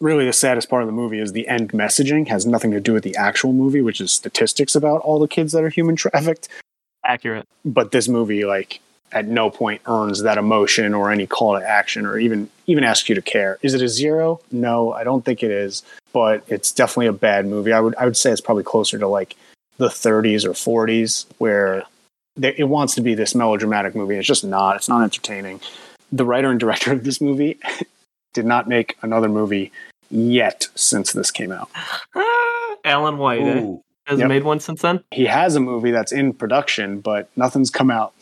Really, 0.00 0.24
the 0.24 0.32
saddest 0.32 0.70
part 0.70 0.82
of 0.82 0.86
the 0.86 0.92
movie 0.92 1.18
is 1.18 1.32
the 1.32 1.48
end 1.48 1.72
messaging 1.72 2.28
has 2.28 2.46
nothing 2.46 2.70
to 2.70 2.80
do 2.80 2.92
with 2.92 3.02
the 3.02 3.16
actual 3.16 3.52
movie, 3.52 3.82
which 3.82 4.00
is 4.00 4.12
statistics 4.12 4.76
about 4.76 5.00
all 5.00 5.18
the 5.18 5.26
kids 5.26 5.52
that 5.52 5.64
are 5.64 5.70
human 5.70 5.96
trafficked 5.96 6.48
Accurate. 7.04 7.46
but 7.64 7.90
this 7.90 8.06
movie 8.08 8.44
like 8.44 8.80
at 9.12 9.26
no 9.26 9.50
point 9.50 9.80
earns 9.86 10.22
that 10.22 10.38
emotion 10.38 10.94
or 10.94 11.10
any 11.10 11.26
call 11.26 11.58
to 11.58 11.66
action 11.66 12.04
or 12.06 12.18
even 12.18 12.50
even 12.66 12.84
asks 12.84 13.08
you 13.08 13.14
to 13.14 13.22
care. 13.22 13.58
Is 13.62 13.74
it 13.74 13.82
a 13.82 13.88
zero? 13.88 14.40
No 14.50 14.92
i 14.92 15.04
don't 15.04 15.24
think 15.24 15.42
it 15.42 15.50
is 15.50 15.82
but 16.12 16.42
it's 16.48 16.72
definitely 16.72 17.06
a 17.06 17.12
bad 17.12 17.46
movie. 17.46 17.72
I 17.72 17.80
would 17.80 17.94
i 17.96 18.04
would 18.04 18.16
say 18.16 18.30
it's 18.30 18.40
probably 18.40 18.64
closer 18.64 18.98
to 18.98 19.06
like 19.06 19.36
the 19.78 19.88
30s 19.88 20.44
or 20.44 20.50
40s 20.50 21.26
where 21.38 21.84
they, 22.36 22.54
it 22.56 22.64
wants 22.68 22.94
to 22.96 23.00
be 23.00 23.14
this 23.14 23.34
melodramatic 23.34 23.94
movie. 23.94 24.16
It's 24.16 24.26
just 24.26 24.44
not 24.44 24.76
it's 24.76 24.88
not 24.88 25.02
entertaining. 25.02 25.60
The 26.12 26.24
writer 26.24 26.50
and 26.50 26.58
director 26.64 26.92
of 26.92 27.04
this 27.04 27.20
movie 27.20 27.58
did 28.34 28.44
not 28.46 28.68
make 28.68 28.96
another 29.02 29.28
movie 29.28 29.70
yet 30.10 30.68
since 30.74 31.12
this 31.12 31.30
came 31.30 31.52
out. 31.52 31.68
Alan 32.84 33.18
White 33.18 33.40
eh? 33.42 33.66
Hasn't 34.06 34.20
Yep. 34.20 34.28
made 34.28 34.44
one 34.44 34.58
since 34.60 34.80
then. 34.80 35.04
he 35.10 35.26
has 35.26 35.54
a 35.54 35.60
movie 35.60 35.90
that's 35.90 36.12
in 36.12 36.32
production 36.32 37.00
but 37.00 37.28
nothing's 37.36 37.68
come 37.70 37.90
out 37.90 38.14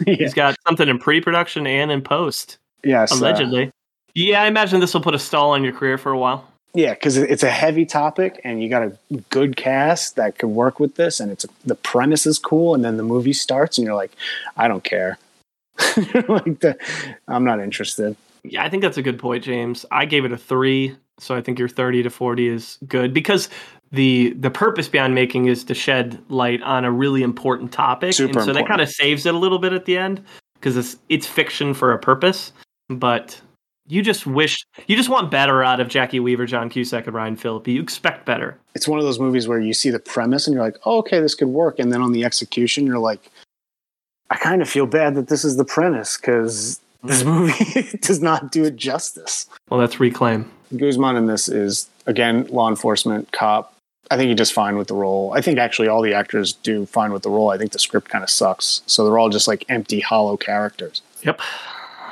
yeah. 0.06 0.14
He's 0.14 0.34
got 0.34 0.56
something 0.66 0.88
in 0.88 0.98
pre-production 0.98 1.66
and 1.66 1.90
in 1.90 2.02
post, 2.02 2.58
yes 2.84 3.12
uh, 3.12 3.16
allegedly. 3.16 3.70
yeah, 4.14 4.42
I 4.42 4.46
imagine 4.46 4.80
this 4.80 4.94
will 4.94 5.02
put 5.02 5.14
a 5.14 5.18
stall 5.18 5.50
on 5.50 5.64
your 5.64 5.72
career 5.72 5.98
for 5.98 6.12
a 6.12 6.18
while. 6.18 6.48
Yeah, 6.74 6.94
because 6.94 7.18
it's 7.18 7.42
a 7.42 7.50
heavy 7.50 7.84
topic, 7.84 8.40
and 8.44 8.62
you 8.62 8.70
got 8.70 8.82
a 8.82 8.96
good 9.28 9.56
cast 9.56 10.16
that 10.16 10.38
could 10.38 10.48
work 10.48 10.80
with 10.80 10.94
this, 10.94 11.20
and 11.20 11.30
it's 11.30 11.44
the 11.66 11.74
premise 11.74 12.24
is 12.24 12.38
cool, 12.38 12.74
and 12.74 12.82
then 12.82 12.96
the 12.96 13.02
movie 13.02 13.34
starts, 13.34 13.76
and 13.76 13.84
you're 13.84 13.94
like, 13.94 14.12
I 14.56 14.68
don't 14.68 14.82
care. 14.82 15.18
like 16.28 16.60
the, 16.60 16.76
I'm 17.28 17.44
not 17.44 17.60
interested. 17.60 18.16
Yeah, 18.42 18.64
I 18.64 18.70
think 18.70 18.82
that's 18.82 18.96
a 18.96 19.02
good 19.02 19.18
point, 19.18 19.44
James. 19.44 19.84
I 19.90 20.06
gave 20.06 20.24
it 20.24 20.32
a 20.32 20.38
three, 20.38 20.96
so 21.18 21.34
I 21.34 21.42
think 21.42 21.58
your 21.58 21.68
thirty 21.68 22.02
to 22.02 22.10
forty 22.10 22.48
is 22.48 22.78
good 22.88 23.12
because 23.12 23.50
the 23.92 24.32
the 24.38 24.50
purpose 24.50 24.88
beyond 24.88 25.14
making 25.14 25.46
is 25.46 25.64
to 25.64 25.74
shed 25.74 26.18
light 26.28 26.62
on 26.62 26.84
a 26.84 26.90
really 26.90 27.22
important 27.22 27.72
topic, 27.72 28.14
Super 28.14 28.38
and 28.38 28.46
so 28.46 28.52
that 28.52 28.66
kind 28.66 28.80
of 28.80 28.88
saves 28.88 29.26
it 29.26 29.34
a 29.34 29.38
little 29.38 29.58
bit 29.58 29.72
at 29.72 29.84
the 29.84 29.96
end 29.98 30.24
because 30.54 30.76
it's 30.76 30.96
it's 31.08 31.26
fiction 31.26 31.74
for 31.74 31.92
a 31.92 31.98
purpose. 31.98 32.52
But 32.88 33.40
you 33.86 34.02
just 34.02 34.26
wish 34.26 34.56
you 34.86 34.96
just 34.96 35.10
want 35.10 35.30
better 35.30 35.62
out 35.62 35.78
of 35.78 35.88
Jacki 35.88 36.20
Weaver, 36.20 36.46
John 36.46 36.70
Cusack, 36.70 37.06
and 37.06 37.14
Ryan 37.14 37.36
Phillippe. 37.36 37.68
You 37.68 37.82
expect 37.82 38.24
better. 38.24 38.58
It's 38.74 38.88
one 38.88 38.98
of 38.98 39.04
those 39.04 39.20
movies 39.20 39.46
where 39.46 39.60
you 39.60 39.74
see 39.74 39.90
the 39.90 39.98
premise, 39.98 40.46
and 40.46 40.54
you're 40.54 40.64
like, 40.64 40.78
oh, 40.86 40.98
okay, 40.98 41.20
this 41.20 41.34
could 41.34 41.48
work, 41.48 41.78
and 41.78 41.92
then 41.92 42.00
on 42.00 42.12
the 42.12 42.24
execution, 42.24 42.86
you're 42.86 42.98
like, 42.98 43.30
I 44.30 44.36
kind 44.36 44.62
of 44.62 44.68
feel 44.68 44.86
bad 44.86 45.14
that 45.16 45.28
this 45.28 45.44
is 45.44 45.56
the 45.56 45.64
premise 45.64 46.16
because 46.16 46.80
this 47.04 47.24
movie 47.24 47.98
does 47.98 48.22
not 48.22 48.50
do 48.50 48.64
it 48.64 48.76
justice. 48.76 49.46
Well, 49.68 49.78
that's 49.78 50.00
reclaim. 50.00 50.50
Guzman 50.74 51.16
in 51.16 51.26
this 51.26 51.48
is 51.48 51.88
again 52.06 52.46
law 52.46 52.68
enforcement 52.68 53.30
cop. 53.32 53.71
I 54.12 54.16
think 54.16 54.28
he 54.28 54.34
does 54.34 54.50
fine 54.50 54.76
with 54.76 54.88
the 54.88 54.94
role. 54.94 55.32
I 55.34 55.40
think 55.40 55.58
actually 55.58 55.88
all 55.88 56.02
the 56.02 56.14
actors 56.14 56.52
do 56.52 56.84
fine 56.86 57.12
with 57.12 57.22
the 57.22 57.30
role. 57.30 57.50
I 57.50 57.58
think 57.58 57.72
the 57.72 57.78
script 57.78 58.08
kind 58.08 58.22
of 58.22 58.30
sucks, 58.30 58.82
so 58.86 59.04
they're 59.04 59.18
all 59.18 59.30
just 59.30 59.48
like 59.48 59.64
empty, 59.68 60.00
hollow 60.00 60.36
characters. 60.36 61.02
Yep. 61.22 61.40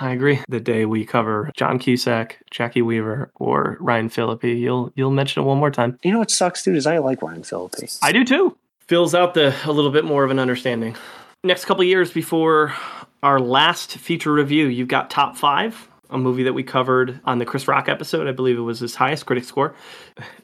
I 0.00 0.12
agree. 0.12 0.40
The 0.48 0.60
day 0.60 0.86
we 0.86 1.04
cover 1.04 1.50
John 1.54 1.78
Cusack, 1.78 2.38
Jacki 2.50 2.82
Weaver, 2.82 3.30
or 3.34 3.76
Ryan 3.80 4.08
Phillippe, 4.08 4.44
you'll 4.44 4.92
you'll 4.94 5.10
mention 5.10 5.42
it 5.42 5.46
one 5.46 5.58
more 5.58 5.70
time. 5.70 5.98
You 6.02 6.12
know 6.12 6.20
what 6.20 6.30
sucks, 6.30 6.62
dude? 6.62 6.76
Is 6.76 6.86
I 6.86 6.98
like 6.98 7.20
Ryan 7.20 7.42
Phillippe. 7.42 7.74
I 8.02 8.12
do 8.12 8.24
too. 8.24 8.56
Fills 8.86 9.14
out 9.14 9.34
the 9.34 9.54
a 9.66 9.72
little 9.72 9.90
bit 9.90 10.06
more 10.06 10.24
of 10.24 10.30
an 10.30 10.38
understanding. 10.38 10.96
Next 11.44 11.66
couple 11.66 11.84
years 11.84 12.10
before 12.10 12.74
our 13.22 13.38
last 13.38 13.98
feature 13.98 14.32
review, 14.32 14.66
you've 14.68 14.88
got 14.88 15.10
Top 15.10 15.36
Five, 15.36 15.86
a 16.10 16.18
movie 16.18 16.42
that 16.42 16.52
we 16.52 16.62
covered 16.62 17.20
on 17.24 17.38
the 17.38 17.44
Chris 17.44 17.68
Rock 17.68 17.88
episode. 17.88 18.26
I 18.26 18.32
believe 18.32 18.58
it 18.58 18.62
was 18.62 18.80
his 18.80 18.94
highest 18.94 19.26
critic 19.26 19.44
score. 19.44 19.74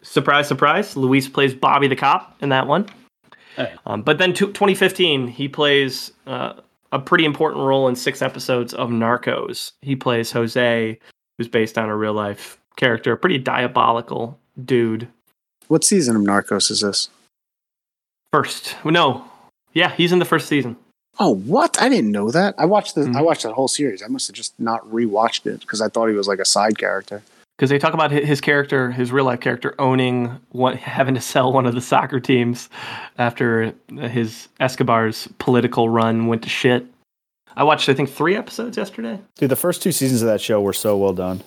Surprise, 0.02 0.48
surprise! 0.48 0.96
Luis 0.96 1.28
plays 1.28 1.54
Bobby 1.54 1.88
the 1.88 1.96
cop 1.96 2.36
in 2.40 2.48
that 2.50 2.66
one. 2.66 2.86
Hey. 3.56 3.72
Um, 3.86 4.02
but 4.02 4.18
then 4.18 4.32
to 4.34 4.46
2015, 4.46 5.28
he 5.28 5.48
plays 5.48 6.12
uh, 6.26 6.54
a 6.92 6.98
pretty 6.98 7.24
important 7.24 7.64
role 7.64 7.88
in 7.88 7.96
six 7.96 8.22
episodes 8.22 8.74
of 8.74 8.90
Narcos. 8.90 9.72
He 9.82 9.96
plays 9.96 10.30
Jose, 10.32 10.98
who's 11.38 11.48
based 11.48 11.78
on 11.78 11.88
a 11.88 11.96
real 11.96 12.12
life 12.12 12.58
character, 12.76 13.12
a 13.12 13.16
pretty 13.16 13.38
diabolical 13.38 14.38
dude. 14.62 15.08
What 15.68 15.84
season 15.84 16.16
of 16.16 16.22
Narcos 16.22 16.70
is 16.70 16.80
this? 16.80 17.08
First, 18.32 18.76
no, 18.84 19.24
yeah, 19.72 19.94
he's 19.94 20.12
in 20.12 20.18
the 20.18 20.24
first 20.24 20.48
season. 20.48 20.76
Oh, 21.18 21.34
what? 21.34 21.80
I 21.80 21.88
didn't 21.88 22.12
know 22.12 22.30
that. 22.30 22.54
I 22.58 22.66
watched 22.66 22.94
the 22.94 23.02
I 23.02 23.04
Mhm. 23.06 23.24
watched 23.24 23.42
that 23.44 23.52
whole 23.52 23.68
series. 23.68 24.02
I 24.02 24.08
must 24.08 24.26
have 24.28 24.36
just 24.36 24.58
not 24.60 24.84
rewatched 24.90 25.46
it 25.46 25.60
because 25.60 25.80
I 25.80 25.88
thought 25.88 26.08
he 26.08 26.14
was 26.14 26.28
like 26.28 26.38
a 26.38 26.44
side 26.44 26.78
character. 26.78 27.22
because 27.58 27.70
they 27.70 27.78
talk 27.78 27.94
about 27.94 28.10
his 28.10 28.42
character, 28.42 28.90
his 28.90 29.10
real 29.10 29.24
life 29.24 29.40
character, 29.40 29.74
owning 29.78 30.38
one, 30.50 30.76
having 30.76 31.14
to 31.14 31.22
sell 31.22 31.50
one 31.54 31.64
of 31.64 31.74
the 31.74 31.80
soccer 31.80 32.20
teams 32.20 32.68
after 33.16 33.72
his 33.88 34.48
Escobar's 34.60 35.26
political 35.38 35.88
run 35.88 36.26
went 36.26 36.42
to 36.42 36.50
shit. 36.50 36.84
I 37.56 37.64
watched, 37.64 37.88
I 37.88 37.94
think, 37.94 38.10
three 38.10 38.36
episodes 38.36 38.76
yesterday. 38.76 39.20
Dude, 39.38 39.48
the 39.48 39.56
first 39.56 39.82
two 39.82 39.90
seasons 39.90 40.20
of 40.20 40.28
that 40.28 40.42
show 40.42 40.60
were 40.60 40.74
so 40.74 40.98
well 40.98 41.14
done. 41.14 41.40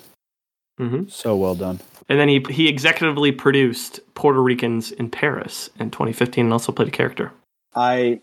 hmm 0.80 1.04
So 1.10 1.36
well 1.36 1.54
done. 1.54 1.80
And 2.10 2.20
then 2.20 2.28
he 2.28 2.44
he 2.50 2.74
executively 2.74 3.38
produced 3.38 4.00
Puerto 4.16 4.42
Ricans 4.42 4.92
in 4.92 5.12
Paris 5.12 5.70
in 5.80 5.92
2015, 5.92 6.46
and 6.48 6.54
also 6.54 6.72
played 6.72 6.88
a 6.88 6.92
character. 6.92 7.32
I 7.76 8.22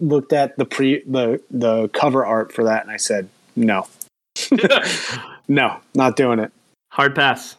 looked 0.00 0.32
at 0.32 0.56
the 0.58 0.64
pre 0.64 1.02
the 1.06 1.40
the 1.50 1.88
cover 1.88 2.24
art 2.24 2.52
for 2.52 2.64
that 2.64 2.82
and 2.82 2.90
I 2.90 2.96
said 2.96 3.28
no, 3.56 3.86
no, 5.48 5.78
not 5.94 6.16
doing 6.16 6.38
it. 6.38 6.52
hard 6.90 7.14
pass, 7.14 7.56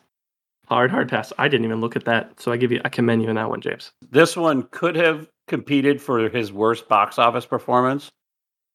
hard 0.67 0.91
hard 0.91 1.09
pass. 1.09 1.33
I 1.37 1.47
didn't 1.47 1.65
even 1.65 1.81
look 1.81 1.95
at 1.95 2.05
that, 2.05 2.39
so 2.39 2.51
I 2.51 2.57
give 2.57 2.71
you 2.71 2.81
I 2.85 2.89
commend 2.89 3.23
you 3.23 3.29
in 3.29 3.35
that 3.35 3.49
one, 3.49 3.61
James. 3.61 3.91
This 4.11 4.35
one 4.37 4.63
could 4.71 4.95
have 4.95 5.27
competed 5.47 6.01
for 6.01 6.29
his 6.29 6.51
worst 6.51 6.87
box 6.87 7.17
office 7.17 7.45
performance 7.45 8.09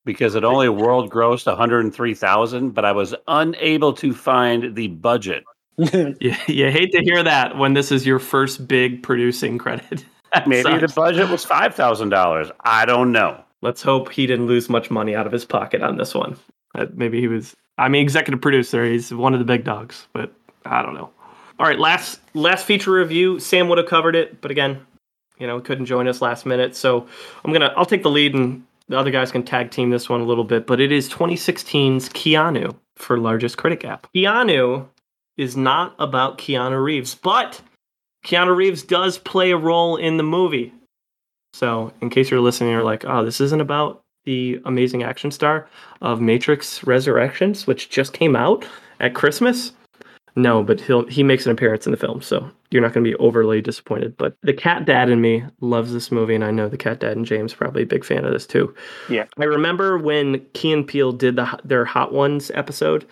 because 0.04 0.34
it 0.34 0.44
only 0.44 0.68
world 0.68 1.10
grossed 1.10 1.46
103,000, 1.46 2.70
but 2.70 2.84
I 2.84 2.92
was 2.92 3.14
unable 3.28 3.92
to 3.94 4.12
find 4.12 4.74
the 4.74 4.88
budget. 4.88 5.44
You, 5.78 6.34
you 6.46 6.70
hate 6.70 6.92
to 6.92 7.00
hear 7.02 7.22
that 7.22 7.56
when 7.56 7.72
this 7.72 7.90
is 7.90 8.06
your 8.06 8.18
first 8.18 8.68
big 8.68 9.02
producing 9.02 9.56
credit. 9.58 10.04
That 10.32 10.46
Maybe 10.46 10.78
the 10.78 10.92
budget 10.94 11.28
was 11.28 11.44
$5,000. 11.44 12.50
I 12.60 12.84
don't 12.84 13.12
know. 13.12 13.42
Let's 13.60 13.82
hope 13.82 14.10
he 14.10 14.26
didn't 14.26 14.46
lose 14.46 14.68
much 14.68 14.90
money 14.90 15.14
out 15.14 15.26
of 15.26 15.32
his 15.32 15.44
pocket 15.44 15.82
on 15.82 15.96
this 15.96 16.14
one. 16.14 16.36
Uh, 16.74 16.86
maybe 16.94 17.20
he 17.20 17.28
was. 17.28 17.54
I 17.78 17.88
mean, 17.88 18.02
executive 18.02 18.40
producer. 18.40 18.84
He's 18.84 19.14
one 19.14 19.34
of 19.34 19.38
the 19.38 19.44
big 19.44 19.64
dogs, 19.64 20.06
but 20.12 20.32
I 20.64 20.82
don't 20.82 20.94
know. 20.94 21.10
All 21.58 21.66
right, 21.66 21.78
last 21.78 22.20
last 22.34 22.66
feature 22.66 22.90
review. 22.90 23.38
Sam 23.38 23.68
would 23.68 23.78
have 23.78 23.86
covered 23.86 24.16
it, 24.16 24.40
but 24.40 24.50
again, 24.50 24.84
you 25.38 25.46
know, 25.46 25.60
couldn't 25.60 25.86
join 25.86 26.08
us 26.08 26.20
last 26.20 26.44
minute. 26.44 26.74
So 26.74 27.06
I'm 27.44 27.52
gonna. 27.52 27.72
I'll 27.76 27.86
take 27.86 28.02
the 28.02 28.10
lead, 28.10 28.34
and 28.34 28.64
the 28.88 28.98
other 28.98 29.10
guys 29.10 29.30
can 29.30 29.44
tag 29.44 29.70
team 29.70 29.90
this 29.90 30.08
one 30.08 30.20
a 30.20 30.24
little 30.24 30.44
bit. 30.44 30.66
But 30.66 30.80
it 30.80 30.90
is 30.90 31.08
2016's 31.08 32.08
Keanu 32.08 32.74
for 32.96 33.18
largest 33.18 33.58
critic 33.58 33.84
app. 33.84 34.08
Keanu 34.14 34.88
is 35.36 35.56
not 35.56 35.94
about 35.98 36.38
Keanu 36.38 36.82
Reeves, 36.82 37.14
but 37.14 37.60
Keanu 38.24 38.54
Reeves 38.54 38.82
does 38.82 39.18
play 39.18 39.50
a 39.50 39.56
role 39.56 39.96
in 39.96 40.16
the 40.16 40.22
movie. 40.22 40.72
So, 41.54 41.92
in 42.00 42.08
case 42.08 42.30
you're 42.30 42.40
listening, 42.40 42.70
you're 42.70 42.84
like, 42.84 43.04
oh, 43.04 43.24
this 43.24 43.40
isn't 43.40 43.60
about 43.60 44.02
the 44.24 44.60
amazing 44.64 45.02
action 45.02 45.30
star 45.30 45.68
of 46.00 46.20
Matrix 46.20 46.84
Resurrections, 46.84 47.66
which 47.66 47.90
just 47.90 48.12
came 48.12 48.36
out 48.36 48.64
at 49.00 49.14
Christmas. 49.14 49.72
No, 50.34 50.62
but 50.62 50.80
he'll 50.80 51.06
he 51.08 51.22
makes 51.22 51.44
an 51.44 51.52
appearance 51.52 51.86
in 51.86 51.90
the 51.90 51.98
film, 51.98 52.22
so 52.22 52.50
you're 52.70 52.80
not 52.80 52.94
going 52.94 53.04
to 53.04 53.10
be 53.10 53.16
overly 53.16 53.60
disappointed. 53.60 54.16
But 54.16 54.34
the 54.42 54.54
cat 54.54 54.86
dad 54.86 55.10
in 55.10 55.20
me 55.20 55.44
loves 55.60 55.92
this 55.92 56.10
movie, 56.10 56.34
and 56.34 56.44
I 56.44 56.50
know 56.50 56.68
the 56.68 56.78
cat 56.78 57.00
dad 57.00 57.16
and 57.18 57.26
James 57.26 57.52
probably 57.52 57.82
a 57.82 57.86
big 57.86 58.04
fan 58.04 58.24
of 58.24 58.32
this 58.32 58.46
too. 58.46 58.74
Yeah. 59.10 59.26
I 59.38 59.44
remember 59.44 59.98
when 59.98 60.40
Key 60.54 60.72
and 60.72 60.86
Peele 60.86 61.12
did 61.12 61.36
the 61.36 61.60
their 61.64 61.84
Hot 61.84 62.14
Ones 62.14 62.50
episode, 62.54 63.06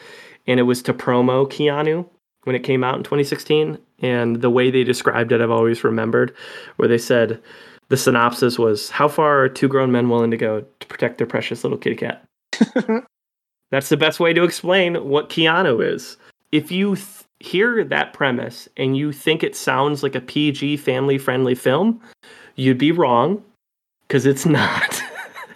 and 0.47 0.59
it 0.59 0.63
was 0.63 0.83
to 0.85 0.95
promo 0.95 1.47
Keanu 1.47 2.09
when 2.45 2.57
it 2.57 2.65
came 2.65 2.83
out 2.83 2.97
in 2.97 3.03
2016, 3.03 3.79
and 4.01 4.41
the 4.41 4.51
way 4.51 4.71
they 4.71 4.85
described 4.85 5.33
it, 5.33 5.41
I've 5.41 5.51
always 5.51 5.85
remembered, 5.85 6.35
where 6.77 6.89
they 6.89 6.99
said 6.99 7.41
the 7.89 7.97
synopsis 7.97 8.59
was, 8.59 8.91
"How 8.91 9.09
far 9.09 9.45
are 9.45 9.49
two 9.49 9.69
grown 9.69 9.93
men 9.93 10.09
willing 10.09 10.31
to 10.31 10.37
go 10.37 10.65
to 10.81 10.87
protect 10.87 11.19
their 11.19 11.27
precious 11.27 11.65
little 11.65 11.79
kitty 11.79 11.97
cat?" 11.97 12.25
That's 13.71 13.89
the 13.89 13.97
best 13.97 14.19
way 14.21 14.33
to 14.33 14.43
explain 14.43 14.97
what 15.09 15.29
Keanu 15.29 15.85
is. 15.85 16.17
If 16.51 16.73
you 16.73 16.97
th- 16.97 17.07
hear 17.39 17.85
that 17.85 18.13
premise 18.13 18.69
and 18.77 18.97
you 18.97 19.13
think 19.13 19.43
it 19.43 19.57
sounds 19.57 20.03
like 20.03 20.15
a 20.15 20.21
PG 20.21 20.79
family 20.79 21.19
friendly 21.19 21.55
film, 21.55 22.01
you'd 22.57 22.79
be 22.79 22.93
wrong 22.93 23.43
because 24.07 24.27
it's 24.27 24.45
not. 24.47 25.03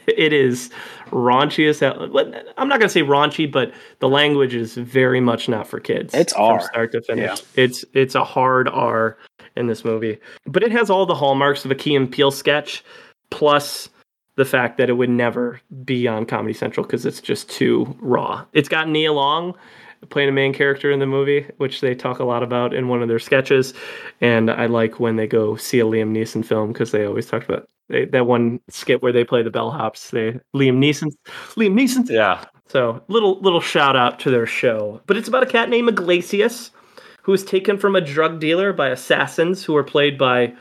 it 0.07 0.33
is 0.33 0.71
raunchy 1.15 1.69
as 1.69 1.81
hell. 1.81 2.09
But 2.13 2.35
uh, 2.35 2.43
I'm 2.59 2.69
not 2.69 2.81
going 2.81 2.89
to 2.89 2.93
say 2.93 3.03
raunchy, 3.03 3.51
but 3.51 3.73
the 4.01 4.09
language 4.09 4.55
is 4.55 4.75
very 4.75 5.21
much 5.21 5.49
not 5.49 5.67
for 5.67 5.81
kids. 5.81 6.13
It's 6.13 6.33
R 6.35 6.59
from 6.59 6.69
start 6.69 6.93
to 6.93 7.03
finish. 7.03 7.41
Yeah. 7.41 7.63
It's 7.63 7.85
it's 7.95 8.15
a 8.15 8.25
hard 8.25 8.69
R 8.69 9.17
in 9.57 9.69
this 9.69 9.85
movie, 9.85 10.19
but 10.47 10.63
it 10.63 10.73
has 10.73 10.91
all 10.91 11.07
the 11.07 11.15
hallmarks 11.15 11.65
of 11.65 11.71
a 11.71 11.75
Key 11.75 11.95
and 11.95 12.11
Peele 12.11 12.33
sketch, 12.33 12.85
plus 13.31 13.89
the 14.37 14.45
fact 14.45 14.77
that 14.79 14.91
it 14.91 14.95
would 14.95 15.11
never 15.11 15.61
be 15.85 16.09
on 16.09 16.27
Comedy 16.27 16.53
Central 16.53 16.85
because 16.85 17.07
it's 17.07 17.21
just 17.21 17.49
too 17.49 17.97
raw. 18.01 18.45
It's 18.53 18.69
got 18.69 18.89
Nia 18.89 19.13
Long 19.13 19.55
playing 20.11 20.29
a 20.29 20.33
main 20.33 20.53
character 20.53 20.91
in 20.91 20.99
the 20.99 21.07
movie, 21.07 21.47
which 21.59 21.81
they 21.81 21.95
talk 21.95 22.19
a 22.19 22.25
lot 22.25 22.43
about 22.43 22.75
in 22.75 22.89
one 22.89 23.01
of 23.01 23.09
their 23.09 23.19
sketches. 23.19 23.73
And 24.21 24.51
I 24.51 24.67
like 24.67 25.01
when 25.01 25.17
they 25.17 25.27
go 25.27 25.57
see 25.57 25.81
a 25.81 25.85
Liam 25.85 26.11
Neeson 26.11 26.45
film 26.45 26.73
because 26.73 26.91
they 26.91 27.07
always 27.07 27.27
talk 27.27 27.45
about 27.45 27.67
they, 27.89 28.07
that 28.07 28.27
one 28.27 28.61
skit 28.69 29.03
where 29.03 29.13
they 29.13 29.25
play 29.25 29.43
the 29.43 29.51
bellhops. 29.51 30.11
They 30.11 30.41
Liam 30.57 30.79
Neeson, 30.79 31.13
Liam 31.57 31.75
Neeson. 31.75 32.09
Yeah. 32.09 32.45
So 32.69 33.03
little 33.09 33.41
little 33.41 33.61
shout 33.61 33.97
out 33.97 34.19
to 34.21 34.31
their 34.31 34.47
show. 34.47 35.01
But 35.07 35.17
it's 35.17 35.29
about 35.29 35.43
a 35.43 35.47
cat 35.47 35.69
named 35.69 35.89
Iglesias 35.89 36.71
who 37.23 37.33
is 37.33 37.45
taken 37.45 37.79
from 37.79 37.97
a 37.97 38.01
drug 38.01 38.41
dealer 38.41 38.73
by 38.73 38.89
assassins 38.89 39.65
who 39.65 39.77
are 39.77 39.85
played 39.85 40.19
by 40.19 40.53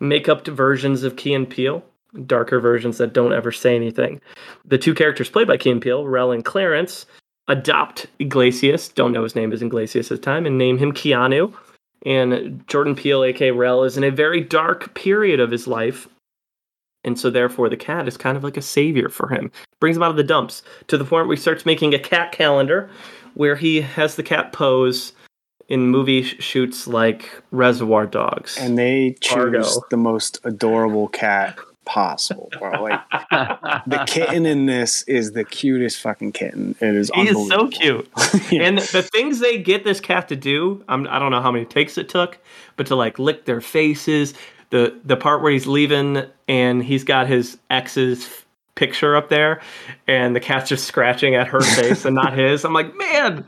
make-up 0.00 0.46
versions 0.46 1.04
of 1.04 1.16
Key 1.16 1.32
and 1.32 1.48
Peele, 1.48 1.82
darker 2.26 2.60
versions 2.60 2.98
that 2.98 3.14
don't 3.14 3.32
ever 3.32 3.50
say 3.52 3.74
anything. 3.74 4.20
The 4.66 4.76
two 4.76 4.94
characters 4.94 5.30
played 5.30 5.48
by 5.48 5.56
Key 5.56 5.70
and 5.70 5.80
Peele, 5.80 6.06
Rel 6.06 6.32
and 6.32 6.44
Clarence, 6.44 7.06
adopt 7.48 8.06
Iglesias, 8.18 8.88
don't 8.88 9.12
know 9.12 9.22
his 9.22 9.34
name 9.34 9.52
is 9.52 9.62
Iglesias 9.62 10.10
at 10.12 10.18
the 10.18 10.22
time, 10.22 10.44
and 10.44 10.58
name 10.58 10.76
him 10.76 10.92
Keanu. 10.92 11.54
And 12.04 12.62
Jordan 12.66 12.94
Peele, 12.94 13.24
aka 13.24 13.50
Rel, 13.50 13.84
is 13.84 13.96
in 13.96 14.04
a 14.04 14.10
very 14.10 14.40
dark 14.40 14.92
period 14.94 15.40
of 15.40 15.50
his 15.50 15.66
life. 15.66 16.08
And 17.04 17.18
so 17.18 17.30
therefore 17.30 17.68
the 17.68 17.76
cat 17.76 18.06
is 18.06 18.16
kind 18.16 18.36
of 18.36 18.44
like 18.44 18.56
a 18.56 18.62
savior 18.62 19.08
for 19.08 19.28
him. 19.28 19.50
Brings 19.80 19.96
him 19.96 20.02
out 20.02 20.10
of 20.10 20.16
the 20.16 20.22
dumps 20.24 20.62
to 20.88 20.96
the 20.96 21.04
point 21.04 21.26
where 21.26 21.36
he 21.36 21.40
starts 21.40 21.66
making 21.66 21.94
a 21.94 21.98
cat 21.98 22.32
calendar 22.32 22.88
where 23.34 23.56
he 23.56 23.80
has 23.80 24.16
the 24.16 24.22
cat 24.22 24.52
pose 24.52 25.12
in 25.68 25.88
movie 25.88 26.22
sh- 26.22 26.36
shoots 26.40 26.86
like 26.86 27.42
Reservoir 27.50 28.06
Dogs. 28.06 28.58
and 28.58 28.76
they 28.78 29.16
choose 29.20 29.32
Fargo. 29.32 29.64
the 29.90 29.96
most 29.96 30.38
adorable 30.44 31.08
cat 31.08 31.56
possible. 31.84 32.50
Bro. 32.58 32.72
Like 32.82 33.00
the 33.86 34.04
kitten 34.06 34.44
in 34.46 34.66
this 34.66 35.02
is 35.04 35.32
the 35.32 35.44
cutest 35.44 36.00
fucking 36.00 36.32
kitten. 36.32 36.74
It 36.80 36.94
is. 36.94 37.10
he 37.14 37.28
is 37.28 37.48
so 37.48 37.68
cute. 37.68 38.08
Yeah. 38.52 38.62
And 38.64 38.78
the 38.78 39.02
things 39.02 39.38
they 39.40 39.58
get 39.58 39.82
this 39.84 39.98
cat 40.00 40.28
to 40.28 40.36
do, 40.36 40.84
I'm, 40.88 41.06
I 41.08 41.18
don't 41.18 41.30
know 41.30 41.40
how 41.40 41.50
many 41.50 41.64
takes 41.64 41.96
it 41.96 42.08
took, 42.08 42.38
but 42.76 42.86
to 42.88 42.96
like 42.96 43.18
lick 43.18 43.46
their 43.46 43.60
faces, 43.62 44.34
the 44.72 44.98
the 45.04 45.16
part 45.16 45.42
where 45.42 45.52
he's 45.52 45.66
leaving 45.66 46.24
and 46.48 46.82
he's 46.82 47.04
got 47.04 47.28
his 47.28 47.58
ex's 47.70 48.28
picture 48.74 49.14
up 49.14 49.28
there, 49.28 49.60
and 50.08 50.34
the 50.34 50.40
cat's 50.40 50.68
just 50.68 50.86
scratching 50.86 51.34
at 51.34 51.46
her 51.46 51.60
face 51.60 52.04
and 52.04 52.16
not 52.16 52.36
his. 52.36 52.64
I'm 52.64 52.72
like, 52.72 52.96
man, 52.96 53.44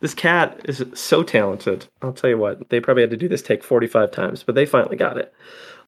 this 0.00 0.14
cat 0.14 0.58
is 0.64 0.82
so 0.94 1.22
talented. 1.22 1.86
I'll 2.02 2.14
tell 2.14 2.30
you 2.30 2.38
what, 2.38 2.70
they 2.70 2.80
probably 2.80 3.02
had 3.02 3.10
to 3.10 3.16
do 3.16 3.28
this 3.28 3.42
take 3.42 3.62
45 3.62 4.10
times, 4.10 4.42
but 4.42 4.54
they 4.54 4.64
finally 4.66 4.96
got 4.96 5.18
it. 5.18 5.32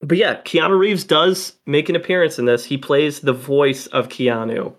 But 0.03 0.19
yeah, 0.19 0.43
Keanu 0.43 0.79
Reeves 0.79 1.05
does 1.05 1.55
make 1.65 1.89
an 1.89 1.97
appearance 1.97 2.39
in 2.39 2.45
this. 2.45 2.67
He 2.67 2.77
plays 2.77 3.21
the 3.21 3.33
voice 3.33 3.87
of 3.89 4.09
Keanu 4.11 4.75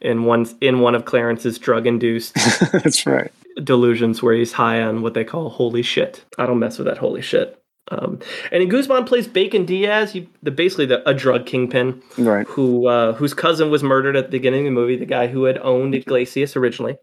in 0.00 0.24
one 0.24 0.46
in 0.60 0.78
one 0.78 0.94
of 0.94 1.04
Clarence's 1.04 1.58
drug-induced 1.58 2.34
That's 2.72 3.04
right. 3.04 3.32
delusions 3.64 4.22
where 4.22 4.34
he's 4.34 4.52
high 4.52 4.80
on 4.80 5.02
what 5.02 5.14
they 5.14 5.24
call 5.24 5.50
holy 5.50 5.82
shit. 5.82 6.24
I 6.38 6.46
don't 6.46 6.60
mess 6.60 6.78
with 6.78 6.86
that 6.86 6.98
holy 6.98 7.20
shit. 7.20 7.59
Um, 7.88 8.20
and 8.52 8.62
in 8.62 8.68
Guzman 8.68 9.04
plays 9.04 9.26
Bacon 9.26 9.64
Diaz, 9.64 10.12
he, 10.12 10.28
the 10.42 10.50
basically 10.52 10.86
the, 10.86 11.08
a 11.08 11.12
drug 11.14 11.44
kingpin 11.46 12.00
Right. 12.18 12.46
who 12.46 12.86
uh, 12.86 13.14
whose 13.14 13.34
cousin 13.34 13.70
was 13.70 13.82
murdered 13.82 14.16
at 14.16 14.26
the 14.26 14.30
beginning 14.30 14.60
of 14.60 14.64
the 14.66 14.80
movie. 14.80 14.96
The 14.96 15.06
guy 15.06 15.26
who 15.26 15.44
had 15.44 15.58
owned 15.58 15.94
Iglesias 15.94 16.56
originally, 16.56 16.96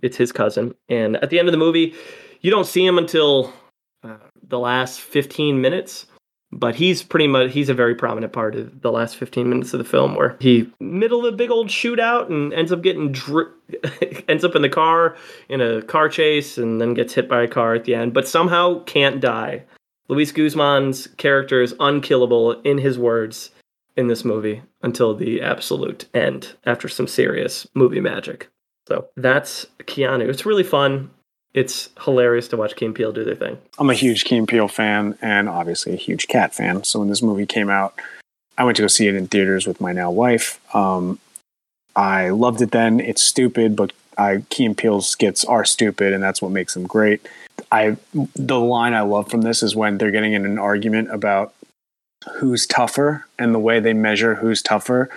it's 0.00 0.16
his 0.16 0.32
cousin. 0.32 0.74
And 0.88 1.16
at 1.16 1.28
the 1.30 1.38
end 1.38 1.48
of 1.48 1.52
the 1.52 1.58
movie, 1.58 1.94
you 2.40 2.50
don't 2.50 2.66
see 2.66 2.86
him 2.86 2.96
until 2.96 3.52
uh, 4.02 4.16
the 4.48 4.58
last 4.58 5.00
fifteen 5.00 5.60
minutes. 5.60 6.06
But 6.52 6.74
he's 6.74 7.04
pretty 7.04 7.28
much 7.28 7.52
he's 7.52 7.68
a 7.68 7.74
very 7.74 7.94
prominent 7.94 8.32
part 8.32 8.56
of 8.56 8.80
the 8.82 8.90
last 8.90 9.16
fifteen 9.16 9.48
minutes 9.48 9.72
of 9.72 9.78
the 9.78 9.84
film, 9.84 10.16
where 10.16 10.36
he 10.40 10.68
middle 10.80 11.24
of 11.24 11.32
a 11.34 11.36
big 11.36 11.50
old 11.50 11.68
shootout 11.68 12.26
and 12.28 12.52
ends 12.54 12.72
up 12.72 12.82
getting 12.82 13.12
dri- 13.12 13.44
ends 14.28 14.42
up 14.42 14.56
in 14.56 14.62
the 14.62 14.68
car 14.68 15.16
in 15.48 15.60
a 15.60 15.80
car 15.82 16.08
chase 16.08 16.58
and 16.58 16.80
then 16.80 16.94
gets 16.94 17.14
hit 17.14 17.28
by 17.28 17.42
a 17.42 17.46
car 17.46 17.74
at 17.74 17.84
the 17.84 17.94
end, 17.94 18.14
but 18.14 18.26
somehow 18.26 18.82
can't 18.84 19.20
die. 19.20 19.62
Luis 20.10 20.32
Guzman's 20.32 21.06
character 21.18 21.62
is 21.62 21.72
unkillable 21.78 22.60
in 22.62 22.78
his 22.78 22.98
words 22.98 23.52
in 23.96 24.08
this 24.08 24.24
movie 24.24 24.60
until 24.82 25.14
the 25.14 25.40
absolute 25.40 26.06
end 26.12 26.52
after 26.66 26.88
some 26.88 27.06
serious 27.06 27.64
movie 27.74 28.00
magic. 28.00 28.48
So 28.88 29.06
that's 29.16 29.66
Keanu. 29.84 30.28
It's 30.28 30.44
really 30.44 30.64
fun. 30.64 31.10
It's 31.54 31.90
hilarious 32.02 32.48
to 32.48 32.56
watch 32.56 32.74
Key 32.74 32.86
and 32.86 32.94
Peele 32.94 33.12
do 33.12 33.22
their 33.22 33.36
thing. 33.36 33.56
I'm 33.78 33.88
a 33.88 33.94
huge 33.94 34.24
Key 34.24 34.36
and 34.36 34.48
Peele 34.48 34.66
fan 34.66 35.16
and 35.22 35.48
obviously 35.48 35.92
a 35.92 35.96
huge 35.96 36.26
cat 36.26 36.52
fan. 36.52 36.82
So 36.82 36.98
when 36.98 37.08
this 37.08 37.22
movie 37.22 37.46
came 37.46 37.70
out, 37.70 37.94
I 38.58 38.64
went 38.64 38.76
to 38.78 38.82
go 38.82 38.88
see 38.88 39.06
it 39.06 39.14
in 39.14 39.28
theaters 39.28 39.64
with 39.64 39.80
my 39.80 39.92
now 39.92 40.10
wife. 40.10 40.58
Um, 40.74 41.20
I 41.94 42.30
loved 42.30 42.60
it 42.62 42.72
then. 42.72 42.98
It's 42.98 43.22
stupid, 43.22 43.76
but 43.76 43.92
I 44.18 44.42
Key 44.50 44.66
and 44.66 44.76
Peele's 44.76 45.06
skits 45.06 45.44
are 45.44 45.64
stupid, 45.64 46.12
and 46.12 46.22
that's 46.22 46.42
what 46.42 46.50
makes 46.50 46.74
them 46.74 46.86
great. 46.86 47.26
I 47.72 47.96
the 48.34 48.58
line 48.58 48.94
I 48.94 49.02
love 49.02 49.30
from 49.30 49.42
this 49.42 49.62
is 49.62 49.76
when 49.76 49.98
they're 49.98 50.10
getting 50.10 50.32
in 50.32 50.44
an 50.44 50.58
argument 50.58 51.12
about 51.12 51.54
who's 52.36 52.66
tougher, 52.66 53.26
and 53.38 53.54
the 53.54 53.58
way 53.58 53.80
they 53.80 53.92
measure 53.92 54.34
who's 54.34 54.62
tougher 54.62 55.10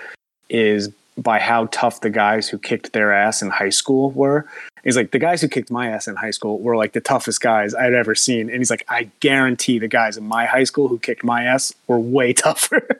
is 0.49 0.89
by 1.17 1.39
how 1.39 1.67
tough 1.67 2.01
the 2.01 2.09
guys 2.09 2.49
who 2.49 2.57
kicked 2.57 2.93
their 2.93 3.13
ass 3.13 3.41
in 3.41 3.49
high 3.49 3.69
school 3.69 4.11
were. 4.11 4.47
He's 4.83 4.97
like, 4.97 5.11
the 5.11 5.19
guys 5.19 5.41
who 5.41 5.47
kicked 5.47 5.71
my 5.71 5.87
ass 5.87 6.07
in 6.07 6.15
high 6.15 6.31
school 6.31 6.59
were 6.59 6.75
like 6.75 6.93
the 6.93 6.99
toughest 6.99 7.39
guys 7.39 7.73
I'd 7.73 7.93
ever 7.93 8.15
seen. 8.15 8.49
And 8.49 8.57
he's 8.57 8.69
like, 8.69 8.83
I 8.89 9.09
guarantee 9.21 9.79
the 9.79 9.87
guys 9.87 10.17
in 10.17 10.25
my 10.25 10.45
high 10.45 10.65
school 10.65 10.87
who 10.87 10.99
kicked 10.99 11.23
my 11.23 11.43
ass 11.43 11.73
were 11.87 11.99
way 11.99 12.33
tougher. 12.33 12.87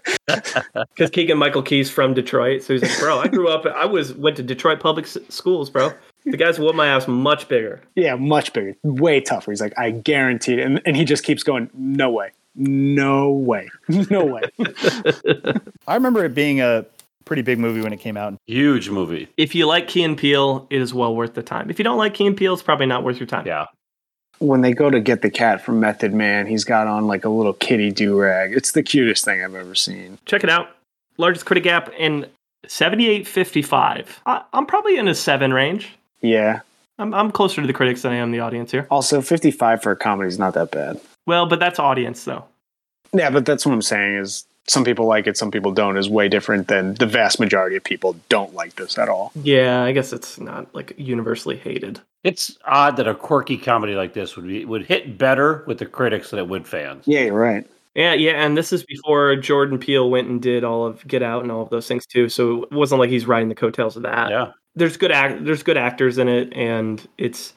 Because 0.95 1.10
Keegan 1.10 1.38
Michael 1.38 1.62
Key's 1.62 1.89
from 1.89 2.14
Detroit, 2.14 2.64
so 2.64 2.74
he's 2.74 2.82
like, 2.82 2.99
bro, 2.99 3.20
I 3.20 3.28
grew 3.28 3.49
up, 3.49 3.66
I 3.66 3.86
was 3.86 4.14
went 4.14 4.38
to 4.38 4.43
Detroit 4.43 4.80
public 4.80 5.06
schools, 5.06 5.70
bro. 5.70 5.91
The 6.26 6.38
guys 6.38 6.57
who 6.57 6.63
whooped 6.63 6.76
my 6.76 6.88
ass 6.88 7.07
much 7.07 7.47
bigger. 7.47 7.82
yeah, 7.95 8.15
much 8.15 8.53
bigger, 8.53 8.76
way 8.84 9.19
tougher. 9.21 9.51
He's 9.51 9.61
like, 9.61 9.78
I 9.78 9.91
guarantee 9.91 10.53
it. 10.53 10.59
And, 10.61 10.82
and 10.86 10.95
he 10.95 11.03
just 11.05 11.24
keeps 11.24 11.43
going, 11.43 11.69
no 11.74 12.09
way, 12.11 12.32
no 12.55 13.30
way, 13.32 13.69
no 13.89 14.24
way. 14.26 14.41
I 15.88 15.95
remember 15.95 16.24
it 16.26 16.34
being 16.34 16.61
a 16.61 16.86
pretty 17.26 17.41
big 17.41 17.59
movie 17.59 17.82
when 17.82 17.93
it 17.93 17.99
came 17.99 18.17
out. 18.17 18.36
Huge 18.47 18.89
movie. 18.89 19.28
If 19.38 19.55
you 19.55 19.65
like 19.65 19.88
Key 19.88 20.03
and 20.03 20.17
Peele, 20.17 20.67
it 20.69 20.82
is 20.82 20.93
well 20.93 21.15
worth 21.15 21.34
the 21.34 21.43
time. 21.43 21.69
If 21.69 21.80
you 21.80 21.84
don't 21.84 21.97
like 21.97 22.13
Key 22.13 22.28
and 22.28 22.38
Peele, 22.38 22.53
it's 22.53 22.61
probably 22.63 22.86
not 22.86 23.03
worth 23.03 23.19
your 23.19 23.28
time. 23.28 23.45
Yeah. 23.47 23.65
when 24.39 24.61
they 24.61 24.74
go 24.74 24.89
to 24.89 24.99
get 24.99 25.21
the 25.21 25.30
cat 25.30 25.61
from 25.61 25.80
Method 25.80 26.13
Man, 26.13 26.47
he's 26.47 26.63
got 26.63 26.88
on 26.88 27.07
like 27.07 27.24
a 27.26 27.30
little 27.30 27.53
kitty 27.53 27.91
do 27.91 28.19
rag. 28.19 28.53
It's 28.53 28.71
the 28.71 28.84
cutest 28.84 29.24
thing 29.26 29.43
I've 29.43 29.55
ever 29.55 29.76
seen. 29.76 30.19
Check 30.26 30.43
it 30.43 30.49
out. 30.49 30.69
Largest 31.17 31.45
critic 31.45 31.63
gap 31.63 31.91
in 31.97 32.26
78.55. 32.67 34.07
I, 34.26 34.43
I'm 34.53 34.65
probably 34.65 34.97
in 34.97 35.07
a 35.07 35.15
seven 35.15 35.53
range. 35.53 35.97
Yeah. 36.24 36.61
I'm, 36.97 37.13
I'm 37.13 37.32
closer 37.32 37.61
to 37.61 37.67
the 37.67 37.74
critics 37.74 38.01
than 38.01 38.13
I 38.13 38.15
am 38.15 38.32
the 38.32 38.39
audience 38.39 38.71
here. 38.71 38.88
Also, 38.89 39.21
55 39.21 39.84
for 39.84 39.91
a 39.91 39.95
comedy 39.95 40.28
is 40.28 40.39
not 40.39 40.53
that 40.55 40.71
bad. 40.71 40.99
Well, 41.28 41.45
but 41.45 41.59
that's 41.59 41.80
audience 41.80 42.24
though. 42.24 42.45
Yeah, 43.13 43.30
but 43.30 43.45
that's 43.45 43.65
what 43.65 43.74
I'm 43.74 43.82
saying 43.82 44.17
is 44.17 44.45
some 44.67 44.84
people 44.84 45.05
like 45.05 45.28
it, 45.28 45.38
some 45.38 45.51
people 45.51 45.71
don't 45.71 45.97
is 45.97 46.09
way 46.09 46.30
different 46.30 46.67
than 46.67 46.95
the 46.95 47.05
vast 47.05 47.39
majority 47.39 47.76
of 47.76 47.84
people 47.84 48.15
don't 48.30 48.53
like 48.53 48.76
this 48.76 48.97
at 48.97 49.09
all. 49.09 49.32
Yeah, 49.36 49.84
I 49.84 49.91
guess 49.91 50.13
it's 50.13 50.39
not 50.39 50.74
like 50.74 50.93
universally 50.97 51.57
hated. 51.57 51.99
It's 52.24 52.57
odd 52.65 52.97
that 52.97 53.07
a 53.07 53.13
quirky 53.13 53.57
comedy 53.57 53.95
like 53.95 54.13
this 54.13 54.36
would 54.36 54.47
be 54.47 54.63
would 54.65 54.86
hit 54.86 55.17
better 55.17 55.63
with 55.67 55.80
the 55.80 55.86
critics 55.86 56.30
than 56.30 56.39
it 56.39 56.47
would 56.47 56.67
fans. 56.67 57.03
Yeah, 57.05 57.21
you're 57.21 57.34
right. 57.34 57.67
Yeah, 57.95 58.13
yeah, 58.13 58.43
and 58.43 58.57
this 58.57 58.74
is 58.74 58.84
before 58.84 59.36
Jordan 59.36 59.78
Peele 59.78 60.09
went 60.09 60.28
and 60.28 60.41
did 60.41 60.63
all 60.63 60.88
of 60.88 61.05
Get 61.07 61.21
Out 61.21 61.43
and 61.43 61.51
all 61.51 61.61
of 61.61 61.69
those 61.69 61.88
things 61.88 62.07
too. 62.07 62.28
So 62.28 62.63
it 62.63 62.71
wasn't 62.71 62.99
like 62.99 63.11
he's 63.11 63.28
riding 63.28 63.49
the 63.49 63.55
coattails 63.55 63.95
of 63.95 64.03
that. 64.03 64.32
Yeah. 64.32 64.53
There's 64.76 64.97
good 64.97 65.11
act, 65.11 65.45
there's 65.45 65.63
good 65.63 65.78
actors 65.78 66.17
in 66.17 66.28
it, 66.28 66.51
and 66.53 67.05
it's 67.17 67.53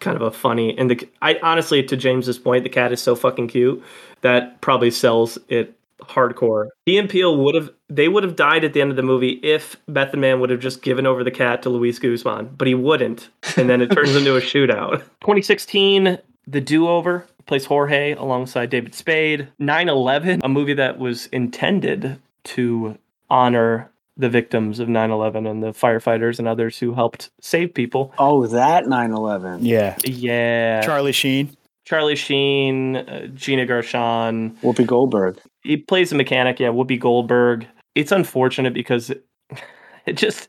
kind 0.00 0.16
of 0.16 0.22
a 0.22 0.30
funny. 0.30 0.76
And 0.76 0.90
the 0.90 1.08
I 1.22 1.38
honestly, 1.42 1.82
to 1.84 1.96
James's 1.96 2.38
point, 2.38 2.64
the 2.64 2.70
cat 2.70 2.92
is 2.92 3.00
so 3.00 3.14
fucking 3.14 3.48
cute 3.48 3.82
that 4.20 4.60
probably 4.60 4.90
sells 4.90 5.38
it 5.48 5.76
hardcore. 6.00 6.68
Key 6.86 6.98
and 6.98 7.08
Peele 7.08 7.36
would 7.36 7.54
have 7.54 7.70
they 7.88 8.08
would 8.08 8.24
have 8.24 8.36
died 8.36 8.64
at 8.64 8.72
the 8.72 8.80
end 8.80 8.90
of 8.90 8.96
the 8.96 9.02
movie 9.02 9.40
if 9.42 9.76
Method 9.86 10.18
Man 10.18 10.40
would 10.40 10.50
have 10.50 10.60
just 10.60 10.82
given 10.82 11.06
over 11.06 11.24
the 11.24 11.30
cat 11.30 11.62
to 11.62 11.70
Luis 11.70 11.98
Guzman, 11.98 12.54
but 12.56 12.68
he 12.68 12.74
wouldn't, 12.74 13.30
and 13.56 13.70
then 13.70 13.80
it 13.80 13.90
turns 13.92 14.14
into 14.14 14.36
a 14.36 14.40
shootout. 14.40 14.98
2016, 15.20 16.18
The 16.46 16.60
Do 16.60 16.88
Over 16.88 17.26
plays 17.46 17.66
Jorge 17.66 18.12
alongside 18.12 18.70
David 18.70 18.94
Spade. 18.94 19.48
9/11, 19.60 20.40
a 20.42 20.48
movie 20.48 20.74
that 20.74 20.98
was 20.98 21.26
intended 21.26 22.18
to 22.44 22.98
honor 23.30 23.90
the 24.22 24.30
victims 24.30 24.78
of 24.78 24.88
9/11 24.88 25.50
and 25.50 25.62
the 25.62 25.72
firefighters 25.72 26.38
and 26.38 26.48
others 26.48 26.78
who 26.78 26.94
helped 26.94 27.30
save 27.40 27.74
people. 27.74 28.14
Oh, 28.18 28.46
that 28.46 28.86
9 28.86 29.12
11. 29.12 29.66
Yeah. 29.66 29.96
Yeah, 30.04 30.80
Charlie 30.80 31.12
Sheen. 31.12 31.54
Charlie 31.84 32.16
Sheen, 32.16 32.96
uh, 32.96 33.26
Gina 33.34 33.66
Gershon. 33.66 34.56
Whoopi 34.62 34.86
Goldberg. 34.86 35.38
He 35.62 35.76
plays 35.76 36.12
a 36.12 36.14
mechanic. 36.14 36.60
Yeah, 36.60 36.68
Whoopi 36.68 36.98
Goldberg. 36.98 37.66
It's 37.94 38.12
unfortunate 38.12 38.72
because 38.72 39.10
it, 39.10 39.26
it 40.06 40.16
just 40.16 40.48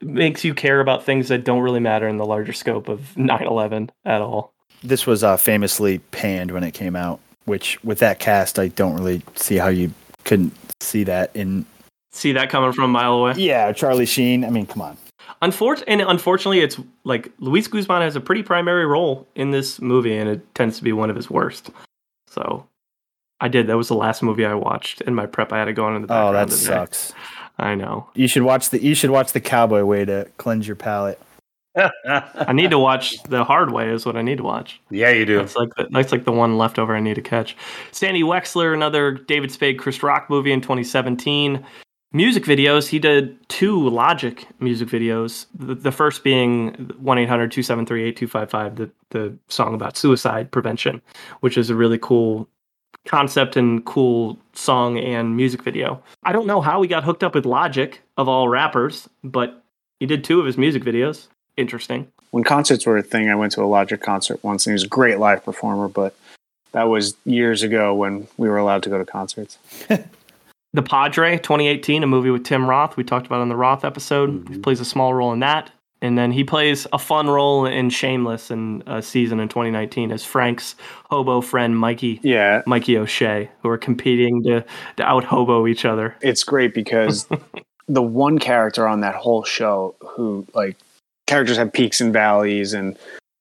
makes 0.00 0.44
you 0.44 0.54
care 0.54 0.80
about 0.80 1.04
things 1.04 1.28
that 1.28 1.44
don't 1.44 1.60
really 1.60 1.80
matter 1.80 2.06
in 2.06 2.18
the 2.18 2.26
larger 2.26 2.52
scope 2.52 2.88
of 2.88 3.14
9/11 3.16 3.88
at 4.04 4.20
all. 4.20 4.52
This 4.84 5.06
was 5.06 5.24
uh, 5.24 5.36
famously 5.36 5.98
panned 6.12 6.52
when 6.52 6.62
it 6.62 6.72
came 6.72 6.94
out, 6.94 7.20
which 7.46 7.82
with 7.82 7.98
that 7.98 8.20
cast, 8.20 8.58
I 8.58 8.68
don't 8.68 8.94
really 8.94 9.22
see 9.34 9.56
how 9.56 9.68
you 9.68 9.92
couldn't 10.24 10.52
see 10.80 11.04
that 11.04 11.34
in. 11.34 11.64
See 12.12 12.32
that 12.32 12.50
coming 12.50 12.72
from 12.72 12.84
a 12.84 12.88
mile 12.88 13.12
away. 13.14 13.34
Yeah, 13.36 13.70
Charlie 13.72 14.06
Sheen. 14.06 14.44
I 14.44 14.50
mean, 14.50 14.66
come 14.66 14.82
on. 14.82 14.96
Unfor- 15.42 15.82
and 15.86 16.00
unfortunately, 16.00 16.60
it's 16.60 16.78
like 17.04 17.30
Luis 17.38 17.68
Guzman 17.68 18.02
has 18.02 18.16
a 18.16 18.20
pretty 18.20 18.42
primary 18.42 18.86
role 18.86 19.26
in 19.34 19.50
this 19.50 19.80
movie, 19.80 20.16
and 20.16 20.28
it 20.28 20.54
tends 20.54 20.78
to 20.78 20.84
be 20.84 20.92
one 20.92 21.10
of 21.10 21.16
his 21.16 21.28
worst. 21.30 21.70
So, 22.28 22.66
I 23.40 23.48
did. 23.48 23.66
That 23.66 23.76
was 23.76 23.88
the 23.88 23.94
last 23.94 24.22
movie 24.22 24.44
I 24.46 24.54
watched 24.54 25.00
in 25.02 25.14
my 25.14 25.26
prep. 25.26 25.52
I 25.52 25.58
had 25.58 25.66
to 25.66 25.72
go 25.72 25.84
on 25.84 25.96
in 25.96 26.02
the 26.02 26.08
Oh, 26.12 26.32
that 26.32 26.48
today. 26.48 26.56
sucks. 26.60 27.12
I 27.58 27.74
know. 27.74 28.08
You 28.14 28.26
should 28.26 28.42
watch 28.42 28.70
the 28.70 28.82
you 28.82 28.94
should 28.94 29.10
watch 29.10 29.32
the 29.32 29.40
Cowboy 29.40 29.84
Way 29.84 30.04
to 30.06 30.28
cleanse 30.38 30.66
your 30.66 30.76
palate. 30.76 31.20
I 31.76 32.52
need 32.52 32.70
to 32.70 32.78
watch 32.78 33.22
the 33.24 33.44
hard 33.44 33.70
way. 33.72 33.90
Is 33.90 34.04
what 34.06 34.16
I 34.16 34.22
need 34.22 34.38
to 34.38 34.44
watch. 34.44 34.80
yeah, 34.90 35.10
you 35.10 35.24
do. 35.26 35.38
That's 35.38 35.54
like 35.56 35.74
the, 35.76 35.86
that's 35.90 36.10
like 36.10 36.24
the 36.24 36.32
one 36.32 36.56
leftover 36.58 36.96
I 36.96 37.00
need 37.00 37.14
to 37.14 37.22
catch. 37.22 37.56
Sandy 37.92 38.22
Wexler, 38.22 38.74
another 38.74 39.12
David 39.12 39.52
Spade, 39.52 39.78
Chris 39.78 40.02
Rock 40.02 40.28
movie 40.30 40.50
in 40.52 40.60
2017. 40.60 41.64
Music 42.12 42.44
videos. 42.44 42.88
He 42.88 42.98
did 42.98 43.36
two 43.48 43.86
Logic 43.88 44.46
music 44.60 44.88
videos. 44.88 45.44
The, 45.54 45.74
the 45.74 45.92
first 45.92 46.24
being 46.24 46.72
1 46.98 47.18
800 47.18 47.52
273 47.52 48.04
8255, 48.04 48.76
the 48.76 48.90
the 49.10 49.36
song 49.48 49.74
about 49.74 49.96
suicide 49.96 50.50
prevention, 50.50 51.02
which 51.40 51.58
is 51.58 51.68
a 51.68 51.74
really 51.74 51.98
cool 51.98 52.48
concept 53.06 53.56
and 53.56 53.84
cool 53.84 54.38
song 54.54 54.98
and 54.98 55.36
music 55.36 55.62
video. 55.62 56.02
I 56.22 56.32
don't 56.32 56.46
know 56.46 56.60
how 56.60 56.80
he 56.82 56.88
got 56.88 57.04
hooked 57.04 57.24
up 57.24 57.34
with 57.34 57.46
Logic 57.46 58.00
of 58.16 58.28
all 58.28 58.48
rappers, 58.48 59.08
but 59.22 59.62
he 60.00 60.06
did 60.06 60.24
two 60.24 60.40
of 60.40 60.46
his 60.46 60.56
music 60.56 60.84
videos. 60.84 61.28
Interesting. 61.56 62.10
When 62.30 62.44
concerts 62.44 62.86
were 62.86 62.98
a 62.98 63.02
thing, 63.02 63.28
I 63.28 63.34
went 63.34 63.52
to 63.52 63.62
a 63.62 63.66
Logic 63.66 64.00
concert 64.00 64.42
once, 64.42 64.66
and 64.66 64.72
he 64.72 64.74
was 64.74 64.84
a 64.84 64.88
great 64.88 65.18
live 65.18 65.44
performer, 65.44 65.88
but 65.88 66.14
that 66.72 66.84
was 66.84 67.16
years 67.24 67.62
ago 67.62 67.94
when 67.94 68.28
we 68.36 68.48
were 68.48 68.58
allowed 68.58 68.82
to 68.84 68.90
go 68.90 68.98
to 68.98 69.04
concerts. 69.04 69.58
The 70.74 70.82
Padre, 70.82 71.38
2018, 71.38 72.02
a 72.02 72.06
movie 72.06 72.30
with 72.30 72.44
Tim 72.44 72.68
Roth. 72.68 72.96
We 72.96 73.04
talked 73.04 73.26
about 73.26 73.40
on 73.40 73.48
the 73.48 73.56
Roth 73.56 73.84
episode. 73.84 74.30
He 74.30 74.36
mm-hmm. 74.36 74.60
plays 74.60 74.80
a 74.80 74.84
small 74.84 75.14
role 75.14 75.32
in 75.32 75.40
that. 75.40 75.70
And 76.00 76.16
then 76.16 76.30
he 76.30 76.44
plays 76.44 76.86
a 76.92 76.98
fun 76.98 77.28
role 77.28 77.66
in 77.66 77.90
Shameless 77.90 78.50
in 78.50 78.84
a 78.86 79.02
season 79.02 79.40
in 79.40 79.48
2019 79.48 80.12
as 80.12 80.24
Frank's 80.24 80.76
hobo 81.10 81.40
friend 81.40 81.76
Mikey, 81.76 82.20
Yeah, 82.22 82.62
Mikey 82.66 82.96
O'Shea, 82.96 83.50
who 83.62 83.68
are 83.68 83.78
competing 83.78 84.42
to, 84.44 84.64
to 84.96 85.02
out 85.02 85.24
hobo 85.24 85.66
each 85.66 85.84
other. 85.84 86.14
it's 86.20 86.44
great 86.44 86.72
because 86.72 87.26
the 87.88 88.02
one 88.02 88.38
character 88.38 88.86
on 88.86 89.00
that 89.00 89.16
whole 89.16 89.42
show 89.42 89.96
who 90.00 90.46
like 90.54 90.76
characters 91.26 91.56
have 91.56 91.72
peaks 91.72 92.00
and 92.00 92.12
valleys 92.12 92.74
and 92.74 92.96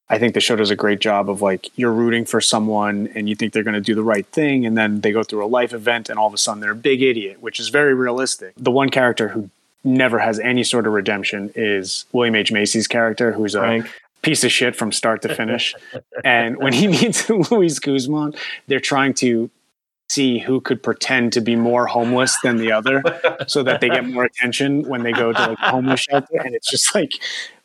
I 0.10 0.20
think 0.20 0.34
the 0.34 0.40
show 0.40 0.56
does 0.56 0.70
a 0.70 0.76
great 0.76 1.00
job 1.00 1.30
of 1.30 1.42
like 1.42 1.70
you're 1.76 1.92
rooting 1.92 2.24
for 2.24 2.40
someone 2.40 3.10
and 3.14 3.28
you 3.28 3.36
think 3.36 3.52
they're 3.52 3.64
going 3.64 3.74
to 3.74 3.82
do 3.82 3.94
the 3.94 4.04
right 4.04 4.26
thing 4.28 4.66
and 4.66 4.78
then 4.78 5.02
they 5.02 5.12
go 5.12 5.22
through 5.24 5.44
a 5.44 5.48
life 5.48 5.74
event 5.74 6.10
and 6.10 6.18
all 6.18 6.28
of 6.28 6.34
a 6.34 6.38
sudden 6.38 6.62
they're 6.62 6.72
a 6.72 6.76
big 6.76 7.02
idiot, 7.02 7.42
which 7.42 7.60
is 7.60 7.70
very 7.70 7.94
realistic. 7.94 8.54
The 8.56 8.72
one 8.72 8.90
character 8.90 9.28
who 9.28 9.50
never 9.84 10.20
has 10.20 10.40
any 10.40 10.64
sort 10.64 10.88
of 10.88 10.94
redemption 10.94 11.52
is 11.56 12.06
William 12.14 12.36
H. 12.36 12.52
Macy's 12.52 12.88
character 12.88 13.34
who's 13.34 13.54
a 13.56 13.60
Frank. 13.60 13.90
piece 14.22 14.44
of 14.46 14.52
shit 14.52 14.76
from 14.78 14.94
start 14.94 15.22
to 15.24 15.36
finish. 15.36 15.76
and 16.24 16.58
when 16.58 16.72
he 16.72 16.88
meets 16.88 17.30
Luis 17.52 17.80
Guzman, 17.80 18.34
they're 18.68 18.80
trying 18.80 19.14
to 19.16 19.50
see 20.10 20.40
who 20.40 20.62
could 20.62 20.82
pretend 20.82 21.34
to 21.34 21.42
be 21.42 21.58
more 21.58 21.86
homeless 21.86 22.40
than 22.42 22.56
the 22.56 22.72
other 22.72 23.04
so 23.46 23.62
that 23.62 23.82
they 23.82 23.90
get 23.90 24.06
more 24.08 24.24
attention 24.24 24.88
when 24.88 25.04
they 25.04 25.12
go 25.12 25.34
to 25.34 25.48
like 25.48 25.58
homeless 25.58 26.00
shelter 26.00 26.40
and 26.40 26.56
it's 26.56 26.72
just 26.72 26.96
like 26.96 27.12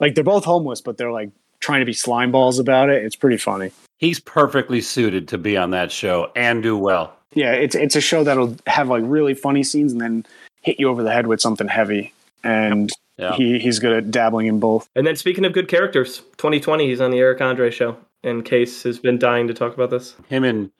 like 0.01 0.17
they're 0.17 0.25
both 0.25 0.45
homeless 0.45 0.81
but 0.81 0.99
they're 0.99 1.13
like 1.13 1.31
trying 1.63 1.81
to 1.81 1.87
be 1.87 1.93
slime 1.95 2.31
balls 2.31 2.59
about 2.59 2.91
it 2.91 3.03
it's 3.05 3.17
pretty 3.17 3.39
funny 3.39 3.71
He's 3.99 4.19
perfectly 4.19 4.81
suited 4.81 5.29
to 5.29 5.39
be 5.39 5.57
on 5.57 5.71
that 5.71 5.93
show 5.93 6.31
and 6.37 6.63
do 6.63 6.77
well. 6.77 7.17
yeah 7.35 7.53
it's 7.53 7.75
it's 7.75 7.97
a 7.97 8.01
show 8.01 8.25
that'll 8.25 8.57
have 8.67 8.89
like 8.89 9.03
really 9.07 9.33
funny 9.35 9.63
scenes 9.63 9.93
and 9.93 10.01
then 10.01 10.27
hit 10.61 10.79
you 10.81 10.89
over 10.89 11.03
the 11.03 11.13
head 11.13 11.27
with 11.29 11.41
something 11.41 11.69
heavy 11.69 12.13
and 12.45 12.91
Yeah. 13.17 13.35
he, 13.35 13.59
he's 13.61 13.79
good 13.79 13.93
at 13.97 14.11
dabbling 14.11 14.47
in 14.49 14.59
both 14.61 14.89
And 14.97 15.07
then 15.07 15.17
speaking 15.17 15.45
of 15.45 15.53
good 15.53 15.69
characters, 15.69 16.19
2020, 16.39 16.87
he's 16.89 17.01
on 17.01 17.11
the 17.13 17.19
Eric 17.21 17.41
Andre 17.41 17.71
show. 17.71 17.97
And 18.25 18.45
Case 18.45 18.83
has 18.85 18.99
been 19.01 19.19
dying 19.19 19.49
to 19.49 19.55
talk 19.55 19.75
about 19.75 19.91
this. 19.91 20.15
Him 20.29 20.45
and 20.45 20.71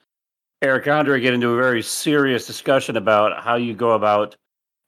Eric 0.61 0.87
Andre 0.87 1.19
get 1.19 1.33
into 1.33 1.49
a 1.49 1.55
very 1.57 1.81
serious 1.81 2.47
discussion 2.47 2.95
about 2.97 3.43
how 3.43 3.55
you 3.55 3.73
go 3.73 3.91
about 3.91 4.35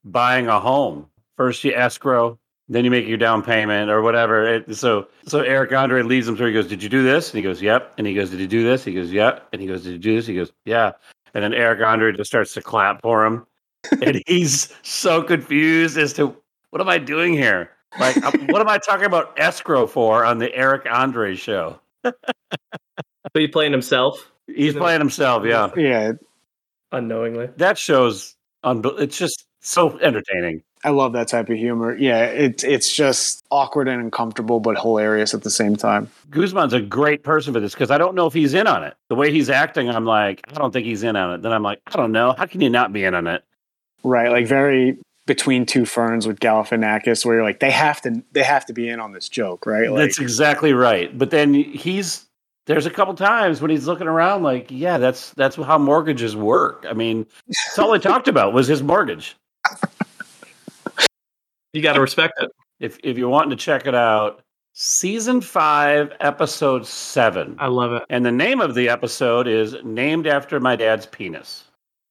buying 0.05 0.47
a 0.47 0.59
home. 0.59 1.07
First, 1.37 1.63
you 1.65 1.73
escrow, 1.73 2.39
then 2.67 2.83
you 2.85 2.91
make 2.91 3.07
your 3.07 3.17
down 3.17 3.41
payment 3.43 3.89
or 3.91 4.01
whatever. 4.01 4.55
It, 4.55 4.75
so, 4.75 5.07
so 5.27 5.39
Eric 5.41 5.71
Andre 5.73 6.01
leads 6.01 6.27
him 6.27 6.35
through. 6.35 6.47
He 6.47 6.53
goes, 6.53 6.67
"Did 6.67 6.81
you 6.83 6.89
do 6.89 7.03
this?" 7.03 7.29
And 7.31 7.37
he 7.37 7.43
goes, 7.43 7.61
"Yep." 7.61 7.93
And 7.97 8.07
he 8.07 8.13
goes, 8.13 8.29
"Did 8.31 8.39
you 8.39 8.47
do 8.47 8.63
this?" 8.63 8.83
He 8.83 8.93
goes, 8.93 9.11
"Yep." 9.11 9.47
And 9.53 9.61
he 9.61 9.67
goes, 9.67 9.83
"Did 9.83 9.93
you 9.93 9.99
do 9.99 10.15
this?" 10.15 10.25
He 10.27 10.35
goes, 10.35 10.51
"Yeah." 10.65 10.91
And 11.33 11.43
then 11.43 11.53
Eric 11.53 11.81
Andre 11.85 12.11
just 12.13 12.29
starts 12.29 12.53
to 12.53 12.61
clap 12.61 13.01
for 13.01 13.25
him, 13.25 13.45
and 14.01 14.21
he's 14.27 14.73
so 14.83 15.21
confused 15.21 15.97
as 15.97 16.13
to 16.13 16.35
what 16.71 16.81
am 16.81 16.89
I 16.89 16.97
doing 16.97 17.33
here? 17.33 17.71
Like, 17.99 18.15
what 18.49 18.59
am 18.59 18.67
I 18.67 18.77
talking 18.77 19.05
about 19.05 19.39
escrow 19.39 19.87
for 19.87 20.25
on 20.25 20.37
the 20.39 20.53
Eric 20.53 20.85
Andre 20.89 21.35
show? 21.35 21.79
So 23.33 23.39
he 23.41 23.47
playing 23.47 23.71
himself 23.73 24.31
He's 24.47 24.73
playing 24.73 24.99
himself. 25.01 25.43
Yeah, 25.45 25.69
Yeah, 25.75 26.11
unknowingly. 26.91 27.49
that 27.57 27.77
show's 27.77 28.35
unbe- 28.63 28.99
It's 28.99 29.17
just 29.17 29.45
so 29.65 29.97
entertaining. 29.99 30.63
I 30.83 30.89
love 30.89 31.13
that 31.13 31.27
type 31.27 31.49
of 31.49 31.57
humor. 31.57 31.97
Yeah, 31.97 32.25
it's 32.25 32.63
it's 32.63 32.95
just 32.95 33.43
awkward 33.49 33.87
and 33.87 33.99
uncomfortable, 33.99 34.59
but 34.59 34.79
hilarious 34.79 35.33
at 35.33 35.41
the 35.41 35.49
same 35.49 35.75
time. 35.75 36.11
Guzman's 36.29 36.73
a 36.73 36.81
great 36.81 37.23
person 37.23 37.53
for 37.53 37.59
this 37.59 37.73
because 37.73 37.89
I 37.89 37.97
don't 37.97 38.13
know 38.13 38.27
if 38.27 38.33
he's 38.33 38.53
in 38.53 38.67
on 38.67 38.83
it. 38.83 38.93
The 39.09 39.15
way 39.15 39.31
he's 39.31 39.49
acting, 39.49 39.89
I'm 39.89 40.05
like, 40.05 40.41
I 40.47 40.53
don't 40.53 40.71
think 40.71 40.85
he's 40.85 41.01
in 41.01 41.15
on 41.15 41.33
it. 41.33 41.41
Then 41.41 41.51
I'm 41.51 41.63
like, 41.63 41.81
I 41.87 41.97
don't 41.97 42.11
know. 42.11 42.35
How 42.37 42.45
can 42.45 42.61
you 42.61 42.69
not 42.69 42.93
be 42.93 43.03
in 43.03 43.15
on 43.15 43.25
it? 43.25 43.43
Right, 44.03 44.29
like 44.29 44.45
very 44.45 44.99
between 45.25 45.65
two 45.65 45.85
ferns 45.85 46.27
with 46.27 46.39
Galifianakis, 46.39 47.25
where 47.25 47.37
you're 47.37 47.43
like, 47.43 47.59
they 47.59 47.71
have 47.71 47.99
to 48.01 48.23
they 48.33 48.43
have 48.43 48.67
to 48.67 48.73
be 48.73 48.87
in 48.87 48.99
on 48.99 49.11
this 49.11 49.27
joke, 49.27 49.65
right? 49.65 49.89
Like, 49.89 50.01
that's 50.01 50.19
exactly 50.19 50.73
right. 50.73 51.17
But 51.17 51.31
then 51.31 51.55
he's 51.55 52.27
there's 52.67 52.85
a 52.85 52.91
couple 52.91 53.15
times 53.15 53.61
when 53.61 53.71
he's 53.71 53.87
looking 53.87 54.07
around 54.07 54.43
like, 54.43 54.67
yeah, 54.69 54.99
that's 54.99 55.31
that's 55.31 55.55
how 55.55 55.79
mortgages 55.79 56.35
work. 56.35 56.85
I 56.87 56.93
mean, 56.93 57.25
that's 57.47 57.79
all 57.79 57.93
he 57.93 57.99
talked 57.99 58.27
about 58.27 58.53
was 58.53 58.67
his 58.67 58.83
mortgage. 58.83 59.35
You 61.73 61.81
got 61.81 61.93
to 61.93 62.01
respect 62.01 62.41
it. 62.41 62.51
If 62.79 62.97
if 63.03 63.17
you're 63.17 63.29
wanting 63.29 63.49
to 63.49 63.55
check 63.55 63.85
it 63.85 63.95
out, 63.95 64.41
season 64.73 65.41
five, 65.41 66.13
episode 66.19 66.85
seven. 66.85 67.55
I 67.59 67.67
love 67.67 67.93
it. 67.93 68.03
And 68.09 68.25
the 68.25 68.31
name 68.31 68.61
of 68.61 68.75
the 68.75 68.89
episode 68.89 69.47
is 69.47 69.75
named 69.83 70.27
after 70.27 70.59
my 70.59 70.75
dad's 70.75 71.05
penis. 71.05 71.65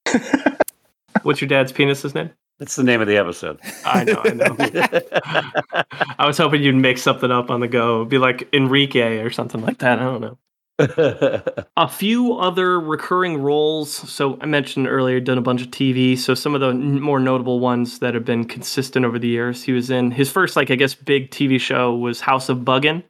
What's 1.23 1.41
your 1.41 1.49
dad's 1.49 1.73
penis's 1.73 2.15
name? 2.15 2.31
That's 2.59 2.77
the 2.77 2.85
name 2.85 3.01
of 3.01 3.09
the 3.09 3.17
episode. 3.17 3.59
I 3.85 4.05
know, 4.05 4.21
I 4.25 4.29
know. 4.31 4.57
I 6.19 6.27
was 6.27 6.39
hoping 6.39 6.63
you'd 6.63 6.77
make 6.77 6.99
something 6.99 7.31
up 7.31 7.51
on 7.51 7.61
the 7.61 7.69
go. 7.69 8.01
It'd 8.01 8.11
be 8.11 8.19
like 8.19 8.49
Enrique 8.53 9.19
or 9.19 9.31
something 9.31 9.61
like 9.61 9.79
that. 9.79 9.99
I 9.99 10.03
don't 10.05 10.21
know. 10.21 10.39
A 10.79 11.89
few 11.89 12.35
other 12.35 12.81
recurring 12.81 13.41
roles. 13.41 13.93
So 13.93 14.39
I 14.41 14.47
mentioned 14.47 14.89
earlier, 14.89 15.21
done 15.21 15.39
a 15.39 15.43
bunch 15.43 15.63
of 15.63 15.69
TV. 15.69 16.19
So 16.19 16.35
some 16.35 16.55
of 16.55 16.61
the 16.61 16.75
more 16.75 17.21
notable 17.21 17.61
ones 17.61 18.01
that 18.01 18.15
have 18.15 18.25
been 18.25 18.45
consistent 18.45 19.07
over 19.07 19.19
the 19.19 19.29
years. 19.29 19.63
He 19.63 19.73
was 19.73 19.91
in 19.91 20.11
his 20.11 20.31
first, 20.31 20.57
like 20.57 20.71
I 20.71 20.75
guess, 20.75 20.95
big 20.95 21.31
TV 21.31 21.61
show 21.61 21.95
was 21.95 22.21
House 22.21 22.49
of 22.49 22.59
Buggin. 22.59 23.05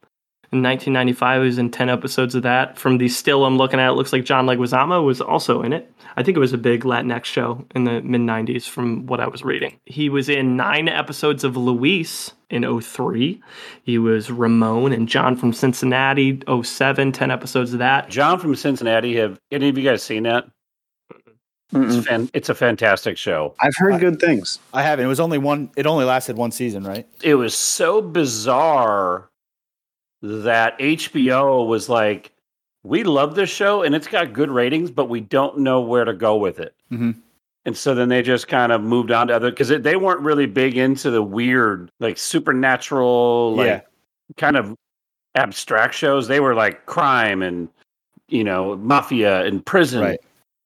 In 0.55 0.63
1995, 0.63 1.43
he 1.43 1.47
was 1.47 1.59
in 1.59 1.69
10 1.69 1.89
episodes 1.89 2.37
of 2.37 2.45
that. 2.45 2.79
From 2.79 2.99
the 2.99 3.09
still 3.09 3.45
I'm 3.45 3.59
looking 3.59 3.81
at, 3.81 3.89
it 3.89 3.95
looks 3.95 4.13
like 4.13 4.25
John 4.25 4.47
Leguizamo 4.47 5.05
was 5.05 5.21
also 5.21 5.63
in 5.63 5.73
it. 5.73 5.93
I 6.17 6.23
think 6.23 6.37
it 6.37 6.41
was 6.41 6.53
a 6.53 6.59
big 6.59 6.85
Latinx 6.85 7.25
show 7.25 7.67
in 7.75 7.83
the 7.83 8.01
mid 8.03 8.21
90s 8.21 8.69
from 8.69 9.05
what 9.07 9.19
I 9.19 9.27
was 9.27 9.43
reading. 9.43 9.81
He 9.85 10.09
was 10.09 10.29
in 10.29 10.57
nine 10.57 10.89
episodes 10.89 11.43
of 11.43 11.57
Luis 11.57 12.31
in 12.51 12.81
03. 12.81 13.43
He 13.83 13.99
was 13.99 14.31
Ramon 14.31 14.93
and 14.93 15.09
John 15.09 15.35
from 15.35 15.53
Cincinnati 15.53 16.41
07, 16.63 17.11
10 17.11 17.31
episodes 17.33 17.73
of 17.73 17.81
that. 17.81 18.09
John 18.09 18.39
from 18.39 18.55
Cincinnati. 18.55 19.17
Have 19.17 19.41
any 19.51 19.69
of 19.69 19.77
you 19.77 19.83
guys 19.83 20.05
seen 20.05 20.23
that? 20.23 20.45
It's, 21.73 22.07
fan, 22.07 22.31
it's 22.33 22.49
a 22.49 22.55
fantastic 22.55 23.19
show. 23.19 23.57
I've 23.61 23.75
heard 23.77 23.99
good 23.99 24.21
things. 24.21 24.61
I 24.73 24.85
haven't. 24.85 25.07
It 25.07 25.09
was 25.09 25.19
only 25.19 25.39
one. 25.39 25.71
It 25.77 25.87
only 25.87 26.05
lasted 26.05 26.37
one 26.37 26.53
season, 26.53 26.85
right? 26.85 27.09
It 27.25 27.35
was 27.35 27.57
so 27.57 28.01
bizarre 28.01 29.29
that 30.25 30.79
HBO 30.79 31.67
was 31.67 31.89
like, 31.89 32.33
"We 32.83 33.05
love 33.05 33.35
this 33.35 33.51
show 33.51 33.83
and 33.83 33.95
it's 33.95 34.09
got 34.09 34.33
good 34.33 34.51
ratings, 34.51 34.91
but 34.91 35.09
we 35.09 35.21
don't 35.21 35.59
know 35.59 35.81
where 35.83 36.05
to 36.05 36.13
go 36.15 36.37
with 36.37 36.59
it." 36.61 36.75
Mhm. 36.91 37.17
And 37.67 37.77
so 37.77 37.95
then 37.95 38.09
they 38.09 38.23
just 38.23 38.49
kind 38.49 38.73
of 38.73 38.83
moved 38.83 39.11
on 39.11 39.29
to 39.29 39.37
other 39.37 39.51
because 39.51 39.69
they 39.69 39.97
weren't 39.97 40.21
really 40.21 40.47
big 40.47 40.77
into 40.77 41.11
the 41.11 41.23
weird, 41.23 41.91
like 42.01 42.19
supernatural, 42.19 43.55
like 43.57 43.67
Yeah. 43.67 43.81
kind 44.37 44.57
of 44.57 44.75
abstract 45.35 45.95
shows. 45.95 46.29
They 46.29 46.41
were 46.41 46.55
like 46.55 46.87
crime 46.87 47.43
and 47.43 47.69
you 48.29 48.45
know 48.45 48.77
mafia 48.77 49.45
and 49.45 49.65
prison, 49.65 50.01
Right. 50.03 50.21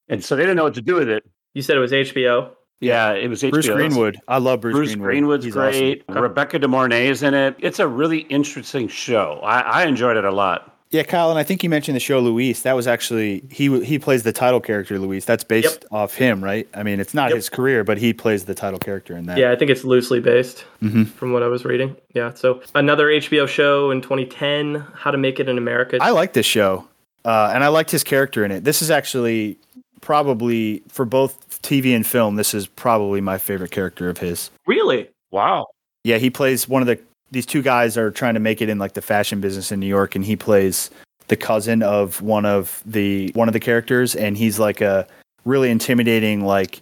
and 0.08 0.24
so 0.24 0.36
they 0.36 0.42
didn't 0.42 0.56
know 0.56 0.64
what 0.64 0.74
to 0.74 0.82
do 0.82 0.94
with 0.94 1.08
it. 1.08 1.24
You 1.54 1.62
said 1.62 1.76
it 1.76 1.80
was 1.80 1.92
HBO. 1.92 2.50
Yeah, 2.80 3.12
it 3.12 3.28
was 3.28 3.42
HBO. 3.42 3.50
Bruce 3.50 3.68
Greenwood. 3.68 4.18
I 4.28 4.38
love 4.38 4.60
Bruce, 4.60 4.74
Bruce 4.74 4.88
Greenwood. 4.90 5.08
Greenwood's 5.10 5.44
He's 5.44 5.56
awesome. 5.56 5.80
great. 5.80 6.04
Rebecca 6.08 6.58
De 6.60 6.68
Mornay 6.68 7.08
is 7.08 7.22
in 7.22 7.34
it. 7.34 7.56
It's 7.58 7.78
a 7.80 7.88
really 7.88 8.20
interesting 8.20 8.86
show. 8.88 9.40
I, 9.42 9.60
I 9.60 9.86
enjoyed 9.86 10.16
it 10.16 10.24
a 10.24 10.30
lot. 10.30 10.74
Yeah, 10.90 11.02
Kyle, 11.02 11.28
and 11.28 11.38
I 11.38 11.42
think 11.42 11.62
you 11.62 11.68
mentioned 11.68 11.96
the 11.96 12.00
show 12.00 12.18
Luis. 12.18 12.62
That 12.62 12.72
was 12.74 12.86
actually 12.86 13.42
he 13.50 13.84
he 13.84 13.98
plays 13.98 14.22
the 14.22 14.32
title 14.32 14.58
character 14.60 14.98
Luis. 14.98 15.26
That's 15.26 15.44
based 15.44 15.84
off 15.90 16.14
him, 16.14 16.42
right? 16.42 16.66
I 16.72 16.82
mean, 16.82 16.98
it's 16.98 17.12
not 17.12 17.28
Yep. 17.28 17.36
his 17.36 17.50
career, 17.50 17.84
but 17.84 17.98
he 17.98 18.14
plays 18.14 18.46
the 18.46 18.54
title 18.54 18.78
character 18.78 19.14
in 19.14 19.26
that. 19.26 19.36
Yeah, 19.36 19.50
I 19.52 19.56
think 19.56 19.70
it's 19.70 19.84
loosely 19.84 20.20
based 20.20 20.64
Mhm. 20.82 21.08
from 21.08 21.32
what 21.34 21.42
I 21.42 21.48
was 21.48 21.66
reading. 21.66 21.94
Yeah, 22.14 22.32
so 22.32 22.62
another 22.74 23.10
HBO 23.10 23.44
show 23.46 23.90
in 23.90 24.00
2010, 24.00 24.82
How 24.94 25.10
to 25.10 25.18
Make 25.18 25.38
It 25.40 25.48
in 25.50 25.58
America. 25.58 25.98
I 26.00 26.08
like 26.08 26.32
this 26.32 26.46
show, 26.46 26.86
uh, 27.22 27.50
and 27.52 27.62
I 27.62 27.68
liked 27.68 27.90
his 27.90 28.02
character 28.02 28.42
in 28.42 28.50
it. 28.50 28.64
This 28.64 28.80
is 28.80 28.90
actually 28.90 29.58
probably 30.00 30.82
for 30.88 31.04
both 31.04 31.36
TV 31.62 31.94
and 31.94 32.06
film. 32.06 32.36
This 32.36 32.54
is 32.54 32.66
probably 32.66 33.20
my 33.20 33.38
favorite 33.38 33.70
character 33.70 34.08
of 34.08 34.18
his. 34.18 34.50
really? 34.66 35.08
Wow. 35.30 35.66
Yeah, 36.04 36.16
he 36.18 36.30
plays 36.30 36.68
one 36.68 36.82
of 36.82 36.86
the. 36.86 36.98
These 37.30 37.44
two 37.44 37.60
guys 37.60 37.98
are 37.98 38.10
trying 38.10 38.32
to 38.34 38.40
make 38.40 38.62
it 38.62 38.70
in 38.70 38.78
like 38.78 38.94
the 38.94 39.02
fashion 39.02 39.42
business 39.42 39.70
in 39.70 39.80
New 39.80 39.86
York, 39.86 40.14
and 40.14 40.24
he 40.24 40.36
plays 40.36 40.90
the 41.26 41.36
cousin 41.36 41.82
of 41.82 42.22
one 42.22 42.46
of 42.46 42.82
the 42.86 43.30
one 43.34 43.48
of 43.48 43.52
the 43.52 43.60
characters, 43.60 44.16
and 44.16 44.36
he's 44.36 44.58
like 44.58 44.80
a 44.80 45.06
really 45.44 45.70
intimidating 45.70 46.44
like 46.44 46.80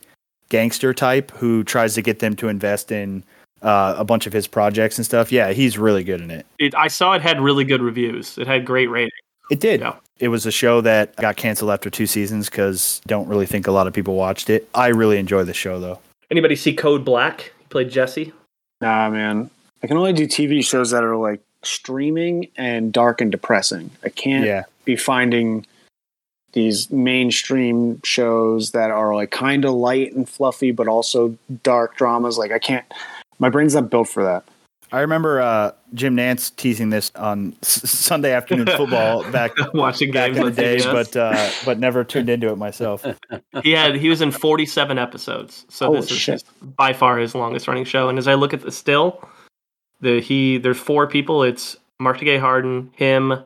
gangster 0.48 0.94
type 0.94 1.32
who 1.32 1.64
tries 1.64 1.94
to 1.94 2.02
get 2.02 2.20
them 2.20 2.36
to 2.36 2.48
invest 2.48 2.92
in 2.92 3.24
uh, 3.62 3.94
a 3.98 4.04
bunch 4.04 4.26
of 4.26 4.32
his 4.32 4.46
projects 4.46 4.98
and 4.98 5.04
stuff. 5.04 5.32
Yeah, 5.32 5.52
he's 5.52 5.78
really 5.78 6.04
good 6.04 6.20
in 6.20 6.30
it. 6.30 6.46
It, 6.58 6.74
I 6.74 6.88
saw 6.88 7.14
it 7.14 7.22
had 7.22 7.40
really 7.40 7.64
good 7.64 7.82
reviews. 7.82 8.38
It 8.38 8.46
had 8.46 8.64
great 8.64 8.86
ratings. 8.88 9.12
It 9.50 9.60
did. 9.60 9.80
Yeah. 9.80 9.96
It 10.18 10.28
was 10.28 10.46
a 10.46 10.50
show 10.50 10.80
that 10.80 11.14
got 11.16 11.36
canceled 11.36 11.70
after 11.70 11.90
two 11.90 12.06
seasons 12.06 12.48
because 12.48 13.00
don't 13.06 13.28
really 13.28 13.46
think 13.46 13.66
a 13.66 13.70
lot 13.72 13.86
of 13.86 13.92
people 13.92 14.14
watched 14.14 14.48
it. 14.48 14.68
I 14.74 14.88
really 14.88 15.18
enjoy 15.18 15.44
the 15.44 15.52
show 15.54 15.78
though. 15.78 16.00
Anybody 16.30 16.56
see 16.56 16.74
Code 16.74 17.04
Black? 17.04 17.52
He 17.58 17.66
played 17.68 17.90
Jesse. 17.90 18.32
Nah, 18.80 19.10
man. 19.10 19.50
I 19.82 19.86
can 19.86 19.96
only 19.98 20.12
do 20.14 20.26
TV 20.26 20.64
shows 20.64 20.90
that 20.90 21.04
are 21.04 21.16
like 21.16 21.40
streaming 21.62 22.48
and 22.56 22.92
dark 22.92 23.20
and 23.20 23.30
depressing. 23.30 23.90
I 24.04 24.08
can't 24.08 24.44
Yeah. 24.46 24.64
be 24.84 24.96
finding 24.96 25.66
these 26.52 26.90
mainstream 26.90 28.00
shows 28.02 28.70
that 28.70 28.90
are 28.90 29.14
like 29.14 29.30
kind 29.30 29.64
of 29.66 29.74
light 29.74 30.14
and 30.14 30.26
fluffy, 30.28 30.70
but 30.70 30.88
also 30.88 31.36
dark 31.62 31.96
dramas. 31.96 32.38
Like 32.38 32.52
I 32.52 32.58
can't. 32.58 32.86
My 33.38 33.50
brain's 33.50 33.74
not 33.74 33.90
built 33.90 34.08
for 34.08 34.24
that. 34.24 34.44
I 34.92 35.00
remember 35.00 35.40
uh, 35.40 35.72
Jim 35.94 36.16
Nantz 36.16 36.54
teasing 36.54 36.90
this 36.90 37.10
on 37.16 37.56
S- 37.62 37.90
Sunday 37.90 38.32
afternoon 38.32 38.66
football 38.76 39.28
back 39.30 39.52
Watching 39.74 40.12
back 40.12 40.32
games 40.32 40.38
in 40.38 40.42
the 40.44 40.50
on 40.50 40.54
days, 40.54 40.86
but 40.86 41.16
uh, 41.16 41.50
but 41.64 41.78
never 41.78 42.04
tuned 42.04 42.28
into 42.28 42.50
it 42.50 42.56
myself. 42.56 43.04
he 43.62 43.72
had 43.72 43.96
he 43.96 44.08
was 44.08 44.20
in 44.20 44.30
47 44.30 44.98
episodes. 44.98 45.66
So 45.68 45.86
Holy 45.86 46.00
this 46.00 46.10
is 46.10 46.18
shit. 46.18 46.32
his, 46.34 46.42
by 46.62 46.92
far 46.92 47.18
his 47.18 47.34
longest 47.34 47.66
running 47.68 47.84
show. 47.84 48.08
And 48.08 48.18
as 48.18 48.28
I 48.28 48.34
look 48.34 48.54
at 48.54 48.62
the 48.62 48.70
still, 48.70 49.28
the 50.00 50.20
he 50.20 50.58
there's 50.58 50.78
four 50.78 51.06
people. 51.06 51.42
It's 51.42 51.76
Mark 51.98 52.20
Gay 52.20 52.38
Harden, 52.38 52.90
him, 52.94 53.44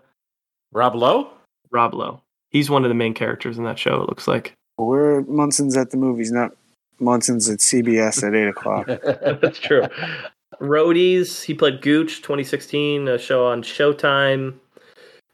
Rob 0.73 0.95
Lowe? 0.95 1.31
Rob 1.71 1.95
Lowe. 1.95 2.21
He's 2.51 2.69
one 2.69 2.85
of 2.85 2.89
the 2.89 2.95
main 2.95 3.15
characters 3.15 3.57
in 3.59 3.65
that 3.65 3.79
show. 3.79 4.03
It 4.03 4.09
looks 4.09 4.29
like. 4.29 4.55
We're 4.77 5.21
Munson's 5.23 5.77
at 5.77 5.91
the 5.91 5.97
movies, 5.97 6.33
not 6.33 6.53
Munson's 6.99 7.49
at 7.49 7.59
CBS 7.59 8.27
at 8.27 8.35
eight 8.35 8.49
o'clock. 8.49 8.87
That's 9.41 9.59
true. 9.59 9.83
Roadies. 10.61 11.43
He 11.43 11.55
played 11.55 11.83
Gooch 11.83 12.23
2016, 12.23 13.09
a 13.09 13.19
show 13.19 13.47
on 13.47 13.63
Showtime. 13.63 14.55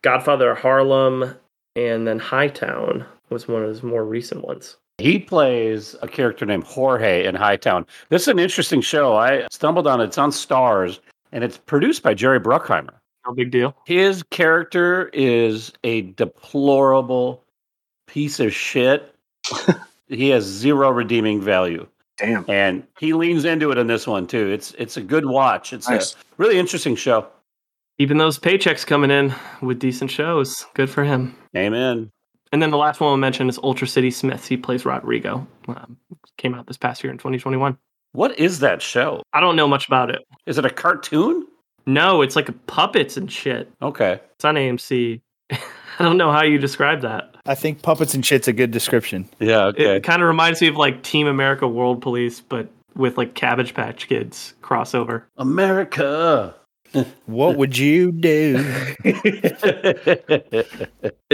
Godfather 0.03 0.53
of 0.53 0.59
Harlem, 0.59 1.35
and 1.75 2.07
then 2.07 2.19
Hightown 2.19 3.05
was 3.29 3.49
one 3.49 3.63
of 3.63 3.69
his 3.69 3.83
more 3.83 4.05
recent 4.05 4.45
ones. 4.45 4.77
he 4.99 5.19
plays 5.19 5.97
a 6.01 6.09
character 6.09 6.47
named 6.47 6.65
Jorge 6.65 7.27
in 7.27 7.35
Hightown. 7.35 7.85
This 8.09 8.23
is 8.23 8.29
an 8.29 8.39
interesting 8.39 8.81
show. 8.81 9.17
I 9.17 9.47
stumbled 9.51 9.87
on 9.87 10.01
it. 10.01 10.05
It's 10.05 10.19
on 10.19 10.31
Starz, 10.31 11.01
and 11.33 11.43
it's 11.43 11.59
produced 11.59 12.03
by 12.03 12.15
Jerry 12.15 12.41
Bruckheimer. 12.41 12.95
No 13.27 13.35
big 13.35 13.51
deal. 13.51 13.77
His 13.85 14.23
character 14.23 15.11
is 15.13 15.73
a 15.83 16.03
deplorable 16.03 17.43
piece 18.07 18.39
of 18.39 18.55
shit. 18.55 19.13
he 20.09 20.29
has 20.31 20.45
zero 20.45 20.91
redeeming 20.91 21.41
value. 21.41 21.87
Damn. 22.19 22.45
and 22.49 22.85
he 22.99 23.13
leans 23.13 23.45
into 23.45 23.71
it 23.71 23.79
in 23.79 23.87
this 23.87 24.07
one 24.07 24.27
too. 24.27 24.51
It's 24.51 24.73
it's 24.79 24.97
a 24.97 25.03
good 25.03 25.27
watch. 25.27 25.73
It's 25.73 25.89
Nice. 25.89 26.15
a 26.15 26.17
really 26.39 26.59
interesting 26.59 26.97
show. 26.97 27.27
Even 27.99 28.19
those 28.19 28.39
paychecks 28.39 28.87
coming 28.87 29.11
in 29.11 29.35
with 29.63 29.79
decent 29.79 30.11
shows. 30.11 30.67
Good 30.75 30.91
for 30.91 31.05
him. 31.05 31.35
Amen. 31.57 32.11
And 32.53 32.63
then 32.63 32.71
the 32.71 32.77
last 32.77 33.01
one 33.01 33.11
I'll 33.11 33.17
mention 33.17 33.49
is 33.49 33.59
Ultra 33.63 33.87
City 33.87 34.11
Smith. 34.11 34.47
He 34.47 34.57
plays 34.57 34.85
Rodrigo. 34.85 35.47
Um, 35.69 35.97
came 36.39 36.55
out 36.55 36.67
this 36.67 36.77
past 36.77 37.03
year 37.03 37.11
in 37.11 37.19
2021. 37.19 37.77
What 38.13 38.39
is 38.39 38.61
that 38.61 38.81
show? 38.81 39.23
I 39.33 39.41
don't 39.41 39.57
know 39.57 39.67
much 39.69 39.87
about 39.87 40.11
it. 40.11 40.23
Is 40.47 40.57
it 40.59 40.65
a 40.65 40.71
cartoon? 40.71 41.47
No, 41.87 42.23
it's 42.23 42.37
like 42.37 42.67
puppets 42.67 43.17
and 43.17 43.31
shit. 43.31 43.71
Okay. 43.83 44.21
It's 44.37 44.45
on 44.45 44.55
AMC. 44.57 45.21
I 45.99 46.05
don't 46.05 46.17
know 46.17 46.33
how 46.33 46.43
you 46.43 46.59
describe 46.59 47.03
that. 47.03 47.35
I 47.47 47.55
think 47.55 47.83
puppets 47.83 48.15
and 48.15 48.25
shit's 48.25 48.49
a 48.49 48.53
good 48.53 48.71
description. 48.71 49.29
Yeah. 49.39 49.67
Okay. 49.67 49.97
It 49.97 50.03
kind 50.03 50.23
of 50.23 50.29
reminds 50.29 50.61
me 50.61 50.69
of 50.69 50.77
like 50.77 51.03
Team 51.03 51.27
America 51.27 51.69
World 51.69 52.03
Police, 52.03 52.41
but 52.41 52.69
with 52.95 53.19
like 53.19 53.35
Cabbage 53.35 53.75
Patch 53.75 54.09
Kids 54.09 54.55
crossover. 54.63 55.23
America. 55.37 56.55
What 57.27 57.57
would 57.59 57.77
you 57.77 58.11
do? 58.13 58.57
And 59.05 59.21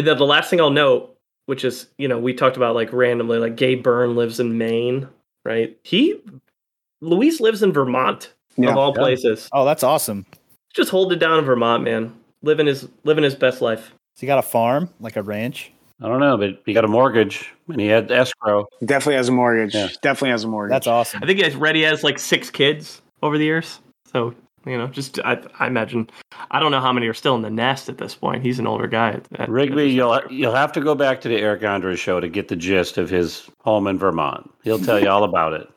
then 0.06 0.16
the 0.16 0.26
last 0.26 0.50
thing 0.50 0.60
I'll 0.60 0.70
note, 0.70 1.16
which 1.46 1.64
is, 1.64 1.86
you 1.98 2.08
know, 2.08 2.18
we 2.18 2.34
talked 2.34 2.56
about 2.56 2.74
like 2.74 2.92
randomly, 2.92 3.38
like 3.38 3.56
Gabe 3.56 3.82
Byrne 3.82 4.16
lives 4.16 4.40
in 4.40 4.58
Maine, 4.58 5.08
right? 5.44 5.76
He, 5.82 6.20
Luis 7.00 7.40
lives 7.40 7.62
in 7.62 7.72
Vermont, 7.72 8.32
Yeah. 8.56 8.70
of 8.70 8.76
all 8.76 8.92
Yeah. 8.96 9.02
places. 9.02 9.48
Oh, 9.52 9.64
that's 9.64 9.82
awesome. 9.82 10.26
Just 10.74 10.90
hold 10.90 11.12
it 11.12 11.18
down 11.18 11.38
in 11.38 11.44
Vermont, 11.44 11.82
man. 11.84 12.14
Living 12.42 12.66
his 12.66 12.88
living 13.04 13.24
his 13.24 13.34
best 13.34 13.60
life. 13.60 13.92
So 14.14 14.20
he 14.20 14.26
got 14.26 14.38
a 14.38 14.42
farm, 14.42 14.90
like 15.00 15.16
a 15.16 15.22
ranch. 15.22 15.72
I 16.00 16.08
don't 16.08 16.20
know, 16.20 16.36
but 16.36 16.60
he 16.66 16.72
got 16.72 16.84
a 16.84 16.88
mortgage 16.88 17.48
and 17.68 17.80
he 17.80 17.86
had 17.86 18.10
escrow. 18.10 18.66
Definitely 18.84 19.14
has 19.16 19.28
a 19.28 19.32
mortgage. 19.32 19.74
Yeah. 19.74 19.88
Definitely 20.02 20.30
has 20.30 20.44
a 20.44 20.48
mortgage. 20.48 20.72
That's 20.72 20.86
awesome. 20.88 21.22
I 21.22 21.26
think 21.26 21.38
he's 21.38 21.54
ready 21.54 21.82
has 21.82 22.02
like 22.02 22.18
six 22.18 22.50
kids 22.50 23.00
over 23.22 23.38
the 23.38 23.44
years. 23.44 23.78
So 24.12 24.34
you 24.66 24.78
know, 24.78 24.86
just 24.88 25.18
I, 25.24 25.40
I 25.58 25.66
imagine 25.66 26.08
I 26.50 26.60
don't 26.60 26.70
know 26.72 26.80
how 26.80 26.92
many 26.92 27.06
are 27.06 27.14
still 27.14 27.34
in 27.34 27.42
the 27.42 27.50
nest 27.50 27.88
at 27.88 27.98
this 27.98 28.14
point. 28.14 28.42
He's 28.44 28.58
an 28.58 28.66
older 28.66 28.86
guy. 28.86 29.10
At, 29.10 29.26
at- 29.40 29.48
Rigby, 29.48 29.90
you'll 29.90 30.20
you'll 30.30 30.54
have 30.54 30.72
to 30.72 30.80
go 30.80 30.94
back 30.94 31.20
to 31.22 31.28
the 31.28 31.36
Eric 31.38 31.64
Andre 31.64 31.96
show 31.96 32.20
to 32.20 32.28
get 32.28 32.48
the 32.48 32.56
gist 32.56 32.98
of 32.98 33.08
his 33.10 33.48
home 33.60 33.86
in 33.86 33.98
Vermont. 33.98 34.50
He'll 34.64 34.78
tell 34.78 35.00
you 35.00 35.08
all 35.08 35.24
about 35.24 35.52
it. 35.52 35.68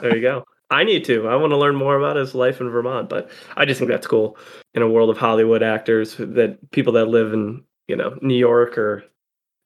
There 0.00 0.14
you 0.14 0.22
go. 0.22 0.44
I 0.70 0.84
need 0.84 1.04
to. 1.06 1.26
I 1.26 1.34
want 1.36 1.50
to 1.50 1.56
learn 1.56 1.74
more 1.74 1.96
about 1.96 2.16
his 2.16 2.34
life 2.34 2.60
in 2.60 2.68
Vermont, 2.70 3.08
but 3.08 3.28
I 3.56 3.64
just 3.64 3.78
think 3.80 3.90
that's 3.90 4.06
cool 4.06 4.38
in 4.74 4.82
a 4.82 4.88
world 4.88 5.10
of 5.10 5.16
Hollywood 5.18 5.62
actors 5.64 6.14
that 6.18 6.58
people 6.70 6.92
that 6.92 7.06
live 7.06 7.32
in, 7.32 7.64
you 7.90 7.96
know, 7.96 8.16
New 8.22 8.36
York 8.36 8.78
or 8.78 9.04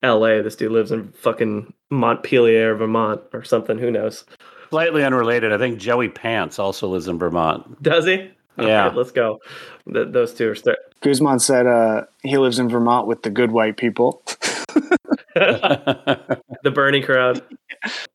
LA. 0.03 0.41
This 0.41 0.57
dude 0.57 0.73
lives 0.73 0.91
in 0.91 1.13
fucking 1.13 1.73
Montpelier, 1.91 2.75
Vermont 2.75 3.21
or 3.35 3.45
something. 3.45 3.79
Who 3.79 3.91
knows? 3.91 4.25
Slightly 4.71 5.05
unrelated, 5.05 5.53
I 5.53 5.59
think 5.59 5.79
Joey 5.79 6.09
Pants 6.09 6.59
also 6.59 6.89
lives 6.89 7.07
in 7.07 7.19
Vermont. 7.19 7.83
Does 7.83 8.07
he? 8.07 8.31
Yeah. 8.59 8.87
right, 8.87 8.95
let's 8.97 9.11
go. 9.11 9.41
Th- 9.93 10.09
those 10.11 10.33
two 10.33 10.49
are 10.51 10.55
start. 10.55 10.79
Guzman 11.03 11.39
said 11.39 11.67
uh, 11.67 12.05
he 12.23 12.39
lives 12.39 12.59
in 12.59 12.71
Vermont 12.71 13.07
with 13.07 13.23
the 13.23 13.31
good 13.31 13.53
white 13.53 13.77
people. 13.77 14.23
the 15.35 16.41
Bernie 16.73 17.03
crowd. 17.03 17.43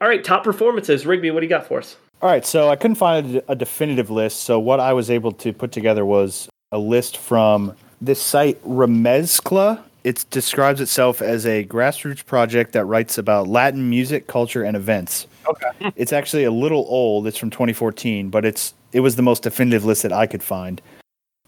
All 0.02 0.07
right, 0.07 0.23
top 0.23 0.44
performances. 0.44 1.06
Rigby, 1.06 1.30
what 1.30 1.41
do 1.41 1.45
you 1.45 1.49
got 1.49 1.68
for 1.68 1.77
us? 1.77 1.98
All 2.22 2.30
right, 2.30 2.44
so 2.44 2.69
I 2.69 2.76
couldn't 2.76 2.95
find 2.95 3.36
a, 3.36 3.52
a 3.52 3.56
definitive 3.56 4.10
list. 4.10 4.41
So 4.41 4.60
what 4.60 4.80
I 4.80 4.94
was 4.94 5.11
able 5.11 5.34
to 5.34 5.53
put 5.53 5.72
together 5.72 6.03
was 6.03 6.49
a 6.72 6.80
list 6.80 7.18
from 7.18 7.76
this 8.02 8.22
site 8.22 8.61
Remezcla. 8.64 9.84
It 10.03 10.26
describes 10.30 10.80
itself 10.80 11.21
as 11.21 11.45
a 11.45 11.65
grassroots 11.65 12.26
project 12.26 12.71
that 12.73 12.85
writes 12.85 13.17
about 13.17 13.47
Latin 13.47 13.89
music, 13.89 14.27
culture, 14.27 14.63
and 14.63 14.76
events. 14.77 15.27
Okay. 15.47 15.91
It's 15.95 16.13
actually 16.13 16.43
a 16.45 16.51
little 16.51 16.85
old. 16.88 17.27
It's 17.27 17.38
from 17.38 17.49
2014, 17.49 18.30
but 18.30 18.45
it's 18.45 18.73
it 18.93 19.01
was 19.01 19.15
the 19.15 19.21
most 19.21 19.43
definitive 19.43 19.85
list 19.85 20.03
that 20.03 20.13
I 20.13 20.26
could 20.27 20.41
find, 20.43 20.81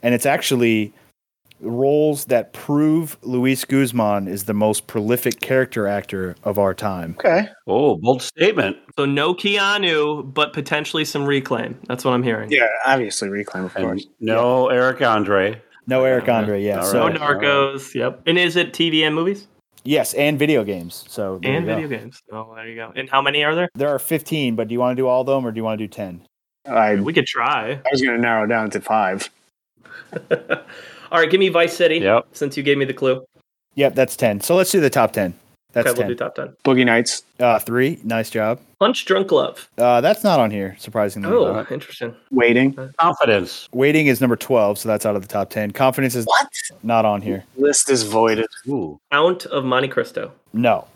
and 0.04 0.14
it's 0.14 0.26
actually 0.26 0.94
roles 1.60 2.26
that 2.26 2.54
prove 2.54 3.18
Luis 3.22 3.66
Guzman 3.66 4.28
is 4.28 4.46
the 4.46 4.54
most 4.54 4.88
prolific 4.88 5.40
character 5.42 5.86
actor 5.88 6.36
of 6.44 6.58
our 6.58 6.74
time. 6.74 7.16
Okay. 7.20 7.48
oh, 7.68 7.98
bold 7.98 8.22
statement. 8.24 8.78
So 8.98 9.06
no 9.06 9.34
Keanu, 9.36 10.34
but 10.34 10.54
potentially 10.54 11.06
some 11.06 11.24
reclaim. 11.26 11.78
That's 11.88 12.04
what 12.04 12.14
I'm 12.16 12.24
hearing. 12.24 12.52
Yeah, 12.52 12.68
obviously 12.86 13.30
reclaim, 13.30 13.66
of 13.66 13.76
And 13.76 13.86
course. 13.86 14.08
no 14.20 14.70
Eric 14.70 15.02
Andre. 15.04 15.62
No 15.92 16.06
Eric 16.06 16.30
Andre, 16.30 16.64
yeah. 16.64 16.80
All 16.80 16.86
so 16.86 17.08
No 17.10 17.20
right. 17.20 17.42
Narcos. 17.42 17.94
Yep. 17.94 18.24
And 18.26 18.38
is 18.38 18.56
it 18.56 18.72
TV 18.72 19.02
and 19.06 19.14
movies 19.14 19.48
yes, 19.84 20.14
and 20.14 20.40
video 20.40 20.64
games. 20.64 21.04
So 21.10 21.36
and 21.44 21.46
you 21.46 21.60
go. 21.62 21.66
video 21.66 21.88
games? 21.90 22.22
Oh, 22.32 22.54
there 22.56 22.68
you 22.68 22.76
go. 22.76 22.94
And 22.96 23.10
how 23.10 23.22
many 23.22 23.44
are 23.44 23.56
there? 23.56 23.70
There 23.76 23.90
are 23.90 24.00
15, 24.00 24.56
but 24.56 24.70
do 24.70 24.74
you 24.74 24.80
want 24.80 24.96
to 24.96 25.02
do 25.02 25.08
all 25.08 25.22
of 25.22 25.28
them 25.28 25.46
or 25.46 25.52
do 25.52 25.58
you 25.58 25.64
want 25.64 25.80
to 25.80 25.84
do 25.86 25.90
10? 25.90 26.26
I, 26.66 26.96
We 26.96 27.12
could 27.12 27.26
try. 27.26 27.72
I 27.74 27.82
was 27.92 28.02
going 28.02 28.16
to 28.16 28.22
narrow 28.22 28.48
down 28.48 28.70
to 28.70 28.80
five. 28.82 29.30
All 30.32 31.20
right, 31.20 31.30
give 31.30 31.40
me 31.40 31.50
Vice 31.50 31.76
City. 31.76 31.98
Yep. 31.98 32.28
Since 32.32 32.56
you 32.56 32.64
gave 32.64 32.78
me 32.78 32.86
the 32.86 32.94
clue. 32.94 33.26
Yep, 33.76 33.96
that's 33.96 34.16
10. 34.16 34.42
So 34.42 34.56
let's 34.56 34.72
do 34.72 34.80
the 34.80 34.90
top 34.90 35.12
10. 35.12 35.34
That's 35.74 35.90
okay, 35.90 36.00
we'll 36.00 36.10
do 36.10 36.16
top 36.16 36.36
ten. 36.36 36.56
Boogie 36.66 36.86
Nights. 36.86 37.24
Uh, 37.40 37.58
three, 37.60 38.00
nice 38.04 38.30
job. 38.30 38.60
Punch 38.80 39.06
Drunk 39.06 39.32
Love. 39.32 39.70
Uh, 39.78 40.02
that's 40.02 40.24
not 40.24 40.40
on 40.40 40.52
here, 40.52 40.76
surprisingly. 40.80 41.30
Oh, 41.30 41.46
Uh, 41.46 41.66
interesting. 41.72 42.16
Waiting. 42.32 42.76
Confidence. 42.98 43.70
Waiting 43.72 44.08
is 44.08 44.20
number 44.22 44.36
12, 44.36 44.80
so 44.80 44.90
that's 44.90 45.06
out 45.06 45.16
of 45.16 45.22
the 45.22 45.28
top 45.28 45.50
10. 45.50 45.72
Confidence 45.72 46.16
is 46.16 46.26
What? 46.26 46.50
not 46.84 47.06
on 47.06 47.22
here. 47.22 47.46
List 47.58 47.90
is 47.90 48.04
voided. 48.04 48.48
Ooh. 48.68 49.00
Count 49.12 49.46
of 49.46 49.64
Monte 49.64 49.88
Cristo. 49.90 50.32
No. 50.52 50.88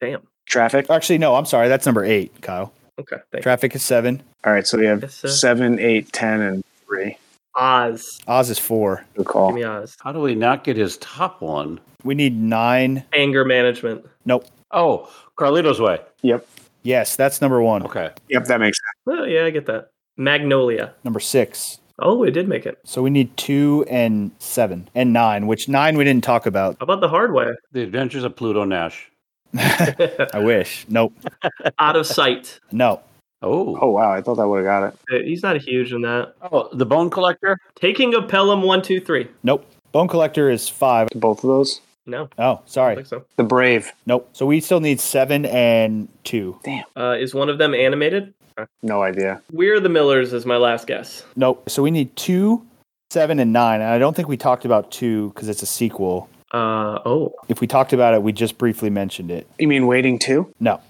Damn. 0.00 0.22
Traffic. 0.46 0.88
Actually, 0.88 1.18
no, 1.18 1.34
I'm 1.36 1.46
sorry. 1.46 1.68
That's 1.68 1.84
number 1.86 2.04
eight, 2.04 2.32
Kyle. 2.42 2.72
Okay. 2.98 3.16
Thanks. 3.32 3.42
Traffic 3.42 3.74
is 3.74 3.82
seven. 3.82 4.22
All 4.44 4.52
right, 4.52 4.66
so 4.66 4.78
we 4.78 4.86
have 4.86 5.02
Yes, 5.02 5.14
sir. 5.14 5.28
seven, 5.28 5.78
eight, 5.78 6.12
ten, 6.12 6.40
and 6.40 6.64
three. 6.86 7.18
Oz. 7.54 8.20
Oz 8.26 8.50
is 8.50 8.58
four. 8.58 9.04
Good 9.14 9.26
call. 9.26 9.48
Give 9.48 9.56
me 9.56 9.64
Oz. 9.64 9.96
How 10.00 10.12
do 10.12 10.20
we 10.20 10.34
not 10.34 10.64
get 10.64 10.76
his 10.76 10.96
top 10.98 11.42
one? 11.42 11.80
We 12.04 12.14
need 12.14 12.36
nine. 12.36 13.04
Anger 13.12 13.44
management. 13.44 14.06
Nope. 14.24 14.46
Oh, 14.70 15.10
Carlito's 15.36 15.80
Way. 15.80 16.00
Yep. 16.22 16.46
Yes, 16.82 17.16
that's 17.16 17.40
number 17.40 17.60
one. 17.60 17.82
Okay. 17.84 18.10
Yep, 18.28 18.44
that 18.46 18.60
makes 18.60 18.78
sense. 18.78 19.18
Oh, 19.20 19.24
yeah, 19.24 19.44
I 19.44 19.50
get 19.50 19.66
that. 19.66 19.90
Magnolia. 20.16 20.94
Number 21.04 21.20
six. 21.20 21.78
Oh, 21.98 22.22
it 22.22 22.30
did 22.30 22.48
make 22.48 22.64
it. 22.64 22.78
So 22.84 23.02
we 23.02 23.10
need 23.10 23.36
two 23.36 23.84
and 23.90 24.30
seven 24.38 24.88
and 24.94 25.12
nine, 25.12 25.46
which 25.46 25.68
nine 25.68 25.98
we 25.98 26.04
didn't 26.04 26.24
talk 26.24 26.46
about. 26.46 26.76
How 26.80 26.84
about 26.84 27.00
the 27.00 27.08
hard 27.08 27.34
way? 27.34 27.48
The 27.72 27.82
Adventures 27.82 28.24
of 28.24 28.36
Pluto 28.36 28.64
Nash. 28.64 29.10
I 29.54 30.38
wish. 30.42 30.86
Nope. 30.88 31.12
Out 31.78 31.96
of 31.96 32.06
sight. 32.06 32.58
No. 32.72 33.02
Oh. 33.42 33.78
Oh 33.80 33.90
wow, 33.90 34.12
I 34.12 34.20
thought 34.20 34.38
I 34.38 34.44
would 34.44 34.64
have 34.64 34.66
got 34.66 34.94
it. 35.10 35.24
He's 35.26 35.42
not 35.42 35.56
huge 35.60 35.92
in 35.92 36.02
that. 36.02 36.34
Oh, 36.52 36.68
The 36.72 36.86
Bone 36.86 37.08
Collector? 37.10 37.58
Taking 37.76 38.14
a 38.14 38.22
Pelham 38.22 38.62
one, 38.62 38.82
two, 38.82 39.00
three. 39.00 39.28
Nope. 39.42 39.64
Bone 39.92 40.08
Collector 40.08 40.50
is 40.50 40.68
five. 40.68 41.08
Both 41.14 41.38
of 41.42 41.48
those. 41.48 41.80
No, 42.06 42.28
Oh, 42.38 42.42
I 42.42 42.46
don't 42.54 42.68
sorry. 42.68 42.94
think 42.96 43.06
so. 43.06 43.24
The 43.36 43.44
Brave. 43.44 43.92
Nope. 44.06 44.28
So 44.32 44.44
we 44.46 44.60
still 44.60 44.80
need 44.80 45.00
seven 45.00 45.46
and 45.46 46.08
two. 46.24 46.58
Uh, 46.96 47.16
is 47.18 47.34
one 47.34 47.48
of 47.48 47.58
them 47.58 47.74
animated? 47.74 48.34
No 48.82 49.02
idea. 49.02 49.40
We're 49.52 49.80
the 49.80 49.88
Millers 49.88 50.32
is 50.32 50.44
my 50.44 50.56
last 50.56 50.86
guess. 50.86 51.24
Nope. 51.36 51.68
So 51.70 51.82
we 51.82 51.90
need 51.90 52.14
two, 52.16 52.66
seven, 53.10 53.38
and 53.38 53.52
nine. 53.52 53.80
And 53.80 53.90
I 53.90 53.98
don't 53.98 54.14
think 54.14 54.28
we 54.28 54.36
talked 54.36 54.64
about 54.66 54.90
two 54.90 55.30
because 55.30 55.48
it's 55.48 55.62
a 55.62 55.66
sequel. 55.66 56.28
Uh, 56.52 56.98
oh, 57.06 57.32
If 57.48 57.60
we 57.60 57.66
talked 57.66 57.92
about 57.92 58.12
it, 58.12 58.22
we 58.22 58.32
just 58.32 58.58
briefly 58.58 58.90
mentioned 58.90 59.30
it. 59.30 59.46
You 59.58 59.68
mean 59.68 59.86
Waiting 59.86 60.18
Two? 60.18 60.52
No. 60.60 60.80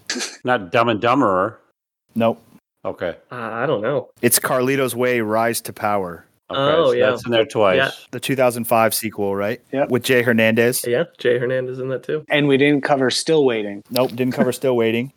Not 0.42 0.72
Dumb 0.72 0.88
and 0.88 1.00
Dumberer. 1.00 1.56
Nope. 2.14 2.42
Okay. 2.84 3.16
uh, 3.30 3.34
I 3.34 3.66
don't 3.66 3.82
know. 3.82 4.10
It's 4.22 4.38
Carlito's 4.38 4.94
Way 4.96 5.20
Rise 5.20 5.60
to 5.62 5.72
Power, 5.72 6.24
Okay. 6.50 6.58
Oh, 6.60 6.86
so 6.86 6.92
yeah. 6.92 7.10
That's 7.10 7.24
in 7.24 7.30
there 7.30 7.44
twice. 7.44 7.76
Yeah. 7.76 7.90
the 8.10 8.18
2005 8.18 8.92
sequel, 8.94 9.36
right? 9.36 9.60
Yep. 9.72 9.90
With 9.90 10.02
Jay 10.02 10.22
Hernandez. 10.22 10.84
Yeah, 10.86 11.04
Jay 11.18 11.38
Hernandez 11.38 11.78
in 11.78 11.88
that 11.90 12.02
too. 12.02 12.24
And 12.28 12.48
we 12.48 12.56
didn't 12.56 12.82
cover 12.82 13.08
Still 13.10 13.44
Waiting. 13.44 13.84
Nope. 13.90 14.10
Didn't 14.10 14.34
cover 14.34 14.50
Still 14.50 14.76
Waiting. 14.76 15.12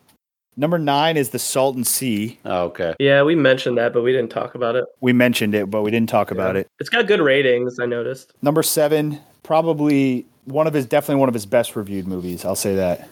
Number 0.56 0.78
nine 0.78 1.18
is 1.18 1.30
The 1.30 1.40
Salton 1.40 1.84
Sea. 1.84 2.38
Oh, 2.46 2.66
okay. 2.66 2.94
Yeah, 3.00 3.24
we 3.24 3.34
mentioned 3.34 3.80
that, 3.80 3.94
but 3.94 4.04
we 4.04 4.12
didn't 4.12 4.30
talk 4.30 4.54
about 4.54 4.76
it. 4.76 4.86
We 5.02 5.12
mentioned 5.12 5.56
it, 5.56 5.72
but 5.72 5.82
we 5.82 5.90
didn't 5.90 6.10
talk 6.10 6.30
about 6.30 6.56
it. 6.56 6.68
It's 6.80 6.90
got 6.90 7.08
good 7.08 7.20
ratings. 7.22 7.80
I 7.80 7.88
noticed. 7.88 8.34
Number 8.44 8.62
seven, 8.62 9.20
probably 9.42 10.28
one 10.46 10.68
of 10.68 10.76
his, 10.76 10.86
definitely 10.86 11.20
one 11.20 11.30
of 11.30 11.34
his 11.34 11.48
best 11.48 11.76
reviewed 11.76 12.06
movies. 12.08 12.46
I'll 12.46 12.56
say 12.56 12.76
that. 12.76 13.10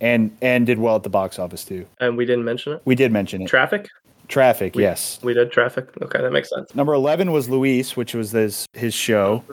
And 0.00 0.36
and 0.42 0.66
did 0.66 0.78
well 0.78 0.96
at 0.96 1.02
the 1.02 1.08
box 1.08 1.38
office 1.38 1.64
too. 1.64 1.86
And 2.00 2.16
we 2.16 2.24
didn't 2.26 2.44
mention 2.44 2.74
it. 2.74 2.82
We 2.84 2.94
did 2.94 3.12
mention 3.12 3.42
it. 3.42 3.48
Traffic. 3.48 3.88
Traffic, 4.28 4.74
We- 4.74 4.82
yes. 4.82 5.20
We 5.22 5.34
did 5.34 5.52
traffic. 5.52 5.88
Okay, 6.02 6.20
that 6.20 6.32
makes 6.32 6.50
sense. 6.50 6.74
Number 6.74 6.92
11 6.94 7.30
was 7.32 7.48
Luis, 7.48 7.96
which 7.96 8.12
was 8.14 8.32
his, 8.32 8.66
his 8.72 8.92
show. 8.92 9.44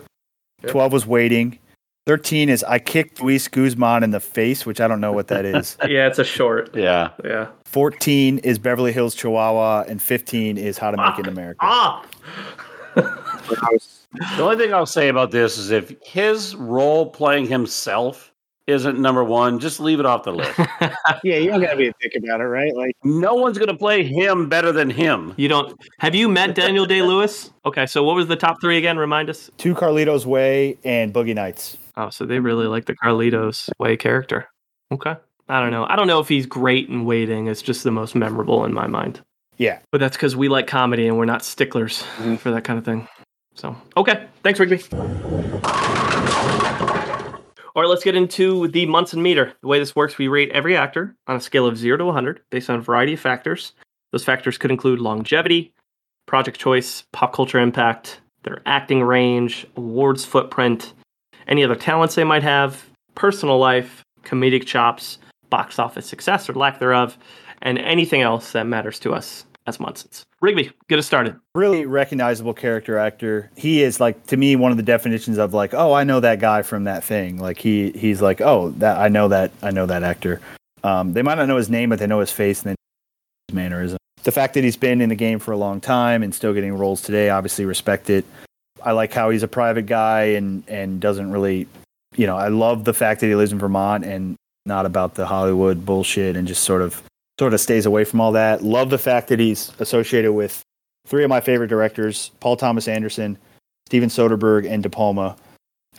Yep. 0.63 0.71
12 0.71 0.93
was 0.93 1.05
Waiting. 1.05 1.59
13 2.07 2.49
is 2.49 2.63
I 2.65 2.79
Kicked 2.79 3.21
Luis 3.21 3.47
Guzman 3.47 4.03
in 4.03 4.09
the 4.11 4.19
Face, 4.19 4.65
which 4.65 4.81
I 4.81 4.87
don't 4.89 4.99
know 4.99 5.13
what 5.13 5.27
that 5.27 5.45
is. 5.45 5.77
Yeah, 5.87 6.07
it's 6.07 6.19
a 6.19 6.23
short. 6.25 6.75
Yeah. 6.75 7.11
Yeah. 7.23 7.47
14 7.65 8.39
is 8.39 8.57
Beverly 8.59 8.91
Hills 8.91 9.13
Chihuahua. 9.15 9.83
And 9.87 10.01
15 10.01 10.57
is 10.57 10.77
How 10.79 10.89
to 10.91 10.97
Make 10.97 11.19
It 11.19 11.27
in 11.27 11.31
America. 11.33 11.59
Ah. 11.61 12.03
The 12.95 14.41
only 14.41 14.57
thing 14.57 14.73
I'll 14.73 14.85
say 14.85 15.07
about 15.09 15.31
this 15.31 15.57
is 15.57 15.71
if 15.71 15.93
his 16.03 16.55
role 16.55 17.09
playing 17.09 17.45
himself 17.47 18.32
isn't 18.67 18.99
number 18.99 19.23
one, 19.23 19.59
just 19.59 19.79
leave 19.79 19.99
it 19.99 20.05
off 20.05 20.23
the 20.23 20.31
list. 20.31 20.59
Yeah, 21.23 21.37
you 21.37 21.49
don't 21.49 21.61
gotta 21.61 21.77
be 21.77 21.87
a 21.87 21.93
dick 22.01 22.13
about 22.17 22.41
it, 22.41 22.45
right? 22.45 22.75
Like 22.75 22.95
no 23.03 23.35
one's 23.35 23.57
going 23.57 23.69
to 23.69 23.77
play 23.77 24.03
him 24.03 24.49
better 24.49 24.71
than 24.71 24.89
him. 24.89 25.33
you 25.37 25.47
don't. 25.47 25.73
Have 25.99 26.15
you 26.15 26.27
met 26.27 26.55
Daniel 26.55 26.85
Day 26.85 27.01
Lewis? 27.01 27.51
Okay, 27.65 27.85
so 27.85 28.03
what 28.03 28.15
was 28.15 28.27
the 28.27 28.35
top 28.35 28.59
three 28.61 28.77
again? 28.77 28.97
Remind 28.97 29.29
us. 29.29 29.49
Two 29.57 29.73
Carlitos 29.73 30.25
Way 30.25 30.77
and 30.83 31.13
Boogie 31.13 31.35
Nights. 31.35 31.77
Oh, 31.95 32.09
so 32.09 32.25
they 32.25 32.39
really 32.39 32.67
like 32.67 32.85
the 32.85 32.95
Carlitos 32.95 33.69
Way 33.79 33.95
character. 33.95 34.47
Okay. 34.91 35.15
I 35.49 35.59
don't 35.59 35.71
know. 35.71 35.85
I 35.85 35.95
don't 35.95 36.07
know 36.07 36.19
if 36.19 36.27
he's 36.27 36.45
great 36.45 36.89
in 36.89 37.05
waiting. 37.05 37.47
It's 37.47 37.61
just 37.61 37.83
the 37.83 37.91
most 37.91 38.15
memorable 38.15 38.65
in 38.65 38.73
my 38.73 38.87
mind. 38.87 39.21
Yeah. 39.57 39.79
But 39.91 39.99
that's 39.99 40.17
because 40.17 40.35
we 40.35 40.47
like 40.49 40.67
comedy 40.67 41.07
and 41.07 41.17
we're 41.17 41.25
not 41.25 41.43
sticklers 41.43 42.03
mm-hmm. 42.17 42.35
for 42.35 42.51
that 42.51 42.63
kind 42.63 42.79
of 42.79 42.85
thing. 42.85 43.07
So, 43.55 43.75
okay. 43.97 44.27
Thanks, 44.41 44.59
Rigby. 44.59 44.83
All 47.75 47.81
right, 47.81 47.89
let's 47.89 48.03
get 48.03 48.15
into 48.15 48.67
the 48.67 48.85
Munson 48.85 49.23
meter. 49.23 49.53
The 49.61 49.67
way 49.67 49.79
this 49.79 49.95
works, 49.95 50.19
we 50.19 50.27
rate 50.27 50.51
every 50.51 50.77
actor 50.77 51.15
on 51.25 51.37
a 51.37 51.41
scale 51.41 51.65
of 51.65 51.75
0 51.75 51.97
to 51.97 52.05
100 52.05 52.41
based 52.51 52.69
on 52.69 52.75
a 52.75 52.81
variety 52.81 53.13
of 53.13 53.19
factors. 53.19 53.73
Those 54.11 54.23
factors 54.23 54.59
could 54.59 54.69
include 54.69 54.99
longevity, 54.99 55.73
project 56.27 56.59
choice, 56.59 57.03
pop 57.13 57.33
culture 57.33 57.57
impact, 57.59 58.21
their 58.43 58.61
acting 58.67 59.01
range, 59.01 59.65
awards 59.75 60.23
footprint, 60.23 60.93
any 61.47 61.63
other 61.63 61.75
talents 61.75 62.13
they 62.13 62.23
might 62.23 62.43
have, 62.43 62.85
personal 63.15 63.57
life, 63.57 64.03
comedic 64.21 64.67
chops, 64.67 65.17
box 65.49 65.79
office 65.79 66.05
success 66.05 66.47
or 66.47 66.53
lack 66.53 66.77
thereof, 66.77 67.17
and 67.63 67.79
anything 67.79 68.21
else 68.21 68.51
that 68.51 68.67
matters 68.67 68.99
to 68.99 69.13
us 69.13 69.45
as 69.65 69.77
Munsons. 69.77 70.23
Rigby, 70.41 70.71
get 70.89 70.99
us 70.99 71.05
started. 71.05 71.39
Really 71.55 71.85
recognizable 71.85 72.53
character 72.53 72.97
actor. 72.97 73.49
He 73.55 73.81
is 73.81 73.99
like 73.99 74.27
to 74.27 74.37
me 74.37 74.55
one 74.55 74.71
of 74.71 74.77
the 74.77 74.83
definitions 74.83 75.37
of 75.37 75.53
like, 75.53 75.73
oh, 75.73 75.93
I 75.93 76.03
know 76.03 76.19
that 76.19 76.39
guy 76.39 76.61
from 76.61 76.83
that 76.85 77.03
thing. 77.03 77.37
Like 77.37 77.57
he 77.57 77.91
he's 77.91 78.21
like, 78.21 78.41
oh, 78.41 78.71
that 78.77 78.97
I 78.97 79.07
know 79.07 79.27
that 79.29 79.51
I 79.61 79.71
know 79.71 79.85
that 79.85 80.03
actor. 80.03 80.41
Um, 80.83 81.13
they 81.13 81.21
might 81.21 81.35
not 81.35 81.47
know 81.47 81.57
his 81.57 81.69
name, 81.69 81.89
but 81.89 81.99
they 81.99 82.07
know 82.07 82.19
his 82.19 82.31
face 82.31 82.61
and 82.61 82.71
then 82.71 82.75
his 83.47 83.55
mannerism. 83.55 83.97
The 84.23 84.31
fact 84.31 84.53
that 84.53 84.63
he's 84.63 84.77
been 84.77 85.01
in 85.01 85.09
the 85.09 85.15
game 85.15 85.39
for 85.39 85.51
a 85.51 85.57
long 85.57 85.81
time 85.81 86.23
and 86.23 86.33
still 86.33 86.53
getting 86.53 86.73
roles 86.73 87.01
today, 87.01 87.29
obviously 87.29 87.65
respect 87.65 88.09
it. 88.09 88.25
I 88.81 88.91
like 88.91 89.13
how 89.13 89.29
he's 89.29 89.43
a 89.43 89.47
private 89.47 89.85
guy 89.85 90.23
and 90.23 90.63
and 90.67 90.99
doesn't 90.99 91.31
really, 91.31 91.67
you 92.15 92.27
know, 92.27 92.35
I 92.35 92.49
love 92.49 92.83
the 92.83 92.93
fact 92.93 93.21
that 93.21 93.27
he 93.27 93.35
lives 93.35 93.51
in 93.51 93.59
Vermont 93.59 94.03
and 94.03 94.35
not 94.65 94.85
about 94.85 95.15
the 95.15 95.25
Hollywood 95.25 95.85
bullshit 95.85 96.35
and 96.35 96.47
just 96.47 96.63
sort 96.63 96.81
of 96.81 97.01
sort 97.39 97.53
of 97.53 97.59
stays 97.59 97.85
away 97.85 98.03
from 98.03 98.21
all 98.21 98.31
that. 98.33 98.63
Love 98.63 98.89
the 98.89 98.97
fact 98.97 99.27
that 99.29 99.39
he's 99.39 99.71
associated 99.79 100.33
with 100.33 100.63
three 101.05 101.23
of 101.23 101.29
my 101.29 101.41
favorite 101.41 101.67
directors, 101.67 102.31
Paul 102.39 102.55
Thomas 102.55 102.87
Anderson, 102.87 103.37
Steven 103.87 104.09
Soderbergh, 104.09 104.69
and 104.69 104.83
De 104.83 104.89
Palma. 104.89 105.35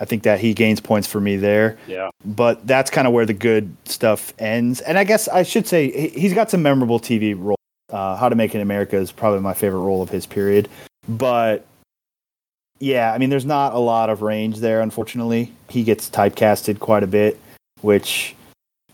I 0.00 0.04
think 0.04 0.24
that 0.24 0.40
he 0.40 0.54
gains 0.54 0.80
points 0.80 1.06
for 1.06 1.20
me 1.20 1.36
there. 1.36 1.78
Yeah. 1.86 2.10
But 2.24 2.66
that's 2.66 2.90
kind 2.90 3.06
of 3.06 3.12
where 3.12 3.26
the 3.26 3.34
good 3.34 3.74
stuff 3.84 4.34
ends. 4.38 4.80
And 4.80 4.98
I 4.98 5.04
guess 5.04 5.28
I 5.28 5.44
should 5.44 5.68
say 5.68 6.08
he's 6.10 6.34
got 6.34 6.50
some 6.50 6.62
memorable 6.62 6.98
TV 6.98 7.36
roles. 7.38 7.58
Uh, 7.90 8.16
How 8.16 8.28
to 8.28 8.34
Make 8.34 8.54
It 8.54 8.56
in 8.56 8.62
America 8.62 8.96
is 8.96 9.12
probably 9.12 9.40
my 9.40 9.54
favorite 9.54 9.80
role 9.80 10.02
of 10.02 10.08
his 10.08 10.26
period. 10.26 10.68
But 11.08 11.64
yeah, 12.80 13.12
I 13.12 13.18
mean, 13.18 13.30
there's 13.30 13.44
not 13.44 13.74
a 13.74 13.78
lot 13.78 14.10
of 14.10 14.22
range 14.22 14.58
there, 14.58 14.80
unfortunately. 14.80 15.52
He 15.68 15.84
gets 15.84 16.10
typecasted 16.10 16.80
quite 16.80 17.02
a 17.02 17.06
bit, 17.06 17.40
which 17.82 18.34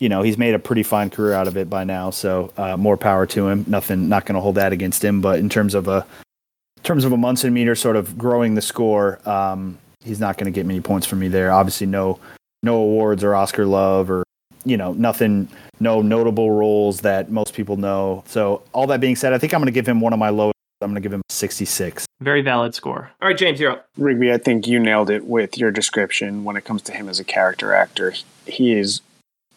you 0.01 0.09
know 0.09 0.23
he's 0.23 0.37
made 0.37 0.55
a 0.55 0.59
pretty 0.59 0.83
fine 0.83 1.11
career 1.11 1.35
out 1.35 1.47
of 1.47 1.57
it 1.57 1.71
by 1.71 1.85
now. 1.85 2.11
So 2.11 2.53
uh, 2.57 2.77
more 2.77 2.97
power 2.97 3.27
to 3.27 3.49
him. 3.49 3.65
Nothing, 3.69 4.09
not 4.09 4.27
going 4.27 4.35
to 4.35 4.41
hold 4.41 4.57
that 4.57 4.73
against 4.73 5.05
him. 5.05 5.21
But 5.21 5.39
in 5.39 5.49
terms 5.49 5.75
of 5.75 5.87
a 5.87 6.05
in 6.79 6.83
terms 6.83 7.05
of 7.05 7.13
a 7.13 7.17
Munson 7.17 7.53
meter, 7.53 7.75
sort 7.75 7.95
of 7.95 8.19
growing 8.19 8.55
the 8.55 8.63
score, 8.63 9.21
um, 9.29 9.79
he's 10.03 10.19
not 10.19 10.39
going 10.39 10.47
to 10.47 10.51
get 10.51 10.67
many 10.67 10.81
points 10.81 11.07
from 11.07 11.21
me 11.21 11.29
there. 11.29 11.53
Obviously, 11.53 11.87
no 11.87 12.19
no 12.63 12.77
awards 12.77 13.23
or 13.23 13.37
Oscar 13.37 13.67
love 13.67 14.11
or 14.11 14.25
you 14.65 14.77
know 14.77 14.95
nothing, 14.95 15.49
no 15.79 16.03
notable 16.03 16.51
roles 16.51 17.03
that 17.03 17.31
most 17.31 17.55
people 17.55 17.77
know. 17.77 18.25
So 18.27 18.63
all 18.73 18.87
that 18.89 19.01
being 19.01 19.17
said, 19.17 19.33
I 19.33 19.39
think 19.39 19.55
I'm 19.55 19.61
going 19.61 19.67
to 19.67 19.73
give 19.73 19.87
him 19.89 20.01
one 20.01 20.13
of 20.13 20.19
my 20.19 20.31
lowest. 20.31 20.55
I'm 20.83 20.89
going 20.89 20.95
to 20.95 21.03
give 21.03 21.13
him 21.13 21.21
66. 21.29 22.07
Very 22.21 22.41
valid 22.41 22.75
score. 22.75 23.11
All 23.21 23.29
right, 23.29 23.37
James, 23.37 23.61
you're 23.61 23.73
up. 23.73 23.89
Rigby, 23.99 24.33
I 24.33 24.39
think 24.39 24.67
you 24.67 24.79
nailed 24.79 25.11
it 25.11 25.27
with 25.27 25.59
your 25.59 25.71
description 25.71 26.43
when 26.43 26.57
it 26.57 26.65
comes 26.65 26.81
to 26.83 26.93
him 26.93 27.07
as 27.07 27.21
a 27.21 27.25
character 27.25 27.75
actor. 27.75 28.15
He 28.47 28.73
is 28.73 29.03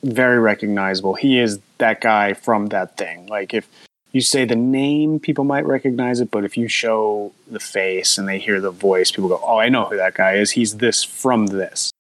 very 0.04 0.40
recognizable. 0.40 1.16
He 1.16 1.40
is 1.40 1.60
that 1.78 2.02
guy 2.02 2.34
from 2.34 2.68
that 2.68 2.98
thing. 2.98 3.28
Like 3.28 3.54
if 3.54 3.68
you 4.12 4.22
say 4.22 4.46
the 4.46 4.56
name, 4.56 5.20
people 5.20 5.44
might 5.44 5.66
recognize 5.66 6.20
it, 6.20 6.30
but 6.30 6.44
if 6.44 6.56
you 6.56 6.68
show 6.68 7.32
the 7.50 7.60
face 7.60 8.18
and 8.18 8.28
they 8.28 8.38
hear 8.38 8.62
the 8.62 8.72
voice, 8.72 9.12
people 9.12 9.30
go, 9.30 9.42
"Oh, 9.44 9.58
I 9.58 9.70
know 9.70 9.86
who 9.86 9.98
that 9.98 10.14
guy 10.14 10.36
is. 10.36 10.52
He's 10.52 10.78
this 10.78 11.04
from 11.04 11.48
this." 11.48 11.92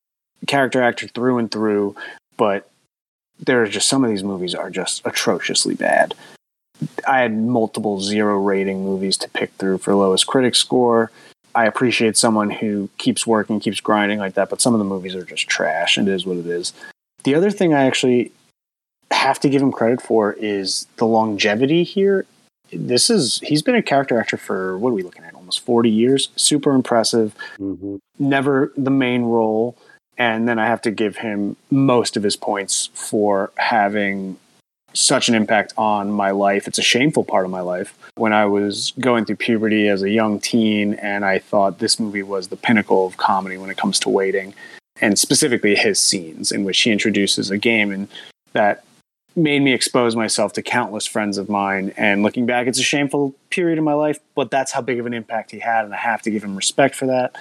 Character 0.46 0.82
actor 0.82 1.08
through 1.08 1.38
and 1.40 1.50
through, 1.50 1.96
but 2.38 2.70
there 3.40 3.64
are 3.64 3.68
just 3.68 3.90
some 3.90 4.04
of 4.04 4.10
these 4.10 4.24
movies 4.24 4.54
are 4.54 4.70
just 4.70 5.02
atrociously 5.06 5.74
bad. 5.74 6.14
I 7.08 7.20
had 7.20 7.36
multiple 7.36 8.02
zero 8.02 8.38
rating 8.38 8.84
movies 8.84 9.18
to 9.18 9.30
pick 9.30 9.52
through 9.54 9.80
for 9.80 9.96
lowest 9.96 10.28
critic 10.28 10.56
score. 10.56 11.12
I 11.56 11.66
appreciate 11.66 12.18
someone 12.18 12.50
who 12.50 12.90
keeps 12.98 13.28
working, 13.28 13.60
keeps 13.60 13.80
grinding 13.80 14.20
like 14.20 14.34
that, 14.34 14.50
but 14.50 14.62
some 14.62 14.74
of 14.74 14.80
the 14.80 14.86
movies 14.86 15.16
are 15.16 15.24
just 15.24 15.48
trash, 15.48 15.98
it 15.98 16.08
is 16.08 16.26
what 16.26 16.38
it 16.38 16.48
is. 16.48 16.74
The 17.24 17.36
other 17.36 17.52
thing 17.52 17.74
I 17.74 17.86
actually 17.86 18.32
have 19.12 19.40
to 19.41 19.50
give 19.50 19.62
him 19.62 19.72
credit 19.72 20.02
for 20.02 20.34
is 20.34 20.88
the 20.98 21.06
longevity 21.06 21.84
here. 21.84 22.26
This 22.72 23.10
is 23.10 23.40
he's 23.44 23.62
been 23.62 23.76
a 23.76 23.84
character 23.84 24.20
actor 24.20 24.38
for 24.38 24.78
what 24.78 24.90
are 24.90 24.94
we 24.94 25.04
looking 25.04 25.24
at? 25.24 25.36
Almost 25.36 25.62
forty 25.62 25.90
years. 25.90 26.30
Super 26.36 26.72
impressive. 26.72 27.36
Mm-hmm. 27.60 27.98
Never 28.20 28.74
the 28.76 28.90
main 28.90 29.24
role, 29.24 29.78
and 30.18 30.48
then 30.48 30.60
I 30.60 30.66
have 30.66 30.82
to 30.82 30.91
give 30.91 31.18
him 31.18 31.56
most 31.70 32.18
of 32.18 32.24
his 32.24 32.36
points 32.36 32.90
for 32.94 33.52
having 33.58 34.38
such 34.94 35.30
an 35.30 35.36
impact 35.36 35.74
on 35.78 36.12
my 36.12 36.32
life. 36.32 36.68
It's 36.68 36.78
a 36.78 36.84
shameful 36.84 37.24
part 37.24 37.45
of 37.45 37.52
my 37.52 37.62
life. 37.62 37.98
When 38.16 38.34
I 38.34 38.45
was 38.45 38.94
going 39.00 39.26
through 39.26 39.38
puberty 39.38 39.88
as 39.88 40.04
a 40.04 40.10
young 40.10 40.40
teen, 40.40 40.95
and 40.95 41.26
I 41.26 41.40
thought 41.40 41.80
this 41.80 42.00
movie 42.00 42.24
was 42.24 42.48
the 42.48 42.56
pinnacle 42.56 43.06
of 43.06 43.18
comedy 43.18 43.58
when 43.58 43.70
it 43.70 43.78
comes 43.78 44.00
to 44.00 44.10
waiting 44.10 44.54
and 45.04 45.20
specifically 45.20 45.76
his 45.76 46.00
scenes 46.00 46.50
in 46.50 46.64
which 46.64 46.80
he 46.80 46.90
introduces 46.90 47.52
a 47.52 47.58
game 47.58 47.92
and 47.92 48.08
that 48.54 48.86
made 49.36 49.62
me 49.62 49.74
expose 49.74 50.16
myself 50.16 50.54
to 50.54 50.62
countless 50.62 51.06
friends 51.06 51.38
of 51.38 51.50
mine. 51.50 51.92
And 51.98 52.24
looking 52.24 52.46
back 52.46 52.68
it's 52.68 52.80
a 52.80 52.84
shameful 52.84 53.36
period 53.50 53.78
in 53.78 53.84
my 53.84 53.94
life 53.94 54.20
but 54.34 54.50
that's 54.50 54.72
how 54.72 54.82
big 54.82 55.00
of 55.00 55.06
an 55.06 55.14
impact 55.14 55.52
he 55.52 55.60
had 55.60 55.84
and 55.84 55.94
i 55.94 55.98
have 55.98 56.22
to 56.22 56.32
give 56.32 56.44
him 56.44 56.56
respect 56.56 56.96
for 56.96 57.08
that. 57.08 57.36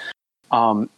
Um, 0.50 0.90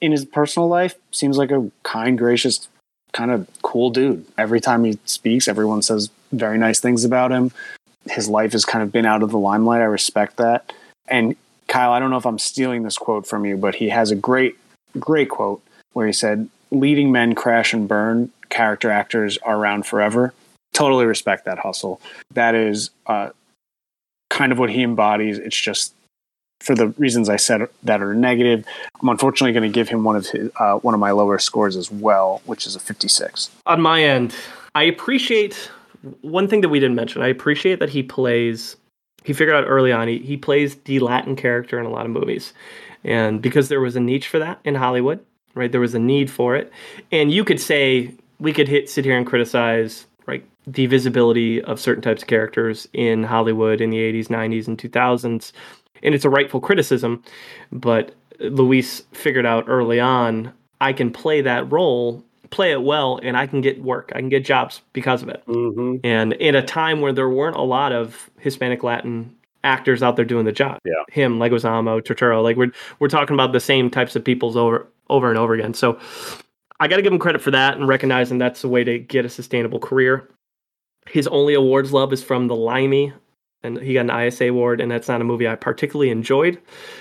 in 0.00 0.10
his 0.10 0.24
personal 0.24 0.68
life 0.68 0.96
seems 1.12 1.38
like 1.38 1.52
a 1.52 1.70
kind 1.84 2.18
gracious 2.18 2.68
kind 3.12 3.30
of 3.30 3.46
cool 3.62 3.90
dude. 3.90 4.26
Every 4.36 4.60
time 4.60 4.82
he 4.82 4.98
speaks 5.04 5.46
everyone 5.46 5.82
says 5.82 6.10
very 6.32 6.58
nice 6.58 6.80
things 6.80 7.04
about 7.04 7.30
him. 7.30 7.52
His 8.10 8.28
life 8.28 8.52
has 8.52 8.64
kind 8.64 8.82
of 8.82 8.90
been 8.90 9.06
out 9.06 9.22
of 9.22 9.30
the 9.30 9.38
limelight. 9.38 9.80
I 9.80 9.84
respect 9.84 10.38
that. 10.38 10.72
And 11.06 11.36
kyle 11.68 11.92
i 11.92 12.00
don't 12.00 12.10
know 12.10 12.16
if 12.16 12.26
i'm 12.26 12.40
stealing 12.40 12.82
this 12.82 12.98
quote 12.98 13.26
from 13.26 13.46
you 13.46 13.56
but 13.56 13.76
he 13.76 13.88
has 13.88 14.10
a 14.10 14.16
great 14.16 14.56
great 14.98 15.30
quote 15.30 15.62
where 15.92 16.06
he 16.06 16.12
said, 16.12 16.48
leading 16.70 17.12
men 17.12 17.34
crash 17.34 17.72
and 17.72 17.86
burn, 17.86 18.30
character 18.48 18.90
actors 18.90 19.38
are 19.38 19.56
around 19.56 19.86
forever. 19.86 20.32
Totally 20.72 21.04
respect 21.04 21.44
that 21.44 21.58
hustle. 21.58 22.00
That 22.32 22.54
is 22.54 22.90
uh, 23.06 23.30
kind 24.30 24.52
of 24.52 24.58
what 24.58 24.70
he 24.70 24.82
embodies. 24.82 25.38
It's 25.38 25.60
just 25.60 25.94
for 26.60 26.74
the 26.74 26.88
reasons 26.88 27.28
I 27.28 27.36
said 27.36 27.68
that 27.82 28.00
are 28.00 28.14
negative. 28.14 28.64
I'm 29.00 29.08
unfortunately 29.08 29.52
going 29.52 29.70
to 29.70 29.74
give 29.74 29.88
him 29.88 30.04
one 30.04 30.16
of 30.16 30.26
his, 30.26 30.50
uh, 30.56 30.76
one 30.78 30.94
of 30.94 31.00
my 31.00 31.10
lower 31.10 31.38
scores 31.38 31.76
as 31.76 31.90
well, 31.90 32.40
which 32.46 32.66
is 32.66 32.76
a 32.76 32.80
56. 32.80 33.50
On 33.66 33.80
my 33.80 34.02
end, 34.02 34.34
I 34.74 34.84
appreciate 34.84 35.70
one 36.22 36.48
thing 36.48 36.60
that 36.62 36.68
we 36.68 36.80
didn't 36.80 36.96
mention. 36.96 37.22
I 37.22 37.28
appreciate 37.28 37.78
that 37.80 37.90
he 37.90 38.02
plays. 38.02 38.76
He 39.24 39.32
figured 39.32 39.54
out 39.54 39.64
early 39.68 39.92
on 39.92 40.08
he, 40.08 40.18
he 40.18 40.36
plays 40.36 40.76
the 40.76 40.98
Latin 41.00 41.36
character 41.36 41.78
in 41.78 41.86
a 41.86 41.90
lot 41.90 42.06
of 42.06 42.12
movies, 42.12 42.52
and 43.04 43.40
because 43.40 43.68
there 43.68 43.80
was 43.80 43.94
a 43.94 44.00
niche 44.00 44.26
for 44.26 44.38
that 44.40 44.58
in 44.64 44.74
Hollywood, 44.74 45.24
right? 45.54 45.70
There 45.70 45.80
was 45.80 45.94
a 45.94 45.98
need 45.98 46.30
for 46.30 46.56
it. 46.56 46.72
And 47.10 47.32
you 47.32 47.44
could 47.44 47.60
say 47.60 48.14
we 48.38 48.52
could 48.52 48.68
hit 48.68 48.88
sit 48.88 49.04
here 49.04 49.16
and 49.16 49.26
criticize 49.26 50.06
right 50.26 50.44
the 50.66 50.86
visibility 50.86 51.62
of 51.62 51.80
certain 51.80 52.02
types 52.02 52.22
of 52.22 52.28
characters 52.28 52.88
in 52.92 53.24
Hollywood 53.24 53.80
in 53.80 53.90
the 53.90 53.98
80s, 53.98 54.28
90s 54.28 54.68
and 54.68 54.78
2000s. 54.78 55.52
And 56.02 56.14
it's 56.14 56.24
a 56.24 56.30
rightful 56.30 56.60
criticism, 56.60 57.22
but 57.70 58.14
Luis 58.40 59.02
figured 59.12 59.46
out 59.46 59.64
early 59.68 60.00
on 60.00 60.52
I 60.80 60.92
can 60.92 61.12
play 61.12 61.40
that 61.42 61.70
role, 61.70 62.24
play 62.50 62.72
it 62.72 62.82
well, 62.82 63.20
and 63.22 63.36
I 63.36 63.46
can 63.46 63.60
get 63.60 63.80
work. 63.80 64.10
I 64.14 64.18
can 64.18 64.28
get 64.28 64.44
jobs 64.44 64.82
because 64.92 65.22
of 65.22 65.28
it. 65.28 65.42
Mm-hmm. 65.46 66.04
And 66.04 66.32
in 66.34 66.56
a 66.56 66.62
time 66.64 67.00
where 67.00 67.12
there 67.12 67.30
weren't 67.30 67.56
a 67.56 67.62
lot 67.62 67.92
of 67.92 68.28
Hispanic 68.40 68.82
Latin 68.82 69.32
actors 69.64 70.02
out 70.02 70.16
there 70.16 70.24
doing 70.24 70.44
the 70.44 70.52
job. 70.52 70.78
Yeah. 70.84 71.02
Him, 71.10 71.38
Leguizamo, 71.38 72.00
Turturro, 72.02 72.42
like 72.42 72.56
we're 72.56 72.72
we're 72.98 73.08
talking 73.08 73.34
about 73.34 73.52
the 73.52 73.60
same 73.60 73.90
types 73.90 74.16
of 74.16 74.24
peoples 74.24 74.56
over 74.56 74.88
over 75.08 75.28
and 75.28 75.38
over 75.38 75.54
again. 75.54 75.74
So 75.74 75.98
I 76.80 76.88
got 76.88 76.96
to 76.96 77.02
give 77.02 77.12
him 77.12 77.18
credit 77.18 77.40
for 77.40 77.52
that 77.52 77.76
and 77.76 77.86
recognizing 77.86 78.38
that's 78.38 78.62
the 78.62 78.68
way 78.68 78.82
to 78.84 78.98
get 78.98 79.24
a 79.24 79.28
sustainable 79.28 79.78
career. 79.78 80.28
His 81.08 81.26
only 81.28 81.54
awards 81.54 81.92
love 81.92 82.12
is 82.12 82.22
from 82.22 82.48
the 82.48 82.56
Limey, 82.56 83.12
and 83.62 83.78
he 83.78 83.94
got 83.94 84.10
an 84.10 84.10
ISA 84.10 84.48
award, 84.48 84.80
and 84.80 84.90
that's 84.90 85.08
not 85.08 85.20
a 85.20 85.24
movie 85.24 85.48
I 85.48 85.54
particularly 85.54 86.10
enjoyed. 86.10 86.60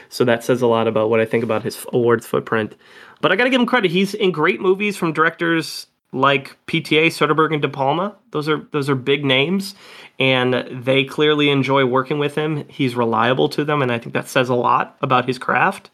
So 0.09 0.23
that 0.25 0.43
says 0.43 0.61
a 0.61 0.67
lot 0.67 0.87
about 0.87 1.09
what 1.09 1.19
I 1.19 1.25
think 1.25 1.43
about 1.43 1.63
his 1.63 1.85
awards 1.93 2.25
footprint. 2.25 2.75
But 3.21 3.31
I 3.31 3.35
got 3.35 3.45
to 3.45 3.49
give 3.49 3.61
him 3.61 3.67
credit; 3.67 3.91
he's 3.91 4.13
in 4.13 4.31
great 4.31 4.61
movies 4.61 4.97
from 4.97 5.13
directors 5.13 5.87
like 6.13 6.57
PTA, 6.67 7.07
Soderbergh, 7.07 7.53
and 7.53 7.61
De 7.61 7.69
Palma. 7.69 8.15
Those 8.31 8.49
are 8.49 8.67
those 8.71 8.89
are 8.89 8.95
big 8.95 9.23
names, 9.23 9.75
and 10.19 10.65
they 10.71 11.03
clearly 11.03 11.49
enjoy 11.49 11.85
working 11.85 12.19
with 12.19 12.35
him. 12.35 12.67
He's 12.67 12.95
reliable 12.95 13.49
to 13.49 13.63
them, 13.63 13.81
and 13.81 13.91
I 13.91 13.99
think 13.99 14.13
that 14.13 14.27
says 14.27 14.49
a 14.49 14.55
lot 14.55 14.97
about 15.01 15.25
his 15.25 15.37
craft. 15.37 15.89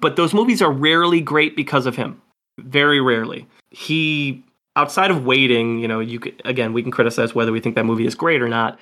But 0.00 0.16
those 0.16 0.32
movies 0.32 0.62
are 0.62 0.72
rarely 0.72 1.20
great 1.20 1.56
because 1.56 1.86
of 1.86 1.96
him. 1.96 2.20
Very 2.58 3.00
rarely. 3.00 3.46
He 3.70 4.42
outside 4.76 5.10
of 5.10 5.24
waiting, 5.24 5.78
you 5.78 5.88
know, 5.88 6.00
you 6.00 6.20
could, 6.20 6.40
again, 6.44 6.72
we 6.72 6.82
can 6.82 6.92
criticize 6.92 7.34
whether 7.34 7.52
we 7.52 7.60
think 7.60 7.74
that 7.74 7.84
movie 7.84 8.06
is 8.06 8.14
great 8.14 8.40
or 8.40 8.48
not. 8.48 8.78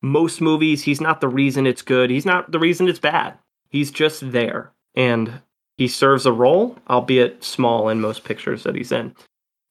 Most 0.00 0.40
movies, 0.40 0.82
he's 0.82 1.00
not 1.00 1.20
the 1.20 1.28
reason 1.28 1.66
it's 1.66 1.82
good. 1.82 2.10
He's 2.10 2.26
not 2.26 2.50
the 2.50 2.58
reason 2.58 2.88
it's 2.88 2.98
bad. 2.98 3.34
He's 3.68 3.90
just 3.90 4.32
there. 4.32 4.72
And 4.94 5.40
he 5.76 5.88
serves 5.88 6.26
a 6.26 6.32
role, 6.32 6.76
albeit 6.88 7.44
small 7.44 7.88
in 7.88 8.00
most 8.00 8.24
pictures 8.24 8.62
that 8.64 8.74
he's 8.74 8.92
in. 8.92 9.14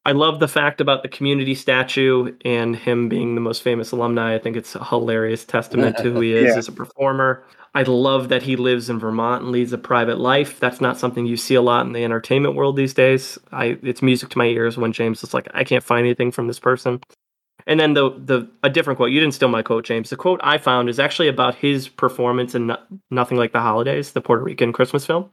I 0.06 0.14
love 0.14 0.40
the 0.40 0.48
fact 0.48 0.82
about 0.82 1.03
the 1.03 1.10
community 1.10 1.53
statue 1.53 2.36
and 2.44 2.76
him 2.76 3.07
being 3.07 3.36
the 3.36 3.41
most 3.41 3.61
famous 3.61 3.91
alumni. 3.91 4.34
I 4.34 4.40
think 4.40 4.57
it's 4.57 4.76
a 4.76 4.84
hilarious 4.84 5.45
testament 5.45 5.98
to 5.98 6.11
who 6.11 6.22
he 6.22 6.34
is 6.34 6.53
Yeah. 6.53 6.57
as 6.57 6.68
a 6.68 6.72
performer. 6.72 7.44
I 7.76 7.84
love 7.84 8.30
that 8.30 8.41
he 8.44 8.56
lives 8.56 8.90
in 8.90 8.99
Vermont 8.99 9.44
and 9.44 9.52
leads 9.52 9.72
a 9.73 9.78
private 9.78 10.19
life. 10.19 10.60
That's 10.60 10.82
not 10.82 10.98
something 10.98 11.26
you 11.26 11.38
see 11.38 11.56
a 11.56 11.61
lot 11.61 11.86
in 11.86 11.94
the 11.94 12.03
entertainment 12.03 12.56
world 12.56 12.76
these 12.78 12.94
days. 12.95 13.38
I 13.52 13.78
it's 13.84 14.02
music 14.02 14.30
to 14.30 14.38
my 14.40 14.45
ears 14.48 14.76
when 14.78 14.91
James 14.91 15.23
is 15.23 15.34
like, 15.36 15.48
I 15.53 15.64
can't 15.64 15.84
find 15.84 16.06
anything 16.06 16.32
from 16.32 16.48
this 16.48 16.60
person. 16.60 16.99
And 17.68 17.80
then 17.80 17.94
the 17.94 18.10
the 18.10 18.49
a 18.64 18.69
different 18.72 18.98
quote. 18.98 19.11
You 19.11 19.19
didn't 19.19 19.36
steal 19.36 19.49
my 19.49 19.61
quote, 19.61 19.86
James. 19.86 20.10
The 20.10 20.18
quote 20.18 20.40
I 20.44 20.57
found 20.57 20.90
is 20.90 20.99
actually 20.99 21.28
about 21.28 21.53
his 21.56 21.88
performance 21.88 22.56
in 22.56 22.68
No- 22.68 22.80
Nothing 23.11 23.38
Like 23.38 23.52
the 23.53 23.61
Holidays, 23.61 24.14
the 24.14 24.22
Puerto 24.22 24.44
Rican 24.44 24.73
Christmas 24.73 25.06
film. 25.06 25.30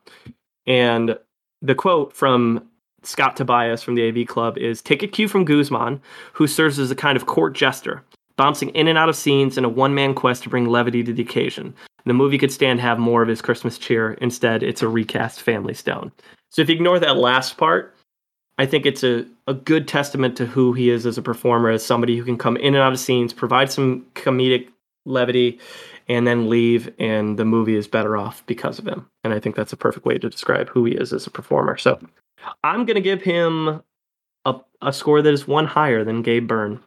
And 0.66 1.18
the 1.62 1.74
quote 1.74 2.12
from 2.14 2.68
Scott 3.08 3.36
Tobias 3.36 3.82
from 3.82 3.94
the 3.94 4.06
AV 4.06 4.26
Club 4.26 4.58
is 4.58 4.82
Take 4.82 5.02
a 5.02 5.08
cue 5.08 5.28
from 5.28 5.46
Guzman, 5.46 6.00
who 6.34 6.46
serves 6.46 6.78
as 6.78 6.90
a 6.90 6.94
kind 6.94 7.16
of 7.16 7.24
court 7.24 7.54
jester, 7.54 8.04
bouncing 8.36 8.68
in 8.70 8.86
and 8.86 8.98
out 8.98 9.08
of 9.08 9.16
scenes 9.16 9.56
in 9.56 9.64
a 9.64 9.68
one 9.68 9.94
man 9.94 10.14
quest 10.14 10.42
to 10.42 10.50
bring 10.50 10.66
levity 10.66 11.02
to 11.02 11.12
the 11.14 11.22
occasion. 11.22 11.74
The 12.04 12.12
movie 12.12 12.36
could 12.36 12.52
stand 12.52 12.80
to 12.80 12.82
have 12.82 12.98
more 12.98 13.22
of 13.22 13.28
his 13.28 13.40
Christmas 13.40 13.78
cheer. 13.78 14.12
Instead, 14.20 14.62
it's 14.62 14.82
a 14.82 14.88
recast 14.88 15.40
Family 15.40 15.72
Stone. 15.72 16.12
So 16.50 16.60
if 16.60 16.68
you 16.68 16.74
ignore 16.74 16.98
that 16.98 17.16
last 17.16 17.56
part, 17.56 17.94
I 18.58 18.66
think 18.66 18.84
it's 18.84 19.02
a, 19.02 19.24
a 19.46 19.54
good 19.54 19.88
testament 19.88 20.36
to 20.36 20.46
who 20.46 20.74
he 20.74 20.90
is 20.90 21.06
as 21.06 21.16
a 21.16 21.22
performer, 21.22 21.70
as 21.70 21.84
somebody 21.84 22.18
who 22.18 22.24
can 22.24 22.36
come 22.36 22.58
in 22.58 22.74
and 22.74 22.82
out 22.82 22.92
of 22.92 23.00
scenes, 23.00 23.32
provide 23.32 23.72
some 23.72 24.04
comedic 24.14 24.68
levity, 25.06 25.58
and 26.08 26.26
then 26.26 26.50
leave, 26.50 26.92
and 26.98 27.38
the 27.38 27.44
movie 27.46 27.76
is 27.76 27.88
better 27.88 28.18
off 28.18 28.44
because 28.46 28.78
of 28.78 28.86
him. 28.86 29.06
And 29.24 29.32
I 29.32 29.40
think 29.40 29.56
that's 29.56 29.72
a 29.72 29.78
perfect 29.78 30.04
way 30.04 30.18
to 30.18 30.28
describe 30.28 30.68
who 30.68 30.84
he 30.84 30.92
is 30.92 31.14
as 31.14 31.26
a 31.26 31.30
performer. 31.30 31.78
So 31.78 31.98
I'm 32.64 32.84
going 32.84 32.96
to 32.96 33.00
give 33.00 33.22
him 33.22 33.82
a, 34.44 34.54
a 34.82 34.92
score 34.92 35.22
that 35.22 35.32
is 35.32 35.46
one 35.46 35.66
higher 35.66 36.04
than 36.04 36.22
Gabe 36.22 36.46
Byrne. 36.48 36.80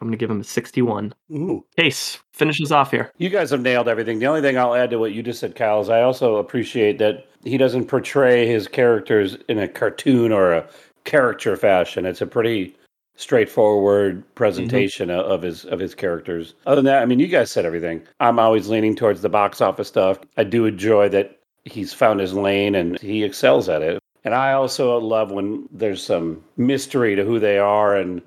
I'm 0.00 0.06
going 0.06 0.12
to 0.12 0.18
give 0.18 0.30
him 0.30 0.40
a 0.40 0.44
61. 0.44 1.12
Ooh. 1.32 1.64
Case 1.76 2.18
finishes 2.32 2.70
off 2.70 2.92
here. 2.92 3.12
You 3.18 3.28
guys 3.30 3.50
have 3.50 3.62
nailed 3.62 3.88
everything. 3.88 4.20
The 4.20 4.26
only 4.26 4.40
thing 4.40 4.56
I'll 4.56 4.74
add 4.74 4.90
to 4.90 4.98
what 4.98 5.12
you 5.12 5.22
just 5.24 5.40
said, 5.40 5.56
Kyle, 5.56 5.80
is 5.80 5.88
I 5.88 6.02
also 6.02 6.36
appreciate 6.36 6.98
that 6.98 7.26
he 7.42 7.58
doesn't 7.58 7.86
portray 7.86 8.46
his 8.46 8.68
characters 8.68 9.36
in 9.48 9.58
a 9.58 9.66
cartoon 9.66 10.30
or 10.30 10.52
a 10.52 10.68
caricature 11.04 11.56
fashion. 11.56 12.06
It's 12.06 12.20
a 12.20 12.26
pretty 12.26 12.76
straightforward 13.16 14.22
presentation 14.36 15.10
of, 15.10 15.26
of 15.26 15.42
his 15.42 15.64
of 15.64 15.80
his 15.80 15.94
characters. 15.94 16.54
Other 16.66 16.76
than 16.76 16.84
that, 16.84 17.02
I 17.02 17.06
mean, 17.06 17.18
you 17.18 17.26
guys 17.26 17.50
said 17.50 17.66
everything. 17.66 18.02
I'm 18.20 18.38
always 18.38 18.68
leaning 18.68 18.94
towards 18.94 19.22
the 19.22 19.28
box 19.28 19.60
office 19.60 19.88
stuff. 19.88 20.20
I 20.36 20.44
do 20.44 20.66
enjoy 20.66 21.08
that 21.10 21.40
he's 21.64 21.92
found 21.92 22.20
his 22.20 22.32
lane 22.32 22.76
and 22.76 22.98
he 23.00 23.24
excels 23.24 23.68
at 23.68 23.82
it. 23.82 24.00
And 24.24 24.34
I 24.34 24.52
also 24.52 24.98
love 24.98 25.30
when 25.30 25.68
there's 25.72 26.02
some 26.02 26.44
mystery 26.56 27.16
to 27.16 27.24
who 27.24 27.38
they 27.38 27.58
are 27.58 27.96
and 27.96 28.22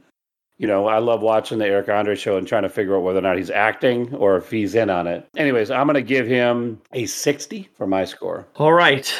you 0.61 0.67
know, 0.67 0.87
I 0.87 0.99
love 0.99 1.21
watching 1.23 1.57
the 1.57 1.65
Eric 1.65 1.89
Andre 1.89 2.13
show 2.13 2.37
and 2.37 2.47
trying 2.47 2.61
to 2.61 2.69
figure 2.69 2.95
out 2.95 3.01
whether 3.01 3.17
or 3.17 3.23
not 3.23 3.35
he's 3.35 3.49
acting 3.49 4.13
or 4.13 4.37
if 4.37 4.51
he's 4.51 4.75
in 4.75 4.91
on 4.91 5.07
it. 5.07 5.27
Anyways, 5.35 5.71
I'm 5.71 5.87
going 5.87 5.95
to 5.95 6.03
give 6.03 6.27
him 6.27 6.79
a 6.93 7.07
60 7.07 7.67
for 7.75 7.87
my 7.87 8.05
score. 8.05 8.45
All 8.57 8.73
right. 8.73 9.11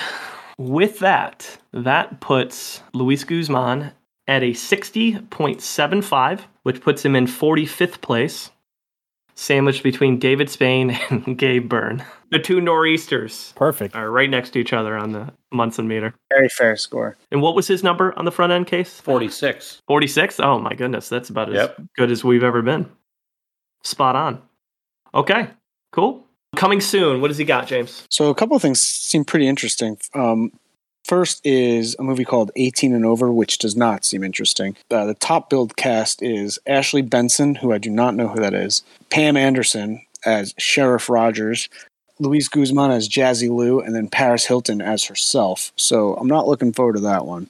With 0.60 1.00
that, 1.00 1.58
that 1.74 2.20
puts 2.20 2.84
Luis 2.94 3.24
Guzman 3.24 3.92
at 4.28 4.44
a 4.44 4.52
60.75, 4.52 6.42
which 6.62 6.80
puts 6.80 7.04
him 7.04 7.16
in 7.16 7.26
45th 7.26 8.02
place, 8.02 8.52
sandwiched 9.36 9.84
between 9.84 10.20
David 10.20 10.50
Spain 10.50 10.92
and 11.10 11.38
Gabe 11.38 11.68
Byrne. 11.70 12.04
The 12.30 12.40
two 12.40 12.62
nor'easters 12.62 13.54
Perfect. 13.56 13.96
are 13.96 14.10
right 14.10 14.30
next 14.30 14.52
to 14.52 14.60
each 14.60 14.72
other 14.74 14.96
on 14.98 15.12
the 15.12 15.34
Munson 15.52 15.88
meter. 15.88 16.14
Very 16.30 16.48
fair 16.50 16.76
score. 16.78 17.18
And 17.32 17.42
what 17.42 17.56
was 17.56 17.68
his 17.68 17.84
number 17.84 18.18
on 18.18 18.26
the 18.26 18.32
front 18.32 18.54
end 18.54 18.68
case? 18.68 19.00
46. 19.02 19.82
46? 19.88 20.40
Oh 20.40 20.60
my 20.60 20.74
goodness, 20.74 21.10
that's 21.10 21.30
about 21.30 21.50
as 21.50 21.56
Yep. 21.56 21.82
good 21.98 22.12
as 22.12 22.24
we've 22.24 22.44
ever 22.44 22.62
been. 22.62 22.90
Spot 23.84 24.16
on. 24.16 24.42
Okay, 25.14 25.50
cool. 25.92 26.26
Coming 26.56 26.80
soon. 26.82 27.22
What 27.22 27.30
does 27.30 27.38
he 27.38 27.46
got, 27.46 27.68
James? 27.68 28.06
So 28.10 28.30
a 28.30 28.36
couple 28.36 28.56
of 28.56 28.62
things 28.62 28.80
seem 28.82 29.26
pretty 29.26 29.48
interesting. 29.48 29.98
Um, 30.14 30.52
first 31.06 31.46
is 31.46 31.96
a 32.00 32.04
movie 32.04 32.26
called 32.26 32.52
18 32.56 32.94
and 32.94 33.06
Over, 33.06 33.32
which 33.32 33.58
does 33.58 33.76
not 33.76 34.06
seem 34.06 34.24
interesting. 34.24 34.76
Uh, 34.90 35.06
the 35.06 35.14
top 35.14 35.50
billed 35.50 35.76
cast 35.76 36.22
is 36.22 36.60
Ashley 36.66 37.02
Benson, 37.02 37.56
who 37.56 37.74
I 37.74 37.78
do 37.78 37.90
not 37.90 38.16
know 38.16 38.28
who 38.28 38.40
that 38.40 38.54
is, 38.54 38.84
Pam 39.10 39.38
Anderson 39.38 40.02
as 40.26 40.54
Sheriff 40.58 41.10
Rogers, 41.10 41.68
Luis 42.20 42.48
Guzman 42.48 42.92
as 42.92 43.10
Jazzy 43.10 43.50
Lou, 43.50 43.80
and 43.80 43.96
then 43.96 44.08
Paris 44.08 44.46
Hilton 44.46 44.82
as 44.82 45.06
herself. 45.06 45.72
So 45.76 46.16
I'm 46.16 46.28
not 46.28 46.48
looking 46.48 46.74
forward 46.74 46.94
to 46.94 47.02
that 47.02 47.26
one. 47.26 47.50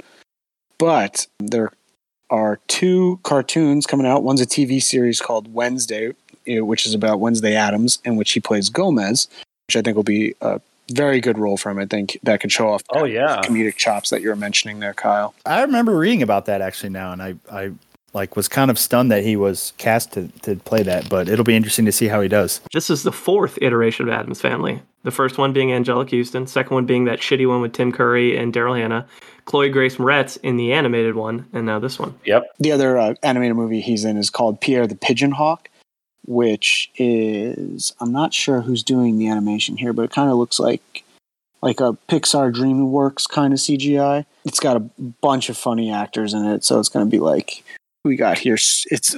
But 0.77 1.27
there 1.39 1.71
are 2.29 2.59
two 2.67 3.19
cartoons 3.23 3.85
coming 3.85 4.07
out. 4.07 4.23
One's 4.23 4.41
a 4.41 4.47
TV 4.47 4.81
series 4.81 5.19
called 5.19 5.53
Wednesday, 5.53 6.13
which 6.47 6.87
is 6.87 6.93
about 6.93 7.19
Wednesday 7.19 7.55
Addams, 7.55 7.99
in 8.05 8.15
which 8.15 8.31
he 8.31 8.39
plays 8.39 8.69
Gomez, 8.69 9.27
which 9.67 9.75
I 9.75 9.81
think 9.81 9.95
will 9.95 10.03
be 10.03 10.33
a 10.41 10.61
very 10.91 11.19
good 11.21 11.37
role 11.37 11.57
for 11.57 11.69
him. 11.71 11.79
I 11.79 11.85
think 11.85 12.17
that 12.23 12.39
could 12.41 12.51
show 12.51 12.69
off 12.69 12.83
Oh, 12.91 13.05
yeah. 13.05 13.41
comedic 13.43 13.75
chops 13.75 14.09
that 14.11 14.21
you're 14.21 14.35
mentioning 14.35 14.79
there, 14.79 14.93
Kyle. 14.93 15.33
I 15.45 15.61
remember 15.61 15.97
reading 15.97 16.21
about 16.21 16.45
that 16.45 16.61
actually 16.61 16.89
now, 16.89 17.11
and 17.11 17.21
I, 17.21 17.35
I 17.51 17.71
like 18.13 18.35
was 18.35 18.47
kind 18.47 18.69
of 18.69 18.77
stunned 18.77 19.09
that 19.11 19.23
he 19.23 19.35
was 19.35 19.73
cast 19.77 20.13
to, 20.13 20.27
to 20.41 20.55
play 20.57 20.83
that. 20.83 21.09
But 21.09 21.29
it'll 21.29 21.45
be 21.45 21.55
interesting 21.55 21.85
to 21.85 21.91
see 21.91 22.07
how 22.07 22.21
he 22.21 22.27
does. 22.27 22.61
This 22.73 22.89
is 22.89 23.03
the 23.03 23.11
fourth 23.11 23.57
iteration 23.61 24.07
of 24.07 24.13
Addams 24.13 24.41
Family. 24.41 24.81
The 25.03 25.11
first 25.11 25.37
one 25.39 25.51
being 25.53 25.69
Anjelica 25.69 26.17
Huston, 26.19 26.45
second 26.45 26.75
one 26.75 26.85
being 26.85 27.05
that 27.05 27.19
shitty 27.19 27.47
one 27.47 27.61
with 27.61 27.73
Tim 27.73 27.91
Curry 27.91 28.37
and 28.37 28.53
Daryl 28.53 28.77
Hannah, 28.79 29.07
Chloe 29.45 29.69
Grace 29.69 29.95
Moretz 29.95 30.37
in 30.43 30.57
the 30.57 30.73
animated 30.73 31.15
one, 31.15 31.47
and 31.53 31.65
now 31.65 31.79
this 31.79 31.97
one. 31.97 32.13
Yep. 32.25 32.43
The 32.59 32.71
other 32.71 32.97
uh, 32.99 33.15
animated 33.23 33.55
movie 33.55 33.81
he's 33.81 34.05
in 34.05 34.17
is 34.17 34.29
called 34.29 34.61
Pierre 34.61 34.85
the 34.85 34.95
Pigeon 34.95 35.31
Hawk, 35.31 35.69
which 36.25 36.91
is 36.95 37.93
I'm 37.99 38.11
not 38.11 38.33
sure 38.33 38.61
who's 38.61 38.83
doing 38.83 39.17
the 39.17 39.27
animation 39.27 39.77
here, 39.77 39.93
but 39.93 40.03
it 40.03 40.11
kind 40.11 40.29
of 40.29 40.37
looks 40.37 40.59
like 40.59 41.03
like 41.61 41.79
a 41.79 41.97
Pixar 42.09 42.51
DreamWorks 42.53 43.29
kind 43.29 43.53
of 43.53 43.59
CGI. 43.59 44.25
It's 44.45 44.59
got 44.59 44.77
a 44.77 44.79
bunch 45.21 45.49
of 45.49 45.57
funny 45.57 45.91
actors 45.91 46.33
in 46.33 46.45
it, 46.45 46.63
so 46.63 46.79
it's 46.79 46.89
going 46.89 47.05
to 47.05 47.09
be 47.09 47.19
like 47.19 47.63
we 48.03 48.15
got 48.15 48.39
here. 48.39 48.55
It's 48.55 49.15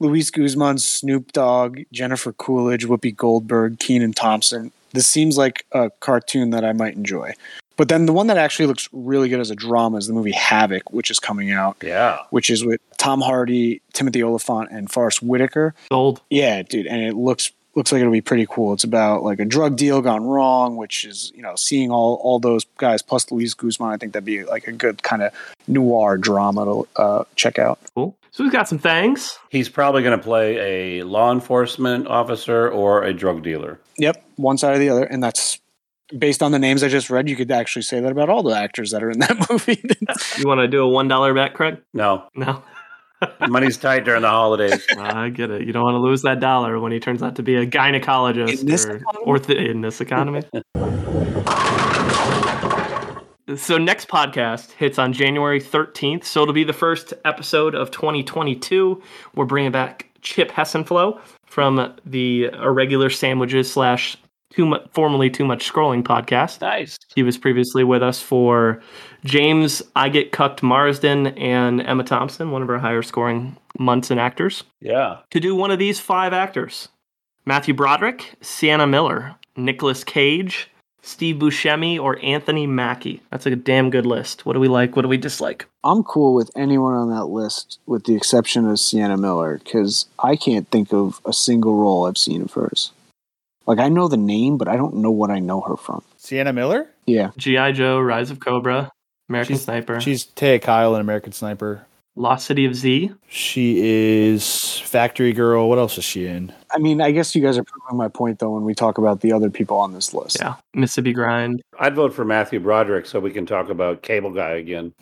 Luis 0.00 0.30
Guzman, 0.30 0.78
Snoop 0.78 1.32
Dogg, 1.32 1.80
Jennifer 1.92 2.32
Coolidge, 2.32 2.86
Whoopi 2.86 3.14
Goldberg, 3.14 3.78
Kenan 3.78 4.12
Thompson. 4.12 4.72
This 4.92 5.06
seems 5.06 5.36
like 5.36 5.66
a 5.72 5.90
cartoon 6.00 6.50
that 6.50 6.64
I 6.64 6.72
might 6.72 6.94
enjoy. 6.94 7.34
But 7.78 7.88
then 7.88 8.04
the 8.04 8.12
one 8.12 8.26
that 8.26 8.36
actually 8.36 8.66
looks 8.66 8.88
really 8.92 9.30
good 9.30 9.40
as 9.40 9.50
a 9.50 9.54
drama 9.54 9.96
is 9.96 10.06
the 10.08 10.12
movie 10.12 10.32
Havoc, 10.32 10.92
which 10.92 11.10
is 11.10 11.18
coming 11.18 11.50
out 11.50 11.76
Yeah. 11.82 12.18
which 12.28 12.50
is 12.50 12.62
with 12.64 12.80
Tom 12.98 13.22
Hardy, 13.22 13.80
Timothy 13.94 14.22
Olyphant, 14.22 14.68
and 14.70 14.90
Forest 14.90 15.22
Whitaker. 15.22 15.74
Gold. 15.90 16.20
Yeah, 16.28 16.62
dude, 16.62 16.86
and 16.86 17.00
it 17.02 17.14
looks 17.14 17.52
looks 17.74 17.92
like 17.92 18.00
it'll 18.00 18.12
be 18.12 18.20
pretty 18.20 18.46
cool. 18.50 18.72
It's 18.72 18.82
about 18.82 19.22
like 19.22 19.38
a 19.38 19.44
drug 19.44 19.76
deal 19.76 20.02
gone 20.02 20.24
wrong, 20.26 20.76
which 20.76 21.04
is 21.04 21.32
you 21.36 21.42
know 21.42 21.54
seeing 21.56 21.90
all 21.92 22.20
all 22.22 22.40
those 22.40 22.64
guys 22.76 23.00
plus 23.02 23.30
Luis 23.30 23.54
Guzman. 23.54 23.90
I 23.90 23.96
think 23.96 24.12
that'd 24.12 24.24
be 24.24 24.44
like 24.44 24.66
a 24.66 24.72
good 24.72 25.02
kind 25.04 25.22
of 25.22 25.32
noir 25.68 26.18
drama 26.18 26.64
to 26.64 26.88
uh, 27.00 27.24
check 27.36 27.58
out. 27.58 27.78
Cool. 27.94 28.16
So 28.32 28.42
we've 28.44 28.52
got 28.52 28.68
some 28.68 28.78
things. 28.78 29.38
He's 29.50 29.68
probably 29.68 30.02
going 30.02 30.18
to 30.18 30.22
play 30.22 30.98
a 31.00 31.04
law 31.04 31.30
enforcement 31.32 32.06
officer 32.08 32.68
or 32.68 33.02
a 33.04 33.12
drug 33.14 33.42
dealer. 33.44 33.78
Yep, 33.96 34.24
one 34.36 34.58
side 34.58 34.74
or 34.74 34.78
the 34.78 34.90
other, 34.90 35.04
and 35.04 35.22
that's 35.22 35.58
based 36.16 36.42
on 36.42 36.52
the 36.52 36.58
names 36.58 36.82
I 36.82 36.88
just 36.88 37.10
read. 37.10 37.28
You 37.28 37.36
could 37.36 37.50
actually 37.50 37.82
say 37.82 38.00
that 38.00 38.12
about 38.12 38.28
all 38.28 38.42
the 38.42 38.54
actors 38.56 38.90
that 38.92 39.02
are 39.02 39.10
in 39.10 39.18
that 39.20 39.46
movie. 39.50 39.82
You 40.38 40.46
want 40.46 40.60
to 40.60 40.68
do 40.68 40.82
a 40.82 40.88
one 40.88 41.08
dollar 41.08 41.34
bet, 41.34 41.54
Craig? 41.54 41.78
No, 41.92 42.24
No. 42.34 42.62
money's 43.48 43.76
tight 43.76 44.04
during 44.04 44.22
the 44.22 44.28
holidays. 44.28 44.86
I 44.98 45.28
get 45.30 45.50
it. 45.50 45.66
You 45.66 45.72
don't 45.72 45.82
want 45.82 45.94
to 45.96 46.00
lose 46.00 46.22
that 46.22 46.40
dollar 46.40 46.78
when 46.78 46.92
he 46.92 47.00
turns 47.00 47.22
out 47.22 47.36
to 47.36 47.42
be 47.42 47.56
a 47.56 47.66
gynecologist 47.66 48.60
In 48.60 48.66
this 48.66 48.86
or, 48.86 48.96
economy? 48.96 49.24
or 49.26 49.36
in 49.52 49.80
this 49.80 50.00
economy. 50.00 50.42
so 53.56 53.78
next 53.78 54.08
podcast 54.08 54.72
hits 54.72 54.98
on 54.98 55.12
January 55.12 55.60
13th. 55.60 56.24
So 56.24 56.42
it'll 56.42 56.54
be 56.54 56.64
the 56.64 56.72
first 56.72 57.14
episode 57.24 57.74
of 57.74 57.90
2022. 57.90 59.02
We're 59.34 59.44
bringing 59.46 59.72
back 59.72 60.06
Chip 60.20 60.50
Hessenflow 60.50 61.18
from 61.46 61.94
the 62.04 62.44
Irregular 62.52 63.08
Sandwiches 63.10 63.72
slash 63.72 64.16
too 64.50 64.66
much, 64.66 64.82
formerly 64.92 65.30
Too 65.30 65.44
Much 65.44 65.70
Scrolling 65.70 66.02
podcast. 66.02 66.60
nice. 66.60 66.98
He 67.14 67.22
was 67.22 67.36
previously 67.38 67.84
with 67.84 68.02
us 68.02 68.20
for 68.20 68.80
James 69.24 69.82
I 69.94 70.08
Get 70.08 70.32
Cucked 70.32 70.62
Marsden 70.62 71.28
and 71.28 71.80
Emma 71.82 72.04
Thompson, 72.04 72.50
one 72.50 72.62
of 72.62 72.70
our 72.70 72.78
higher 72.78 73.02
scoring 73.02 73.56
Munson 73.78 74.18
actors 74.18 74.64
Yeah. 74.80 75.18
to 75.30 75.40
do 75.40 75.54
one 75.54 75.70
of 75.70 75.78
these 75.78 76.00
five 76.00 76.32
actors 76.32 76.88
Matthew 77.44 77.72
Broderick, 77.74 78.34
Sienna 78.42 78.86
Miller, 78.86 79.34
Nicolas 79.56 80.04
Cage, 80.04 80.68
Steve 81.00 81.36
Buscemi, 81.36 81.98
or 81.98 82.18
Anthony 82.22 82.66
Mackie. 82.66 83.22
That's 83.30 83.46
a 83.46 83.56
damn 83.56 83.88
good 83.88 84.04
list. 84.04 84.44
What 84.44 84.52
do 84.52 84.60
we 84.60 84.68
like? 84.68 84.94
What 84.96 85.02
do 85.02 85.08
we 85.08 85.16
dislike? 85.16 85.66
I'm 85.82 86.02
cool 86.02 86.34
with 86.34 86.50
anyone 86.54 86.92
on 86.92 87.08
that 87.10 87.26
list, 87.26 87.78
with 87.86 88.04
the 88.04 88.14
exception 88.14 88.68
of 88.68 88.78
Sienna 88.78 89.16
Miller, 89.16 89.60
because 89.64 90.06
I 90.18 90.36
can't 90.36 90.68
think 90.70 90.92
of 90.92 91.20
a 91.24 91.32
single 91.32 91.76
role 91.76 92.04
I've 92.06 92.18
seen 92.18 92.42
of 92.42 92.52
hers. 92.52 92.92
Like 93.68 93.78
I 93.80 93.88
know 93.90 94.08
the 94.08 94.16
name, 94.16 94.56
but 94.56 94.66
I 94.66 94.76
don't 94.76 94.94
know 94.96 95.10
what 95.10 95.30
I 95.30 95.40
know 95.40 95.60
her 95.60 95.76
from. 95.76 96.02
Sienna 96.16 96.52
Miller. 96.54 96.88
Yeah, 97.06 97.30
G.I. 97.36 97.72
Joe, 97.72 98.00
Rise 98.00 98.30
of 98.30 98.40
Cobra, 98.40 98.90
American 99.28 99.56
She's- 99.56 99.64
Sniper. 99.64 100.00
She's 100.00 100.24
Taya 100.24 100.60
Kyle 100.60 100.94
in 100.94 101.02
American 101.02 101.32
Sniper. 101.32 101.84
Lost 102.18 102.46
City 102.46 102.64
of 102.64 102.74
Z. 102.74 103.12
She 103.28 103.78
is 103.80 104.80
Factory 104.80 105.32
Girl. 105.32 105.68
What 105.68 105.78
else 105.78 105.96
is 105.98 106.04
she 106.04 106.26
in? 106.26 106.52
I 106.72 106.78
mean, 106.78 107.00
I 107.00 107.12
guess 107.12 107.34
you 107.34 107.40
guys 107.40 107.56
are 107.56 107.62
proving 107.62 107.96
my 107.96 108.08
point 108.08 108.40
though 108.40 108.50
when 108.50 108.64
we 108.64 108.74
talk 108.74 108.98
about 108.98 109.20
the 109.20 109.32
other 109.32 109.50
people 109.50 109.76
on 109.76 109.92
this 109.92 110.12
list. 110.12 110.38
Yeah. 110.40 110.56
Mississippi 110.74 111.12
Grind. 111.12 111.62
I'd 111.78 111.94
vote 111.94 112.12
for 112.12 112.24
Matthew 112.24 112.58
Broderick 112.58 113.06
so 113.06 113.20
we 113.20 113.30
can 113.30 113.46
talk 113.46 113.68
about 113.68 114.02
Cable 114.02 114.32
Guy 114.32 114.50
again. 114.50 114.92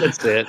That's 0.00 0.24
it. 0.24 0.46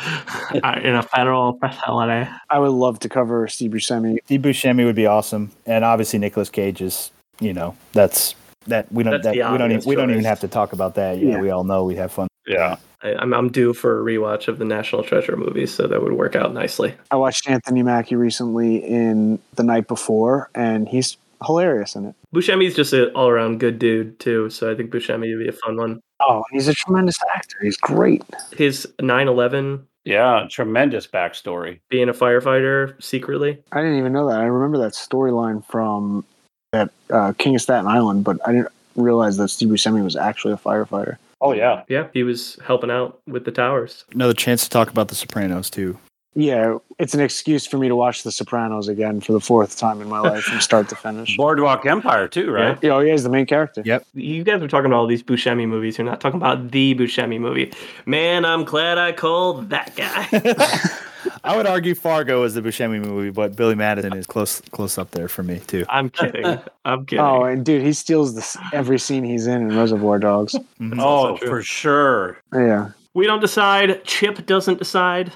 Uh, 0.63 0.79
in 0.83 0.95
a 0.95 1.03
federal 1.03 1.59
holiday. 1.61 2.27
I 2.49 2.57
would 2.57 2.71
love 2.71 2.97
to 2.99 3.09
cover 3.09 3.47
Steve 3.47 3.71
Buscemi. 3.71 4.17
Steve 4.25 4.41
Buscemi 4.41 4.85
would 4.85 4.95
be 4.95 5.05
awesome, 5.05 5.51
and 5.67 5.85
obviously 5.85 6.17
Nicolas 6.19 6.49
Cage 6.49 6.81
is. 6.81 7.11
You 7.39 7.51
know, 7.51 7.75
that's 7.93 8.35
that 8.67 8.89
we 8.91 9.03
don't 9.03 9.11
That's 9.13 9.25
that, 9.25 9.33
we 9.33 9.39
don't 9.39 9.53
even, 9.55 9.61
obvious 9.63 9.85
we 9.85 9.95
don't 9.95 10.11
even 10.11 10.23
have 10.23 10.39
to 10.41 10.47
talk 10.47 10.71
about 10.71 10.95
that. 10.95 11.17
Yeah, 11.17 11.31
Yeah. 11.31 11.41
we 11.41 11.49
all 11.49 11.63
know 11.63 11.83
we 11.83 11.95
have 11.95 12.11
fun. 12.11 12.27
Yeah. 12.47 12.77
I, 13.03 13.15
I'm, 13.15 13.33
I'm 13.33 13.49
due 13.51 13.73
for 13.73 13.99
a 13.99 14.03
rewatch 14.03 14.47
of 14.47 14.57
the 14.59 14.65
National 14.65 15.03
Treasure 15.03 15.35
movies, 15.35 15.73
so 15.73 15.87
that 15.87 16.01
would 16.01 16.13
work 16.13 16.35
out 16.35 16.53
nicely. 16.53 16.95
I 17.11 17.15
watched 17.17 17.49
Anthony 17.49 17.83
Mackie 17.83 18.15
recently 18.15 18.77
in 18.77 19.39
The 19.55 19.63
Night 19.63 19.87
Before, 19.87 20.49
and 20.55 20.87
he's 20.87 21.17
hilarious 21.45 21.95
in 21.95 22.05
it. 22.05 22.15
Buscemi's 22.33 22.75
just 22.75 22.93
an 22.93 23.11
all 23.15 23.27
around 23.27 23.59
good 23.59 23.77
dude, 23.79 24.19
too, 24.19 24.49
so 24.49 24.71
I 24.71 24.75
think 24.75 24.91
Buscemi 24.91 25.35
would 25.35 25.43
be 25.43 25.49
a 25.49 25.51
fun 25.51 25.77
one. 25.77 25.99
Oh, 26.21 26.43
he's 26.51 26.67
a 26.69 26.73
tremendous 26.73 27.17
actor. 27.35 27.57
He's 27.61 27.77
great. 27.77 28.23
His 28.55 28.87
9 29.01 29.27
11 29.27 29.85
Yeah. 30.05 30.47
Tremendous 30.49 31.05
backstory. 31.05 31.79
being 31.89 32.07
a 32.07 32.13
firefighter 32.13 33.01
secretly. 33.03 33.61
I 33.73 33.81
didn't 33.81 33.97
even 33.97 34.13
know 34.13 34.29
that. 34.29 34.39
I 34.39 34.45
remember 34.45 34.77
that 34.77 34.93
storyline 34.93 35.65
from 35.65 36.23
that 36.71 36.91
uh, 37.09 37.33
King 37.37 37.55
of 37.55 37.61
Staten 37.61 37.87
Island, 37.87 38.23
but 38.23 38.37
I 38.47 38.53
didn't 38.53 38.69
realize 38.95 39.35
that 39.37 39.49
Steve 39.49 39.67
Buscemi 39.69 40.03
was 40.03 40.15
actually 40.15 40.53
a 40.53 40.57
firefighter. 40.57 41.17
Oh, 41.43 41.51
yeah. 41.51 41.83
Yeah, 41.89 42.07
he 42.13 42.23
was 42.23 42.57
helping 42.65 42.89
out 42.89 43.19
with 43.27 43.43
the 43.43 43.51
towers. 43.51 44.05
Another 44.13 44.33
chance 44.33 44.63
to 44.63 44.69
talk 44.69 44.89
about 44.89 45.09
The 45.09 45.15
Sopranos 45.15 45.69
too. 45.69 45.99
Yeah, 46.35 46.77
it's 46.97 47.13
an 47.13 47.19
excuse 47.19 47.67
for 47.67 47.77
me 47.77 47.89
to 47.89 47.95
watch 47.95 48.23
The 48.23 48.31
Sopranos 48.31 48.87
again 48.87 49.19
for 49.21 49.33
the 49.33 49.39
fourth 49.39 49.77
time 49.77 50.01
in 50.01 50.07
my 50.07 50.19
life 50.19 50.45
from 50.45 50.61
start 50.61 50.89
to 50.89 50.95
finish. 50.95 51.37
Boardwalk 51.37 51.85
Empire, 51.85 52.27
too, 52.27 52.49
right? 52.49 52.79
Yeah, 52.81 52.91
oh, 52.91 52.99
yeah, 53.01 53.11
he's 53.11 53.23
the 53.23 53.29
main 53.29 53.45
character. 53.45 53.83
Yep. 53.85 54.07
You 54.13 54.43
guys 54.43 54.61
are 54.63 54.67
talking 54.67 54.87
about 54.87 54.97
all 54.97 55.05
these 55.05 55.21
Buscemi 55.21 55.67
movies. 55.67 55.97
You're 55.97 56.05
not 56.05 56.21
talking 56.21 56.39
about 56.39 56.71
the 56.71 56.95
Buscemi 56.95 57.39
movie. 57.39 57.71
Man, 58.05 58.45
I'm 58.45 58.63
glad 58.63 58.97
I 58.97 59.11
called 59.11 59.69
that 59.69 59.95
guy. 59.95 60.27
I 61.43 61.55
would 61.57 61.65
argue 61.67 61.95
Fargo 61.95 62.43
is 62.43 62.53
the 62.53 62.61
Buscemi 62.61 63.03
movie, 63.03 63.29
but 63.29 63.55
Billy 63.55 63.75
Madison 63.75 64.13
is 64.13 64.25
close 64.27 64.61
close 64.71 64.97
up 64.97 65.11
there 65.11 65.27
for 65.27 65.43
me 65.43 65.59
too. 65.67 65.85
I'm 65.89 66.09
kidding. 66.09 66.45
I'm 66.85 67.05
kidding. 67.05 67.23
Oh, 67.23 67.43
and 67.43 67.65
dude, 67.65 67.81
he 67.83 67.93
steals 67.93 68.35
this 68.35 68.57
every 68.73 68.99
scene 68.99 69.23
he's 69.23 69.47
in 69.47 69.69
in 69.71 69.77
Reservoir 69.77 70.19
Dogs. 70.19 70.55
Mhm. 70.79 70.99
Oh, 70.99 71.37
for 71.37 71.61
sure. 71.61 72.37
Yeah. 72.53 72.89
We 73.13 73.25
don't 73.25 73.39
decide. 73.39 74.03
Chip 74.03 74.45
doesn't 74.45 74.79
decide. 74.79 75.31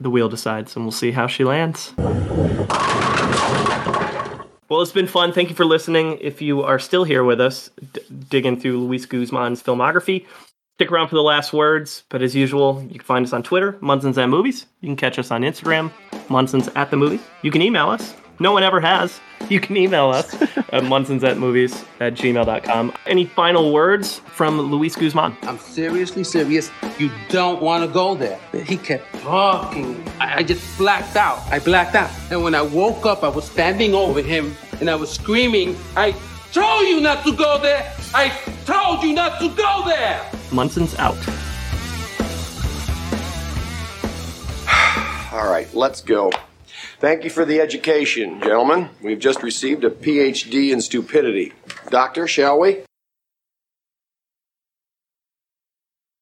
The 0.00 0.10
wheel 0.10 0.28
decides, 0.28 0.74
and 0.76 0.84
we'll 0.84 0.92
see 0.92 1.10
how 1.12 1.26
she 1.26 1.44
lands. 1.44 1.92
Well, 4.70 4.80
it's 4.82 4.92
been 4.92 5.06
fun. 5.06 5.32
Thank 5.32 5.50
you 5.50 5.54
for 5.54 5.64
listening. 5.66 6.18
If 6.20 6.40
you 6.42 6.62
are 6.62 6.78
still 6.78 7.04
here 7.04 7.22
with 7.22 7.40
us, 7.40 7.70
d- 7.92 8.00
digging 8.30 8.58
through 8.58 8.78
Luis 8.80 9.06
Guzman's 9.06 9.62
filmography, 9.62 10.26
stick 10.74 10.90
around 10.90 11.08
for 11.08 11.14
the 11.14 11.22
last 11.22 11.52
words. 11.52 12.04
But 12.08 12.22
as 12.22 12.34
usual, 12.34 12.82
you 12.82 12.98
can 12.98 13.04
find 13.04 13.24
us 13.24 13.32
on 13.32 13.42
Twitter, 13.42 13.78
Munson's 13.80 14.18
at 14.18 14.28
Movies. 14.28 14.66
You 14.80 14.88
can 14.88 14.96
catch 14.96 15.18
us 15.18 15.30
on 15.30 15.42
Instagram, 15.42 15.92
Munson's 16.28 16.68
at 16.74 16.90
the 16.90 16.96
Movies. 16.96 17.20
You 17.42 17.50
can 17.50 17.62
email 17.62 17.90
us. 17.90 18.14
No 18.40 18.50
one 18.50 18.64
ever 18.64 18.80
has. 18.80 19.20
You 19.48 19.60
can 19.60 19.76
email 19.76 20.10
us 20.10 20.34
at 20.72 20.82
munson's 20.82 21.22
at 21.22 21.38
movies 21.38 21.84
at 22.00 22.14
gmail.com. 22.14 22.92
Any 23.06 23.26
final 23.26 23.72
words 23.72 24.18
from 24.18 24.60
Luis 24.60 24.96
Guzman? 24.96 25.36
I'm 25.42 25.58
seriously 25.58 26.24
serious. 26.24 26.68
You 26.98 27.12
don't 27.28 27.62
want 27.62 27.84
to 27.86 27.92
go 27.92 28.16
there. 28.16 28.40
He 28.64 28.76
kept 28.76 29.14
talking. 29.20 30.04
I, 30.18 30.38
I 30.38 30.42
just 30.42 30.76
blacked 30.76 31.14
out. 31.14 31.38
I 31.52 31.60
blacked 31.60 31.94
out. 31.94 32.10
And 32.32 32.42
when 32.42 32.56
I 32.56 32.62
woke 32.62 33.06
up, 33.06 33.22
I 33.22 33.28
was 33.28 33.48
standing 33.48 33.94
over 33.94 34.20
him 34.20 34.56
and 34.80 34.90
I 34.90 34.96
was 34.96 35.12
screaming, 35.12 35.76
I 35.94 36.12
told 36.52 36.88
you 36.88 37.00
not 37.00 37.24
to 37.24 37.36
go 37.36 37.58
there. 37.58 37.92
I 38.12 38.30
told 38.64 39.04
you 39.04 39.14
not 39.14 39.38
to 39.40 39.48
go 39.50 39.82
there. 39.86 40.28
Munson's 40.54 40.94
out. 40.96 41.16
All 45.32 45.50
right, 45.50 45.68
let's 45.74 46.00
go. 46.00 46.30
Thank 47.00 47.24
you 47.24 47.30
for 47.30 47.44
the 47.44 47.60
education, 47.60 48.40
gentlemen. 48.40 48.88
We've 49.02 49.18
just 49.18 49.42
received 49.42 49.84
a 49.84 49.90
PhD 49.90 50.72
in 50.72 50.80
stupidity. 50.80 51.52
Doctor, 51.90 52.26
shall 52.26 52.58
we? 52.58 52.84